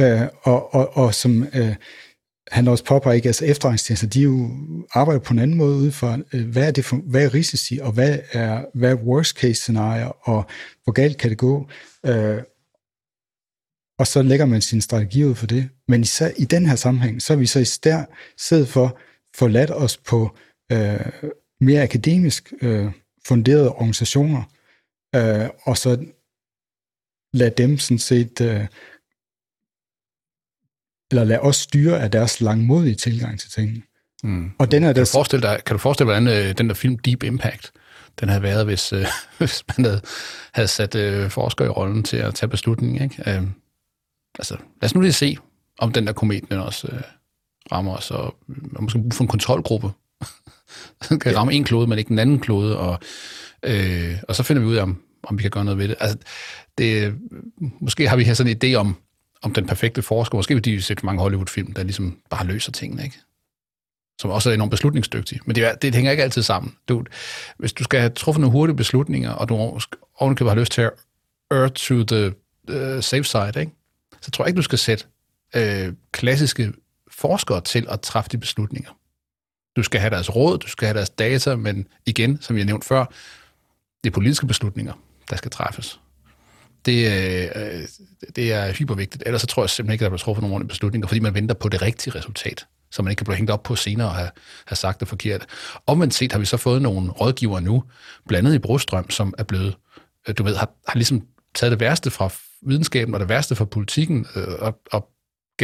øh, 0.01 0.21
og, 0.43 0.75
og, 0.75 0.97
og 0.97 1.13
som 1.15 1.47
øh, 1.53 1.75
han 2.51 2.67
også 2.67 2.83
påpeger, 2.83 3.21
altså 3.25 3.45
efterretningstjenester, 3.45 4.07
de 4.07 4.21
jo 4.21 4.49
arbejder 4.93 5.19
på 5.19 5.33
en 5.33 5.39
anden 5.39 5.57
måde 5.57 5.75
ud 5.75 5.91
fra, 5.91 6.17
øh, 6.33 6.47
hvad 6.47 6.67
er 6.67 6.71
det 6.71 6.85
for, 6.85 6.95
hvad 6.95 7.25
er 7.25 7.33
risici, 7.33 7.79
og 7.81 7.91
hvad 7.91 8.19
er, 8.31 8.65
hvad 8.73 8.91
er 8.91 8.95
worst 8.95 9.37
case 9.37 9.61
scenario, 9.61 10.11
og 10.21 10.45
hvor 10.83 10.93
galt 10.93 11.17
kan 11.17 11.29
det 11.29 11.37
gå. 11.37 11.69
Øh, 12.05 12.37
og 13.99 14.07
så 14.07 14.21
lægger 14.21 14.45
man 14.45 14.61
sin 14.61 14.81
strategi 14.81 15.23
ud 15.23 15.35
for 15.35 15.47
det. 15.47 15.69
Men 15.87 16.01
især, 16.01 16.29
i 16.37 16.45
den 16.45 16.65
her 16.65 16.75
sammenhæng, 16.75 17.21
så 17.21 17.33
er 17.33 17.37
vi 17.37 17.45
så 17.45 17.59
i 17.59 17.65
stedet 18.37 18.67
for 18.67 18.97
forladt 19.35 19.71
os 19.71 19.97
på 19.97 20.37
øh, 20.71 21.05
mere 21.61 21.83
akademisk 21.83 22.53
øh, 22.61 22.91
funderede 23.27 23.71
organisationer, 23.71 24.43
øh, 25.15 25.49
og 25.63 25.77
så 25.77 26.05
lade 27.33 27.53
dem 27.57 27.77
sådan 27.77 27.99
set, 27.99 28.41
øh, 28.41 28.67
eller 31.11 31.23
lade 31.23 31.39
os 31.39 31.55
styre 31.55 31.99
af 31.99 32.11
deres 32.11 32.41
langmodige 32.41 32.95
tilgang 32.95 33.39
til 33.39 33.51
tingene. 33.51 33.81
Mm. 34.23 34.51
Og 34.57 34.71
den 34.71 34.83
er 34.83 34.93
kan, 34.93 35.03
du 35.03 35.09
forestille 35.11 35.47
dig, 35.47 35.61
kan 35.65 35.73
du 35.73 35.77
forestille 35.77 36.13
dig, 36.13 36.21
hvordan 36.21 36.47
øh, 36.47 36.57
den 36.57 36.69
der 36.69 36.75
film 36.75 36.97
Deep 36.97 37.23
Impact, 37.23 37.71
den 38.19 38.29
havde 38.29 38.43
været, 38.43 38.65
hvis, 38.65 38.93
øh, 38.93 39.05
hvis 39.37 39.63
man 39.67 39.85
havde, 39.85 40.01
havde 40.53 40.67
sat 40.67 40.95
øh, 40.95 41.29
forskere 41.29 41.67
i 41.67 41.71
rollen 41.71 42.03
til 42.03 42.17
at 42.17 42.35
tage 42.35 42.49
beslutningen. 42.49 43.03
Ikke? 43.03 43.23
Øh, 43.27 43.43
altså, 44.39 44.53
lad 44.53 44.83
os 44.83 44.95
nu 44.95 45.01
lige 45.01 45.13
se, 45.13 45.37
om 45.79 45.93
den 45.93 46.07
der 46.07 46.13
komet 46.13 46.49
den 46.49 46.59
også 46.59 46.87
øh, 46.87 47.01
rammer 47.71 47.97
os, 47.97 48.11
og 48.11 48.35
man 48.47 48.83
måske 48.83 48.99
bruge 48.99 49.11
for 49.11 49.23
en 49.23 49.27
kontrolgruppe. 49.27 49.89
den 51.09 51.19
kan 51.19 51.37
ramme 51.37 51.53
en 51.53 51.63
klode, 51.63 51.87
men 51.87 51.97
ikke 51.97 52.09
den 52.09 52.19
anden 52.19 52.39
klode, 52.39 52.77
og, 52.77 52.99
øh, 53.63 54.17
og 54.27 54.35
så 54.35 54.43
finder 54.43 54.61
vi 54.61 54.67
ud 54.67 54.75
af, 54.75 54.83
om, 54.83 55.01
om 55.23 55.37
vi 55.37 55.41
kan 55.41 55.51
gøre 55.51 55.65
noget 55.65 55.77
ved 55.77 55.87
det. 55.87 55.95
Altså, 55.99 56.17
det, 56.77 57.15
måske 57.79 58.09
har 58.09 58.15
vi 58.15 58.23
her 58.23 58.33
sådan 58.33 58.57
en 58.63 58.73
idé 58.73 58.75
om, 58.75 58.95
om 59.41 59.53
den 59.53 59.65
perfekte 59.65 60.01
forsker. 60.01 60.37
Måske 60.37 60.53
vil 60.53 60.65
de 60.65 60.81
set 60.81 61.03
mange 61.03 61.21
Hollywood-film, 61.21 61.73
der 61.73 61.83
ligesom 61.83 62.17
bare 62.29 62.45
løser 62.45 62.71
tingene, 62.71 63.03
ikke? 63.03 63.19
som 64.21 64.31
også 64.31 64.49
er 64.49 64.53
enormt 64.53 64.71
beslutningsdygtige. 64.71 65.39
Men 65.45 65.55
det, 65.55 65.63
er, 65.63 65.75
det 65.75 65.95
hænger 65.95 66.11
ikke 66.11 66.23
altid 66.23 66.41
sammen. 66.41 66.75
Du, 66.89 67.03
hvis 67.57 67.73
du 67.73 67.83
skal 67.83 67.99
have 67.99 68.09
truffet 68.09 68.41
nogle 68.41 68.51
hurtige 68.51 68.75
beslutninger, 68.75 69.31
og 69.31 69.49
du 69.49 69.79
ovenikøbet 70.15 70.51
har 70.51 70.59
lyst 70.59 70.71
til 70.71 70.81
at 70.81 70.91
err 71.51 71.67
to 71.67 72.03
the 72.03 72.33
uh, 72.69 73.03
safe 73.03 73.23
side, 73.23 73.51
ikke? 73.59 73.71
så 74.21 74.31
tror 74.31 74.45
jeg 74.45 74.49
ikke, 74.49 74.57
du 74.57 74.61
skal 74.61 74.79
sætte 74.79 75.05
uh, 75.55 75.93
klassiske 76.11 76.73
forskere 77.21 77.61
til 77.61 77.87
at 77.89 78.01
træffe 78.01 78.29
de 78.29 78.37
beslutninger. 78.37 78.91
Du 79.75 79.83
skal 79.83 79.99
have 79.99 80.09
deres 80.09 80.35
råd, 80.35 80.57
du 80.57 80.67
skal 80.67 80.85
have 80.85 80.97
deres 80.97 81.09
data, 81.09 81.55
men 81.55 81.87
igen, 82.05 82.41
som 82.41 82.57
jeg 82.57 82.65
nævnte 82.65 82.87
før, 82.87 83.05
det 84.03 84.09
er 84.09 84.13
politiske 84.13 84.47
beslutninger, 84.47 84.93
der 85.29 85.35
skal 85.35 85.51
træffes. 85.51 85.99
Det, 86.85 87.05
øh, 87.05 87.87
det 88.35 88.53
er 88.53 88.73
hypervigtigt. 88.73 89.23
Ellers 89.25 89.41
så 89.41 89.47
tror 89.47 89.63
jeg 89.63 89.69
simpelthen 89.69 89.93
ikke, 89.93 90.05
at 90.05 90.05
der 90.05 90.09
bliver 90.09 90.23
truffet 90.23 90.49
nogle 90.49 90.67
beslutninger, 90.67 91.07
fordi 91.07 91.19
man 91.19 91.33
venter 91.33 91.55
på 91.55 91.69
det 91.69 91.81
rigtige 91.81 92.15
resultat, 92.15 92.65
så 92.91 93.01
man 93.01 93.11
ikke 93.11 93.19
kan 93.19 93.25
blive 93.25 93.35
hængt 93.35 93.51
op 93.51 93.63
på 93.63 93.75
senere 93.75 94.07
og 94.07 94.15
have, 94.15 94.29
have 94.65 94.75
sagt 94.75 94.99
det 94.99 95.07
forkert. 95.07 95.45
Omvendt 95.87 96.13
set 96.13 96.31
har 96.31 96.39
vi 96.39 96.45
så 96.45 96.57
fået 96.57 96.81
nogle 96.81 97.11
rådgiver 97.11 97.59
nu, 97.59 97.83
blandet 98.27 98.53
i 98.53 98.59
Brostrøm, 98.59 99.09
som 99.09 99.33
er 99.37 99.43
blevet, 99.43 99.75
øh, 100.27 100.35
du 100.37 100.43
ved, 100.43 100.55
har, 100.55 100.71
har 100.87 100.95
ligesom 100.95 101.21
taget 101.55 101.71
det 101.71 101.79
værste 101.79 102.11
fra 102.11 102.29
videnskaben 102.61 103.13
og 103.13 103.19
det 103.19 103.29
værste 103.29 103.55
fra 103.55 103.65
politikken, 103.65 104.25
øh, 104.35 104.47
og, 104.59 104.81
og 104.91 105.09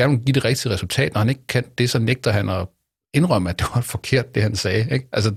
gerne 0.01 0.17
vil 0.17 0.25
give 0.25 0.33
det 0.33 0.45
rigtige 0.45 0.73
resultat. 0.73 1.13
Når 1.13 1.19
han 1.19 1.29
ikke 1.29 1.47
kan 1.47 1.63
det, 1.77 1.89
så 1.89 1.99
nægter 1.99 2.31
han 2.31 2.49
at 2.49 2.67
indrømme, 3.13 3.49
at 3.49 3.59
det 3.59 3.67
var 3.75 3.81
forkert, 3.81 4.35
det 4.35 4.43
han 4.43 4.55
sagde. 4.55 4.93
Ikke? 4.93 5.07
Altså, 5.11 5.35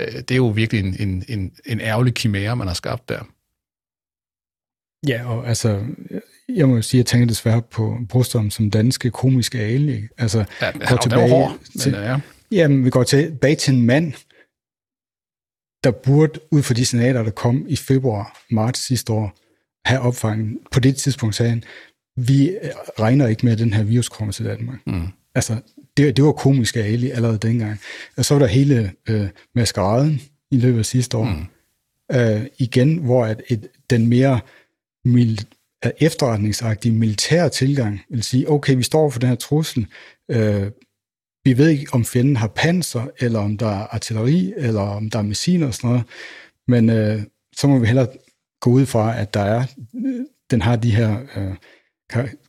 øh, 0.00 0.14
det 0.14 0.30
er 0.30 0.36
jo 0.36 0.46
virkelig 0.46 0.80
en, 0.84 1.08
en, 1.08 1.24
en, 1.28 1.52
en 1.66 1.80
ærgerlig 1.80 2.14
kimære, 2.14 2.56
man 2.56 2.66
har 2.66 2.74
skabt 2.74 3.08
der. 3.08 3.22
Ja, 5.08 5.26
og 5.26 5.48
altså, 5.48 5.84
jeg 6.48 6.68
må 6.68 6.82
sige, 6.82 6.98
at 6.98 7.04
jeg 7.04 7.06
tænker 7.06 7.26
desværre 7.26 7.62
på 7.62 7.98
Brostrom 8.08 8.50
som 8.50 8.70
danske 8.70 9.10
komiske 9.10 9.58
ali. 9.58 10.08
Altså, 10.18 10.44
ja, 10.60 10.70
går 10.88 10.96
tilbage 10.96 11.30
hård, 11.30 11.58
til, 11.80 11.92
men, 11.92 12.00
ja. 12.00 12.20
Jamen, 12.52 12.84
vi 12.84 12.90
går 12.90 13.02
tilbage 13.02 13.56
til 13.56 13.74
en 13.74 13.86
mand, 13.86 14.12
der 15.84 15.90
burde, 15.90 16.40
ud 16.50 16.62
fra 16.62 16.74
de 16.74 16.84
signaler, 16.84 17.22
der 17.22 17.30
kom 17.30 17.66
i 17.68 17.76
februar, 17.76 18.44
marts 18.50 18.86
sidste 18.86 19.12
år, 19.12 19.38
have 19.84 20.00
opfanget. 20.00 20.58
På 20.72 20.80
det 20.80 20.96
tidspunkt 20.96 21.34
sagde 21.34 21.50
han, 21.50 21.62
vi 22.16 22.56
regner 22.98 23.26
ikke 23.26 23.46
med, 23.46 23.52
at 23.52 23.58
den 23.58 23.72
her 23.72 23.82
virus 23.82 24.08
kommer 24.08 24.32
til 24.32 24.44
Danmark. 24.44 24.78
Mm. 24.86 25.06
Altså, 25.34 25.56
det, 25.96 26.16
det 26.16 26.24
var 26.24 26.32
komisk 26.32 26.76
af 26.76 26.80
Ali 26.80 27.10
allerede 27.10 27.38
dengang. 27.38 27.80
Og 28.16 28.24
så 28.24 28.34
var 28.34 28.38
der 28.38 28.46
hele 28.46 28.92
øh, 29.08 29.28
maskeraden 29.54 30.20
i 30.50 30.56
løbet 30.56 30.78
af 30.78 30.86
sidste 30.86 31.16
år. 31.16 31.24
Mm. 31.24 31.46
Øh, 32.16 32.46
igen, 32.58 32.96
hvor 32.96 33.24
at 33.24 33.42
et, 33.48 33.68
den 33.90 34.06
mere 34.06 34.40
mil, 35.04 35.46
efterretningsagtige 36.00 36.94
militære 36.94 37.48
tilgang 37.48 38.00
vil 38.10 38.22
sige, 38.22 38.50
okay, 38.50 38.76
vi 38.76 38.82
står 38.82 39.10
for 39.10 39.20
den 39.20 39.28
her 39.28 39.36
trussel, 39.36 39.86
øh, 40.30 40.70
vi 41.44 41.58
ved 41.58 41.68
ikke, 41.68 41.86
om 41.92 42.04
fjenden 42.04 42.36
har 42.36 42.46
panser, 42.46 43.06
eller 43.18 43.38
om 43.38 43.58
der 43.58 43.66
er 43.66 43.86
artilleri, 43.94 44.52
eller 44.56 44.80
om 44.80 45.10
der 45.10 45.18
er 45.18 45.22
missiler 45.22 45.66
og 45.66 45.74
sådan 45.74 45.90
noget, 45.90 46.04
men 46.68 46.90
øh, 46.90 47.22
så 47.56 47.66
må 47.66 47.78
vi 47.78 47.86
hellere 47.86 48.08
gå 48.60 48.70
ud 48.70 48.86
fra, 48.86 49.20
at 49.20 49.34
der 49.34 49.40
er, 49.40 49.64
den 50.50 50.62
har 50.62 50.76
de 50.76 50.94
her 50.94 51.20
øh, 51.36 51.54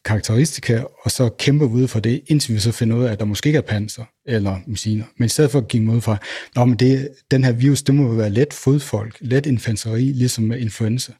karakteristika, 0.05 0.83
og 1.03 1.11
så 1.11 1.29
kæmper 1.29 1.67
vi 1.67 1.73
ud 1.73 1.87
for 1.87 1.99
det, 1.99 2.23
indtil 2.27 2.53
vi 2.53 2.59
så 2.59 2.71
finder 2.71 2.97
ud 2.97 3.03
af, 3.03 3.11
at 3.11 3.19
der 3.19 3.25
måske 3.25 3.47
ikke 3.47 3.57
er 3.57 3.61
panser 3.61 4.05
eller 4.25 4.59
maskiner. 4.67 5.05
Men 5.17 5.25
i 5.25 5.29
stedet 5.29 5.51
for 5.51 5.59
at 5.59 5.67
give 5.67 5.91
ud 5.91 6.01
fra, 6.01 6.17
Nå, 6.55 6.65
men 6.65 6.75
det, 6.79 7.09
den 7.31 7.43
her 7.43 7.51
virus, 7.51 7.81
det 7.81 7.95
må 7.95 8.13
være 8.13 8.29
let 8.29 8.53
fodfolk, 8.53 9.17
let 9.21 9.45
infanteri, 9.45 10.03
ligesom 10.03 10.43
med 10.43 10.59
influenza. 10.59 11.13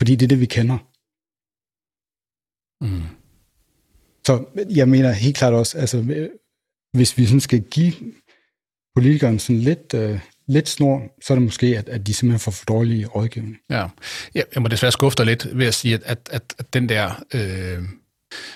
Fordi 0.00 0.14
det 0.14 0.22
er 0.22 0.28
det, 0.28 0.40
vi 0.40 0.46
kender. 0.46 0.78
Mm. 2.84 3.02
Så 4.26 4.44
jeg 4.70 4.88
mener 4.88 5.12
helt 5.12 5.36
klart 5.36 5.54
også, 5.54 5.78
altså, 5.78 6.28
hvis 6.92 7.18
vi 7.18 7.26
sådan 7.26 7.40
skal 7.40 7.62
give 7.62 7.92
politikerne 8.94 9.38
sådan 9.38 9.60
lidt, 9.60 9.94
uh, 9.94 10.20
lidt 10.48 10.68
snor, 10.68 11.02
så 11.24 11.32
er 11.32 11.34
det 11.34 11.42
måske, 11.42 11.66
at, 11.66 11.88
at 11.88 12.06
de 12.06 12.14
simpelthen 12.14 12.40
får 12.40 12.50
for 12.50 12.64
dårlige 12.64 13.06
rådgivning. 13.06 13.56
Ja. 13.70 13.86
ja, 14.34 14.42
jeg 14.54 14.62
må 14.62 14.68
desværre 14.68 14.92
skuffe 14.92 15.16
dig 15.16 15.26
lidt 15.26 15.58
ved 15.58 15.66
at 15.66 15.74
sige, 15.74 15.94
at, 15.94 16.02
at, 16.04 16.18
at, 16.30 16.42
at 16.58 16.74
den 16.74 16.88
der... 16.88 17.22
Øh, 17.34 17.82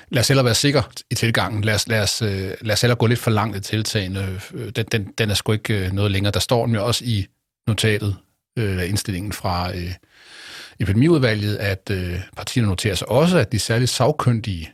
lad 0.09 0.21
os 0.21 0.29
hellere 0.29 0.45
være 0.45 0.55
sikker 0.55 0.93
i 1.11 1.15
tilgangen. 1.15 1.65
Lad 1.65 1.75
os, 1.75 1.89
lad 1.89 2.03
os, 2.03 2.23
øh, 2.23 2.51
lad 2.61 2.73
os 2.73 2.81
hellere 2.81 2.99
gå 2.99 3.07
lidt 3.07 3.21
for 3.21 3.31
langt 3.31 3.57
i 3.57 3.61
tiltagene. 3.61 4.41
Øh, 4.55 4.73
den, 4.77 4.87
den, 4.93 5.13
den 5.19 5.31
er 5.31 5.35
sgu 5.35 5.53
ikke 5.53 5.87
øh, 5.87 5.93
noget 5.93 6.11
længere. 6.11 6.33
Der 6.33 6.41
står 6.41 6.67
den 6.67 6.75
jo 6.75 6.87
også 6.87 7.05
i 7.05 7.27
notatet, 7.67 8.17
øh, 8.59 8.89
indstillingen 8.89 9.33
fra 9.33 9.77
øh, 9.77 9.93
epidemiudvalget, 10.81 11.57
at 11.57 11.91
øh, 11.91 12.21
partierne 12.37 12.69
noterer 12.69 12.95
sig 12.95 13.09
også, 13.09 13.39
at 13.39 13.53
de 13.53 13.59
særligt 13.59 13.91
sagkyndige, 13.91 14.73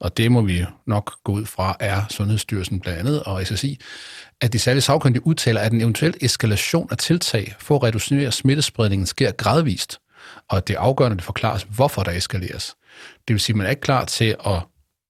og 0.00 0.16
det 0.16 0.32
må 0.32 0.42
vi 0.42 0.64
nok 0.86 1.12
gå 1.24 1.32
ud 1.32 1.46
fra, 1.46 1.76
er 1.80 2.02
Sundhedsstyrelsen 2.10 2.80
blandt 2.80 3.00
andet 3.00 3.22
og 3.22 3.46
SSI, 3.46 3.80
at 4.40 4.52
de 4.52 4.58
særlige 4.58 4.82
sagkyndige 4.82 5.26
udtaler, 5.26 5.60
at 5.60 5.72
en 5.72 5.80
eventuel 5.80 6.14
eskalation 6.20 6.88
af 6.90 6.96
tiltag 6.96 7.54
for 7.58 7.76
at 7.76 7.82
reducere 7.82 8.32
smittespredningen 8.32 9.06
sker 9.06 9.30
gradvist, 9.30 9.98
og 10.48 10.56
at 10.56 10.68
det 10.68 10.76
er 10.76 10.80
afgørende, 10.80 11.14
at 11.14 11.18
det 11.18 11.24
forklares, 11.24 11.66
hvorfor 11.70 12.02
der 12.02 12.10
eskaleres. 12.10 12.76
Det 13.28 13.34
vil 13.34 13.40
sige, 13.40 13.54
at 13.54 13.56
man 13.56 13.66
er 13.66 13.70
ikke 13.70 13.80
klar 13.80 14.04
til 14.04 14.36
at 14.46 14.62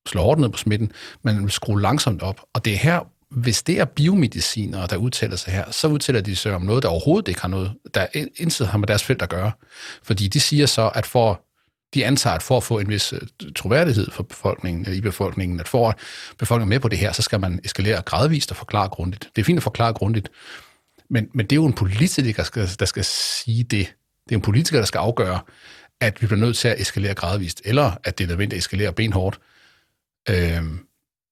slå 0.09 0.23
hårdt 0.23 0.41
ned 0.41 0.49
på 0.49 0.59
smitten, 0.59 0.93
men 1.23 1.35
man 1.35 1.45
vil 1.45 1.53
skrue 1.53 1.81
langsomt 1.81 2.23
op. 2.23 2.41
Og 2.55 2.65
det 2.65 2.73
er 2.73 2.77
her, 2.77 3.01
hvis 3.31 3.63
det 3.63 3.81
er 3.81 3.85
biomedicinere, 3.85 4.87
der 4.87 4.97
udtaler 4.97 5.37
sig 5.37 5.53
her, 5.53 5.71
så 5.71 5.89
udtaler 5.89 6.21
de 6.21 6.37
sig 6.37 6.55
om 6.55 6.63
noget, 6.63 6.83
der 6.83 6.89
overhovedet 6.89 7.29
ikke 7.29 7.41
har 7.41 7.49
noget, 7.49 7.73
der 7.95 8.07
intet 8.37 8.69
har 8.69 8.79
med 8.79 8.89
deres 8.89 9.05
felt 9.05 9.23
at 9.23 9.29
gøre. 9.29 9.53
Fordi 10.03 10.29
de 10.29 10.41
siger 10.41 10.67
så, 10.67 10.89
at 10.95 11.07
for 11.07 11.46
de 11.95 12.07
antager, 12.07 12.35
at 12.35 12.43
for 12.43 12.57
at 12.57 12.63
få 12.63 12.79
en 12.79 12.89
vis 12.89 13.13
øh, 13.13 13.21
troværdighed 13.57 14.11
for 14.11 14.23
befolkningen, 14.23 14.95
i 14.95 15.01
befolkningen, 15.01 15.61
at 15.61 15.69
for 15.69 15.89
at 15.89 15.99
befolkningen 16.39 16.69
med 16.69 16.81
på 16.81 16.89
det 16.89 16.99
her, 16.99 17.13
så 17.13 17.23
skal 17.23 17.41
man 17.41 17.61
eskalere 17.65 18.03
gradvist 18.03 18.51
og 18.51 18.57
forklare 18.57 18.89
grundigt. 18.89 19.31
Det 19.37 19.43
er 19.43 19.45
fint 19.45 19.57
at 19.57 19.63
forklare 19.63 19.93
grundigt, 19.93 20.29
men, 21.11 21.29
men 21.35 21.47
det 21.47 21.53
er 21.53 21.57
jo 21.57 21.67
en 21.67 21.73
politiker, 21.73 22.33
der 22.33 22.43
skal, 22.43 22.69
der 22.79 22.87
skal 22.87 23.05
sige 23.05 23.63
det. 23.63 23.95
Det 24.29 24.35
er 24.35 24.37
en 24.37 24.43
politiker, 24.43 24.79
der 24.79 24.87
skal 24.87 24.99
afgøre, 24.99 25.41
at 26.01 26.23
vi 26.23 26.27
bliver 26.27 26.41
nødt 26.41 26.57
til 26.57 26.69
at 26.69 26.81
eskalere 26.81 27.15
gradvist, 27.15 27.63
eller 27.65 27.93
at 28.05 28.19
det 28.19 28.25
er 28.25 28.29
nødvendigt 28.29 28.57
at 28.57 28.59
eskalere 28.59 28.93
benhårdt. 28.93 29.39
Øhm, 30.29 30.87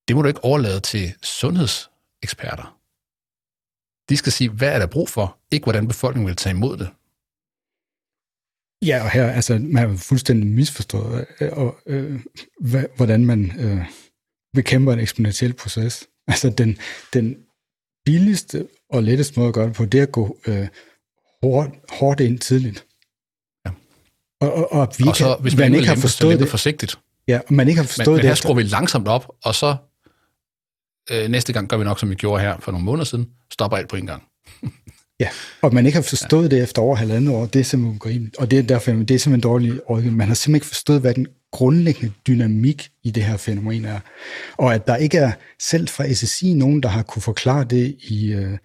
det 0.08 0.16
må 0.16 0.22
du 0.22 0.28
ikke 0.28 0.44
overlade 0.44 0.80
til 0.80 1.14
sundhedseksperter. 1.22 2.78
De 4.08 4.16
skal 4.16 4.32
sige, 4.32 4.50
hvad 4.50 4.72
er 4.72 4.78
der 4.78 4.86
brug 4.86 5.08
for, 5.08 5.38
ikke 5.50 5.64
hvordan 5.64 5.88
befolkningen 5.88 6.28
vil 6.28 6.36
tage 6.36 6.56
imod 6.56 6.76
det. 6.76 6.90
Ja, 8.86 9.04
og 9.04 9.10
her, 9.10 9.30
altså, 9.30 9.58
man 9.62 9.88
har 9.88 9.96
fuldstændig 9.96 10.46
misforstået, 10.46 11.26
øh, 11.40 11.52
og, 11.52 11.76
øh, 11.86 12.20
hvordan 12.96 13.26
man 13.26 13.52
øh, 13.58 13.84
bekæmper 14.54 14.92
en 14.92 14.98
eksponentiel 14.98 15.52
proces. 15.52 16.04
Altså, 16.28 16.50
den, 16.50 16.78
den 17.14 17.36
billigste 18.04 18.66
og 18.90 19.02
letteste 19.02 19.40
måde 19.40 19.48
at 19.48 19.54
gøre 19.54 19.66
det 19.66 19.74
på, 19.74 19.84
det 19.84 19.98
er 19.98 20.02
at 20.02 20.12
gå 20.12 20.38
øh, 20.46 20.68
hårdt, 21.42 21.70
hårdt 21.88 22.20
ind 22.20 22.38
tidligt. 22.38 22.86
Ja. 23.66 23.70
Og, 24.40 24.54
og, 24.54 24.72
og 24.72 24.94
vi 24.98 25.08
og 25.08 25.16
så, 25.16 25.24
kan, 25.24 25.42
hvis 25.42 25.56
man, 25.56 25.70
man 25.70 25.80
ikke 25.80 25.88
har 25.88 25.96
forstået 25.96 26.40
det 26.40 26.48
forsigtigt. 26.48 26.98
Ja, 27.28 27.40
og 27.48 27.54
man 27.54 27.68
ikke 27.68 27.80
har 27.80 27.86
forstået 27.86 28.08
men, 28.08 28.16
det. 28.16 28.24
Men 28.24 28.28
her 28.28 28.34
skruer 28.34 28.54
vi 28.54 28.62
langsomt 28.62 29.08
op, 29.08 29.32
og 29.44 29.54
så 29.54 29.76
øh, 31.10 31.28
næste 31.28 31.52
gang 31.52 31.68
gør 31.68 31.76
vi 31.76 31.84
nok, 31.84 32.00
som 32.00 32.10
vi 32.10 32.14
gjorde 32.14 32.42
her 32.42 32.60
for 32.60 32.72
nogle 32.72 32.84
måneder 32.84 33.04
siden, 33.04 33.30
stopper 33.52 33.76
alt 33.76 33.88
på 33.88 33.96
en 33.96 34.06
gang. 34.06 34.22
Ja, 35.20 35.28
og 35.62 35.74
man 35.74 35.86
ikke 35.86 35.96
har 35.96 36.02
forstået 36.02 36.52
ja. 36.52 36.56
det 36.56 36.62
efter 36.62 36.82
over 36.82 36.96
halvandet 36.96 37.34
år, 37.34 37.46
det 37.46 37.60
er 37.60 37.64
simpelthen 37.64 37.96
ugrimeligt. 37.96 38.36
Og 38.36 38.50
det 38.50 38.58
er 38.58 38.62
derfor, 38.62 38.92
det 38.92 39.10
er 39.10 39.18
simpelthen 39.18 39.40
dårligt 39.40 39.80
rådgivning. 39.90 40.16
Man 40.16 40.28
har 40.28 40.34
simpelthen 40.34 40.54
ikke 40.54 40.66
forstået, 40.66 41.00
hvad 41.00 41.14
den 41.14 41.26
grundlæggende 41.52 42.12
dynamik 42.26 42.88
i 43.04 43.10
det 43.10 43.22
her 43.22 43.36
fænomen 43.36 43.84
er. 43.84 44.00
Og 44.56 44.74
at 44.74 44.86
der 44.86 44.96
ikke 44.96 45.18
er 45.18 45.32
selv 45.60 45.88
fra 45.88 46.12
SSI 46.12 46.54
nogen, 46.54 46.82
der 46.82 46.88
har 46.88 47.02
kunne 47.02 47.22
forklare 47.22 47.64
det 47.64 47.96
i, 48.00 48.32
øh, 48.32 48.58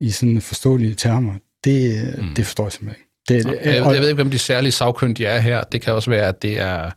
i 0.00 0.10
sådan 0.10 0.40
forståelige 0.40 0.94
termer, 0.94 1.34
det, 1.64 2.14
mm. 2.18 2.34
det 2.34 2.46
forstår 2.46 2.64
jeg 2.64 2.72
simpelthen 2.72 3.00
ikke. 3.00 3.10
Det, 3.28 3.64
jeg, 3.64 3.74
jeg 3.74 4.00
ved 4.00 4.08
ikke, 4.08 4.14
hvem 4.14 4.30
de 4.30 4.38
særlige 4.38 4.72
sagkyndige 4.72 5.26
er 5.26 5.38
her. 5.38 5.62
Det 5.62 5.82
kan 5.82 5.92
også 5.92 6.10
være, 6.10 6.28
at 6.28 6.42
det 6.42 6.60
er 6.60 6.90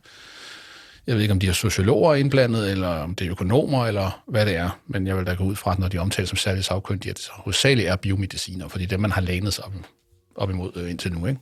jeg 1.06 1.14
ved 1.14 1.22
ikke, 1.22 1.32
om 1.32 1.40
de 1.40 1.48
er 1.48 1.52
sociologer 1.52 2.14
indblandet, 2.14 2.70
eller 2.70 2.88
om 2.88 3.14
det 3.14 3.26
er 3.26 3.30
økonomer, 3.30 3.86
eller 3.86 4.22
hvad 4.28 4.46
det 4.46 4.56
er. 4.56 4.80
Men 4.86 5.06
jeg 5.06 5.16
vil 5.16 5.26
da 5.26 5.34
gå 5.34 5.44
ud 5.44 5.56
fra, 5.56 5.72
at 5.72 5.78
når 5.78 5.88
de 5.88 5.98
omtales 5.98 6.28
som 6.28 6.36
særligt 6.36 6.66
sagkyndige, 6.66 7.10
at 7.10 7.16
det 7.16 7.26
hovedsageligt 7.30 7.88
er 7.88 7.96
biomediciner, 7.96 8.68
fordi 8.68 8.84
det 8.84 8.92
er 8.92 8.96
det, 8.96 9.00
man 9.00 9.10
har 9.10 9.20
lænet 9.20 9.54
sig 9.54 9.64
op, 9.64 9.72
op 10.36 10.50
imod 10.50 10.70
øh, 10.76 10.90
indtil 10.90 11.12
nu. 11.12 11.26
Ikke? 11.26 11.40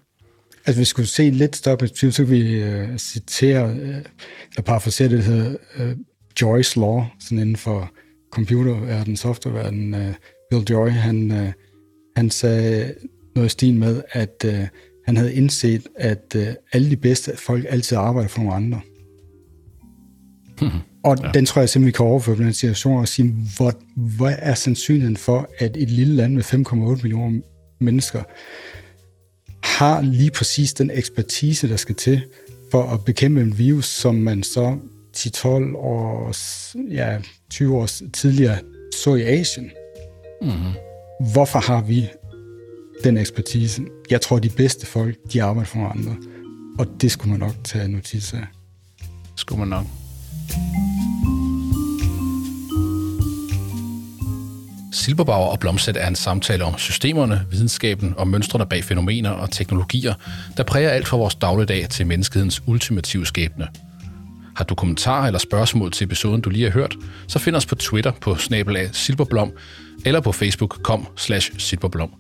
Altså, 0.67 0.79
hvis 0.79 0.79
vi 0.79 0.85
skulle 0.85 1.09
se 1.09 1.31
lidt 1.31 1.57
større 1.57 1.77
perspektiv, 1.77 2.13
så 2.13 2.25
kan 2.25 2.33
vi 2.35 2.63
uh, 2.63 2.97
citere, 2.97 3.71
uh, 3.71 3.79
eller 3.79 4.63
parafrasere 4.67 5.09
det, 5.09 5.19
der 5.19 5.25
hedder 5.25 5.57
uh, 5.79 5.93
Joyce 6.43 6.81
Law, 6.81 7.05
sådan 7.21 7.39
inden 7.39 7.57
for 7.57 7.91
computerverdenen, 8.33 9.17
softwareverden. 9.17 9.95
Uh, 9.95 10.15
Bill 10.51 10.65
Joy, 10.71 10.89
han, 10.89 11.31
uh, 11.31 11.49
han 12.17 12.31
sagde 12.31 12.95
noget 13.35 13.47
i 13.47 13.51
stil 13.51 13.75
med, 13.75 14.03
at 14.11 14.45
uh, 14.47 14.67
han 15.07 15.17
havde 15.17 15.35
indset, 15.35 15.87
at 15.97 16.37
uh, 16.37 16.47
alle 16.73 16.91
de 16.91 16.97
bedste 16.97 17.37
folk 17.37 17.67
altid 17.69 17.97
arbejder 17.97 18.29
for 18.29 18.39
nogle 18.39 18.55
andre. 18.55 18.81
Og 21.05 21.19
ja. 21.23 21.31
den 21.35 21.47
tror 21.47 21.63
jeg 21.63 21.69
simpelthen, 21.69 21.87
vi 21.87 21.97
kan 21.97 22.07
overføre 22.07 22.37
på 22.37 22.43
den 22.43 22.53
situation 22.53 23.01
og 23.01 23.09
sige, 23.09 23.35
hvor, 23.57 23.73
hvad 23.97 24.35
er 24.39 24.55
sandsynligheden 24.55 25.17
for, 25.17 25.49
at 25.59 25.77
et 25.77 25.91
lille 25.91 26.15
land 26.15 26.35
med 26.35 26.45
5,8 26.45 27.03
millioner 27.03 27.41
mennesker 27.81 28.23
har 29.63 30.01
lige 30.01 30.31
præcis 30.31 30.75
den 30.75 30.91
ekspertise, 30.95 31.69
der 31.69 31.77
skal 31.77 31.95
til 31.95 32.23
for 32.71 32.83
at 32.83 33.05
bekæmpe 33.05 33.41
en 33.41 33.59
virus, 33.59 33.87
som 33.87 34.15
man 34.15 34.43
så 34.43 34.79
10-12 35.17 35.47
år, 35.77 36.33
ja, 36.91 37.19
20 37.51 37.77
år 37.77 37.89
tidligere 38.13 38.59
så 38.95 39.15
i 39.15 39.23
Asien. 39.23 39.71
Mm-hmm. 40.43 40.73
Hvorfor 41.33 41.59
har 41.59 41.83
vi 41.83 42.09
den 43.05 43.17
ekspertise? 43.17 43.83
Jeg 44.11 44.21
tror, 44.21 44.39
de 44.39 44.49
bedste 44.49 44.87
folk, 44.87 45.17
de 45.33 45.43
arbejder 45.43 45.67
for 45.67 45.79
andre. 45.79 46.17
Og 46.79 46.87
det 47.01 47.11
skulle 47.11 47.31
man 47.31 47.41
nok 47.41 47.55
tage 47.65 47.89
notits 47.89 48.35
af. 48.35 48.47
Skulle 49.37 49.59
man 49.59 49.69
nok. 49.69 50.02
Silberbauer 54.93 55.47
og 55.47 55.61
Blomstedt 55.61 55.97
er 55.97 56.09
en 56.09 56.17
samtale 56.17 56.65
om 56.65 56.79
systemerne, 56.79 57.47
videnskaben 57.51 58.15
og 58.17 58.29
mønstrene 58.29 58.67
bag 58.67 58.85
fænomener 58.85 59.31
og 59.31 59.51
teknologier, 59.51 60.15
der 60.57 60.63
præger 60.63 60.91
alt 60.91 61.09
fra 61.09 61.17
vores 61.17 61.35
dagligdag 61.35 61.89
til 61.89 62.07
menneskehedens 62.07 62.63
ultimative 62.67 63.27
skæbne. 63.27 63.69
Har 64.57 64.65
du 64.65 64.75
kommentarer 64.75 65.27
eller 65.27 65.39
spørgsmål 65.39 65.93
til 65.93 66.05
episoden, 66.05 66.41
du 66.41 66.51
lige 66.51 66.65
har 66.65 66.71
hørt, 66.71 66.97
så 67.29 67.39
find 67.39 67.57
os 67.57 67.67
på 67.67 67.75
Twitter 67.75 68.13
på 68.21 68.37
snabelag 68.37 68.89
silberblom 68.93 69.53
eller 70.05 70.21
på 70.21 70.33
Facebook 70.33 70.79
kom 70.83 71.07
slash 71.17 71.53
silberblom. 71.59 72.11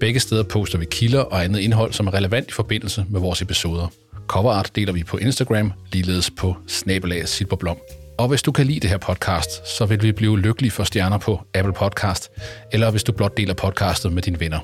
Begge 0.00 0.20
steder 0.20 0.42
poster 0.42 0.78
vi 0.78 0.86
kilder 0.90 1.20
og 1.20 1.44
andet 1.44 1.60
indhold, 1.60 1.92
som 1.92 2.06
er 2.06 2.14
relevant 2.14 2.48
i 2.48 2.52
forbindelse 2.52 3.04
med 3.08 3.20
vores 3.20 3.42
episoder. 3.42 3.86
Coverart 4.28 4.76
deler 4.76 4.92
vi 4.92 5.04
på 5.04 5.16
Instagram, 5.16 5.72
ligeledes 5.92 6.30
på 6.30 6.56
snabelag 6.66 7.28
silberblom. 7.28 7.76
Og 8.18 8.28
hvis 8.28 8.42
du 8.42 8.52
kan 8.52 8.66
lide 8.66 8.80
det 8.80 8.90
her 8.90 8.98
podcast, 8.98 9.78
så 9.78 9.86
vil 9.86 10.02
vi 10.02 10.12
blive 10.12 10.38
lykkelige 10.38 10.70
for 10.70 10.84
stjerner 10.84 11.18
på 11.18 11.40
Apple 11.54 11.72
Podcast, 11.72 12.30
eller 12.72 12.90
hvis 12.90 13.04
du 13.04 13.12
blot 13.12 13.36
deler 13.36 13.54
podcastet 13.54 14.12
med 14.12 14.22
dine 14.22 14.40
venner. 14.40 14.60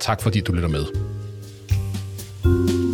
Tak 0.00 0.22
fordi 0.22 0.40
du 0.40 0.52
lytter 0.52 0.68
med. 0.68 0.84
thank 2.42 2.70
you 2.70 2.87